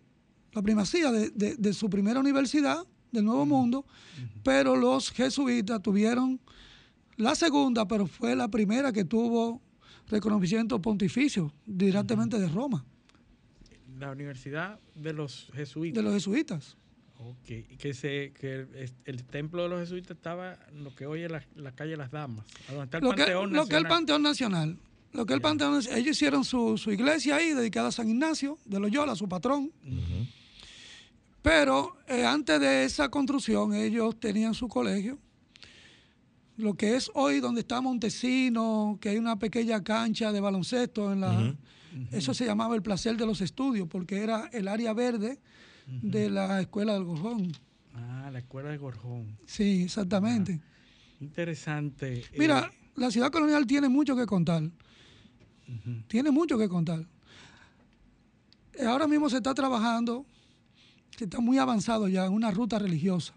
la 0.51 0.61
primacía 0.61 1.09
de, 1.11 1.29
de- 1.29 1.55
de 1.55 1.73
su 1.73 1.89
primera 1.89 2.19
universidad 2.19 2.85
del 3.13 3.23
Nuevo 3.23 3.45
Mundo, 3.45 3.85
pero 4.43 4.75
los 4.75 5.09
jesuitas 5.11 5.81
tuvieron 5.81 6.39
la 7.15 7.33
segunda, 7.35 7.87
pero 7.87 8.07
fue 8.07 8.35
la 8.35 8.49
primera 8.49 8.91
que 8.91 9.05
tuvo 9.05 9.61
reconocimiento 10.09 10.81
pontificio 10.81 11.53
directamente 11.65 12.37
de 12.39 12.49
Roma, 12.49 12.83
La 13.99 14.11
Universidad 14.11 14.79
de 14.95 15.13
los 15.13 15.49
Jesuitas. 15.53 15.95
de 15.95 16.01
los 16.03 16.13
jesuitas. 16.13 16.75
Ok, 17.23 17.77
que, 17.77 17.93
se, 17.93 18.33
que 18.33 18.61
el, 18.73 18.91
el 19.05 19.23
templo 19.25 19.61
de 19.63 19.69
los 19.69 19.79
jesuitas 19.81 20.17
estaba 20.17 20.57
en 20.69 20.83
lo 20.83 20.95
que 20.95 21.05
hoy 21.05 21.21
es 21.21 21.31
la, 21.31 21.45
la 21.55 21.71
calle 21.71 21.95
Las 21.95 22.09
Damas, 22.09 22.47
donde 22.67 22.85
está 22.85 22.97
el 22.97 23.03
Lo 23.03 23.11
que, 23.11 23.17
Panteón 23.17 23.53
lo 23.53 23.65
que 23.67 23.75
es 23.75 23.77
el 23.77 23.83
Nacional. 23.83 23.89
Panteón 23.89 24.23
Nacional. 24.23 24.77
Lo 25.13 25.25
que 25.25 25.33
es 25.33 25.35
el 25.35 25.41
Panteón 25.41 25.73
Nacional. 25.73 25.99
Ellos 25.99 26.17
hicieron 26.17 26.43
su, 26.43 26.77
su 26.79 26.91
iglesia 26.91 27.35
ahí, 27.35 27.53
dedicada 27.53 27.89
a 27.89 27.91
San 27.91 28.09
Ignacio 28.09 28.57
de 28.65 28.79
Loyola, 28.79 29.15
su 29.15 29.29
patrón. 29.29 29.71
Pero 31.43 31.97
eh, 32.07 32.25
antes 32.25 32.59
de 32.59 32.85
esa 32.85 33.09
construcción, 33.09 33.75
ellos 33.75 34.19
tenían 34.19 34.53
su 34.55 34.67
colegio. 34.67 35.19
Lo 36.57 36.73
que 36.73 36.95
es 36.95 37.11
hoy 37.13 37.39
donde 37.39 37.61
está 37.61 37.81
Montesino, 37.81 38.97
que 38.99 39.09
hay 39.09 39.17
una 39.17 39.37
pequeña 39.37 39.83
cancha 39.83 40.31
de 40.31 40.39
baloncesto 40.39 41.11
en 41.11 41.21
la. 41.21 41.55
Eso 42.11 42.33
se 42.33 42.45
llamaba 42.45 42.73
el 42.75 42.81
placer 42.81 43.17
de 43.17 43.25
los 43.25 43.41
estudios, 43.41 43.87
porque 43.87 44.23
era 44.23 44.49
el 44.53 44.67
área 44.67 44.93
verde 44.93 45.39
de 45.87 46.29
la 46.29 46.61
escuela 46.61 46.93
del 46.93 47.03
Gorjón. 47.03 47.51
Ah, 47.93 48.29
la 48.31 48.39
escuela 48.39 48.69
de 48.69 48.77
Gorjón. 48.77 49.37
Sí, 49.45 49.83
exactamente. 49.83 50.59
Interesante. 51.19 52.19
eh, 52.19 52.25
Mira, 52.37 52.71
la 52.95 53.11
ciudad 53.11 53.31
colonial 53.31 53.65
tiene 53.67 53.89
mucho 53.89 54.15
que 54.15 54.25
contar. 54.25 54.63
Tiene 56.07 56.31
mucho 56.31 56.57
que 56.57 56.67
contar. 56.67 57.05
Eh, 58.73 58.85
Ahora 58.85 59.07
mismo 59.07 59.29
se 59.29 59.37
está 59.37 59.53
trabajando, 59.53 60.25
se 61.17 61.25
está 61.25 61.39
muy 61.39 61.57
avanzado 61.57 62.07
ya 62.07 62.25
en 62.25 62.33
una 62.33 62.51
ruta 62.51 62.79
religiosa. 62.79 63.33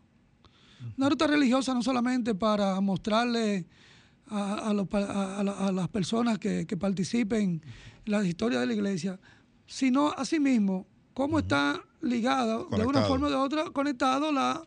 Una 0.98 1.08
ruta 1.08 1.26
religiosa 1.26 1.72
no 1.74 1.82
solamente 1.82 2.34
para 2.34 2.80
mostrarle 2.80 3.66
a, 4.26 4.70
a 4.70 4.72
los 4.74 4.86
las 5.74 5.88
personas 5.88 6.38
que, 6.38 6.66
que 6.66 6.76
participen 6.76 7.62
en 8.04 8.12
la 8.12 8.24
historia 8.24 8.60
de 8.60 8.66
la 8.66 8.74
iglesia, 8.74 9.18
sino 9.66 10.10
asimismo 10.10 10.86
cómo 11.14 11.38
está 11.38 11.80
ligada 12.04 12.64
de 12.70 12.86
una 12.86 13.02
forma 13.02 13.26
o 13.26 13.30
de 13.30 13.36
otra, 13.36 13.70
conectado 13.70 14.30
la, 14.30 14.62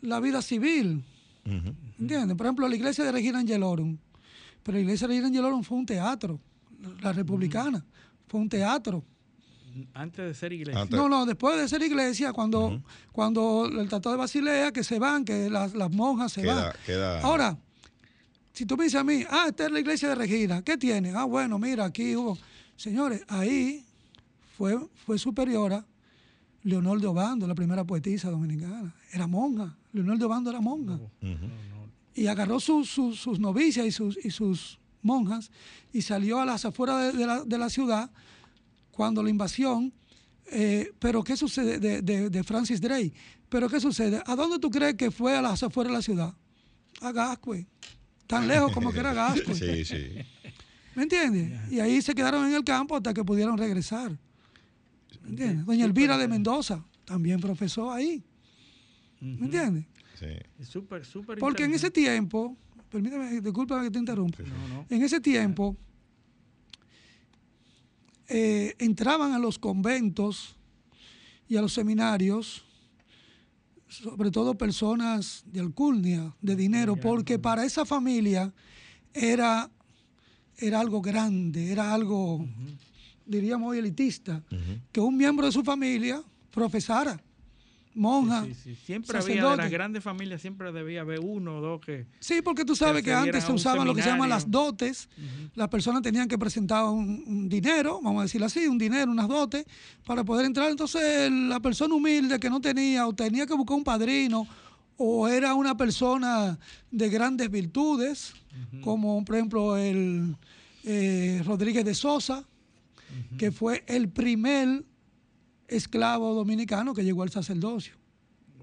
la 0.00 0.20
vida 0.20 0.40
civil. 0.42 1.04
Ujú. 1.44 1.74
¿Entiendes? 1.98 2.36
Por 2.36 2.46
ejemplo, 2.46 2.68
la 2.68 2.76
iglesia 2.76 3.04
de 3.04 3.12
Regina 3.12 3.40
Angelorum. 3.40 3.98
Pero 4.62 4.76
la 4.76 4.82
iglesia 4.82 5.08
de 5.08 5.18
Angelo 5.18 5.62
fue 5.62 5.76
un 5.76 5.86
teatro, 5.86 6.40
la 7.00 7.12
republicana, 7.12 7.84
fue 8.28 8.40
un 8.40 8.48
teatro. 8.48 9.04
Antes 9.94 10.24
de 10.26 10.34
ser 10.34 10.52
iglesia. 10.52 10.86
No, 10.90 11.08
no, 11.08 11.24
después 11.26 11.58
de 11.58 11.66
ser 11.68 11.82
iglesia, 11.82 12.32
cuando, 12.32 12.82
cuando 13.10 13.66
el 13.66 13.88
Tratado 13.88 14.14
de 14.14 14.18
Basilea, 14.18 14.70
que 14.70 14.84
se 14.84 14.98
van, 14.98 15.24
que 15.24 15.48
las, 15.50 15.74
las 15.74 15.90
monjas 15.90 16.32
se 16.32 16.46
van. 16.46 16.72
Ahora, 17.22 17.58
si 18.52 18.66
tú 18.66 18.76
me 18.76 18.84
dices 18.84 19.00
a 19.00 19.04
mí, 19.04 19.24
ah, 19.28 19.46
esta 19.48 19.66
es 19.66 19.72
la 19.72 19.80
iglesia 19.80 20.10
de 20.10 20.14
Regina, 20.14 20.62
¿qué 20.62 20.76
tiene? 20.76 21.12
Ah, 21.14 21.24
bueno, 21.24 21.58
mira, 21.58 21.86
aquí 21.86 22.14
hubo. 22.14 22.38
Señores, 22.76 23.24
ahí 23.28 23.84
fue, 24.56 24.78
fue 25.06 25.18
superiora 25.18 25.84
Leonor 26.64 27.00
de 27.00 27.06
Obando, 27.06 27.46
la 27.46 27.54
primera 27.54 27.84
poetisa 27.84 28.30
dominicana. 28.30 28.94
Era 29.12 29.26
monja. 29.26 29.76
Leonor 29.92 30.18
de 30.18 30.24
Obando 30.24 30.50
era 30.50 30.60
monja. 30.60 30.98
Y 32.14 32.26
agarró 32.26 32.60
sus 32.60 33.38
novicias 33.38 33.86
y 33.86 33.90
sus, 33.90 34.18
y 34.24 34.30
sus 34.30 34.78
monjas 35.02 35.50
y 35.92 36.02
salió 36.02 36.40
a 36.40 36.46
las 36.46 36.64
afueras 36.64 37.14
de, 37.14 37.58
la, 37.58 37.70
ciudad 37.70 38.10
cuando 38.90 39.22
la 39.22 39.30
invasión. 39.30 39.92
Eh, 40.46 40.92
pero 40.98 41.22
¿qué 41.22 41.36
sucede 41.36 41.78
de, 42.02 42.44
Francis 42.44 42.80
Drake? 42.80 43.12
Pero 43.48 43.68
¿qué 43.68 43.80
sucede? 43.80 44.22
¿A 44.24 44.34
dónde 44.34 44.58
tú 44.58 44.70
crees 44.70 44.94
que 44.94 45.10
fue 45.10 45.36
a 45.36 45.42
las 45.42 45.62
afueras 45.62 45.92
de 45.92 45.96
la 45.96 46.02
ciudad? 46.02 46.34
A 47.00 47.12
Gascue. 47.12 47.66
Tan 48.26 48.48
lejos 48.48 48.72
como 48.72 48.92
que 48.92 49.00
era 49.00 49.12
Gascue. 49.14 49.54
Sí, 49.54 49.84
sí. 49.84 50.08
¿Me 50.94 51.04
entiendes? 51.04 51.72
Y 51.72 51.80
ahí 51.80 52.00
se 52.02 52.14
quedaron 52.14 52.46
en 52.46 52.54
el 52.54 52.64
campo 52.64 52.96
hasta 52.96 53.12
que 53.12 53.24
pudieron 53.24 53.58
regresar. 53.58 54.18
¿Me 55.22 55.30
entiendes? 55.30 55.66
Doña 55.66 55.84
Elvira 55.84 56.18
de 56.18 56.28
Mendoza 56.28 56.84
también 57.04 57.40
profesó 57.40 57.90
ahí. 57.90 58.22
¿Me 59.20 59.46
entiendes? 59.46 59.86
Sí. 60.18 60.64
Súper, 60.64 61.04
súper 61.04 61.38
Porque 61.38 61.64
en 61.64 61.74
ese 61.74 61.90
tiempo, 61.90 62.56
permítame, 62.90 63.40
disculpa 63.40 63.82
que 63.82 63.90
te 63.90 63.98
interrumpa. 63.98 64.38
En 64.88 65.02
ese 65.02 65.20
tiempo 65.20 65.76
eh, 68.28 68.74
entraban 68.78 69.32
a 69.32 69.38
los 69.38 69.58
conventos 69.58 70.56
y 71.48 71.56
a 71.56 71.60
los 71.60 71.74
seminarios, 71.74 72.64
sobre 73.88 74.30
todo 74.30 74.56
personas 74.56 75.44
de 75.46 75.60
alcurnia, 75.60 76.34
de 76.40 76.56
dinero, 76.56 76.96
porque 76.96 77.38
para 77.38 77.64
esa 77.64 77.84
familia 77.84 78.52
era, 79.12 79.70
era 80.56 80.80
algo 80.80 81.02
grande, 81.02 81.70
era 81.70 81.92
algo, 81.92 82.46
diríamos 83.26 83.76
elitista, 83.76 84.42
que 84.90 85.00
un 85.00 85.16
miembro 85.16 85.46
de 85.46 85.52
su 85.52 85.62
familia 85.62 86.22
profesara 86.50 87.20
monja. 87.94 88.46
Siempre 88.84 89.18
había, 89.18 89.50
de 89.50 89.56
las 89.56 89.70
grandes 89.70 90.02
familias, 90.02 90.40
siempre 90.40 90.72
debía 90.72 91.02
haber 91.02 91.20
uno 91.20 91.58
o 91.58 91.60
dos 91.60 91.80
que. 91.80 92.06
Sí, 92.20 92.42
porque 92.42 92.64
tú 92.64 92.74
sabes 92.74 93.02
que 93.02 93.12
antes 93.12 93.44
se 93.44 93.52
usaban 93.52 93.86
lo 93.86 93.94
que 93.94 94.02
se 94.02 94.08
llaman 94.08 94.28
las 94.28 94.50
dotes. 94.50 95.08
Las 95.54 95.68
personas 95.68 96.02
tenían 96.02 96.28
que 96.28 96.38
presentar 96.38 96.84
un, 96.84 97.48
dinero, 97.48 98.00
vamos 98.02 98.20
a 98.20 98.22
decirlo 98.24 98.46
así, 98.46 98.66
un 98.66 98.78
dinero, 98.78 99.10
unas 99.10 99.28
dotes, 99.28 99.64
para 100.04 100.24
poder 100.24 100.46
entrar. 100.46 100.70
Entonces, 100.70 101.30
la 101.30 101.60
persona 101.60 101.94
humilde 101.94 102.38
que 102.38 102.50
no 102.50 102.60
tenía, 102.60 103.06
o 103.06 103.12
tenía 103.12 103.46
que 103.46 103.54
buscar 103.54 103.76
un 103.76 103.84
padrino, 103.84 104.46
o 104.96 105.28
era 105.28 105.54
una 105.54 105.76
persona 105.76 106.58
de 106.90 107.08
grandes 107.08 107.50
virtudes, 107.50 108.34
como 108.82 109.24
por 109.24 109.36
ejemplo 109.36 109.76
el 109.76 110.36
eh, 110.84 111.42
Rodríguez 111.44 111.84
de 111.84 111.94
Sosa, 111.94 112.44
que 113.38 113.50
fue 113.50 113.84
el 113.86 114.08
primer 114.08 114.84
esclavo 115.68 116.34
dominicano 116.34 116.94
que 116.94 117.04
llegó 117.04 117.22
al 117.22 117.30
sacerdocio. 117.30 117.94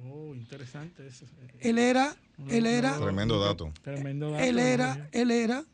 Oh, 0.04 0.34
interesante 0.34 1.08
eso. 1.08 1.26
Él 1.60 1.78
era, 1.78 2.16
él 2.50 2.66
era. 2.66 2.98
Tremendo 2.98 3.40
dato. 3.40 3.72
Tremendo 3.82 4.32
dato. 4.32 4.44
Él 4.44 4.60
era, 4.60 5.10
él 5.12 5.32
era, 5.32 5.66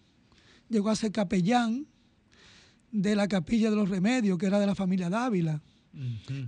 llegó 0.70 0.90
a 0.90 0.96
ser 0.96 1.12
capellán 1.12 1.86
de 2.92 3.16
la 3.16 3.28
capilla 3.28 3.70
de 3.70 3.76
los 3.76 3.90
remedios, 3.90 4.38
que 4.38 4.46
era 4.46 4.60
de 4.60 4.66
la 4.66 4.76
familia 4.76 5.10
Dávila. 5.10 5.62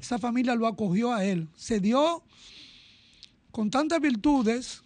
Esa 0.02 0.18
familia 0.18 0.56
lo 0.56 0.68
acogió 0.68 1.14
a 1.14 1.24
él. 1.24 1.48
Se 1.56 1.80
dio 1.80 2.24
con 3.52 3.70
tantas 3.70 4.02
virtudes 4.02 4.84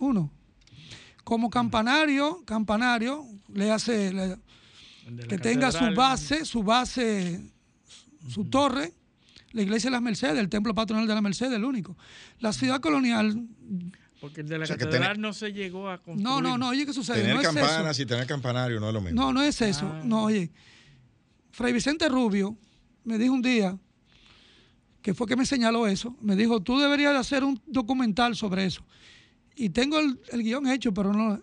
uno. 0.00 0.30
Como 1.22 1.48
campanario, 1.48 2.42
campanario, 2.44 3.24
le 3.52 3.70
hace 3.70 4.12
que 5.28 5.38
tenga 5.38 5.70
su 5.70 5.94
base, 5.94 6.44
su 6.44 6.64
base, 6.64 7.40
su 8.28 8.46
torre, 8.46 8.92
la 9.52 9.62
iglesia 9.62 9.90
de 9.90 9.92
las 9.92 10.02
Mercedes, 10.02 10.38
el 10.38 10.48
templo 10.48 10.74
patronal 10.74 11.06
de 11.06 11.14
la 11.14 11.20
Mercedes, 11.20 11.54
el 11.54 11.64
único. 11.64 11.96
La 12.40 12.52
ciudad 12.52 12.80
colonial. 12.80 13.46
Porque 14.20 14.40
el 14.40 14.48
de 14.48 14.58
la 14.58 14.66
catedral 14.66 15.20
no 15.20 15.32
se 15.32 15.52
llegó 15.52 15.88
a 15.88 15.98
construir. 15.98 16.22
No, 16.22 16.40
no, 16.40 16.58
no, 16.58 16.68
oye, 16.70 16.84
¿qué 16.84 16.92
sucede? 16.92 17.22
Tener 17.22 17.40
campanas 17.42 17.98
y 17.98 18.06
tener 18.06 18.26
campanario 18.26 18.80
no 18.80 18.88
es 18.88 18.94
lo 18.94 19.00
mismo. 19.00 19.20
No, 19.20 19.32
no 19.32 19.42
es 19.42 19.60
eso. 19.62 19.86
Ah. 19.86 20.02
No, 20.04 20.24
oye. 20.24 20.50
Fray 21.50 21.72
Vicente 21.72 22.08
Rubio 22.08 22.56
me 23.04 23.18
dijo 23.18 23.34
un 23.34 23.42
día, 23.42 23.78
que 25.02 25.14
fue 25.14 25.26
que 25.26 25.36
me 25.36 25.46
señaló 25.46 25.86
eso, 25.86 26.16
me 26.20 26.36
dijo, 26.36 26.60
tú 26.60 26.78
deberías 26.78 27.14
hacer 27.16 27.44
un 27.44 27.60
documental 27.66 28.36
sobre 28.36 28.66
eso 28.66 28.84
y 29.60 29.68
tengo 29.68 29.98
el, 29.98 30.42
guion 30.42 30.66
hecho, 30.68 30.92
pero 30.94 31.12
no. 31.12 31.38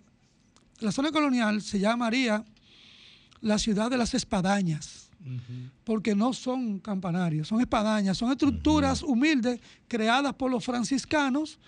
La 0.79 0.91
zona 0.91 1.11
colonial 1.11 1.61
se 1.61 1.79
llamaría 1.79 2.43
la 3.41 3.59
ciudad 3.59 3.91
de 3.91 3.97
las 3.97 4.15
espadañas, 4.15 5.11
porque 5.83 6.15
no 6.15 6.33
son 6.33 6.79
campanarios, 6.79 7.47
son 7.47 7.61
espadañas, 7.61 8.17
son 8.17 8.31
estructuras 8.31 9.03
humildes 9.03 9.59
creadas 9.87 10.33
por 10.33 10.49
los 10.49 10.65
franciscanos, 10.65 11.59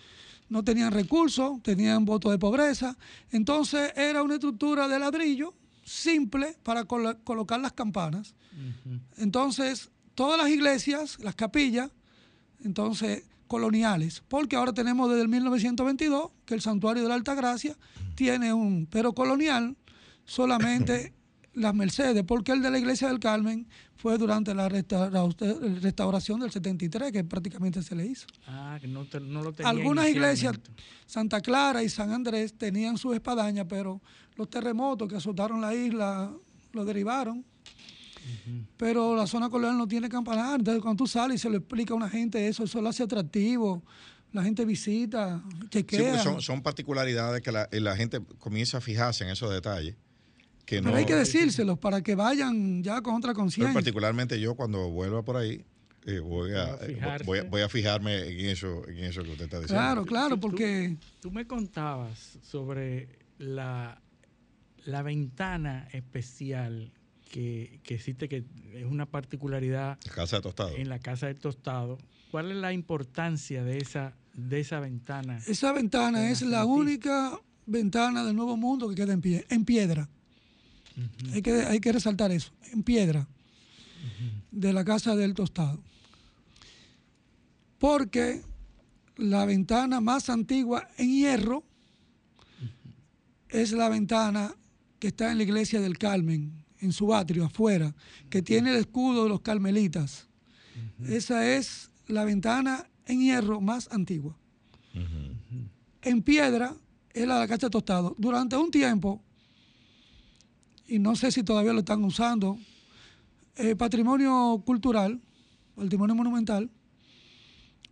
no 0.49 0.64
tenían 0.64 0.91
recursos, 0.91 1.61
tenían 1.61 2.06
voto 2.06 2.32
de 2.32 2.40
pobreza, 2.40 2.98
entonces 3.32 3.94
era 3.95 4.24
una 4.24 4.36
estructura 4.36 4.88
de 4.88 4.98
ladrillo 4.98 5.53
simple 5.90 6.56
para 6.64 6.86
colocar 6.86 7.60
las 7.60 7.74
campanas. 7.74 8.36
Entonces, 9.18 9.90
todas 10.16 10.38
las 10.38 10.49
iglesias, 10.49 11.18
las 11.22 11.36
capillas, 11.36 11.90
entonces 12.64 13.24
coloniales, 13.48 14.22
porque 14.28 14.56
ahora 14.56 14.74
tenemos 14.74 15.10
desde 15.10 15.24
el 15.24 15.28
1922 15.30 16.32
que 16.45 16.53
el 16.53 16.61
santuario 16.61 17.02
de 17.03 17.10
la 17.10 17.16
Alta 17.16 17.34
Gracia 17.34 17.76
tiene 18.16 18.53
un, 18.53 18.88
pero 18.91 19.14
colonial 19.14 19.76
solamente 20.26 21.14
las 21.53 21.74
Mercedes, 21.74 22.24
porque 22.28 22.52
el 22.52 22.61
de 22.61 22.70
la 22.70 22.78
iglesia 22.78 23.07
del 23.07 23.20
Carmen 23.20 23.68
fue 23.95 24.18
durante 24.20 24.53
la 24.53 24.70
restaura- 24.70 25.26
restauración 25.82 26.40
del 26.41 26.52
73, 26.52 27.11
que 27.11 27.24
prácticamente 27.24 27.82
se 27.82 27.95
le 27.95 28.06
hizo. 28.06 28.28
Ah, 28.45 28.78
que 28.80 28.88
no, 28.88 29.06
te- 29.06 29.20
no 29.20 29.41
lo 29.41 29.52
tenía 29.52 29.70
Algunas 29.70 30.07
iglesias. 30.07 30.57
Santa 31.07 31.41
Clara 31.41 31.82
y 31.84 31.90
San 31.90 32.11
Andrés, 32.11 32.53
tenían 32.53 32.98
sus 32.98 33.16
espadañas, 33.16 33.66
pero 33.68 33.99
los 34.40 34.49
terremotos 34.49 35.07
que 35.07 35.16
azotaron 35.18 35.61
la 35.61 35.76
isla 35.76 36.34
lo 36.74 36.86
derivaron. 36.86 37.45
Pero 38.78 39.16
la 39.16 39.28
zona 39.28 39.49
colonial 39.49 39.78
no 39.78 39.88
tiene 39.88 40.07
campanar. 40.10 40.60
Entonces, 40.60 40.82
cuando 40.82 41.03
tú 41.03 41.07
sales 41.07 41.36
y 41.36 41.38
se 41.40 41.49
lo 41.49 41.57
explica 41.57 41.94
a 41.94 41.98
una 41.98 42.10
gente 42.10 42.48
eso, 42.48 42.64
eso 42.64 42.82
lo 42.82 42.90
hace 42.90 43.03
atractivo. 43.03 43.84
La 44.32 44.44
gente 44.44 44.64
visita, 44.66 45.41
Sí, 45.64 45.68
chequea. 45.70 45.99
porque 46.11 46.24
son, 46.24 46.41
son 46.41 46.61
particularidades 46.61 47.41
que 47.41 47.52
la, 47.52 47.68
la 47.72 47.95
gente 47.95 48.22
comienza 48.38 48.78
a 48.78 48.82
fijarse 48.82 49.24
en 49.24 49.32
esos 49.32 49.52
detalles. 49.52 49.95
Que 50.66 50.78
pero 50.78 50.91
no, 50.91 50.95
hay 50.98 51.06
que 51.06 51.16
decírselos 51.16 51.80
para 51.80 52.02
que 52.03 52.14
vayan 52.14 52.84
ya 52.84 53.02
con 53.02 53.16
otra 53.16 53.34
conciencia. 53.34 53.74
particularmente 53.74 54.40
yo 54.40 54.53
cuando 54.53 54.90
vuelva 54.91 55.24
por 55.24 55.38
ahí, 55.38 55.66
eh, 56.06 56.20
voy, 56.20 56.52
a, 56.52 56.66
Va 56.66 56.74
a 56.74 56.86
eh, 56.86 57.22
voy, 57.26 57.40
a, 57.40 57.44
voy 57.44 57.61
a 57.64 57.70
fijarme 57.70 58.28
en 58.28 58.45
eso, 58.49 58.88
en 58.88 58.99
eso 58.99 59.24
que 59.24 59.32
usted 59.32 59.45
está 59.45 59.60
diciendo. 59.60 59.82
Claro, 59.84 60.06
claro, 60.06 60.36
tú- 60.36 60.41
porque 60.41 60.95
Tú 61.22 61.32
me 61.32 61.48
contabas 61.48 62.38
sobre 62.44 63.10
la, 63.40 63.99
la 64.85 65.01
ventana 65.01 65.88
especial 65.91 66.91
que, 67.31 67.80
que 67.84 67.95
existe, 67.95 68.27
que 68.27 68.43
es 68.73 68.85
una 68.85 69.06
particularidad 69.06 69.99
Casa 70.14 70.38
de 70.38 70.41
tostado. 70.41 70.76
en 70.76 70.89
la 70.89 70.99
casa 70.99 71.27
del 71.27 71.39
tostado. 71.39 71.97
¿Cuál 72.31 72.51
es 72.51 72.57
la 72.57 72.73
importancia 72.73 73.64
de 73.64 73.77
esa, 73.77 74.14
de 74.34 74.60
esa 74.60 74.80
ventana? 74.80 75.39
esa 75.47 75.72
ventana 75.73 76.30
es 76.30 76.41
la 76.41 76.65
única 76.65 77.39
ventana 77.65 78.23
del 78.23 78.35
Nuevo 78.35 78.57
Mundo 78.57 78.89
que 78.89 78.95
queda 78.95 79.14
en 79.14 79.22
pie, 79.22 79.45
en 79.49 79.65
piedra. 79.65 80.10
hay, 81.34 81.41
que, 81.41 81.51
hay 81.51 81.80
que 81.80 81.91
resaltar 81.91 82.31
eso, 82.31 82.51
en 82.73 82.84
piedra, 82.84 83.27
de 84.51 84.73
la 84.73 84.84
casa 84.84 85.15
del 85.15 85.34
tostado. 85.34 85.80
Porque 87.77 88.41
la 89.18 89.45
ventana 89.45 90.01
más 90.01 90.30
antigua 90.30 90.88
en 90.97 91.11
hierro 91.11 91.64
es 93.49 93.72
la 93.72 93.89
ventana 93.89 94.53
que 94.99 95.07
está 95.07 95.31
en 95.31 95.38
la 95.38 95.43
iglesia 95.43 95.81
del 95.81 95.97
Carmen, 95.97 96.63
en 96.80 96.93
su 96.93 97.13
atrio, 97.13 97.45
afuera, 97.45 97.95
que 98.30 98.41
tiene 98.41 98.71
el 98.71 98.77
escudo 98.77 99.23
de 99.23 99.30
los 99.30 99.41
carmelitas. 99.41 100.27
Esa 101.07 101.47
es 101.55 101.89
la 102.07 102.26
ventana 102.26 102.89
en 103.05 103.21
hierro 103.21 103.61
más 103.61 103.89
antigua. 103.91 104.38
En 106.01 106.21
piedra 106.21 106.76
es 107.13 107.27
la 107.27 107.39
de 107.39 107.47
la 107.47 107.57
de 107.57 107.69
tostado. 107.69 108.15
Durante 108.17 108.55
un 108.55 108.71
tiempo, 108.71 109.21
y 110.88 110.99
no 110.99 111.15
sé 111.15 111.31
si 111.31 111.43
todavía 111.43 111.73
lo 111.73 111.80
están 111.80 112.03
usando, 112.03 112.57
el 113.55 113.76
patrimonio 113.76 114.61
cultural, 114.65 115.19
patrimonio 115.76 116.15
monumental, 116.15 116.69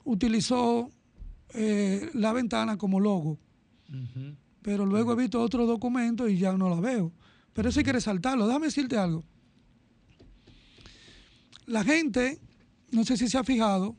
utilizó 0.04 0.90
eh, 1.54 2.10
la 2.14 2.34
ventana 2.34 2.78
como 2.78 3.00
logo. 3.00 3.38
Pero 4.68 4.86
luego 4.86 5.14
he 5.14 5.16
visto 5.16 5.40
otros 5.42 5.66
documentos 5.66 6.30
y 6.30 6.40
ya 6.40 6.52
no 6.52 6.68
la 6.70 6.82
veo. 6.82 7.14
Pero 7.54 7.70
eso 7.70 7.80
hay 7.80 7.86
que 7.86 7.94
resaltarlo. 7.94 8.48
Déjame 8.48 8.66
decirte 8.66 8.98
algo. 8.98 9.24
La 11.68 11.86
gente, 11.86 12.42
no 12.92 13.06
sé 13.06 13.16
si 13.16 13.30
se 13.30 13.38
ha 13.38 13.46
fijado, 13.46 13.96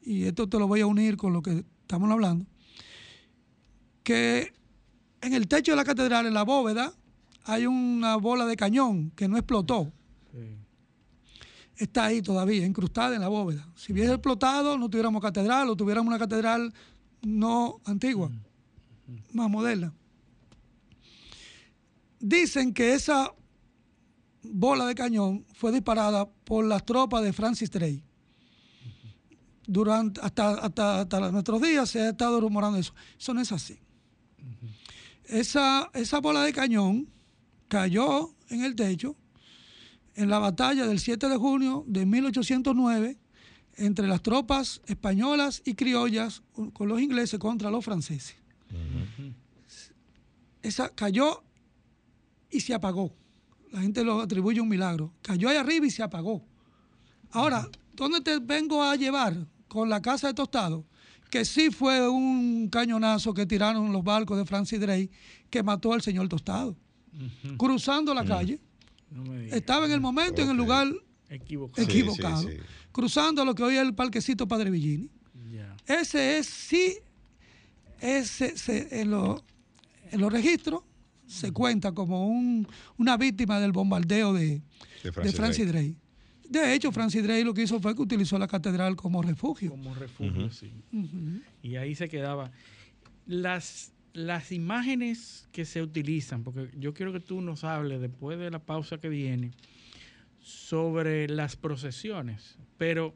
y 0.00 0.22
esto 0.22 0.48
te 0.48 0.56
lo 0.56 0.68
voy 0.68 0.82
a 0.82 0.86
unir 0.86 1.16
con 1.16 1.32
lo 1.32 1.42
que 1.42 1.64
estamos 1.80 2.08
hablando, 2.12 2.46
que 4.04 4.54
en 5.20 5.34
el 5.34 5.48
techo 5.48 5.72
de 5.72 5.76
la 5.76 5.84
catedral, 5.84 6.26
en 6.26 6.34
la 6.34 6.44
bóveda, 6.44 6.92
hay 7.42 7.66
una 7.66 8.14
bola 8.18 8.46
de 8.46 8.54
cañón 8.54 9.10
que 9.16 9.26
no 9.26 9.36
explotó. 9.36 9.92
Está 11.74 12.04
ahí 12.04 12.22
todavía, 12.22 12.64
incrustada 12.64 13.16
en 13.16 13.22
la 13.22 13.28
bóveda. 13.28 13.68
Si 13.74 13.92
hubiese 13.92 14.12
explotado, 14.12 14.78
no 14.78 14.88
tuviéramos 14.88 15.20
catedral 15.20 15.68
o 15.68 15.74
tuviéramos 15.74 16.06
una 16.08 16.20
catedral 16.20 16.72
no 17.20 17.80
antigua, 17.84 18.30
más 19.32 19.50
moderna. 19.50 19.92
Dicen 22.20 22.72
que 22.72 22.94
esa 22.94 23.32
bola 24.42 24.86
de 24.86 24.94
cañón 24.94 25.44
fue 25.54 25.72
disparada 25.72 26.28
por 26.44 26.64
las 26.64 26.84
tropas 26.84 27.22
de 27.22 27.32
Francis 27.32 27.70
Drake. 27.70 28.02
Durante, 29.66 30.20
hasta, 30.20 30.54
hasta, 30.54 31.00
hasta 31.00 31.30
nuestros 31.30 31.60
días 31.60 31.90
se 31.90 32.00
ha 32.00 32.08
estado 32.10 32.40
rumorando 32.40 32.78
eso. 32.78 32.94
Eso 33.18 33.34
no 33.34 33.40
es 33.40 33.52
así. 33.52 33.78
Esa, 35.24 35.90
esa 35.92 36.20
bola 36.20 36.42
de 36.42 36.52
cañón 36.52 37.08
cayó 37.68 38.34
en 38.48 38.64
el 38.64 38.74
techo 38.74 39.14
en 40.14 40.30
la 40.30 40.38
batalla 40.38 40.86
del 40.86 40.98
7 40.98 41.28
de 41.28 41.36
junio 41.36 41.84
de 41.86 42.06
1809 42.06 43.18
entre 43.76 44.08
las 44.08 44.22
tropas 44.22 44.80
españolas 44.86 45.62
y 45.64 45.74
criollas 45.74 46.42
con 46.72 46.88
los 46.88 47.00
ingleses 47.00 47.38
contra 47.38 47.70
los 47.70 47.84
franceses. 47.84 48.36
Esa 50.62 50.88
cayó 50.90 51.42
y 52.50 52.60
se 52.60 52.74
apagó. 52.74 53.14
La 53.70 53.80
gente 53.80 54.02
lo 54.04 54.20
atribuye 54.20 54.58
a 54.58 54.62
un 54.62 54.68
milagro. 54.68 55.12
Cayó 55.22 55.48
ahí 55.48 55.56
arriba 55.56 55.86
y 55.86 55.90
se 55.90 56.02
apagó. 56.02 56.44
Ahora, 57.30 57.68
¿dónde 57.94 58.20
te 58.20 58.38
vengo 58.38 58.82
a 58.82 58.96
llevar 58.96 59.46
con 59.68 59.88
la 59.88 60.00
casa 60.00 60.28
de 60.28 60.34
tostado? 60.34 60.84
Que 61.30 61.44
sí 61.44 61.70
fue 61.70 62.08
un 62.08 62.68
cañonazo 62.70 63.34
que 63.34 63.44
tiraron 63.44 63.92
los 63.92 64.02
barcos 64.02 64.38
de 64.38 64.46
Francis 64.46 64.80
Drake 64.80 65.10
que 65.50 65.62
mató 65.62 65.92
al 65.92 66.00
señor 66.00 66.26
Tostado. 66.28 66.74
Cruzando 67.58 68.14
la 68.14 68.24
calle. 68.24 68.60
No 69.10 69.24
me 69.24 69.40
digas. 69.40 69.56
Estaba 69.58 69.84
en 69.86 69.92
el 69.92 70.00
momento, 70.00 70.40
en 70.40 70.50
el 70.50 70.56
lugar 70.56 70.88
Equivocado. 71.28 71.86
equivocado. 71.86 72.42
sí, 72.42 72.48
sí. 72.52 72.58
Cruzando 72.92 73.44
lo 73.44 73.54
que 73.54 73.62
hoy 73.62 73.74
es 73.76 73.82
el 73.82 73.94
parquecito 73.94 74.48
Padre 74.48 74.70
Villini. 74.70 75.10
Ese 75.86 76.38
es, 76.38 76.46
sí, 76.46 76.98
ese, 78.00 78.56
se- 78.56 79.00
en, 79.00 79.10
lo- 79.10 79.42
en 80.10 80.20
los 80.20 80.32
registros 80.32 80.82
se 81.26 81.52
cuenta 81.52 81.92
como 81.92 82.26
un- 82.28 82.66
una 82.96 83.16
víctima 83.16 83.60
del 83.60 83.72
bombardeo 83.72 84.32
de, 84.32 84.62
De 85.02 85.10
de 85.10 85.32
Francis 85.32 85.66
Drake. 85.68 85.94
Drake. 85.94 85.96
De 86.48 86.74
hecho, 86.74 86.90
Francis 86.92 87.22
Drake 87.22 87.44
lo 87.44 87.52
que 87.52 87.62
hizo 87.62 87.78
fue 87.80 87.94
que 87.94 88.00
utilizó 88.02 88.38
la 88.38 88.48
catedral 88.48 88.96
como 88.96 89.20
refugio. 89.22 89.70
Como 89.70 89.94
refugio, 89.94 90.50
sí. 90.50 90.72
Y 91.62 91.76
ahí 91.76 91.94
se 91.94 92.08
quedaba. 92.08 92.50
Las, 93.26 93.92
las 94.14 94.50
imágenes 94.52 95.46
que 95.52 95.66
se 95.66 95.82
utilizan, 95.82 96.44
porque 96.44 96.70
yo 96.78 96.94
quiero 96.94 97.12
que 97.12 97.20
tú 97.20 97.42
nos 97.42 97.64
hables 97.64 98.00
después 98.00 98.38
de 98.38 98.50
la 98.50 98.60
pausa 98.60 98.96
que 98.98 99.10
viene 99.10 99.50
sobre 100.40 101.28
las 101.28 101.56
procesiones, 101.56 102.56
pero 102.78 103.14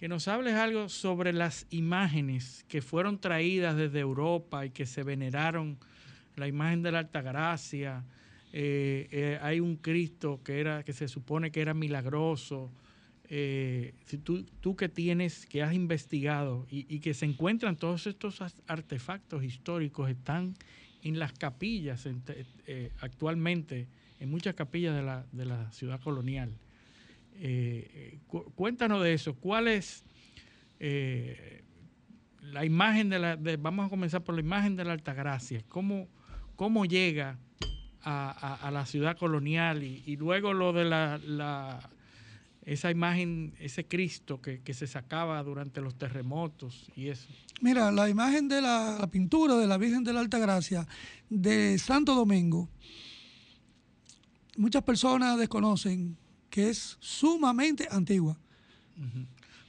que 0.00 0.08
nos 0.08 0.28
hables 0.28 0.54
algo 0.54 0.88
sobre 0.88 1.34
las 1.34 1.66
imágenes 1.68 2.64
que 2.68 2.80
fueron 2.80 3.20
traídas 3.20 3.76
desde 3.76 4.00
Europa 4.00 4.64
y 4.64 4.70
que 4.70 4.86
se 4.86 5.02
veneraron, 5.02 5.76
la 6.36 6.48
imagen 6.48 6.82
de 6.82 6.90
la 6.90 7.00
Altagracia, 7.00 8.02
eh, 8.50 9.08
eh, 9.10 9.38
hay 9.42 9.60
un 9.60 9.76
Cristo 9.76 10.40
que 10.42 10.58
era 10.58 10.84
que 10.84 10.94
se 10.94 11.06
supone 11.06 11.50
que 11.50 11.60
era 11.60 11.74
milagroso. 11.74 12.72
eh, 13.28 13.92
si 14.06 14.16
tú, 14.16 14.42
tú 14.62 14.74
que 14.74 14.88
tienes, 14.88 15.44
que 15.44 15.62
has 15.62 15.74
investigado 15.74 16.66
y, 16.70 17.00
que 17.00 17.12
se 17.12 17.26
encuentran 17.26 17.76
todos 17.76 18.06
estos 18.06 18.40
artefactos 18.68 19.44
históricos, 19.44 20.08
están 20.08 20.54
en 21.02 21.18
las 21.18 21.34
capillas 21.34 22.08
eh, 22.66 22.90
actualmente, 23.00 23.86
en 24.18 24.30
muchas 24.30 24.54
capillas 24.54 24.96
de 24.96 25.02
la, 25.02 25.26
de 25.30 25.44
la 25.44 25.70
ciudad 25.72 26.00
colonial. 26.00 26.54
Eh, 27.36 28.18
cu- 28.26 28.52
cuéntanos 28.54 29.02
de 29.02 29.14
eso. 29.14 29.34
¿Cuál 29.34 29.68
es 29.68 30.04
eh, 30.78 31.62
la 32.42 32.64
imagen 32.64 33.08
de 33.08 33.18
la... 33.18 33.36
de- 33.36 33.56
vamos 33.56 33.86
a 33.86 33.90
comenzar 33.90 34.22
por 34.22 34.34
la 34.34 34.40
imagen 34.40 34.76
de 34.76 34.84
la 34.84 34.92
Altagracia. 34.92 35.62
¿Cómo, 35.68 36.08
cómo 36.56 36.84
llega 36.84 37.38
a, 38.02 38.70
la 38.72 38.86
ciudad 38.86 39.16
colonial? 39.16 39.82
Y, 39.82 40.16
luego 40.16 40.52
lo 40.52 40.72
de 40.72 40.84
la, 40.84 41.18
la- 41.18 41.90
esa 42.62 42.90
imagen, 42.90 43.54
ese 43.58 43.86
Cristo 43.86 44.40
que, 44.40 44.60
se 44.74 44.86
sacaba 44.86 45.42
durante 45.42 45.80
los 45.80 45.96
terremotos 45.96 46.90
y 46.94 47.08
eso. 47.08 47.28
Mira, 47.62 47.90
la 47.90 48.08
imagen 48.08 48.48
de 48.48 48.60
la, 48.60 48.98
la 49.00 49.06
pintura 49.10 49.56
de 49.56 49.66
la 49.66 49.76
Virgen 49.76 50.04
de 50.04 50.12
la 50.12 50.20
Altagracia 50.20 50.86
de 51.28 51.78
Santo 51.78 52.14
Domingo, 52.14 52.68
muchas 54.56 54.82
personas 54.82 55.38
desconocen 55.38 56.16
que 56.50 56.68
es 56.70 56.96
sumamente 57.00 57.88
antigua. 57.90 58.36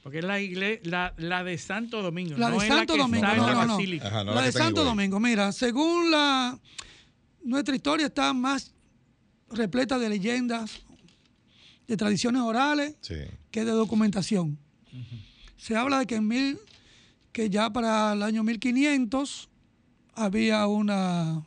Porque 0.02 0.18
es 0.18 0.24
la, 0.24 0.40
igle- 0.40 0.80
la, 0.82 1.14
la 1.16 1.44
de 1.44 1.56
Santo 1.56 2.02
Domingo. 2.02 2.36
La 2.36 2.50
no 2.50 2.58
de 2.58 2.66
es 2.66 2.72
Santo 2.72 2.94
que 2.94 3.00
Domingo, 3.00 3.26
no, 3.26 3.36
la 3.46 3.54
no, 3.54 3.64
no. 3.66 3.74
basílica. 3.74 4.08
Ajá, 4.08 4.24
no 4.24 4.34
la 4.34 4.42
de 4.42 4.52
Santo. 4.52 4.84
Domingo, 4.84 5.20
mira, 5.20 5.52
según 5.52 6.10
la 6.10 6.58
nuestra 7.44 7.74
historia 7.76 8.06
está 8.06 8.32
más 8.32 8.72
repleta 9.50 9.98
de 9.98 10.08
leyendas, 10.08 10.80
de 11.86 11.96
tradiciones 11.96 12.42
orales 12.42 12.96
Sí. 13.00 13.14
que 13.50 13.64
de 13.64 13.70
documentación. 13.70 14.58
Se 15.56 15.76
habla 15.76 16.00
de 16.00 16.06
que 16.06 16.16
en 16.16 16.26
mil, 16.26 16.58
que 17.32 17.48
ya 17.48 17.70
para 17.72 18.12
el 18.14 18.22
año 18.24 18.42
1500 18.42 19.48
había 20.14 20.66
una, 20.66 21.42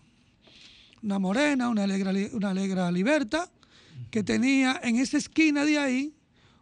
una 1.03 1.19
morena, 1.19 1.67
una 1.69 1.83
alegra, 1.83 2.13
una 2.31 2.51
alegra 2.51 2.89
liberta, 2.91 3.51
que 4.11 4.23
tenía 4.23 4.79
en 4.83 4.97
esa 4.97 5.17
esquina 5.17 5.65
de 5.65 5.77
ahí 5.77 6.13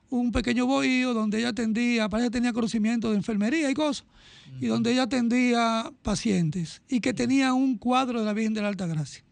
un 0.09 0.31
pequeño 0.31 0.67
bohío 0.67 1.13
donde 1.13 1.39
ella 1.39 1.49
atendía, 1.49 2.07
parece 2.07 2.27
que 2.29 2.33
tenía 2.33 2.53
conocimiento 2.53 3.09
de 3.09 3.17
enfermería 3.17 3.69
y 3.71 3.73
cosas, 3.73 4.05
y 4.61 4.67
donde 4.67 4.91
ella 4.91 5.03
atendía 5.03 5.91
pacientes, 6.03 6.83
y 6.87 6.99
que 6.99 7.13
tenía 7.13 7.53
un 7.53 7.77
cuadro 7.77 8.19
de 8.19 8.25
la 8.25 8.33
Virgen 8.33 8.53
de 8.53 8.61
la 8.61 8.67
Alta 8.67 8.85
Gracia. 8.85 9.23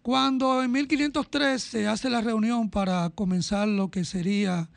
Cuando 0.00 0.62
en 0.62 0.72
1503 0.72 1.62
se 1.62 1.86
hace 1.86 2.08
la 2.08 2.22
reunión 2.22 2.70
para 2.70 3.10
comenzar 3.10 3.68
lo 3.68 3.90
que 3.90 4.04
sería 4.04 4.70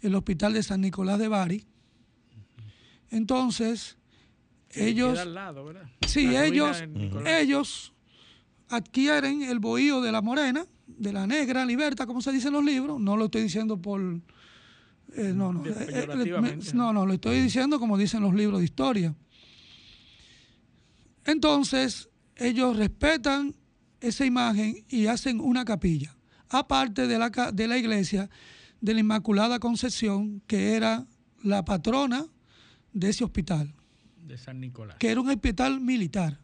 el 0.00 0.14
hospital 0.14 0.52
de 0.54 0.62
San 0.62 0.80
Nicolás 0.80 1.18
de 1.18 1.28
Bari, 1.28 1.66
entonces 3.10 3.98
ellos... 4.70 5.18
Sí, 6.06 6.28
La 6.28 6.46
ellos, 6.46 6.82
ellos 7.26 7.92
adquieren 8.68 9.42
el 9.42 9.58
bohío 9.58 10.00
de 10.00 10.12
la 10.12 10.22
morena, 10.22 10.64
de 10.98 11.12
la 11.12 11.26
negra, 11.26 11.64
liberta, 11.64 12.06
como 12.06 12.20
se 12.20 12.32
dice 12.32 12.48
en 12.48 12.54
los 12.54 12.64
libros. 12.64 13.00
No 13.00 13.16
lo 13.16 13.26
estoy 13.26 13.42
diciendo 13.42 13.80
por. 13.80 14.00
eh, 15.16 15.32
no, 15.34 15.52
no. 15.52 15.66
Eh, 15.66 15.74
eh, 15.88 16.58
no, 16.74 16.92
no, 16.92 17.06
lo 17.06 17.12
estoy 17.14 17.40
diciendo 17.40 17.78
como 17.78 17.96
dicen 17.98 18.22
los 18.22 18.34
libros 18.34 18.60
de 18.60 18.64
historia. 18.64 19.14
Entonces, 21.24 22.08
ellos 22.36 22.76
respetan 22.76 23.54
esa 24.00 24.24
imagen 24.24 24.84
y 24.88 25.06
hacen 25.06 25.40
una 25.40 25.64
capilla, 25.64 26.16
aparte 26.48 27.06
de 27.06 27.18
la, 27.18 27.30
de 27.30 27.68
la 27.68 27.76
iglesia 27.76 28.30
de 28.80 28.94
la 28.94 29.00
Inmaculada 29.00 29.58
Concepción, 29.58 30.40
que 30.46 30.74
era 30.74 31.06
la 31.42 31.64
patrona 31.64 32.26
de 32.92 33.10
ese 33.10 33.24
hospital 33.24 33.74
De 34.26 34.38
San 34.38 34.58
Nicolás. 34.60 34.96
que 34.98 35.10
era 35.10 35.20
un 35.20 35.28
hospital 35.28 35.80
militar. 35.80 36.40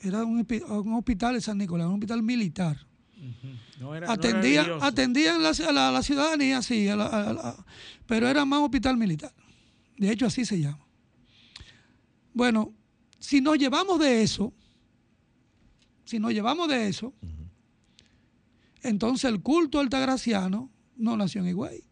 Era 0.00 0.24
un, 0.24 0.46
un 0.68 0.94
hospital 0.94 1.34
de 1.34 1.40
San 1.40 1.58
Nicolás, 1.58 1.86
un 1.86 1.94
hospital 1.94 2.22
militar. 2.22 2.86
No 3.78 3.94
era, 3.94 4.06
no 4.06 4.12
atendían 4.82 5.42
la, 5.42 5.50
a 5.50 5.90
la, 5.92 6.02
ciudadanía, 6.02 6.60
sí, 6.62 6.88
a 6.88 6.96
la- 6.96 7.06
a 7.06 7.32
la- 7.32 7.66
pero 8.06 8.28
era 8.28 8.44
más 8.44 8.60
hospital 8.60 8.96
militar. 8.96 9.32
De 9.96 10.10
hecho, 10.10 10.26
así 10.26 10.44
se 10.44 10.60
llama. 10.60 10.84
Bueno, 12.34 12.72
si 13.20 13.40
nos 13.40 13.58
llevamos 13.58 13.98
de 14.00 14.22
eso, 14.22 14.52
si 16.04 16.18
nos 16.18 16.32
llevamos 16.32 16.68
de 16.68 16.88
eso, 16.88 17.12
entonces 18.82 19.30
el 19.30 19.40
culto 19.40 19.78
altagraciano 19.80 20.70
no 20.96 21.16
nació 21.16 21.42
en 21.42 21.48
Higüey, 21.48 21.84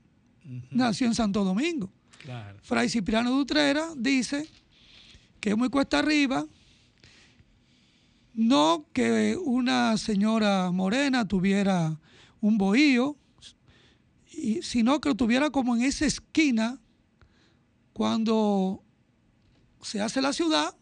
nació 0.71 1.07
en 1.07 1.15
Santo 1.15 1.45
Domingo. 1.45 1.93
Claro. 2.25 2.59
Fray 2.63 2.89
Cipriano 2.89 3.31
de 3.35 3.41
Utrera 3.41 3.89
dice 3.97 4.49
que 5.41 5.51
es 5.51 5.57
muy 5.57 5.69
cuesta 5.71 6.01
arriba, 6.01 6.45
no 8.41 8.87
que 8.95 9.37
una 9.37 9.99
señora 9.99 10.71
morena 10.71 11.29
tuviera 11.29 12.01
un 12.41 12.57
bohío, 12.57 13.19
sino 14.63 14.99
que 14.99 15.11
lo 15.11 15.15
tuviera 15.15 15.51
como 15.51 15.77
en 15.77 15.83
esa 15.83 16.07
esquina 16.07 16.81
cuando 17.93 18.83
se 19.83 20.01
hace 20.01 20.23
la 20.23 20.33
ciudad, 20.33 20.75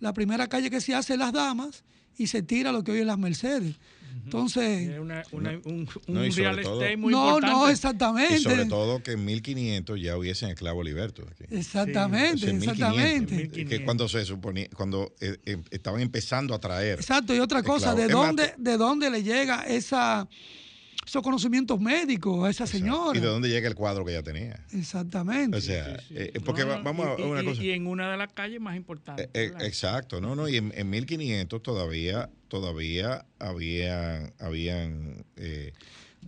la 0.00 0.14
primera 0.14 0.48
calle 0.48 0.70
que 0.70 0.80
se 0.80 0.94
hace 0.94 1.18
Las 1.18 1.34
Damas 1.34 1.84
y 2.16 2.28
se 2.28 2.40
tira 2.42 2.72
lo 2.72 2.82
que 2.82 2.92
hoy 2.92 3.00
es 3.00 3.06
Las 3.06 3.18
Mercedes. 3.18 3.76
Entonces, 4.24 4.98
una- 4.98 5.22
una- 5.32 5.50
un, 5.64 5.88
un 6.06 6.14
No, 6.14 6.24
y 6.24 6.30
sobre 6.30 6.44
real 6.52 6.62
todo- 6.62 6.80
estate 6.82 6.96
muy 6.96 7.12
no, 7.12 7.26
importante. 7.26 7.56
no, 7.56 7.68
exactamente. 7.68 8.36
Y 8.36 8.38
sobre 8.40 8.64
todo 8.66 9.02
que 9.02 9.12
en 9.12 9.24
1500 9.24 10.00
ya 10.00 10.16
hubiesen 10.16 10.50
esclavo 10.50 10.82
liberto. 10.82 11.22
aquí. 11.30 11.44
Exactamente, 11.50 12.48
en 12.50 12.58
1500, 12.58 12.92
exactamente. 13.32 13.66
Que 13.66 13.84
cuando 13.84 14.08
se 14.08 14.24
suponía, 14.24 14.68
cuando 14.76 15.12
eh, 15.20 15.36
eh, 15.44 15.56
estaban 15.70 16.00
empezando 16.00 16.54
a 16.54 16.60
traer. 16.60 16.98
Exacto, 17.00 17.34
y 17.34 17.38
otra 17.40 17.62
cosa, 17.62 17.90
esclavos. 17.90 18.08
¿de 18.08 18.14
más, 18.14 18.26
dónde, 18.26 18.54
¿de 18.70 18.76
dónde 18.76 19.10
le 19.10 19.22
llega 19.22 19.62
esa, 19.66 20.28
esos 21.06 21.22
conocimientos 21.22 21.78
médicos 21.80 22.46
a 22.46 22.50
esa 22.50 22.66
señora? 22.66 23.16
¿Y 23.18 23.20
de 23.20 23.26
dónde 23.28 23.48
llega 23.48 23.68
el 23.68 23.74
cuadro 23.74 24.04
que 24.04 24.12
ella 24.12 24.22
tenía? 24.22 24.64
Exactamente. 24.72 25.56
O 25.56 25.60
sea, 25.60 25.98
eh, 26.10 26.32
porque 26.44 26.62
No, 26.62 26.68
va- 26.68 26.78
no, 26.78 26.84
vamos 26.84 27.06
a 27.06 27.20
y, 27.20 27.22
una 27.24 27.42
y- 27.42 27.44
cosa. 27.46 27.62
y 27.62 27.70
en 27.70 27.86
una 27.86 28.10
de 28.10 28.16
las 28.16 28.32
calles 28.32 28.60
más 28.60 28.76
importantes. 28.76 29.28
Eh, 29.34 29.52
exacto, 29.60 30.20
no, 30.20 30.34
no, 30.34 30.48
y 30.48 30.56
en, 30.56 30.72
en 30.74 30.88
1500 30.90 31.62
todavía, 31.62 32.30
todavía 32.48 33.26
habían, 33.38 34.32
habían 34.38 35.24
eh, 35.36 35.72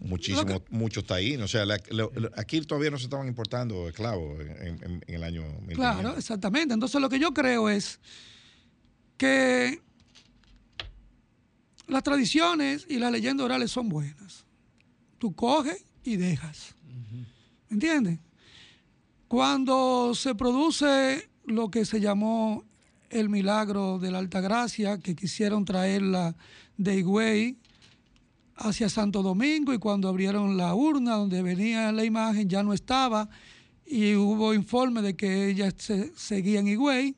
muchísimos, 0.00 0.62
muchos 0.70 1.04
taínos. 1.06 1.46
O 1.46 1.48
sea, 1.48 1.64
la- 1.64 1.80
lo- 1.90 2.12
lo- 2.14 2.30
aquí 2.36 2.60
todavía 2.60 2.90
no 2.90 2.98
se 2.98 3.04
estaban 3.04 3.28
importando 3.28 3.88
esclavos 3.88 4.40
en, 4.40 4.48
en- 4.82 5.02
en 5.06 5.14
el 5.14 5.24
año 5.24 5.42
1500. 5.42 5.74
Claro, 5.76 6.16
exactamente. 6.18 6.74
Entonces 6.74 7.00
lo 7.00 7.08
que 7.08 7.18
yo 7.18 7.32
creo 7.32 7.68
es 7.70 7.98
que 9.16 9.80
las 11.88 12.02
tradiciones 12.02 12.84
y 12.88 12.98
las 12.98 13.12
leyendas 13.12 13.44
orales 13.44 13.70
son 13.70 13.88
buenas. 13.88 14.44
Tú 15.18 15.34
coges 15.34 15.84
y 16.04 16.16
dejas. 16.16 16.74
¿Me 17.68 17.74
entiendes? 17.74 18.18
Cuando 19.28 20.14
se 20.14 20.34
produce 20.34 21.28
lo 21.46 21.70
que 21.70 21.84
se 21.84 22.00
llamó 22.00 22.64
el 23.10 23.28
milagro 23.28 23.98
de 23.98 24.10
la 24.10 24.18
Altagracia, 24.18 24.98
que 24.98 25.16
quisieron 25.16 25.64
traerla 25.64 26.36
de 26.76 26.96
Higüey 26.98 27.56
hacia 28.56 28.88
Santo 28.88 29.22
Domingo 29.22 29.74
y 29.74 29.78
cuando 29.78 30.08
abrieron 30.08 30.56
la 30.56 30.74
urna 30.74 31.14
donde 31.14 31.42
venía 31.42 31.92
la 31.92 32.04
imagen 32.04 32.48
ya 32.48 32.62
no 32.62 32.72
estaba 32.72 33.28
y 33.84 34.14
hubo 34.14 34.54
informe 34.54 35.02
de 35.02 35.14
que 35.14 35.48
ella 35.48 35.70
se, 35.76 36.12
seguía 36.16 36.60
en 36.60 36.68
Higüey. 36.68 37.16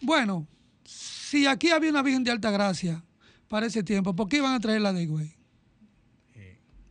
Bueno, 0.00 0.46
si 0.84 1.46
aquí 1.46 1.70
había 1.70 1.90
una 1.90 2.02
Virgen 2.02 2.22
de 2.22 2.30
Altagracia 2.30 3.02
para 3.48 3.66
ese 3.66 3.82
tiempo, 3.82 4.14
¿por 4.14 4.28
qué 4.28 4.36
iban 4.36 4.54
a 4.54 4.60
traerla 4.60 4.92
de 4.92 5.02
Higüey? 5.02 5.35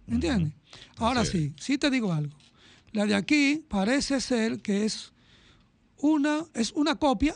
¿Me 0.08 0.16
entiendes? 0.16 0.54
Ahora 0.98 1.26
sí, 1.26 1.54
sí 1.60 1.78
te 1.78 1.90
digo 1.90 2.14
algo. 2.14 2.36
La 2.92 3.06
de 3.06 3.16
aquí 3.16 3.64
parece 3.68 4.22
ser 4.22 4.62
que 4.62 4.86
es 4.86 5.12
una, 5.98 6.46
es 6.54 6.72
una 6.74 6.96
copia 6.96 7.36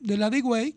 de 0.00 0.16
la 0.16 0.28
de 0.28 0.38
Higüey, 0.38 0.76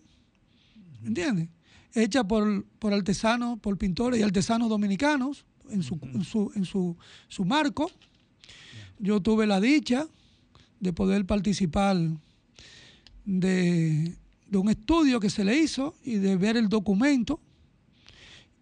¿me 1.02 1.10
entiendes? 1.10 1.50
Hecha 1.94 2.24
por, 2.24 2.66
por 2.80 2.94
artesanos, 2.94 3.60
por 3.60 3.78
pintores 3.78 4.20
y 4.20 4.24
artesanos 4.24 4.70
dominicanos 4.70 5.46
en 5.70 5.84
su, 5.84 6.00
en 6.14 6.24
su, 6.24 6.52
en 6.56 6.66
su, 6.66 6.96
su 7.28 7.44
marco. 7.44 7.92
Yo 9.00 9.20
tuve 9.22 9.48
la 9.48 9.60
dicha 9.60 10.08
de 10.80 10.94
poder 10.94 11.26
participar 11.26 11.98
de, 13.26 14.16
de 14.48 14.58
un 14.58 14.70
estudio 14.70 15.20
que 15.20 15.30
se 15.30 15.44
le 15.44 15.58
hizo 15.58 15.96
y 16.04 16.16
de 16.16 16.36
ver 16.36 16.56
el 16.56 16.70
documento. 16.70 17.42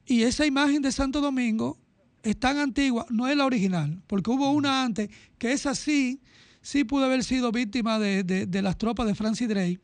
Y 0.07 0.23
esa 0.23 0.45
imagen 0.45 0.81
de 0.81 0.91
Santo 0.91 1.19
Domingo 1.19 1.77
es 2.25 2.37
tan 2.39 2.57
antigua, 2.57 3.05
no 3.09 3.27
es 3.27 3.37
la 3.37 3.45
original, 3.45 4.01
porque 4.07 4.29
hubo 4.31 4.51
una 4.51 4.83
antes 4.83 5.09
que 5.37 5.51
es 5.53 5.65
así, 5.65 6.19
sí 6.61 6.83
pudo 6.83 7.05
haber 7.05 7.23
sido 7.23 7.51
víctima 7.51 7.99
de, 7.99 8.23
de- 8.23 8.45
de 8.45 8.61
las 8.61 8.77
tropas 8.77 9.07
de 9.07 9.15
Francis 9.15 9.47
Drake, 9.47 9.79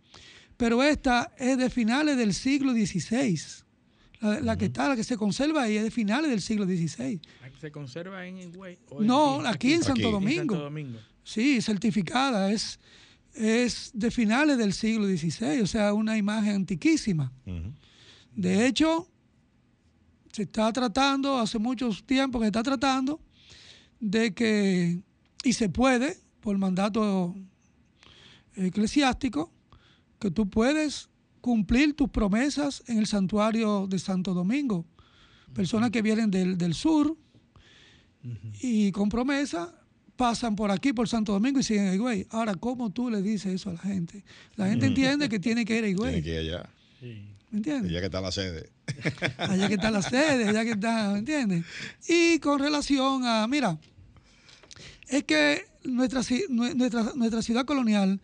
pero 0.58 0.84
esta 0.84 1.32
es 1.38 1.58
de 1.58 1.70
finales 1.70 2.18
del 2.18 2.34
siglo 2.34 2.74
XVI. 2.74 3.40
La, 4.20 4.40
la 4.40 4.58
que 4.58 4.66
está, 4.66 4.88
la 4.90 4.96
que 4.96 5.04
se 5.04 5.18
conserva 5.18 5.64
ahí 5.64 5.78
es 5.78 5.84
de 5.84 5.90
finales 5.92 6.30
del 6.30 6.42
siglo 6.42 6.66
XVI. 6.66 7.20
¿Se 7.60 7.72
conserva 7.72 8.26
en 8.28 8.38
Higüey? 8.38 8.78
No, 9.00 9.40
aquí 9.46 9.74
en 9.74 9.84
Santo 9.84 10.02
Aquí. 10.08 10.12
Domingo. 10.12 10.54
Santo 10.56 10.64
Domingo. 10.64 11.00
Sí, 11.24 11.62
certificada, 11.62 12.52
es, 12.52 12.80
es 13.36 13.92
de 13.94 14.10
finales 14.12 14.58
del 14.58 14.74
siglo 14.74 15.06
XVI, 15.08 15.62
o 15.62 15.68
sea, 15.68 15.94
una 15.94 16.18
imagen 16.18 16.56
antiquísima. 16.56 17.32
De 18.36 18.66
hecho, 18.68 19.08
se 20.32 20.44
está 20.44 20.72
tratando, 20.72 21.38
hace 21.38 21.60
mucho 21.60 21.90
tiempo 22.06 22.40
que 22.40 22.46
se 22.46 22.48
está 22.50 22.64
tratando, 22.64 23.20
de 24.00 24.34
que, 24.34 25.00
y 25.44 25.54
se 25.54 25.70
puede, 25.70 26.18
por 26.40 26.58
mandato 26.58 27.36
eclesiástico, 28.56 29.52
que 30.20 30.32
tú 30.32 30.50
puedes 30.50 31.10
cumplir 31.42 31.96
tus 31.96 32.10
promesas 32.10 32.84
en 32.88 33.00
el 33.00 33.08
santuario 33.08 33.88
de 33.88 34.00
Santo 34.00 34.34
Domingo. 34.34 34.86
Personas 35.54 35.92
que 35.92 36.02
vienen 36.02 36.32
del, 36.32 36.58
del 36.58 36.74
sur 36.74 37.18
y 38.62 38.92
con 38.92 39.10
promesa 39.10 39.76
pasan 40.16 40.56
por 40.56 40.70
aquí, 40.70 40.94
por 40.94 41.10
Santo 41.10 41.34
Domingo 41.34 41.60
y 41.60 41.64
siguen 41.64 41.88
a 41.88 41.96
Higüey. 41.96 42.28
Ahora, 42.30 42.54
¿cómo 42.56 42.92
tú 42.92 43.10
le 43.10 43.22
dices 43.22 43.56
eso 43.56 43.72
a 43.72 43.74
la 43.74 43.80
gente? 43.80 44.24
La 44.56 44.68
gente 44.70 44.86
entiende 44.86 45.28
que 45.30 45.40
tiene 45.40 45.66
que 45.66 45.74
ir 45.78 45.84
a 45.84 45.88
Tiene 45.88 45.92
Higüey. 45.92 46.24
que 46.24 46.30
ir 46.30 46.54
allá. 46.54 46.70
¿Me 47.52 47.58
entiendes? 47.58 47.92
Ya 47.92 48.00
que 48.00 48.06
está 48.06 48.22
la 48.22 48.32
sede. 48.32 48.72
allá 49.38 49.68
que 49.68 49.74
está 49.74 49.92
la 49.92 50.02
sede, 50.02 50.48
allá 50.48 50.64
que 50.64 50.72
está, 50.72 51.12
¿me 51.12 51.20
entiendes? 51.20 51.66
Y 52.08 52.40
con 52.40 52.60
relación 52.60 53.26
a, 53.26 53.46
mira, 53.48 53.78
es 55.10 55.26
que 55.26 55.66
nuestra, 55.84 56.22
nuestra, 56.48 57.12
nuestra 57.14 57.42
ciudad 57.42 57.66
colonial 57.66 58.22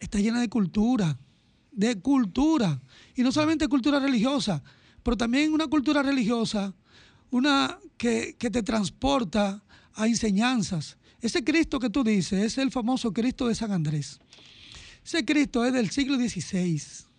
está 0.00 0.18
llena 0.18 0.40
de 0.40 0.48
cultura, 0.48 1.18
de 1.70 2.00
cultura, 2.00 2.80
y 3.14 3.22
no 3.22 3.30
solamente 3.30 3.68
cultura 3.68 4.00
religiosa, 4.00 4.62
pero 5.02 5.18
también 5.18 5.52
una 5.52 5.66
cultura 5.66 6.02
religiosa, 6.02 6.72
una 7.30 7.78
que, 7.98 8.36
que 8.38 8.50
te 8.50 8.62
transporta 8.62 9.62
a 9.92 10.06
enseñanzas. 10.06 10.96
Ese 11.20 11.44
Cristo 11.44 11.78
que 11.78 11.90
tú 11.90 12.02
dices 12.02 12.42
es 12.42 12.58
el 12.58 12.70
famoso 12.70 13.12
Cristo 13.12 13.48
de 13.48 13.54
San 13.54 13.70
Andrés. 13.70 14.18
Ese 15.04 15.26
Cristo 15.26 15.62
es 15.66 15.74
del 15.74 15.90
siglo 15.90 16.16
XVI 16.16 17.11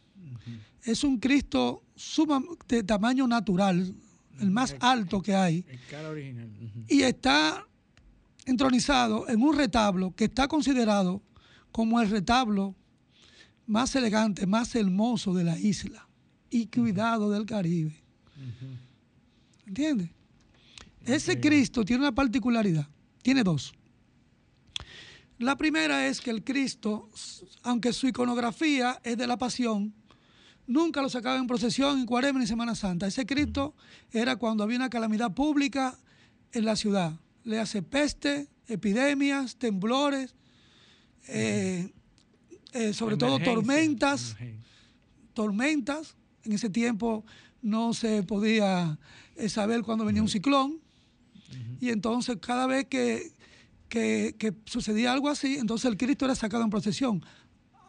es 0.83 1.03
un 1.03 1.19
Cristo 1.19 1.83
suma, 1.95 2.41
de 2.67 2.83
tamaño 2.83 3.27
natural, 3.27 3.93
el 4.39 4.51
más 4.51 4.75
alto 4.79 5.21
que 5.21 5.35
hay. 5.35 5.65
El 5.67 5.79
cara 5.89 6.09
original. 6.09 6.49
ujú. 6.61 6.85
Y 6.89 7.03
está 7.03 7.65
entronizado 8.45 9.27
en 9.29 9.41
un 9.41 9.55
retablo 9.55 10.13
que 10.15 10.25
está 10.25 10.47
considerado 10.47 11.21
como 11.71 12.01
el 12.01 12.09
retablo 12.09 12.75
más 13.65 13.95
elegante, 13.95 14.45
más 14.45 14.75
hermoso 14.75 15.33
de 15.33 15.43
la 15.43 15.57
isla 15.57 16.07
y 16.49 16.67
cuidado 16.67 17.31
del 17.31 17.45
Caribe. 17.45 17.95
¿Entiendes? 19.65 20.09
Ese 21.05 21.39
Cristo 21.39 21.83
tiene 21.83 22.03
una 22.03 22.13
particularidad, 22.13 22.87
tiene 23.21 23.43
dos. 23.43 23.73
La 25.39 25.57
primera 25.57 26.07
es 26.07 26.21
que 26.21 26.31
el 26.31 26.43
Cristo, 26.43 27.09
aunque 27.63 27.91
su 27.91 28.07
iconografía 28.07 28.99
es 29.03 29.17
de 29.17 29.27
la 29.27 29.37
pasión, 29.37 29.93
nunca 30.67 31.01
lo 31.01 31.09
sacaba 31.09 31.37
en 31.37 31.47
procesión 31.47 31.99
en 31.99 32.05
Cuaresma 32.05 32.39
ni 32.39 32.47
Semana 32.47 32.75
Santa. 32.75 33.07
Ese 33.07 33.25
Cristo 33.25 33.75
era 34.11 34.35
cuando 34.37 34.63
había 34.63 34.77
una 34.77 34.89
calamidad 34.89 35.33
pública 35.33 35.97
en 36.51 36.65
la 36.65 36.75
ciudad. 36.75 37.13
Le 37.43 37.59
hace 37.59 37.81
peste, 37.81 38.47
epidemias, 38.67 39.57
temblores, 39.57 40.35
eh, 41.27 41.91
eh, 42.73 42.93
sobre 42.93 43.17
todo 43.17 43.37
tormentas, 43.55 44.35
tormentas. 45.33 46.15
En 46.43 46.51
ese 46.53 46.69
tiempo 46.69 47.23
no 47.61 47.93
se 47.93 48.23
podía 48.23 48.97
eh, 49.35 49.49
saber 49.49 49.81
cuándo 49.83 50.05
venía 50.05 50.21
un 50.21 50.29
ciclón. 50.29 50.79
Y 51.79 51.89
entonces 51.89 52.37
cada 52.41 52.65
vez 52.67 52.85
que, 52.85 53.31
que- 53.89 54.35
que 54.39 54.53
sucedía 54.65 55.11
algo 55.13 55.29
así, 55.29 55.57
entonces 55.57 55.89
el 55.89 55.97
Cristo 55.97 56.25
era 56.25 56.35
sacado 56.35 56.63
en 56.63 56.69
procesión. 56.69 57.23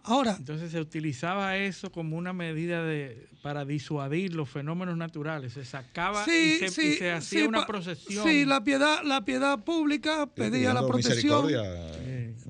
Ahora, 0.06 0.36
Entonces 0.38 0.70
se 0.70 0.80
utilizaba 0.80 1.56
eso 1.56 1.90
como 1.90 2.18
una 2.18 2.34
medida 2.34 2.84
de 2.84 3.26
para 3.40 3.64
disuadir 3.64 4.34
los 4.34 4.50
fenómenos 4.50 4.98
naturales. 4.98 5.54
Se 5.54 5.64
sacaba 5.64 6.24
y, 6.26 6.58
se, 6.68 7.10
hacía 7.12 7.20
sí, 7.20 7.42
una 7.42 7.66
procesión. 7.66 8.26
Sí, 8.26 8.44
la 8.44 8.62
piedad, 8.64 9.02
la 9.02 9.24
piedad 9.24 9.64
pública 9.64 10.26
pedía 10.26 10.74
la 10.74 10.86
protección. 10.86 11.46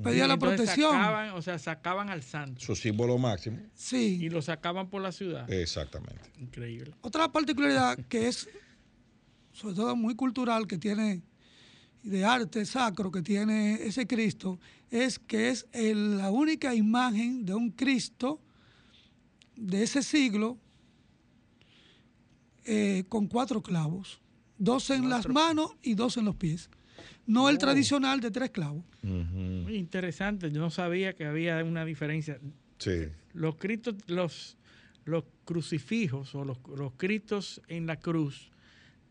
pedía 0.03 0.27
la 0.27 0.37
protección. 0.37 0.93
sacaban, 0.93 1.31
o 1.31 1.43
sea, 1.43 1.59
sacaban 1.61 2.11
al 2.11 2.23
santo 2.23 2.61
Su 2.61 2.75
símbolo 2.75 3.19
máximo. 3.19 3.59
Sí. 3.75 4.19
y 4.21 4.31
lo 4.31 4.43
sacaban 4.43 4.91
por 4.91 5.01
la 5.01 5.13
ciudad. 5.13 5.51
Exactamente. 5.51 6.31
Increíble. 6.39 6.93
Otra 7.03 7.31
particularidad 7.31 7.97
que 8.09 8.27
es, 8.27 8.49
sobre 9.53 9.77
todo 9.77 9.95
muy 9.95 10.17
cultural, 10.17 10.67
que 10.67 10.79
tiene, 10.79 11.23
de 12.03 12.25
arte 12.25 12.67
sacro 12.67 13.11
que 13.13 13.23
tiene 13.23 13.75
ese 13.75 14.07
Cristo, 14.07 14.59
es 14.95 15.19
que 15.19 15.49
es 15.49 15.67
el- 15.73 16.19
la 16.19 16.31
única 16.31 16.73
imagen 16.73 17.45
de 17.45 17.53
un 17.55 17.71
Cristo 17.71 18.41
de 19.57 19.83
ese 19.83 20.03
siglo 20.05 20.57
eh, 22.65 23.05
con 23.09 23.27
cuatro 23.27 23.63
clavos, 23.63 24.21
dos 24.57 24.89
en 24.91 25.09
las 25.09 25.29
manos 25.29 25.73
y 25.83 25.95
dos 25.95 26.17
en 26.17 26.25
los 26.27 26.37
pies. 26.37 26.71
No 27.27 27.49
el 27.49 27.57
Oh. 27.57 27.59
tradicional 27.59 28.21
de 28.21 28.31
tres 28.31 28.51
clavos. 28.51 28.85
Muy 29.03 29.75
interesante. 29.77 30.51
Yo 30.51 30.61
no 30.61 30.71
sabía 30.71 31.15
que 31.15 31.25
había 31.27 31.63
una 31.65 31.85
diferencia. 31.85 32.39
Sí. 32.79 33.07
Los 33.33 33.57
cristos, 33.57 33.97
los, 34.07 34.57
los 35.05 35.25
crucifijos 35.45 36.35
o 36.35 36.45
los, 36.45 36.59
los 36.77 36.93
cristos 36.97 37.61
en 37.69 37.87
la 37.87 37.97
cruz 37.99 38.51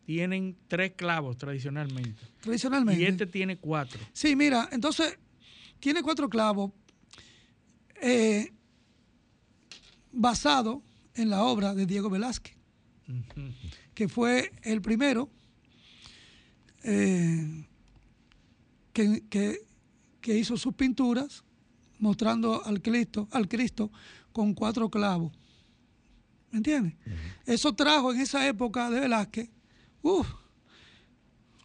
tienen 0.06 0.56
tres 0.66 0.92
clavos 0.96 1.36
tradicionalmente. 1.36 2.22
Tradicionalmente. 2.40 3.02
Y 3.02 3.06
este 3.06 3.26
tiene 3.26 3.58
cuatro. 3.58 4.00
Sí, 4.12 4.34
mira, 4.34 4.68
entonces 4.72 5.18
tiene 5.84 6.02
cuatro 6.02 6.30
clavos 6.30 6.72
eh, 8.00 8.54
basado 10.12 10.82
en 11.14 11.28
la 11.28 11.42
obra 11.42 11.74
de 11.74 11.84
Diego 11.84 12.08
Velázquez, 12.08 12.56
que 13.92 14.08
fue 14.08 14.50
el 14.62 14.80
primero 14.80 15.28
eh, 16.84 17.66
que, 18.94 19.24
que- 19.28 19.58
que 20.22 20.38
hizo 20.38 20.56
sus 20.56 20.72
pinturas 20.72 21.44
mostrando 21.98 22.64
al 22.64 22.80
Cristo, 22.80 23.28
al 23.30 23.46
Cristo 23.46 23.92
con 24.32 24.54
cuatro 24.54 24.88
clavos. 24.88 25.34
¿Me 26.50 26.56
entiendes? 26.60 26.94
Eso 27.44 27.74
trajo 27.74 28.10
en 28.14 28.22
esa 28.22 28.48
época 28.48 28.88
de 28.88 29.00
Velázquez, 29.00 29.50
uf, 30.00 30.26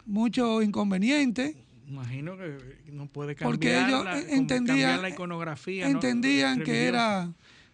mucho 0.06 0.62
inconveniente. 0.62 1.64
Imagino 1.90 2.38
que 2.38 2.58
no 2.92 3.08
puede 3.08 3.36
cambiar, 3.36 3.52
porque 3.52 3.78
ellos 3.80 4.04
la, 4.06 4.20
entendían, 4.20 4.66
cambiar 4.66 5.00
la 5.02 5.10
iconografía. 5.10 5.86
¿no? 5.86 5.92
entendían 5.92 6.64
que 6.64 6.84
era 6.86 7.34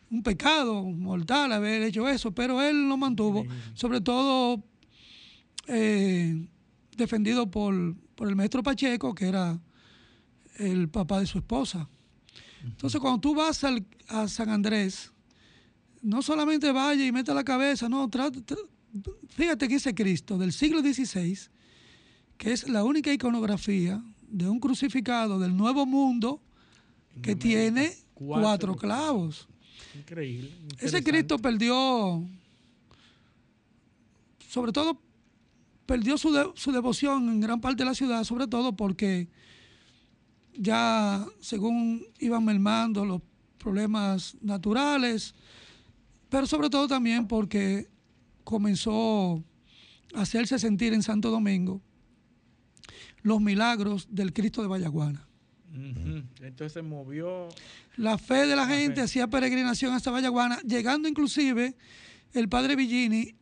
un 0.10 0.24
pecado 0.24 0.84
mortal 0.84 1.52
haber 1.52 1.82
hecho 1.84 2.08
eso, 2.08 2.32
pero 2.32 2.62
él 2.62 2.88
lo 2.88 2.96
mantuvo, 2.98 3.46
sobre 3.74 4.00
todo 4.02 4.64
eh, 5.68 6.48
defendido 6.96 7.50
por, 7.50 7.96
por 8.16 8.30
el 8.30 8.36
maestro 8.36 8.64
Pacheco, 8.64 9.14
que 9.14 9.28
era 9.28 9.60
el 10.58 10.88
papá 10.90 11.20
de 11.20 11.26
su 11.28 11.38
esposa. 11.40 11.90
Entonces, 12.64 13.00
cuando 13.02 13.20
tú 13.20 13.36
vas 13.36 13.64
al- 13.64 13.86
a 14.08 14.28
San 14.28 14.50
Andrés, 14.50 15.12
no 16.02 16.22
solamente 16.22 16.72
vaya 16.72 17.06
y 17.06 17.12
meta 17.12 17.34
la 17.34 17.44
cabeza, 17.44 17.90
no, 17.90 18.08
trata- 18.10 18.40
tra- 18.40 18.58
fíjate 19.30 19.68
que 19.68 19.76
ese 19.76 19.94
Cristo 19.94 20.38
del 20.38 20.54
siglo 20.54 20.80
XVI, 20.82 21.38
que 22.38 22.52
es 22.52 22.68
la 22.70 22.84
única 22.84 23.12
iconografía 23.14 24.03
de 24.28 24.48
un 24.49 24.60
crucificado 24.60 25.40
del 25.40 25.56
Nuevo 25.56 25.86
Mundo 25.86 26.41
que 27.22 27.36
tiene 27.36 27.94
Cuatro 28.14 28.41
cuatro 28.44 28.76
clavos. 28.76 29.48
Increíble. 29.94 30.52
Ese. 30.80 31.03
Cristo 31.03 31.38
perdió, 31.40 32.24
sobre 34.49 34.72
todo, 34.72 34.99
perdió 35.86 36.18
su, 36.18 36.32
de- 36.32 36.52
su 36.56 36.72
devoción 36.72 37.30
en 37.30 37.40
gran 37.41 37.60
parte 37.62 37.84
de 37.84 37.86
la 37.90 37.94
ciudad, 37.95 38.24
sobre 38.24 38.48
todo 38.48 38.76
porque 38.76 39.28
ya 40.57 41.26
según 41.41 42.06
iban 42.20 42.44
mermando 42.45 43.06
los 43.06 43.22
problemas 43.57 44.36
naturales, 44.41 45.34
pero 46.30 46.48
sobre 46.48 46.70
todo 46.70 46.88
también 46.88 47.28
porque 47.28 47.90
comenzó 48.44 49.44
a 50.14 50.22
hacerse 50.22 50.57
sentir 50.60 50.94
en 50.94 51.03
Santo 51.03 51.30
Domingo 51.32 51.82
los 53.26 53.41
milagros 53.41 54.07
del 54.11 54.31
Cristo 54.34 54.61
de 54.61 54.68
Vallaguana. 54.68 55.27
Ujú. 55.72 56.23
Entonces 56.41 56.84
movió. 56.84 57.49
La 57.97 58.18
fe 58.19 58.45
de 58.45 58.56
la 58.56 58.65
La 58.65 58.68
gente 58.68 58.95
fe. 58.97 59.02
hacía 59.02 59.27
peregrinación 59.27 59.93
hasta 59.93 60.11
Vallaguana, 60.11 60.60
llegando 60.61 61.07
inclusive 61.10 61.76
el 62.34 62.47
padre 62.47 62.76
Villini 62.76 63.34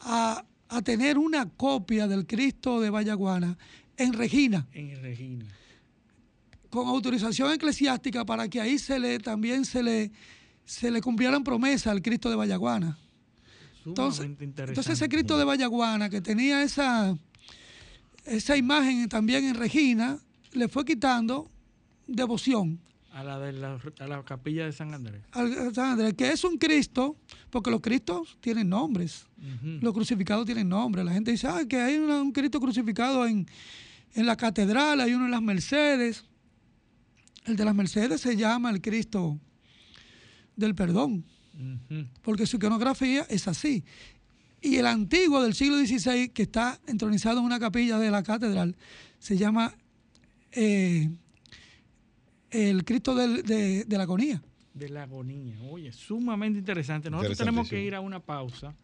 a, 0.00 0.44
a 0.68 0.82
tener 0.82 1.16
una 1.16 1.48
copia 1.48 2.08
del 2.08 2.26
Cristo 2.26 2.80
de 2.80 2.90
Vallaguana 2.90 3.56
en 3.96 4.14
Regina, 4.14 4.66
en 4.72 5.00
Regina. 5.00 5.44
con 6.68 6.88
autorización 6.88 7.52
eclesiástica 7.52 8.24
para 8.24 8.48
que 8.48 8.60
ahí 8.60 8.78
se 8.80 8.98
le 8.98 9.20
también 9.20 9.64
se 9.64 9.82
le, 9.82 10.10
se 10.64 10.90
le 10.90 11.00
cumplieran 11.00 11.44
promesas 11.44 11.86
al 11.92 12.02
Cristo 12.02 12.28
de 12.30 12.36
Vallaguana. 12.36 12.98
Entonces, 13.86 14.26
entonces 14.40 14.88
ese 14.88 15.08
Cristo 15.08 15.38
de 15.38 15.44
Vallaguana 15.44 16.08
que 16.10 16.20
tenía 16.20 16.62
esa, 16.62 17.16
esa 18.24 18.56
imagen 18.56 19.08
también 19.08 19.44
en 19.44 19.54
Regina, 19.54 20.18
le 20.52 20.68
fue 20.68 20.84
quitando 20.84 21.50
devoción. 22.06 22.80
a 23.12 23.22
la 23.22 23.38
de 23.38 23.52
la, 23.52 23.78
a 24.00 24.06
la 24.08 24.24
capilla 24.24 24.64
de 24.66 24.72
San 24.72 24.92
Andrés. 24.92 25.22
al- 25.32 25.72
San 25.74 25.92
Andrés, 25.92 26.14
que 26.14 26.30
es 26.32 26.42
un 26.44 26.58
Cristo, 26.58 27.16
porque 27.50 27.70
los 27.70 27.80
Cristos 27.80 28.36
tienen 28.40 28.68
nombres, 28.68 29.26
los 29.80 29.92
crucificados 29.94 30.44
tienen 30.46 30.68
nombres. 30.68 31.04
La 31.04 31.12
gente 31.12 31.30
dice, 31.30 31.46
ah, 31.46 31.62
que 31.68 31.76
hay 31.80 31.96
una- 31.98 32.20
un 32.22 32.32
Cristo 32.32 32.58
crucificado 32.60 33.26
en, 33.26 33.46
en 34.14 34.26
la 34.26 34.36
catedral, 34.36 35.00
hay 35.00 35.12
uno 35.14 35.26
en 35.26 35.30
las 35.30 35.42
Mercedes. 35.42 36.24
El 37.44 37.56
de 37.56 37.64
las 37.64 37.74
Mercedes 37.74 38.20
se 38.20 38.36
llama 38.36 38.70
el 38.70 38.80
Cristo 38.80 39.38
del 40.56 40.74
perdón, 40.74 41.24
porque 42.22 42.46
su 42.46 42.56
iconografía 42.56 43.26
es 43.28 43.46
así. 43.48 43.84
Y 44.64 44.76
el 44.76 44.86
antiguo 44.86 45.42
del 45.42 45.52
siglo 45.54 45.76
XVI, 45.76 46.30
que 46.30 46.42
está 46.42 46.80
entronizado 46.86 47.38
en 47.40 47.44
una 47.44 47.60
capilla 47.60 47.98
de 47.98 48.10
la 48.10 48.22
catedral, 48.22 48.74
se 49.18 49.36
llama 49.36 49.74
eh, 50.52 51.10
el 52.50 52.84
Cristo 52.84 53.14
del- 53.14 53.42
de, 53.42 53.84
de 53.84 53.96
la 53.98 54.04
agonía. 54.04 54.42
de 54.72 54.88
la 54.88 55.02
agonía. 55.04 55.56
Oye, 55.70 55.92
sumamente 55.92 56.58
interesante. 56.58 57.10
Nosotros 57.10 57.36
tenemos 57.38 57.68
que 57.68 57.82
ir 57.84 57.94
a 57.94 58.00
una 58.00 58.20
pausa, 58.20 58.74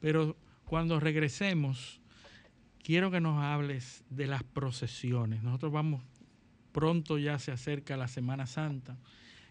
pero 0.00 0.36
cuando 0.64 1.00
regresemos, 1.00 2.00
quiero 2.82 3.10
que 3.10 3.20
nos 3.20 3.42
hables 3.42 4.04
de 4.10 4.26
las 4.28 4.42
procesiones. 4.44 5.42
Nosotros 5.42 5.72
vamos, 5.72 6.02
pronto 6.72 7.18
ya 7.18 7.38
se 7.38 7.50
acerca 7.52 7.96
la 7.96 8.06
Semana 8.08 8.46
Santa, 8.46 8.96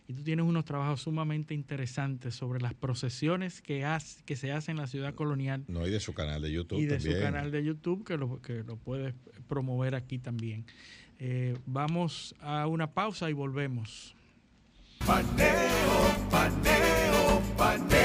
y 0.10 0.14
tú 0.14 0.24
tienes 0.24 0.44
unos 0.44 0.66
trabajos 0.66 1.02
sumamente 1.04 1.54
interesantes 1.54 2.34
sobre 2.34 2.60
las 2.60 2.74
procesiones 2.74 3.62
que, 3.62 3.86
hace- 3.86 4.24
que 4.26 4.36
se 4.36 4.52
hacen 4.52 4.78
en 4.78 4.82
la 4.82 4.88
ciudad 4.88 5.14
colonial 5.14 5.64
No, 5.68 5.86
y 5.86 5.92
de 5.92 6.00
su 6.00 6.14
canal 6.16 6.42
de 6.42 6.52
YouTube 6.52 6.80
y 6.80 6.86
de 6.88 6.96
también. 6.96 7.16
su 7.18 7.22
canal 7.22 7.52
de 7.52 7.64
YouTube, 7.64 8.04
que 8.04 8.18
lo, 8.18 8.42
que 8.42 8.64
lo 8.64 8.76
puedes 8.76 9.14
promover 9.48 9.94
aquí 9.94 10.18
también. 10.18 10.66
Eh, 11.20 11.56
vamos 11.68 12.34
a 12.42 12.66
una 12.66 12.92
pausa 12.92 13.30
y 13.30 13.34
volvemos. 13.34 14.16
Paneo, 15.06 16.28
paneo, 16.32 17.42
paneo. 17.58 18.00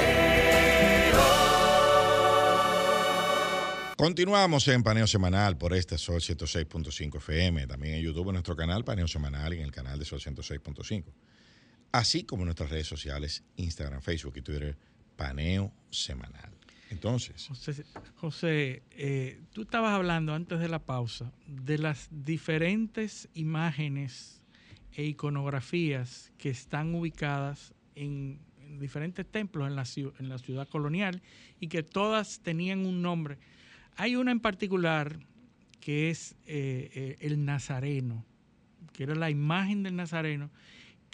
Continuamos 3.96 4.66
en 4.68 4.82
Paneo 4.82 5.06
Semanal 5.06 5.56
por 5.56 5.72
este 5.72 5.96
Sol 5.96 6.20
106.5 6.20 7.16
FM, 7.16 7.66
también 7.66 7.94
en 7.94 8.02
YouTube 8.02 8.26
en 8.28 8.32
nuestro 8.34 8.56
canal 8.56 8.84
Paneo 8.84 9.08
Semanal 9.08 9.54
y 9.54 9.58
en 9.58 9.62
el 9.64 9.72
canal 9.72 9.98
de 9.98 10.04
Sol 10.04 10.20
106.5, 10.20 11.04
así 11.94 12.24
como 12.24 12.44
nuestras 12.44 12.70
redes 12.70 12.88
sociales, 12.88 13.44
Instagram, 13.54 14.02
Facebook 14.02 14.34
y 14.36 14.42
Twitter, 14.42 14.76
Paneo 15.14 15.72
Semanal. 15.90 16.50
Entonces, 16.90 17.48
José, 18.16 18.82
eh, 18.90 19.40
tú 19.52 19.62
estabas 19.62 19.92
hablando 19.92 20.34
antes 20.34 20.58
de 20.58 20.68
la 20.68 20.80
pausa 20.80 21.32
de 21.46 21.78
las 21.78 22.08
diferentes 22.10 23.28
imágenes 23.34 24.42
e 24.92 25.04
iconografías 25.04 26.32
que 26.36 26.50
están 26.50 26.96
ubicadas 26.96 27.74
en, 27.94 28.40
en 28.58 28.80
diferentes 28.80 29.24
templos 29.24 29.68
en 29.68 29.76
la, 29.76 29.84
en 30.18 30.28
la 30.28 30.38
ciudad 30.38 30.68
colonial 30.68 31.22
y 31.60 31.68
que 31.68 31.84
todas 31.84 32.40
tenían 32.40 32.86
un 32.86 33.02
nombre. 33.02 33.38
Hay 33.94 34.16
una 34.16 34.32
en 34.32 34.40
particular 34.40 35.20
que 35.80 36.10
es 36.10 36.34
eh, 36.46 36.90
eh, 36.92 37.16
el 37.20 37.44
Nazareno, 37.44 38.24
que 38.92 39.04
era 39.04 39.14
la 39.14 39.30
imagen 39.30 39.84
del 39.84 39.94
Nazareno, 39.94 40.50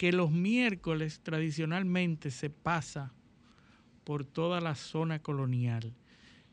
que 0.00 0.12
los 0.12 0.30
miércoles 0.30 1.20
tradicionalmente 1.22 2.30
se 2.30 2.48
pasa 2.48 3.12
por 4.02 4.24
toda 4.24 4.58
la 4.62 4.74
zona 4.74 5.18
colonial. 5.18 5.92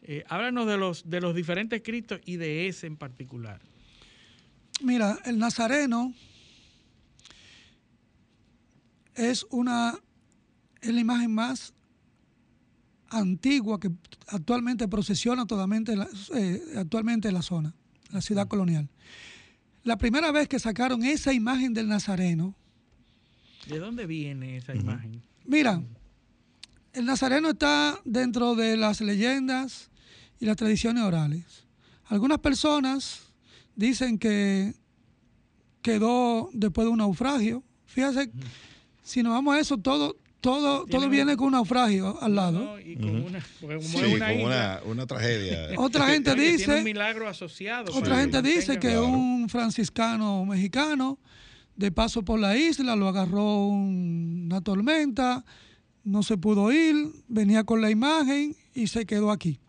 Eh, 0.01 0.25
háblanos 0.27 0.67
de 0.67 0.75
los, 0.75 1.09
de 1.09 1.21
los 1.21 1.33
diferentes 1.33 1.81
Cristos 1.81 2.19
y 2.25 2.35
de 2.35 2.67
ese 2.67 2.87
en 2.87 2.97
particular. 2.97 3.61
Mira, 4.81 5.17
el 5.23 5.39
Nazareno 5.39 6.13
es 9.15 9.45
una 9.49 9.97
es 10.81 10.93
la 10.93 10.99
imagen 10.99 11.33
más 11.33 11.73
antigua 13.07 13.79
que 13.79 13.91
actualmente 14.27 14.89
procesiona 14.89 15.47
totalmente 15.47 15.95
la- 15.95 16.09
eh, 16.35 16.61
actualmente 16.75 17.29
en 17.29 17.33
la 17.33 17.41
zona, 17.41 17.73
la 18.11 18.19
ciudad 18.19 18.49
colonial. 18.49 18.89
La 19.85 19.97
primera 19.97 20.33
vez 20.33 20.49
que 20.49 20.59
sacaron 20.59 21.05
esa 21.05 21.31
imagen 21.31 21.73
del 21.73 21.87
Nazareno, 21.87 22.53
¿De 23.67 23.79
dónde 23.79 24.05
viene 24.05 24.57
esa 24.57 24.75
imagen? 24.75 25.21
mira, 25.45 25.81
el 26.93 27.05
Nazareno 27.05 27.49
está 27.49 27.99
dentro 28.05 28.55
de 28.55 28.75
las 28.77 29.01
leyendas 29.01 29.89
y 30.39 30.45
las 30.45 30.55
tradiciones 30.57 31.03
orales. 31.03 31.65
Algunas 32.05 32.39
personas 32.39 33.21
dicen 33.75 34.17
que 34.17 34.73
quedó 35.81 36.49
después 36.53 36.85
de 36.85 36.91
un 36.91 36.97
naufragio. 36.99 37.63
Fíjate, 37.85 38.31
si 39.03 39.23
nos 39.23 39.33
vamos 39.33 39.55
a 39.55 39.59
eso, 39.59 39.77
todo, 39.77 40.17
todo, 40.41 40.85
todo 40.85 41.09
viene 41.09 41.35
con 41.37 41.47
un 41.47 41.53
naufragio 41.53 42.17
al 42.21 42.35
lado. 42.35 42.59
No, 42.59 42.79
y 42.79 42.95
con 42.95 43.15
una, 43.23 43.41
sí, 43.41 44.81
una 44.85 45.05
tragedia. 45.07 45.69
Otra 45.77 46.07
gente 46.07 46.31
oye, 46.31 46.39
tiene 46.41 46.57
dice, 46.57 46.77
un 46.79 46.83
milagro 46.83 47.27
asociado. 47.27 47.93
otra 47.95 48.19
gente 48.19 48.41
dice 48.41 48.73
que 48.79 48.89
Claro. 48.89 49.07
un 49.07 49.49
franciscano 49.49 50.45
mexicano 50.45 51.19
de 51.77 51.91
paso 51.91 52.23
por 52.23 52.39
la 52.39 52.57
isla 52.57 52.95
lo 52.95 53.07
agarró 53.07 53.65
un- 53.67 54.43
una 54.45 54.61
tormenta, 54.61 55.45
no 56.03 56.23
se 56.23 56.37
pudo 56.37 56.71
ir, 56.71 56.95
venía 57.27 57.63
con 57.63 57.81
la 57.81 57.89
imagen 57.91 58.55
y 58.73 58.87
se 58.87 59.05
quedó 59.05 59.31
aquí. 59.31 59.59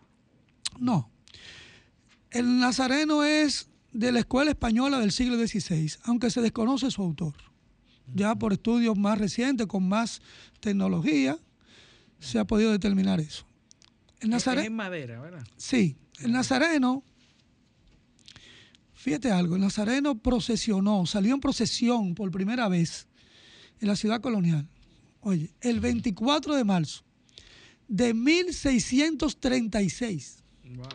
No. 0.78 1.10
El 2.30 2.58
Nazareno 2.58 3.24
es 3.24 3.68
de 3.92 4.12
la 4.12 4.20
escuela 4.20 4.50
española 4.50 5.00
del 5.00 5.12
siglo 5.12 5.36
XVI, 5.36 5.92
aunque 6.04 6.30
se 6.30 6.40
desconoce 6.40 6.90
su 6.90 7.02
autor. 7.02 7.34
Ya 8.14 8.34
por 8.34 8.52
estudios 8.52 8.96
más 8.98 9.18
recientes, 9.18 9.66
con 9.66 9.86
más 9.88 10.22
tecnología, 10.60 11.38
se 12.20 12.38
ha 12.38 12.44
podido 12.46 12.70
determinar 12.72 13.20
eso. 13.20 13.44
El 14.20 14.32
es 14.32 14.46
en 14.46 14.74
madera, 14.74 15.20
¿verdad? 15.20 15.46
Sí, 15.56 15.96
el 16.20 16.32
Nazareno, 16.32 17.02
fíjate 18.98 19.30
algo, 19.30 19.54
el 19.54 19.62
Nazareno 19.62 20.18
procesionó, 20.18 21.06
salió 21.06 21.32
en 21.34 21.40
procesión 21.40 22.14
por 22.14 22.30
primera 22.30 22.68
vez 22.68 23.06
en 23.80 23.88
la 23.88 23.96
ciudad 23.96 24.20
colonial. 24.20 24.68
Oye, 25.20 25.50
el 25.60 25.80
24 25.80 26.54
de 26.54 26.64
marzo 26.64 27.02
de 27.86 28.12
1636. 28.12 30.42
Wow, 30.74 30.86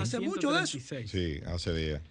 Hace 0.00 0.20
mucho 0.20 0.52
de 0.52 0.64
eso. 0.64 0.76
1636. 0.76 1.10
Sí, 1.10 1.40
hace 1.46 1.74
días. 1.74 2.02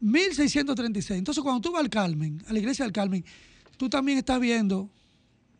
1636. 0.00 1.18
Entonces, 1.18 1.42
cuando 1.42 1.60
tú 1.60 1.72
vas 1.72 1.82
al 1.82 1.90
Carmen, 1.90 2.42
a 2.48 2.52
la 2.52 2.58
iglesia 2.58 2.84
del 2.84 2.92
Carmen, 2.92 3.24
tú 3.76 3.88
también 3.88 4.18
estás 4.18 4.40
viendo, 4.40 4.90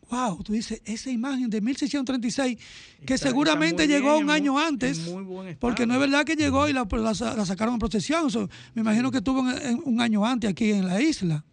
wow, 0.09 0.41
tú 0.43 0.53
dices, 0.53 0.81
esa 0.85 1.09
imagen 1.11 1.49
de 1.49 1.61
1636, 1.61 2.57
que 3.05 3.13
Está- 3.15 3.27
seguramente 3.29 3.83
está 3.83 3.95
llegó 3.95 4.13
bien, 4.15 4.25
un 4.25 4.29
año 4.31 4.53
muy- 4.53 4.63
antes, 4.63 4.99
en 4.99 5.13
muy 5.13 5.23
buen 5.23 5.47
estado. 5.49 5.59
porque 5.59 5.85
no 5.85 5.93
es 5.95 5.99
verdad 5.99 6.23
que 6.25 6.35
llegó 6.35 6.67
y 6.69 6.73
la, 6.73 6.85
la 6.91 7.45
sacaron 7.45 7.73
en 7.75 7.79
procesión. 7.79 8.27
Me 8.73 8.81
imagino 8.81 9.11
que 9.11 9.17
estuvo 9.17 9.49
en- 9.49 9.61
en 9.65 9.81
un 9.83 10.01
año 10.01 10.25
antes 10.25 10.49
aquí 10.49 10.71
en 10.71 10.87
la 10.87 11.01
isla. 11.01 11.43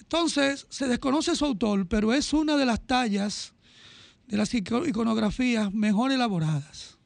Entonces, 0.00 0.66
se 0.68 0.86
desconoce 0.86 1.34
su 1.34 1.44
autor, 1.44 1.86
pero 1.88 2.12
es 2.12 2.32
una 2.32 2.56
de 2.56 2.66
las 2.66 2.80
tallas 2.86 3.52
de 4.28 4.36
las 4.36 4.52
ico- 4.54 4.86
iconografías 4.88 5.72
mejor 5.72 6.12
elaboradas. 6.12 6.98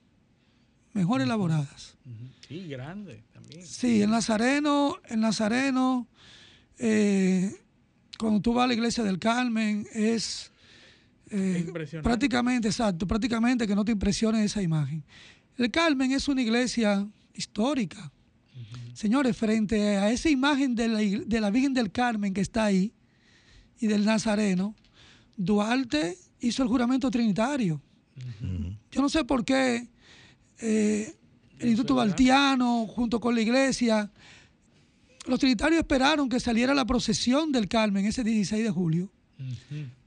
Mejor 0.93 1.21
elaboradas. 1.21 1.97
Ujú. 2.05 2.29
Sí, 2.49 2.67
grande 2.69 3.23
también. 3.33 3.67
Sí, 3.67 4.03
el 4.03 4.11
Nazareno, 4.11 4.97
el 5.09 5.21
Nazareno, 5.21 6.07
eh, 6.79 7.55
cuando 8.19 8.41
tú 8.41 8.53
vas 8.53 8.65
a 8.65 8.67
la 8.67 8.75
iglesia 8.75 9.05
del 9.05 9.19
Carmen, 9.19 9.87
es 9.93 10.51
eh, 11.31 11.71
prácticamente, 12.03 12.69
exacto, 12.69 13.07
prácticamente 13.07 13.67
que 13.67 13.75
no 13.75 13.85
te 13.85 13.93
impresione 13.93 14.45
esa 14.45 14.61
imagen. 14.61 15.05
El 15.57 15.71
Carmen 15.71 16.13
es 16.13 16.29
una 16.29 16.43
iglesia 16.43 17.07
histórica. 17.35 18.13
Señores, 18.93 19.37
frente 19.37 19.97
a 19.97 20.11
esa 20.11 20.29
imagen 20.29 20.75
de 20.75 20.89
la, 20.89 20.99
de 20.99 21.41
la 21.41 21.51
Virgen 21.51 21.73
del 21.73 21.93
Carmen 21.93 22.35
que 22.35 22.41
está 22.41 22.65
ahí 22.65 22.93
y 23.79 23.87
del 23.87 24.05
Nazareno, 24.05 24.75
Duarte 25.37 26.19
hizo 26.41 26.65
el 26.65 26.69
juramento 26.69 27.11
trinitario. 27.11 27.81
Yo 28.91 29.01
no 29.01 29.09
sé 29.09 29.25
por 29.25 29.45
qué 29.45 29.89
eh, 30.59 31.15
el 31.59 31.69
Instituto 31.69 31.95
Baltiano, 31.95 32.87
junto 32.87 33.21
con 33.21 33.35
la 33.35 33.41
iglesia, 33.41 34.11
los 35.29 35.39
trinitarios 35.39 35.79
esperaron 35.81 36.29
que 36.29 36.41
saliera 36.41 36.75
la 36.75 36.85
procesión 36.85 37.53
del 37.53 37.69
Carmen 37.69 38.07
ese 38.07 38.25
16 38.25 38.65
de 38.65 38.71
julio, 38.71 39.11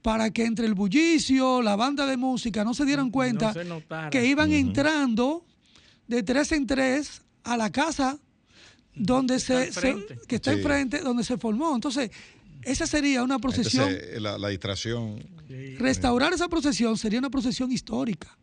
para 0.02 0.30
que 0.30 0.44
entre 0.44 0.66
el 0.66 0.74
bullicio, 0.74 1.62
la 1.62 1.74
banda 1.76 2.04
de 2.06 2.16
música, 2.16 2.64
no 2.64 2.74
se 2.74 2.84
dieran 2.84 3.10
cuenta 3.10 3.52
se 3.52 3.64
que 4.10 4.26
iban 4.26 4.52
entrando 4.52 5.44
de 6.06 6.22
tres 6.22 6.52
en 6.52 6.66
tres 6.66 7.22
a 7.44 7.56
la 7.56 7.70
casa 7.70 8.18
donde 8.94 9.40
se, 9.40 9.68
está 9.68 9.80
se- 9.80 9.88
enfrente. 9.90 10.18
que 10.28 10.34
está 10.36 10.52
Sí. 10.52 10.58
enfrente, 10.58 10.98
donde 10.98 11.24
se 11.24 11.38
formó. 11.38 11.74
Entonces, 11.74 12.10
esa 12.62 12.86
sería 12.86 13.22
una 13.22 13.38
procesión. 13.38 13.88
Entonces, 13.88 14.20
la, 14.20 14.36
la 14.38 14.48
distracción. 14.48 15.18
Restaurar 15.78 16.32
esa 16.34 16.48
procesión 16.48 16.98
sería 16.98 17.18
una 17.18 17.30
procesión 17.30 17.72
histórica, 17.72 18.36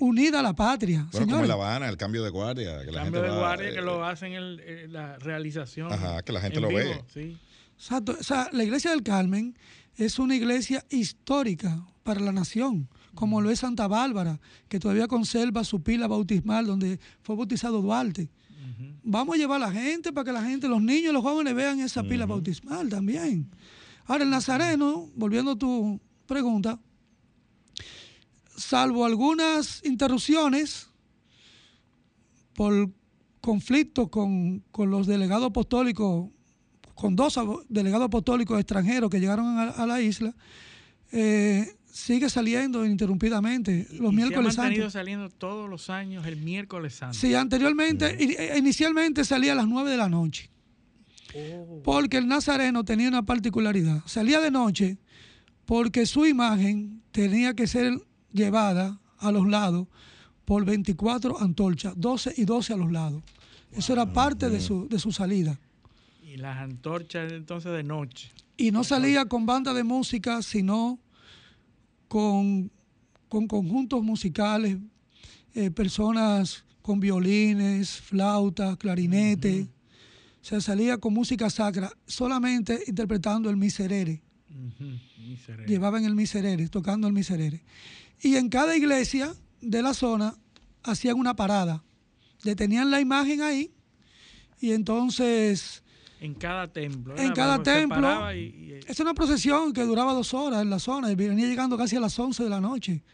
unida 0.00 0.40
a 0.40 0.42
la 0.42 0.54
patria. 0.54 0.98
Bueno, 0.98 1.10
como 1.10 1.22
en 1.22 1.28
Señores, 1.28 1.48
La 1.48 1.54
Habana, 1.54 1.88
el 1.88 1.96
cambio 1.96 2.22
de 2.22 2.30
guardia. 2.30 2.84
Que 2.84 2.92
la 2.92 3.02
Cambio 3.02 3.20
gente 3.20 3.22
de 3.22 3.28
va, 3.28 3.38
guardia 3.38 3.70
que 3.70 3.78
eh, 3.78 3.82
lo 3.82 4.04
hacen 4.04 4.32
el, 4.32 4.60
eh, 4.64 4.86
la 4.88 5.18
realización. 5.18 5.92
Ajá, 5.92 6.22
que 6.22 6.32
la 6.32 6.40
gente 6.40 6.56
en 6.56 6.62
lo 6.62 6.68
ve. 6.68 6.84
vivo, 6.84 7.04
Sí. 7.12 7.36
Exacto. 7.76 8.16
O 8.18 8.22
sea, 8.22 8.48
la 8.52 8.64
iglesia 8.64 8.90
del 8.90 9.02
Carmen 9.02 9.56
es 9.96 10.18
una 10.18 10.34
iglesia 10.34 10.84
histórica 10.90 11.84
para 12.02 12.20
la 12.20 12.32
nación, 12.32 12.88
como 13.14 13.40
lo 13.40 13.50
es 13.50 13.60
Santa 13.60 13.86
Bárbara, 13.86 14.40
que 14.68 14.80
todavía 14.80 15.06
conserva 15.08 15.64
su 15.64 15.82
pila 15.82 16.06
bautismal 16.06 16.66
donde 16.66 16.98
fue 17.20 17.36
bautizado 17.36 17.82
Duarte. 17.82 18.30
Vamos 19.02 19.34
a 19.34 19.38
llevar 19.38 19.62
a 19.62 19.66
la 19.66 19.72
gente 19.72 20.12
para 20.12 20.24
que 20.24 20.32
la 20.32 20.42
gente, 20.42 20.68
los 20.68 20.82
niños 20.82 21.10
y 21.10 21.12
los 21.12 21.22
jóvenes 21.22 21.54
vean 21.54 21.80
esa 21.80 22.02
pila 22.02 22.26
bautismal 22.26 22.88
también. 22.88 23.50
Ahora, 24.06 24.24
el 24.24 24.30
Nazareno, 24.30 25.10
volviendo 25.16 25.52
a 25.52 25.56
tu 25.56 26.00
pregunta, 26.26 26.78
salvo 28.58 29.04
algunas 29.04 29.80
interrupciones 29.84 30.88
por 32.54 32.90
conflictos 33.40 34.08
con, 34.08 34.60
con 34.70 34.90
los 34.90 35.06
delegados 35.06 35.46
apostólicos, 35.46 36.28
con 36.94 37.14
dos 37.16 37.38
delegados 37.68 38.06
apostólicos 38.06 38.58
extranjeros 38.58 39.08
que 39.10 39.20
llegaron 39.20 39.58
a, 39.58 39.70
a 39.70 39.86
la 39.86 40.00
isla, 40.02 40.34
eh, 41.12 41.76
sigue 41.90 42.28
saliendo 42.28 42.84
ininterrumpidamente 42.84 43.86
los 43.92 44.12
y 44.12 44.16
miércoles 44.16 44.54
se 44.54 44.60
ha 44.60 44.64
mantenido 44.64 44.84
santos. 44.84 44.92
saliendo 44.92 45.28
todos 45.30 45.70
los 45.70 45.88
años 45.90 46.26
el 46.26 46.36
miércoles 46.36 46.94
santo. 46.94 47.16
Sí, 47.16 47.34
anteriormente, 47.34 48.16
eh, 48.22 48.58
inicialmente 48.58 49.24
salía 49.24 49.52
a 49.52 49.56
las 49.56 49.66
9 49.68 49.90
de 49.90 49.96
la 49.96 50.08
noche, 50.08 50.50
Oh, 51.34 51.82
porque 51.84 52.16
el 52.16 52.26
nazareno 52.26 52.84
tenía 52.86 53.06
una 53.08 53.22
particularidad. 53.22 54.02
Salía 54.06 54.40
de 54.40 54.50
noche 54.50 54.96
porque 55.66 56.06
su 56.06 56.24
imagen 56.24 57.02
tenía 57.12 57.52
que 57.52 57.66
ser 57.66 58.00
llevada 58.32 58.98
a 59.18 59.32
los 59.32 59.46
lados 59.48 59.86
por 60.44 60.64
24 60.64 61.40
antorchas, 61.40 61.94
12 61.96 62.34
y 62.36 62.44
12 62.44 62.72
a 62.72 62.76
los 62.76 62.90
lados. 62.92 63.22
Eso 63.72 63.92
era 63.92 64.12
parte 64.12 64.48
de 64.48 64.60
su, 64.60 64.88
de 64.88 64.98
su 64.98 65.12
salida. 65.12 65.58
y 66.22 66.36
las 66.36 66.58
antorchas 66.58 67.32
entonces 67.32 67.72
de 67.72 67.82
noche. 67.82 68.30
Y 68.56 68.70
no 68.70 68.84
salía 68.84 69.26
con 69.26 69.46
banda 69.46 69.72
de 69.72 69.84
música, 69.84 70.42
sino 70.42 70.98
con, 72.08 72.70
con 73.28 73.46
conjuntos 73.46 74.02
musicales, 74.02 74.78
eh, 75.54 75.70
personas 75.70 76.64
con 76.82 77.00
violines, 77.00 78.00
flauta, 78.00 78.76
clarinete. 78.76 79.68
Se 80.40 80.60
salía 80.60 80.96
con 80.96 81.12
música 81.12 81.50
sacra, 81.50 81.92
solamente 82.06 82.82
interpretando 82.86 83.50
el 83.50 83.56
miserere. 83.56 84.22
Llevaban 85.66 86.04
el 86.04 86.14
miserere, 86.14 86.68
tocando 86.68 87.06
el 87.06 87.12
miserere. 87.12 87.62
Y 88.20 88.36
en 88.36 88.48
cada 88.48 88.76
iglesia 88.76 89.34
de 89.60 89.82
la 89.82 89.94
zona 89.94 90.34
hacían 90.82 91.18
una 91.18 91.34
parada. 91.34 91.82
Detenían 92.42 92.90
la 92.90 93.00
imagen 93.00 93.42
ahí 93.42 93.72
y 94.60 94.72
entonces... 94.72 95.82
En 96.20 96.34
cada 96.34 96.66
templo. 96.66 97.16
En 97.16 97.32
cada 97.32 97.62
templo. 97.62 98.30
Es 98.30 98.98
una 98.98 99.14
procesión 99.14 99.72
que 99.72 99.82
duraba 99.82 100.12
dos 100.12 100.34
horas 100.34 100.62
en 100.62 100.70
la 100.70 100.80
zona 100.80 101.12
y 101.12 101.14
venía 101.14 101.46
llegando 101.46 101.78
casi 101.78 101.96
a 101.96 102.00
las 102.00 102.18
11 102.18 102.42
de 102.42 102.50
la 102.50 102.60
noche 102.60 103.04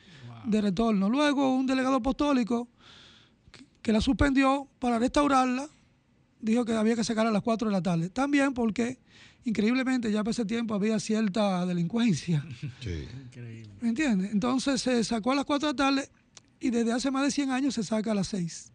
de 0.44 0.60
retorno. 0.60 1.08
Luego 1.10 1.54
un 1.54 1.66
delegado 1.66 1.96
apostólico 1.96 2.68
que 3.82 3.92
la 3.92 4.00
suspendió 4.00 4.68
para 4.78 4.98
restaurarla 4.98 5.68
dijo 6.40 6.64
que 6.64 6.72
había 6.72 6.94
que 6.94 7.04
sacar 7.04 7.26
a 7.26 7.30
las 7.30 7.42
4 7.42 7.68
de 7.68 7.72
la 7.72 7.82
tarde. 7.82 8.10
También 8.10 8.52
porque, 8.52 8.98
increíblemente, 9.44 10.10
ya 10.10 10.24
por 10.24 10.32
ese 10.32 10.44
tiempo 10.44 10.74
había 10.74 10.98
cierta 11.00 11.64
delincuencia. 11.66 12.44
Sí. 12.80 13.06
Increíble. 13.26 13.72
¿Me 13.80 13.88
entiendes? 13.90 14.32
Entonces 14.32 14.80
se 14.80 15.02
sacó 15.04 15.32
a 15.32 15.34
las 15.36 15.44
4 15.44 15.68
de 15.68 15.72
la 15.72 15.76
tarde 15.76 16.10
y 16.60 16.70
desde 16.70 16.92
hace 16.92 17.10
más 17.10 17.24
de 17.24 17.30
100 17.30 17.50
años 17.50 17.74
se 17.74 17.82
saca 17.82 18.12
a 18.12 18.14
las 18.14 18.28
6. 18.28 18.72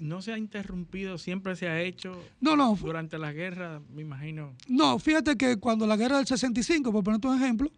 ¿No 0.00 0.20
se 0.20 0.32
ha 0.32 0.38
interrumpido? 0.38 1.16
¿Siempre 1.16 1.54
se 1.54 1.68
ha 1.68 1.80
hecho? 1.80 2.20
No, 2.40 2.56
no. 2.56 2.76
Durante 2.80 3.18
la 3.18 3.32
guerra, 3.32 3.80
me 3.94 4.02
imagino. 4.02 4.54
No, 4.68 4.98
fíjate 4.98 5.36
que 5.36 5.58
cuando 5.58 5.86
la 5.86 5.96
guerra 5.96 6.16
del 6.16 6.26
65, 6.26 6.90
por 6.92 7.04
ponerte 7.04 7.28
un 7.28 7.36
ejemplo, 7.36 7.70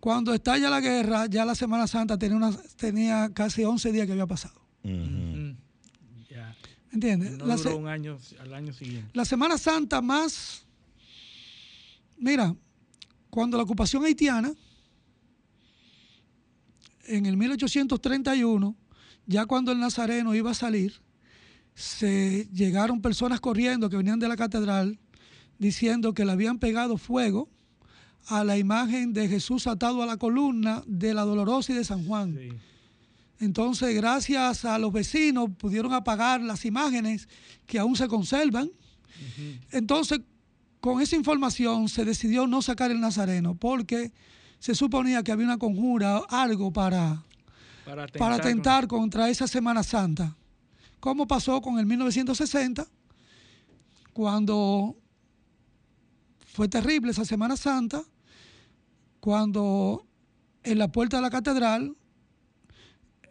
cuando 0.00 0.32
estalla 0.32 0.70
la 0.70 0.80
guerra, 0.80 1.26
ya 1.26 1.44
la 1.44 1.54
Semana 1.54 1.86
Santa 1.86 2.18
tenía, 2.18 2.36
una, 2.36 2.56
tenía 2.76 3.30
casi 3.34 3.64
11 3.64 3.92
días 3.92 4.06
que 4.06 4.12
había 4.12 4.26
pasado. 4.26 4.58
¿Entiendes? 6.90 7.36
No 7.36 7.56
duró 7.56 7.76
un 7.76 7.88
año 7.88 8.18
al 8.40 8.54
año 8.54 8.72
siguiente. 8.72 9.10
La 9.12 9.24
Semana 9.24 9.58
Santa 9.58 10.00
más. 10.00 10.64
Mira, 12.18 12.54
cuando 13.30 13.56
la 13.56 13.62
ocupación 13.62 14.04
haitiana, 14.04 14.52
en 17.04 17.26
el 17.26 17.36
1831, 17.36 18.76
ya 19.26 19.46
cuando 19.46 19.72
el 19.72 19.78
Nazareno 19.78 20.34
iba 20.34 20.50
a 20.50 20.54
salir, 20.54 21.00
se 21.74 22.48
llegaron 22.52 23.00
personas 23.00 23.40
corriendo 23.40 23.88
que 23.88 23.96
venían 23.96 24.18
de 24.18 24.28
la 24.28 24.36
catedral 24.36 24.98
diciendo 25.58 26.12
que 26.12 26.24
le 26.24 26.32
habían 26.32 26.58
pegado 26.58 26.98
fuego 26.98 27.48
a 28.26 28.44
la 28.44 28.58
imagen 28.58 29.12
de 29.12 29.28
Jesús 29.28 29.66
atado 29.66 30.02
a 30.02 30.06
la 30.06 30.16
columna 30.16 30.82
de 30.86 31.14
la 31.14 31.22
Dolorosa 31.22 31.72
y 31.72 31.76
de 31.76 31.84
San 31.84 32.04
Juan. 32.04 32.36
Entonces, 33.40 33.94
gracias 33.94 34.64
a 34.64 34.78
los 34.78 34.92
vecinos, 34.92 35.50
pudieron 35.56 35.92
apagar 35.92 36.40
las 36.40 36.64
imágenes 36.64 37.28
que 37.66 37.78
aún 37.78 37.96
se 37.96 38.08
conservan. 38.08 38.70
Entonces, 39.70 40.20
con 40.80 41.00
esa 41.00 41.16
información 41.16 41.88
se 41.88 42.04
decidió 42.04 42.46
no 42.46 42.62
sacar 42.62 42.90
el 42.90 43.00
Nazareno 43.00 43.54
porque 43.54 44.12
se 44.58 44.74
suponía 44.74 45.22
que 45.22 45.32
había 45.32 45.46
una 45.46 45.58
conjura, 45.58 46.18
algo 46.28 46.72
para, 46.72 47.24
para 48.18 48.34
atentar, 48.36 48.86
contra 48.86 49.28
esa 49.28 49.46
Semana 49.46 49.82
Santa. 49.82 50.36
Como 51.00 51.26
pasó 51.26 51.60
con 51.60 51.78
el 51.78 51.86
1960, 51.86 52.86
cuando 54.12 54.96
fue 56.46 56.68
terrible 56.68 57.12
esa 57.12 57.24
Semana 57.24 57.56
Santa, 57.56 58.02
cuando 59.20 60.06
en 60.64 60.78
la 60.78 60.88
puerta 60.88 61.18
de 61.18 61.22
la 61.22 61.30
catedral 61.30 61.96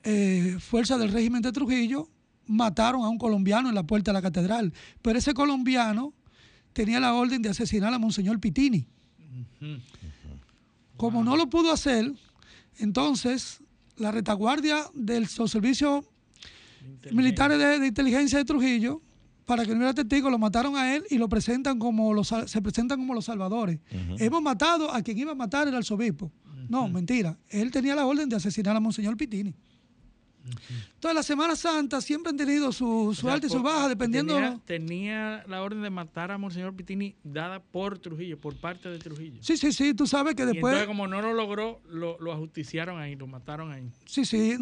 eh, 0.03 0.57
fuerzas 0.60 0.99
del 0.99 1.11
régimen 1.11 1.41
de 1.41 1.52
Trujillo 1.52 2.10
mataron 2.45 3.03
a 3.03 3.10
un 3.10 3.18
colombiano 3.18 3.68
en 3.68 3.76
la 3.76 3.84
puerta 3.84 4.11
de 4.11 4.14
la 4.14 4.22
catedral. 4.22 4.74
Pero 5.02 5.19
ese 5.19 5.34
colombiano 5.34 6.14
tenía 6.77 6.99
la 6.99 7.15
orden 7.15 7.41
de 7.41 7.49
asesinar 7.49 7.91
a 7.91 7.97
Monseñor 7.97 8.39
Pitini. 8.39 8.85
Como 10.95 11.23
no 11.23 11.35
lo 11.35 11.49
pudo 11.49 11.71
hacer, 11.71 12.13
entonces 12.77 13.63
la 13.97 14.11
retaguardia 14.11 14.85
del 14.93 15.27
servicio 15.27 16.05
militares 17.11 17.57
de, 17.57 17.87
inteligencia 17.87 18.37
de 18.37 18.45
Trujillo, 18.45 19.01
para 19.45 19.63
que 19.65 19.71
no 19.71 19.77
hubiera 19.77 19.95
testigo, 19.95 20.29
lo 20.29 20.37
mataron 20.37 20.75
a 20.75 20.95
él 20.95 21.03
y 21.09 21.17
lo 21.17 21.27
presentan 21.27 21.79
como 21.79 22.13
los, 22.13 22.27
se 22.45 22.61
presentan 22.61 22.99
como 22.99 23.15
los 23.15 23.25
salvadores. 23.25 23.79
Hemos 24.19 24.43
matado 24.43 24.93
a 24.93 25.01
quien 25.01 25.17
iba 25.17 25.31
a 25.31 25.35
matar 25.35 25.67
el 25.67 25.73
arzobispo. 25.73 26.31
No, 26.69 26.87
mentira. 26.87 27.39
Él 27.49 27.71
tenía 27.71 27.95
la 27.95 28.05
orden 28.05 28.29
de 28.29 28.35
asesinar 28.35 28.75
a 28.75 28.79
Monseñor 28.79 29.17
Pitini. 29.17 29.55
Entonces, 30.49 31.15
la 31.15 31.24
Semana 31.24 31.56
Santa 31.56 32.02
siempre 32.02 32.32
han 32.32 32.38
tenido 32.38 32.72
su, 32.72 33.15
su 33.18 33.30
alta 33.30 33.48
y 33.48 33.49
su 33.49 33.61
baja, 33.61 33.90
dependiendo. 33.90 34.34
Tenía, 34.34 34.60
tenía, 34.65 35.44
la 35.48 35.61
orden 35.61 35.82
de 35.82 35.90
matar 35.90 36.32
a 36.32 36.38
Monseñor 36.38 36.76
Pitini 36.76 37.15
dada 37.24 37.60
por 37.60 37.99
Trujillo, 37.99 38.40
por 38.40 38.56
parte 38.56 38.90
de 38.90 38.99
Trujillo. 38.99 39.38
Sí, 39.41 39.57
sí, 39.57 39.72
sí, 39.72 39.94
tú 39.94 40.07
sabes 40.07 40.36
que 40.36 40.45
después. 40.45 40.74
entonces, 40.74 40.88
como 40.88 41.07
no 41.07 41.22
lo 41.22 41.34
logró, 41.34 41.82
lo, 41.90 42.18
lo, 42.19 42.34
ajusticiaron 42.34 42.99
ahí, 42.99 43.15
lo 43.15 43.28
mataron 43.28 43.72
ahí. 43.72 43.90
Sí, 44.06 44.26
sí. 44.26 44.57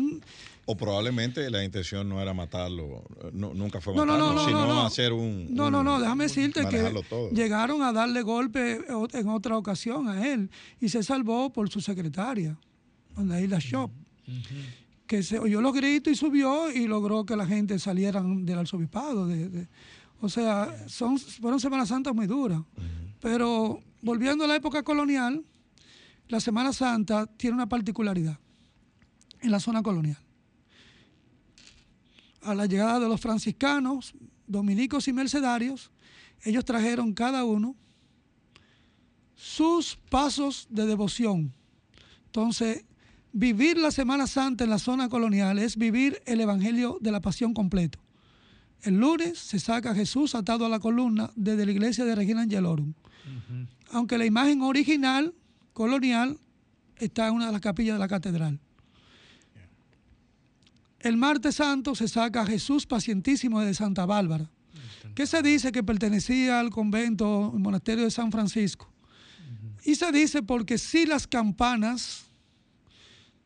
O 0.66 0.76
probablemente 0.76 1.50
la 1.50 1.64
intención 1.64 2.10
no 2.10 2.20
era 2.22 2.34
matarlo, 2.34 3.04
nunca 3.32 3.80
fue 3.80 3.94
matarlo, 3.94 4.46
sino 4.46 4.86
hacer 4.86 5.14
un. 5.14 5.54
No, 5.54 5.70
no, 5.70 5.84
no, 5.84 6.00
déjame 6.00 6.26
decirte 6.26 6.68
que 6.68 6.92
llegaron 7.32 7.84
a 7.84 7.94
darle 7.94 8.24
golpe 8.24 8.82
en 9.14 9.30
otra 9.30 9.58
ocasión 9.58 10.10
a 10.10 10.28
él 10.28 10.50
y 10.82 10.90
se 10.90 11.04
salvó 11.04 11.54
por 11.54 11.70
su 11.70 11.82
secretaria, 11.82 12.58
la 13.16 13.60
Shop 13.60 13.92
que 15.08 15.24
se 15.24 15.40
oyó 15.40 15.62
los 15.62 15.74
gritos 15.74 16.12
y 16.12 16.16
subió 16.16 16.72
y 16.72 16.88
logró 16.88 17.26
que 17.26 17.36
la 17.36 17.46
gente 17.46 17.78
saliera 17.80 18.22
del 18.24 18.58
arzobispado. 18.58 19.28
De, 19.28 19.68
o 20.22 20.30
sea, 20.30 20.88
son, 20.88 21.20
fueron 21.20 21.60
Semanas 21.60 21.90
Santas 21.90 22.14
muy 22.14 22.28
duras. 22.28 22.62
Pero 23.22 23.80
volviendo 24.02 24.44
a 24.44 24.48
la 24.48 24.56
época 24.56 24.84
colonial, 24.84 25.44
la 26.28 26.40
Semana 26.40 26.74
Santa 26.74 27.28
tiene 27.28 27.56
una 27.56 27.68
particularidad 27.68 28.40
en 29.42 29.52
la 29.52 29.60
zona 29.60 29.84
colonial. 29.84 30.18
A 32.42 32.56
la 32.56 32.66
llegada 32.66 33.00
de 33.00 33.08
los 33.08 33.22
franciscanos, 33.22 34.14
dominicos 34.48 35.08
y 35.08 35.14
mercedarios, 35.14 35.92
ellos 36.44 36.66
trajeron 36.66 37.14
cada 37.14 37.44
uno 37.44 37.76
sus 39.36 39.98
pasos 40.10 40.68
de 40.70 40.86
devoción. 40.86 41.54
Entonces, 42.28 42.86
vivir 43.36 43.78
la 43.78 43.92
Semana 43.92 44.28
Santa 44.28 44.64
en 44.64 44.70
la 44.70 44.80
zona 44.80 45.10
colonial 45.10 45.60
es 45.60 45.76
vivir 45.76 46.22
el 46.26 46.40
Evangelio 46.40 46.98
de 47.02 47.12
la 47.12 47.20
Pasión 47.20 47.54
completo. 47.54 48.00
El 48.82 48.98
lunes 48.98 49.38
se 49.38 49.60
saca 49.60 49.92
a 49.92 49.96
Jesús 49.96 50.36
atado 50.36 50.66
a 50.66 50.70
la 50.70 50.80
columna 50.80 51.30
desde 51.36 51.66
la 51.66 51.72
iglesia 51.74 52.06
de 52.06 52.16
Regina 52.16 52.44
Angelorum. 52.44 52.94
Aunque 53.92 54.18
la 54.18 54.26
imagen 54.26 54.62
original, 54.62 55.34
colonial, 55.74 56.40
está 56.96 57.28
en 57.28 57.34
una 57.34 57.48
de 57.48 57.52
las 57.52 57.62
capillas 57.62 57.96
de 57.96 58.00
la 58.00 58.08
catedral. 58.08 58.60
El 61.00 61.18
martes 61.18 61.56
santo 61.56 61.94
se 61.94 62.08
saca 62.08 62.42
a 62.42 62.46
Jesús 62.46 62.86
pacientísimo 62.86 63.60
de 63.60 63.74
Santa 63.74 64.06
Bárbara, 64.06 64.50
que 65.14 65.28
se 65.28 65.42
dice 65.42 65.74
que 65.74 65.84
pertenecía 65.84 66.62
al 66.62 66.70
convento, 66.70 67.52
el 67.54 67.60
monasterio 67.60 68.06
de 68.06 68.12
San 68.12 68.32
Francisco. 68.32 68.90
Y 69.84 69.96
se 69.96 70.10
dice 70.14 70.42
porque 70.42 70.78
si 70.78 71.06
las 71.06 71.28
campanas 71.28 72.26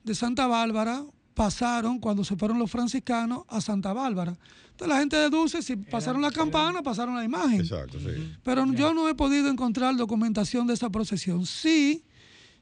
de 0.03 0.15
Santa 0.15 0.47
Bárbara 0.47 1.03
pasaron 1.33 1.99
cuando 1.99 2.25
se 2.25 2.35
fueron 2.35 2.59
los 2.59 2.69
franciscanos 2.69 3.43
a 3.47 3.61
Santa 3.61 3.93
Bárbara. 3.93 4.37
Entonces 4.71 4.87
la 4.89 4.99
gente 4.99 5.15
deduce 5.15 5.61
si 5.61 5.77
pasaron 5.77 6.21
la 6.21 6.31
campana, 6.31 6.81
pasaron 6.81 7.15
la 7.15 7.23
imagen. 7.23 7.61
Exacto, 7.61 7.97
sí. 7.97 8.33
Pero 8.43 8.65
yo 8.73 8.93
no 8.93 9.07
he 9.07 9.15
podido 9.15 9.49
encontrar 9.49 9.95
documentación 9.95 10.67
de 10.67 10.73
esa 10.73 10.89
procesión. 10.89 11.45
Sí, 11.45 12.03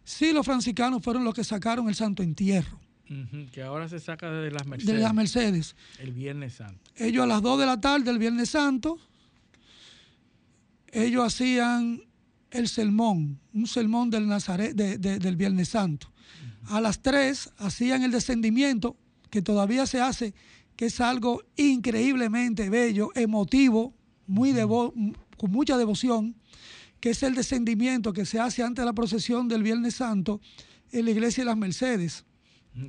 sí 0.04 0.32
los 0.32 0.46
franciscanos 0.46 1.04
fueron 1.04 1.24
los 1.24 1.34
que 1.34 1.44
sacaron 1.44 1.90
el 1.90 1.96
Santo 1.96 2.22
Entierro. 2.22 2.80
que 3.52 3.64
ahora 3.64 3.90
se 3.90 4.00
saca 4.00 4.32
de 4.32 4.52
las 4.52 4.68
Mercedes. 4.68 4.96
De 4.96 5.02
las 5.02 5.14
Mercedes. 5.14 5.76
El 5.98 6.12
Viernes 6.12 6.54
Santo. 6.54 6.92
Ellos 6.96 7.24
a 7.24 7.28
las 7.28 7.42
2 7.42 7.60
de 7.60 7.66
la 7.66 7.82
tarde 7.82 8.06
del 8.06 8.20
Viernes 8.20 8.52
Santo, 8.52 9.00
ellos 10.92 11.26
hacían 11.26 12.04
el 12.52 12.68
sermón, 12.68 13.40
un 13.54 13.66
sermón 13.66 14.12
del, 14.12 14.28
Nazaret, 14.28 14.76
del 14.76 15.36
Viernes 15.36 15.70
Santo 15.70 16.10
a 16.70 16.82
las 16.82 17.02
3 17.02 17.52
hacían 17.58 18.04
el 18.04 18.12
descendimiento, 18.12 18.98
que 19.30 19.42
todavía 19.42 19.86
se 19.86 20.02
hace, 20.02 20.34
que 20.76 20.86
es 20.86 21.02
algo 21.02 21.42
increíblemente 21.56 22.70
bello, 22.70 23.10
emotivo, 23.16 23.94
muy 24.28 24.54
con 24.54 25.52
mucha 25.52 25.78
devoción, 25.78 26.36
que 27.00 27.12
es 27.12 27.24
el 27.24 27.36
descendimiento 27.36 28.14
que 28.14 28.26
se 28.26 28.40
hace 28.40 28.64
antes 28.64 28.84
de 28.84 28.86
la 28.86 28.94
procesión 28.94 29.48
del 29.48 29.64
Viernes 29.64 29.96
Santo 29.96 30.42
en 30.92 31.06
la 31.06 31.12
iglesia 31.12 31.42
de 31.42 31.46
las 31.46 31.58
Mercedes. 31.58 32.26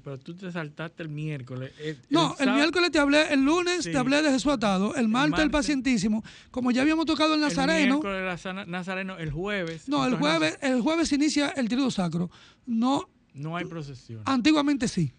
Pero 0.05 0.19
tú 0.19 0.35
te 0.37 0.53
saltaste 0.53 1.03
el 1.03 1.09
miércoles. 1.09 1.73
no, 2.11 2.37
el, 2.39 2.53
miércoles 2.53 2.91
te 2.91 2.99
hablé, 2.99 3.33
el 3.33 3.43
lunes 3.43 3.85
te 3.85 3.97
hablé 3.97 4.21
de 4.21 4.31
Jesús 4.31 4.53
atado, 4.53 4.95
el 4.95 5.09
martes, 5.09 5.41
el, 5.41 5.51
pacientísimo, 5.51 6.23
como 6.51 6.71
ya 6.71 6.83
habíamos 6.83 7.07
tocado 7.07 7.35
el 7.35 7.41
Nazareno. 7.41 8.01
El 8.03 8.03
miércoles 8.03 8.69
Nazareno, 8.69 9.17
el 9.17 9.31
jueves. 9.31 9.89
No, 9.89 10.05
el 10.05 10.17
jueves, 10.17 10.59
el 10.61 10.83
jueves 10.83 11.11
inicia 11.13 11.49
el 11.51 11.71
trido 11.71 11.91
sacro. 11.91 12.31
No 12.67 13.09
no 13.39 13.57
hay 13.57 13.65
procesión. 13.65 14.23
Antiguamente 14.27 14.89
sí. 14.89 15.13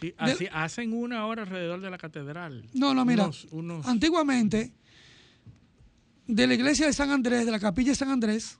Sí, 0.00 0.14
así, 0.18 0.48
hacen 0.52 0.92
una 0.92 1.26
hora 1.26 1.42
alrededor 1.42 1.80
de 1.80 1.90
la 1.90 1.98
catedral. 1.98 2.66
No, 2.74 2.92
no, 2.92 3.04
mira. 3.04 3.30
Antiguamente, 3.84 4.72
de 6.26 6.46
la 6.46 6.54
iglesia 6.54 6.86
de 6.86 6.92
San 6.92 7.10
Andrés, 7.10 7.44
de 7.44 7.52
la 7.52 7.60
capilla 7.60 7.90
de 7.90 7.96
San 7.96 8.10
Andrés, 8.10 8.58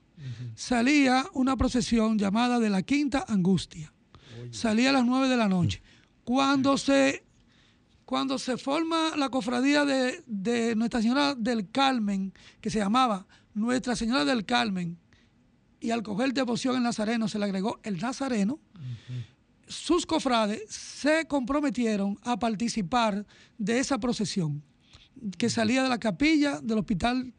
salía 0.55 1.25
una 1.33 1.57
procesión 1.57 2.17
llamada 2.17 2.59
de 2.59 2.69
la 2.69 2.81
Quinta 2.81 3.25
Angustia. 3.27 3.91
Salía 4.51 4.91
a 4.91 4.93
las 4.93 5.05
nueve 5.05 5.27
de 5.27 5.35
la 5.35 5.49
noche. 5.49 5.81
Cuando 6.23 6.77
se, 6.77 7.25
cuando 8.05 8.37
se 8.37 8.57
forma 8.57 9.17
la 9.17 9.29
cofradía 9.29 9.83
de, 9.83 10.23
de 10.25 10.75
Nuestra 10.75 11.01
Señora 11.01 11.35
del 11.35 11.69
Carmen, 11.71 12.33
que 12.61 12.69
se 12.69 12.79
llamaba 12.79 13.25
Nuestra 13.53 13.95
Señora 13.95 14.23
del 14.23 14.45
Carmen, 14.45 14.97
y 15.83 15.91
al 15.91 16.01
coger 16.01 16.33
devoción 16.33 16.77
en 16.77 16.83
Nazareno 16.83 17.27
se 17.27 17.37
le 17.37 17.43
agregó 17.45 17.81
el 17.83 17.99
Nazareno, 17.99 18.57
sus 19.67 20.05
cofrades 20.05 20.63
se 20.69 21.27
comprometieron 21.27 22.17
a 22.23 22.39
participar 22.39 23.27
de 23.57 23.79
esa 23.79 23.99
procesión 23.99 24.63
que 25.37 25.49
salía 25.49 25.83
de 25.83 25.89
la 25.89 25.99
capilla 25.99 26.61
del 26.61 26.77
hospital 26.79 27.33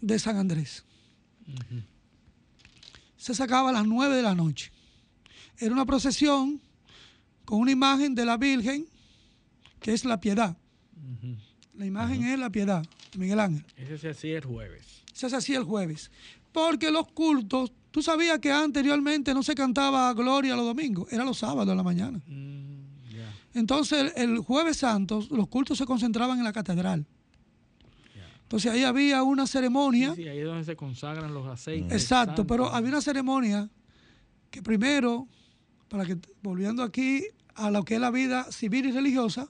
de 0.00 0.18
San 0.18 0.38
Andrés. 0.38 0.86
Se 3.18 3.34
sacaba 3.34 3.68
a 3.68 3.72
las 3.72 3.86
nueve 3.86 4.16
de 4.16 4.22
la 4.22 4.34
noche. 4.34 4.72
Era 5.58 5.74
una 5.74 5.84
procesión 5.84 6.58
con 7.44 7.60
una 7.60 7.70
imagen 7.70 8.14
de 8.14 8.24
la 8.24 8.38
Virgen, 8.38 8.86
que 9.78 9.92
es 9.92 10.06
la 10.06 10.20
piedad. 10.20 10.56
La 11.74 11.84
imagen 11.84 12.24
es 12.24 12.38
la 12.38 12.48
piedad, 12.48 12.82
Miguel 13.18 13.40
Ángel. 13.40 13.66
Ese 13.76 13.98
se 13.98 14.08
hacía 14.08 14.38
el 14.38 14.44
jueves. 14.46 15.02
Ese 15.14 15.28
se 15.28 15.36
hacía 15.36 15.58
el 15.58 15.64
jueves. 15.64 16.10
Porque 16.52 16.90
los 16.90 17.08
cultos, 17.08 17.72
tú 17.90 18.02
sabías 18.02 18.38
que 18.38 18.52
anteriormente 18.52 19.34
no 19.34 19.42
se 19.42 19.54
cantaba 19.54 20.12
Gloria 20.14 20.54
los 20.54 20.66
domingos, 20.66 21.10
era 21.12 21.24
los 21.24 21.38
sábados 21.38 21.70
en 21.70 21.76
la 21.76 21.82
mañana. 21.82 22.20
Mm, 22.26 22.72
Entonces 23.54 24.12
el, 24.16 24.38
jueves 24.38 24.78
santo 24.78 25.26
los 25.30 25.48
cultos 25.48 25.78
se 25.78 25.86
concentraban 25.86 26.38
en 26.38 26.44
la 26.44 26.52
catedral. 26.52 27.06
Entonces 28.42 28.70
ahí 28.70 28.84
había 28.84 29.22
una 29.22 29.46
ceremonia. 29.46 30.14
Sí, 30.14 30.28
ahí 30.28 30.40
es 30.40 30.44
donde 30.44 30.64
se 30.64 30.76
consagran 30.76 31.32
los 31.32 31.46
aceites. 31.46 31.90
Exacto, 31.90 32.46
pero 32.46 32.66
había 32.68 32.90
una 32.90 33.00
ceremonia 33.00 33.70
que 34.50 34.62
primero, 34.62 35.26
para 35.88 36.04
que 36.04 36.18
volviendo 36.42 36.82
aquí 36.82 37.24
a 37.54 37.70
lo 37.70 37.82
que 37.82 37.94
es 37.94 38.00
la 38.00 38.10
vida 38.10 38.44
civil 38.52 38.86
y 38.86 38.92
religiosa, 38.92 39.48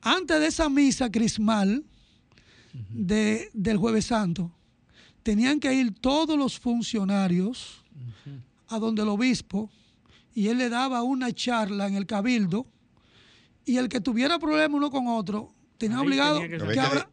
antes 0.00 0.40
de 0.40 0.46
esa 0.46 0.70
misa 0.70 1.10
crismal 1.10 1.84
de, 2.90 3.50
del 3.52 3.76
jueves 3.76 4.06
santo, 4.06 4.50
tenían 5.24 5.58
que 5.58 5.74
ir 5.74 5.92
todos 5.98 6.38
los 6.38 6.60
funcionarios 6.60 7.82
a 8.68 8.78
donde 8.78 9.02
el 9.02 9.08
obispo 9.08 9.70
y 10.34 10.48
él 10.48 10.58
le 10.58 10.68
daba 10.68 11.02
una 11.02 11.32
charla 11.32 11.88
en 11.88 11.94
el 11.94 12.06
cabildo 12.06 12.66
y 13.64 13.78
el 13.78 13.88
que 13.88 14.00
tuviera 14.00 14.38
problema 14.38 14.76
uno 14.76 14.90
con 14.90 15.08
otro 15.08 15.52
tenía 15.78 16.00
obligado 16.00 16.40
que, 16.40 16.58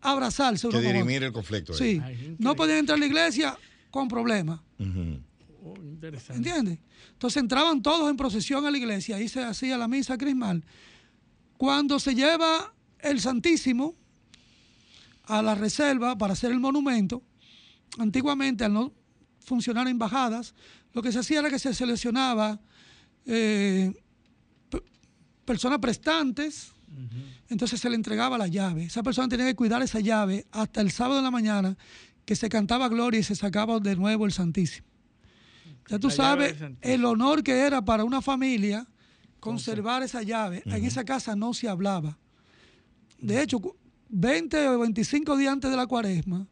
abrazarse 0.01 0.67
uno 0.67 0.79
que 0.79 0.91
dirimir 0.91 1.23
el 1.23 1.31
conflicto. 1.31 1.73
Sí, 1.73 2.01
no 2.37 2.55
podían 2.55 2.79
entrar 2.79 2.97
a 2.97 2.99
la 2.99 3.05
iglesia 3.05 3.57
con 3.89 4.09
problemas. 4.09 4.59
Oh, 5.63 5.73
¿Entiendes? 6.29 6.79
Entonces 7.13 7.41
entraban 7.41 7.81
todos 7.81 8.09
en 8.09 8.17
procesión 8.17 8.65
a 8.65 8.71
la 8.71 8.77
iglesia, 8.77 9.15
ahí 9.15 9.29
se 9.29 9.41
hacía 9.41 9.77
la 9.77 9.87
misa 9.87 10.17
crismal. 10.17 10.65
Cuando 11.57 11.97
se 11.97 12.13
lleva 12.13 12.73
el 12.99 13.21
Santísimo 13.21 13.95
a 15.23 15.41
la 15.41 15.55
reserva 15.55 16.17
para 16.17 16.33
hacer 16.33 16.51
el 16.51 16.59
monumento, 16.59 17.23
antiguamente 17.97 18.63
al 18.63 18.73
no 18.73 18.93
funcionar 19.39 19.87
embajadas, 19.87 20.53
lo 20.93 21.01
que 21.01 21.11
se 21.11 21.19
hacía 21.19 21.39
era 21.39 21.49
que 21.49 21.59
se 21.59 21.73
seleccionaba 21.73 22.59
eh, 23.25 23.93
personas 25.45 25.79
prestantes, 25.79 26.73
entonces 27.49 27.79
se 27.79 27.89
le 27.89 27.95
entregaba 27.95 28.37
la 28.37 28.47
llave. 28.47 28.85
Esa 28.85 29.01
persona 29.03 29.27
tenía 29.27 29.45
que 29.45 29.55
cuidar 29.55 29.81
esa 29.81 29.99
llave 29.99 30.45
hasta 30.51 30.81
el 30.81 30.91
sábado 30.91 31.17
de 31.17 31.23
la 31.23 31.31
mañana, 31.31 31.77
que 32.25 32.35
se 32.35 32.49
cantaba 32.49 32.87
gloria 32.89 33.19
y 33.19 33.23
se 33.23 33.35
sacaba 33.35 33.79
de 33.79 33.95
nuevo 33.95 34.25
el 34.25 34.31
Santísimo. 34.31 34.87
Ya 35.89 35.99
tú 35.99 36.09
sabes 36.09 36.55
el 36.81 37.03
honor 37.03 37.43
que 37.43 37.59
era 37.59 37.83
para 37.83 38.03
una 38.03 38.21
familia 38.21 38.87
conservar 39.39 40.03
esa 40.03 40.21
llave. 40.21 40.61
En 40.65 40.85
esa 40.85 41.03
casa 41.03 41.35
no 41.35 41.53
se 41.53 41.67
hablaba. 41.67 42.17
De 43.19 43.41
hecho, 43.41 43.59
20 44.09 44.69
o 44.69 44.79
25 44.79 45.37
días 45.37 45.51
antes 45.51 45.69
de 45.69 45.77
la 45.77 45.87
cuaresma, 45.87 46.47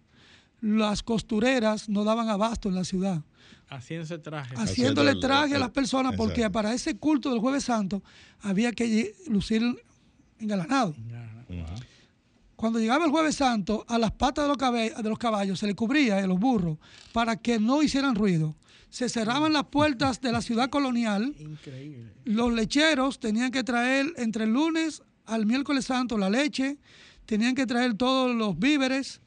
las 0.61 1.03
costureras 1.03 1.89
no 1.89 2.03
daban 2.03 2.29
abasto 2.29 2.69
en 2.69 2.75
la 2.75 2.83
ciudad. 2.83 3.21
Haciéndose 3.69 4.17
traje. 4.17 4.55
Haciéndole 4.55 5.15
traje 5.15 5.55
a 5.55 5.59
las 5.59 5.69
personas 5.71 6.15
porque 6.15 6.49
para 6.49 6.73
ese 6.73 6.97
culto 6.97 7.29
del 7.29 7.39
jueves 7.39 7.63
santo 7.63 8.03
había 8.41 8.71
que 8.71 9.15
lucir 9.27 9.61
engalanado. 10.39 10.95
Cuando 12.55 12.79
llegaba 12.79 13.05
el 13.05 13.11
jueves 13.11 13.35
santo, 13.35 13.85
a 13.87 13.97
las 13.97 14.11
patas 14.11 14.45
de 14.45 14.49
los, 14.49 15.03
de 15.03 15.09
los 15.09 15.17
caballos 15.17 15.59
se 15.59 15.67
le 15.67 15.75
cubría, 15.75 16.17
a 16.17 16.27
los 16.27 16.39
burros, 16.39 16.77
para 17.13 17.37
que 17.37 17.57
no 17.59 17.81
hicieran 17.81 18.15
ruido. 18.15 18.55
Se 18.89 19.07
cerraban 19.07 19.53
las 19.53 19.65
puertas 19.65 20.19
de 20.19 20.31
la 20.31 20.41
ciudad 20.41 20.69
colonial. 20.69 21.35
Increíble. 21.39 22.11
Los 22.25 22.51
lecheros 22.51 23.19
tenían 23.19 23.51
que 23.51 23.63
traer 23.63 24.07
entre 24.17 24.43
el 24.45 24.53
lunes 24.53 25.03
al 25.25 25.45
miércoles 25.45 25.85
santo 25.85 26.17
la 26.17 26.29
leche, 26.29 26.79
tenían 27.25 27.55
que 27.55 27.65
traer 27.65 27.93
todos 27.93 28.35
los 28.35 28.57
víveres 28.57 29.21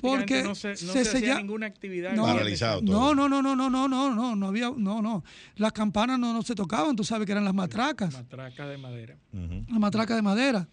porque 0.00 0.42
no 0.42 0.54
se, 0.54 0.72
hacía 0.72 1.36
ninguna 1.36 1.66
actividad. 1.66 2.12
No, 2.14 2.24
Paralizado 2.24 2.82
no, 2.82 3.14
no, 3.14 3.28
no, 3.28 3.42
no, 3.42 3.54
no, 3.54 3.68
no, 3.68 3.88
no, 3.88 4.14
no, 4.14 4.36
no 4.36 4.46
había, 4.46 4.72
no, 4.76 5.00
no. 5.02 5.24
Las 5.56 5.72
campanas 5.72 6.18
no, 6.18 6.32
no 6.32 6.42
se 6.42 6.54
tocaban, 6.54 6.96
tú 6.96 7.04
sabes 7.04 7.26
que 7.26 7.32
eran 7.32 7.44
las 7.44 7.54
matracas. 7.54 8.12
Matracas 8.12 8.68
de 8.68 8.78
madera. 8.78 9.18
Las 9.32 9.78
matracas 9.78 10.16
de 10.16 10.22
madera. 10.22 10.68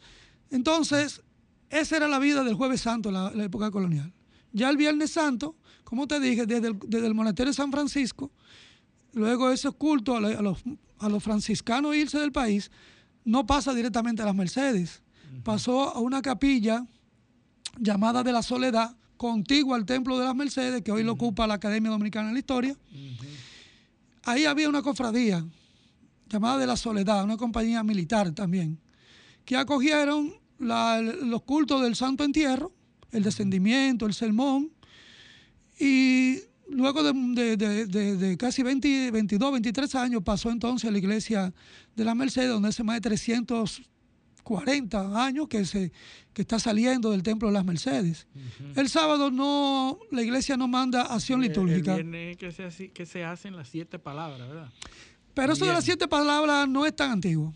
Entonces, 0.50 1.22
esa 1.70 1.98
era 1.98 2.08
la 2.08 2.20
vida 2.20 2.44
del 2.44 2.56
Jueves 2.56 2.82
Santo 2.82 3.10
en 3.10 3.38
la, 3.38 3.44
época 3.44 3.72
colonial. 3.72 4.14
Ya 4.52 4.70
el 4.70 4.78
Viernes 4.78 5.12
Santo, 5.12 5.56
como 5.84 6.08
te 6.08 6.20
dije, 6.20 6.46
desde 6.46 6.68
el, 6.68 6.80
desde 6.88 7.08
el 7.08 7.14
monasterio 7.14 7.52
de 7.52 7.56
San 7.56 7.72
Francisco, 7.72 8.32
luego 9.14 9.52
ese 9.52 9.72
culto 9.72 10.16
a, 10.16 10.20
los, 10.20 10.64
a 11.00 11.10
los 11.10 11.24
franciscanos 11.24 11.96
irse 11.96 12.20
del 12.20 12.32
país, 12.32 12.70
no 13.26 13.46
pasa 13.46 13.74
directamente 13.74 14.22
a 14.22 14.26
las 14.26 14.36
Mercedes. 14.36 15.02
Pasó 15.44 15.90
a 15.90 16.00
una 16.00 16.22
capilla 16.22 16.86
llamada 17.78 18.24
de 18.24 18.32
la 18.32 18.44
Soledad, 18.44 18.96
contiguo 19.18 19.76
al 19.76 19.86
Templo 19.86 20.18
de 20.18 20.26
las 20.26 20.36
Mercedes, 20.36 20.82
que 20.82 20.92
hoy 20.92 21.04
lo 21.04 21.14
ocupa 21.14 21.48
la 21.48 21.56
Academia 21.56 21.92
Dominicana 21.92 22.28
de 22.28 22.34
la 22.34 22.40
Historia. 22.40 22.78
Ahí 24.24 24.46
había 24.46 24.70
una 24.70 24.82
cofradía 24.82 25.46
llamada 26.30 26.58
de 26.58 26.68
la 26.68 26.78
Soledad, 26.78 27.24
una 27.24 27.38
compañía 27.38 27.84
militar 27.84 28.32
también, 28.32 28.80
que 29.46 29.58
acogieron 29.58 30.34
los 30.60 31.42
cultos 31.44 31.82
del 31.82 31.96
Santo 31.96 32.24
Entierro, 32.24 32.72
el 33.12 33.24
descendimiento, 33.24 34.06
el 34.06 34.14
sermón, 34.14 34.72
y 35.80 36.40
luego 36.70 37.04
de, 37.04 38.36
casi 38.40 38.64
20, 38.64 39.12
22, 39.12 39.52
23 39.52 39.96
años 39.96 40.24
pasó 40.24 40.50
entonces 40.50 40.88
a 40.88 40.92
la 40.92 40.98
iglesia 40.98 41.54
de 41.96 42.06
la 42.06 42.16
Mercedes, 42.16 42.50
donde 42.50 42.70
hace 42.70 42.84
más 42.84 42.96
de 42.96 43.02
300 43.02 43.82
40 44.44 45.26
años 45.26 45.48
que, 45.48 45.66
se, 45.66 45.92
que 46.34 46.42
está 46.42 46.60
saliendo 46.60 47.12
del 47.12 47.24
Templo 47.24 47.48
de 47.48 47.54
las 47.54 47.66
Mercedes. 47.66 48.28
El 48.76 48.90
sábado 48.90 49.32
no, 49.32 50.00
la 50.12 50.22
iglesia 50.22 50.58
no 50.58 50.68
manda 50.68 51.04
acción 51.04 51.42
litúrgica. 51.42 51.96
El 51.96 52.38
que 52.38 52.52
se, 52.52 52.92
que 52.92 53.06
se 53.06 53.24
hacen 53.24 53.56
las 53.56 53.70
siete 53.70 54.00
palabras, 54.00 54.48
¿verdad? 54.48 54.70
Pero 55.34 55.54
eso 55.54 55.66
de 55.66 55.74
las 55.74 55.84
siete 55.84 56.08
palabras 56.08 56.68
no 56.68 56.86
es 56.86 56.96
tan 56.96 57.12
antiguo. 57.12 57.54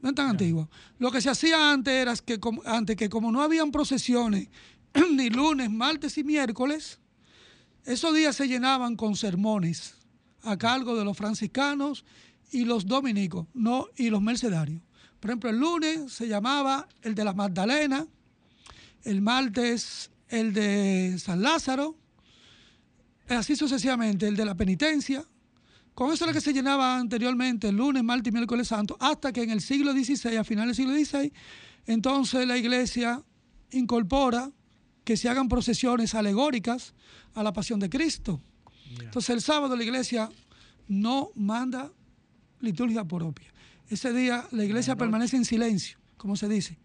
No 0.00 0.08
es 0.08 0.14
tan 0.14 0.30
antiguo. 0.30 0.68
Lo 0.98 1.10
que 1.10 1.20
se 1.20 1.30
hacía 1.30 1.72
antes 1.72 1.92
era 1.92 2.14
que 2.16 2.40
como, 2.40 2.62
antes 2.64 2.96
que 2.96 3.08
como 3.08 3.30
no 3.30 3.42
habían 3.42 3.70
procesiones 3.70 4.48
ni 5.12 5.28
lunes, 5.30 5.70
martes 5.70 6.16
y 6.18 6.24
miércoles, 6.24 6.98
esos 7.84 8.14
días 8.14 8.34
se 8.34 8.48
llenaban 8.48 8.96
con 8.96 9.14
sermones 9.14 9.96
a 10.42 10.56
cargo 10.56 10.96
de 10.96 11.04
los 11.04 11.16
franciscanos 11.16 12.04
y 12.50 12.64
los 12.64 12.86
dominicos, 12.86 13.46
no 13.52 13.88
y 13.96 14.10
los 14.10 14.22
mercedarios. 14.22 14.80
Por 15.24 15.30
ejemplo, 15.30 15.48
el 15.48 15.58
lunes 15.58 16.12
se 16.12 16.28
llamaba 16.28 16.86
el 17.00 17.14
de 17.14 17.24
la 17.24 17.32
Magdalena, 17.32 18.06
el 19.04 19.22
martes 19.22 20.10
el 20.28 20.52
de 20.52 21.16
San 21.18 21.40
Lázaro, 21.40 21.96
así 23.28 23.56
sucesivamente, 23.56 24.28
el 24.28 24.36
de 24.36 24.44
la 24.44 24.54
penitencia. 24.54 25.24
Con 25.94 26.12
eso 26.12 26.24
era 26.24 26.34
que 26.34 26.42
se 26.42 26.52
llenaba 26.52 26.98
anteriormente 26.98 27.70
el 27.70 27.76
lunes, 27.76 28.04
martes 28.04 28.30
y 28.30 28.34
miércoles 28.34 28.68
santo, 28.68 28.98
hasta 29.00 29.32
que 29.32 29.42
en 29.42 29.48
el 29.48 29.62
siglo 29.62 29.94
XVI, 29.94 30.36
a 30.36 30.44
finales 30.44 30.76
del 30.76 30.86
siglo 30.86 31.18
XVI, 31.18 31.32
entonces 31.86 32.46
la 32.46 32.58
iglesia 32.58 33.22
incorpora 33.70 34.52
que 35.04 35.16
se 35.16 35.30
hagan 35.30 35.48
procesiones 35.48 36.14
alegóricas 36.14 36.92
a 37.32 37.42
la 37.42 37.54
pasión 37.54 37.80
de 37.80 37.88
Cristo. 37.88 38.42
Entonces 39.00 39.30
el 39.30 39.40
sábado 39.40 39.74
la 39.74 39.84
iglesia 39.84 40.28
no 40.86 41.30
manda 41.34 41.90
liturgia 42.60 43.04
propia. 43.06 43.53
Ese 43.88 44.12
día 44.12 44.46
la 44.50 44.64
iglesia 44.64 44.96
permanece 44.96 45.36
en 45.36 45.44
silencio, 45.44 45.98
como 46.16 46.36
se 46.36 46.48
dice. 46.48 46.78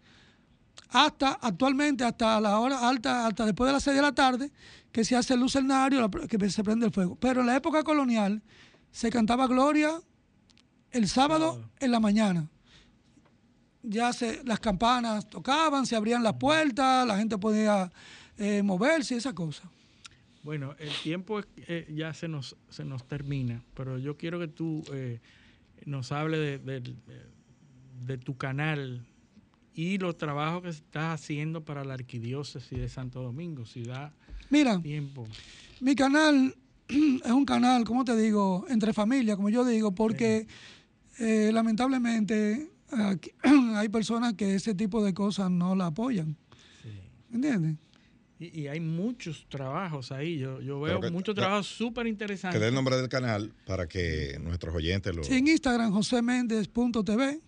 Hasta 0.90 1.38
actualmente, 1.40 2.04
hasta 2.04 2.40
la 2.40 2.58
hora 2.58 2.88
alta, 2.88 3.26
hasta 3.26 3.46
después 3.46 3.68
de 3.68 3.72
las 3.72 3.84
6 3.84 3.96
de 3.96 4.02
la 4.02 4.12
tarde, 4.12 4.50
que 4.90 5.04
se 5.04 5.16
hace 5.16 5.34
el 5.34 5.40
lucernario, 5.40 6.10
que 6.10 6.50
se 6.50 6.64
prende 6.64 6.86
el 6.86 6.92
fuego. 6.92 7.16
Pero 7.16 7.40
en 7.40 7.46
la 7.46 7.56
época 7.56 7.84
colonial 7.84 8.42
se 8.90 9.10
cantaba 9.10 9.46
Gloria 9.46 10.00
el 10.90 11.08
sábado 11.08 11.70
en 11.78 11.92
la 11.92 12.00
mañana. 12.00 12.48
ya 13.82 14.12
se, 14.12 14.42
las 14.44 14.60
campanas 14.60 15.28
tocaban, 15.28 15.86
se 15.86 15.96
abrían 15.96 16.22
las 16.22 16.34
puertas, 16.34 17.06
la 17.06 17.16
gente 17.16 17.38
podía 17.38 17.90
eh, 18.36 18.62
moverse 18.62 19.14
y 19.14 19.18
esa 19.18 19.32
cosa. 19.34 19.70
Bueno, 20.42 20.74
el 20.78 20.90
tiempo 21.02 21.40
eh, 21.56 21.86
ya 21.94 22.12
se 22.14 22.26
nos, 22.26 22.56
se 22.68 22.84
nos 22.84 23.06
termina, 23.06 23.62
pero 23.74 23.98
yo 23.98 24.16
quiero 24.16 24.38
que 24.38 24.48
tú 24.48 24.82
eh, 24.92 25.20
nos 25.86 26.12
hables 26.12 26.64
de, 26.64 26.82
de, 28.06 28.18
tu 28.18 28.36
canal 28.36 29.06
y 29.74 29.98
los 29.98 30.18
trabajos 30.18 30.62
que 30.62 30.68
estás 30.68 31.20
haciendo 31.20 31.64
para 31.64 31.84
la 31.84 31.94
arquidiócesis 31.94 32.78
de 32.78 32.88
Santo 32.88 33.22
Domingo, 33.22 33.64
si 33.66 33.82
da 33.82 34.12
Mira, 34.50 34.80
tiempo. 34.80 35.26
Mi 35.80 35.94
canal 35.94 36.54
es 36.88 37.30
un 37.30 37.44
canal, 37.44 37.84
como 37.84 38.04
te 38.04 38.16
digo, 38.16 38.66
entre 38.68 38.92
familia, 38.92 39.36
como 39.36 39.48
yo 39.48 39.64
digo, 39.64 39.94
porque 39.94 40.46
lamentablemente 41.18 42.70
hay 43.74 43.88
personas 43.88 44.34
que 44.34 44.54
ese 44.54 44.74
tipo 44.74 45.04
de 45.04 45.14
cosas 45.14 45.50
no 45.50 45.74
la 45.74 45.86
apoyan. 45.86 46.36
Sí. 46.82 46.88
¿Entiendes? 47.32 47.76
Y, 48.40 48.68
hay 48.68 48.80
muchos 48.80 49.44
trabajos 49.50 50.10
ahí. 50.12 50.38
Yo, 50.38 50.62
yo 50.62 50.80
veo 50.80 50.98
muchos 51.12 51.34
trabajos 51.34 51.66
súper 51.66 52.06
interesantes. 52.06 52.58
Que 52.58 52.62
dé 52.62 52.68
el 52.68 52.74
nombre 52.74 52.96
del 52.96 53.10
canal 53.10 53.52
para 53.66 53.86
que 53.86 54.38
nuestros 54.40 54.74
oyentes 54.74 55.14
lo. 55.14 55.22
Sí, 55.22 55.34
en 55.34 55.46
Instagram, 55.46 55.92
joseméndez.tv. 55.92 57.40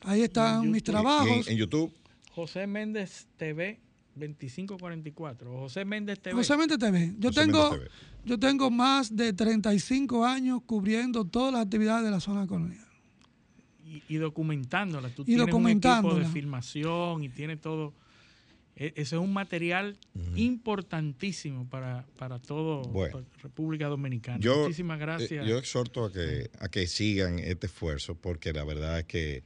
Ahí 0.00 0.22
están 0.22 0.70
mis 0.70 0.82
trabajos. 0.82 1.48
en, 1.48 1.58
YouTube. 1.58 1.92
José 2.30 2.66
Méndez 2.66 3.26
TV 3.36 3.78
2544. 4.14 5.58
José 5.60 5.84
Méndez 5.84 6.18
TV. 6.18 6.34
José 6.34 6.56
Méndez 6.56 6.78
TV. 6.78 7.14
Yo, 7.18 7.30
tengo, 7.30 7.76
yo 8.24 8.38
tengo 8.38 8.70
más 8.70 9.14
de 9.14 9.34
35 9.34 10.24
años 10.24 10.62
cubriendo 10.64 11.26
todas 11.26 11.52
las 11.52 11.62
actividades 11.62 12.06
de 12.06 12.10
la 12.10 12.20
zona 12.20 12.46
colonial. 12.46 12.86
Y, 14.08 14.16
documentándolas. 14.16 15.14
Tú 15.14 15.24
tienes 15.24 15.52
un 15.52 15.68
equipo 15.68 16.14
de 16.14 16.24
filmación 16.24 17.22
y 17.22 17.28
tienes 17.28 17.60
todo 17.60 17.92
e, 18.76 18.92
ese 18.96 19.16
es 19.16 19.22
un 19.22 19.32
material 19.32 19.98
importantísimo 20.34 21.66
para, 21.68 22.06
para 22.18 22.38
todo 22.38 22.92
República 23.42 23.86
Dominicana. 23.88 24.38
Muchísimas 24.38 24.98
gracias. 24.98 25.46
Eh, 25.46 25.48
yo 25.48 25.58
exhorto 25.58 26.04
a 26.04 26.12
que, 26.12 26.50
a 26.58 26.68
que 26.68 26.86
sigan 26.86 27.38
este 27.38 27.66
esfuerzo 27.66 28.14
porque 28.14 28.52
la 28.52 28.64
verdad 28.64 28.98
es 28.98 29.06
que 29.06 29.44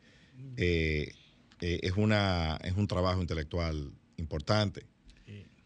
eh, 0.56 1.12
eh, 1.60 1.80
es, 1.82 1.92
una, 1.96 2.58
es 2.64 2.74
un 2.74 2.88
trabajo 2.88 3.20
intelectual 3.20 3.92
importante 4.16 4.86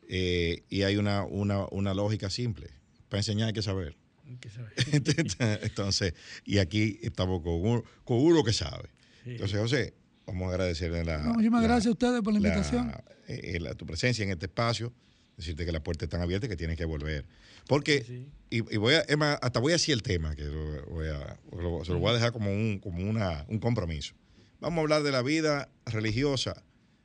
y 0.07 0.82
hay 0.82 0.97
una, 0.97 1.24
una, 1.24 1.66
una, 1.70 1.95
lógica 1.95 2.28
simple. 2.28 2.69
Para 3.09 3.20
enseñar 3.20 3.49
hay 3.49 3.55
que 3.55 3.62
saber. 3.62 3.97
Hay 4.27 4.36
que 4.36 4.51
saber. 4.51 4.73
Entonces, 5.62 6.15
y 6.45 6.59
aquí 6.59 7.01
estamos 7.03 7.43
con 7.43 7.55
uno, 7.55 7.82
con 8.05 8.19
uno 8.19 8.45
que 8.45 8.53
sabe. 8.53 8.91
Entonces, 9.24 9.59
José, 9.59 9.95
vamos 10.26 10.48
a 10.48 10.51
agradecerle 10.51 11.05
la... 11.05 11.18
muchísimas 11.18 11.62
gracias 11.62 11.86
a 11.86 11.90
ustedes 11.90 12.22
por 12.22 12.32
la 12.32 12.38
invitación. 12.38 12.92
Eh, 13.28 13.59
tu 13.76 13.86
presencia 13.86 14.22
en 14.22 14.30
este 14.30 14.46
espacio, 14.46 14.92
decirte 15.36 15.64
que 15.64 15.72
las 15.72 15.82
puertas 15.82 16.06
están 16.06 16.20
abiertas 16.20 16.48
y 16.48 16.51
que 16.51 16.56
tienes 16.56 16.76
que 16.76 16.84
volver. 16.84 17.24
Porque, 17.66 18.26
Y, 18.51 18.60
voy 18.76 18.94
a, 18.94 19.32
hasta 19.40 19.60
voy 19.60 19.72
a 19.72 19.76
decir 19.76 19.94
el 19.94 20.02
tema, 20.02 20.34
que 20.36 20.42
se 20.42 20.51
lo 20.51 21.98
voy 21.98 22.10
a 22.10 22.12
dejar 22.12 22.32
como, 22.32 22.51
un, 22.51 22.78
como 22.78 23.09
una, 23.09 23.44
un 23.48 23.59
compromiso. 23.59 24.14
Vamos 24.60 24.78
a 24.78 24.80
hablar 24.82 25.02
de 25.02 25.12
la 25.12 25.22
vida 25.22 25.68
religiosa 25.86 26.62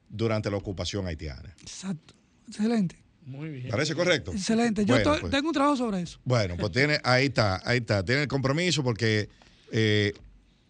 durante 0.10 0.50
la 0.52 0.58
ocupación 0.58 1.08
haitiana. 1.08 1.56
Exacto, 1.62 2.14
excelente. 2.48 3.02
Muy 3.26 3.50
bien. 3.50 3.70
¿Parece 3.70 3.94
correcto? 3.96 4.32
Excelente. 4.32 4.86
Yo 4.86 4.96
pues. 5.04 5.30
tengo 5.30 5.50
un 5.50 5.54
trabajo 5.54 5.78
sobre 5.78 6.02
eso. 6.02 6.20
Bueno, 6.24 6.58
pues 6.58 6.72
tiene, 6.72 7.00
ahí 7.04 7.26
está, 7.28 7.62
ahí 7.64 7.78
está. 7.78 8.04
Tiene 8.04 8.24
el 8.24 8.28
compromiso 8.28 8.84
porque 8.84 9.30
eh, 9.72 10.14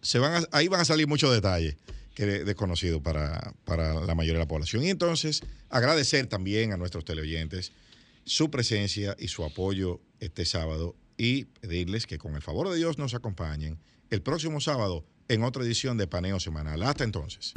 se 0.02 0.18
van 0.18 0.46
ahí 0.52 0.68
van 0.68 0.80
a 0.80 0.84
salir 0.84 1.06
muchos 1.06 1.32
detalles 1.32 1.76
desconocido 2.26 3.02
para, 3.02 3.54
para 3.64 3.94
la 3.94 4.14
mayoría 4.14 4.38
de 4.38 4.44
la 4.44 4.48
población. 4.48 4.84
Y 4.84 4.90
entonces 4.90 5.42
agradecer 5.68 6.26
también 6.26 6.72
a 6.72 6.76
nuestros 6.76 7.04
teleoyentes 7.04 7.72
su 8.24 8.50
presencia 8.50 9.16
y 9.18 9.28
su 9.28 9.44
apoyo 9.44 10.00
este 10.20 10.44
sábado 10.44 10.96
y 11.16 11.44
pedirles 11.44 12.06
que 12.06 12.18
con 12.18 12.34
el 12.34 12.42
favor 12.42 12.68
de 12.70 12.76
Dios 12.76 12.98
nos 12.98 13.14
acompañen 13.14 13.78
el 14.10 14.22
próximo 14.22 14.60
sábado 14.60 15.04
en 15.28 15.44
otra 15.44 15.62
edición 15.62 15.96
de 15.96 16.06
Paneo 16.06 16.40
Semanal. 16.40 16.82
Hasta 16.82 17.04
entonces. 17.04 17.54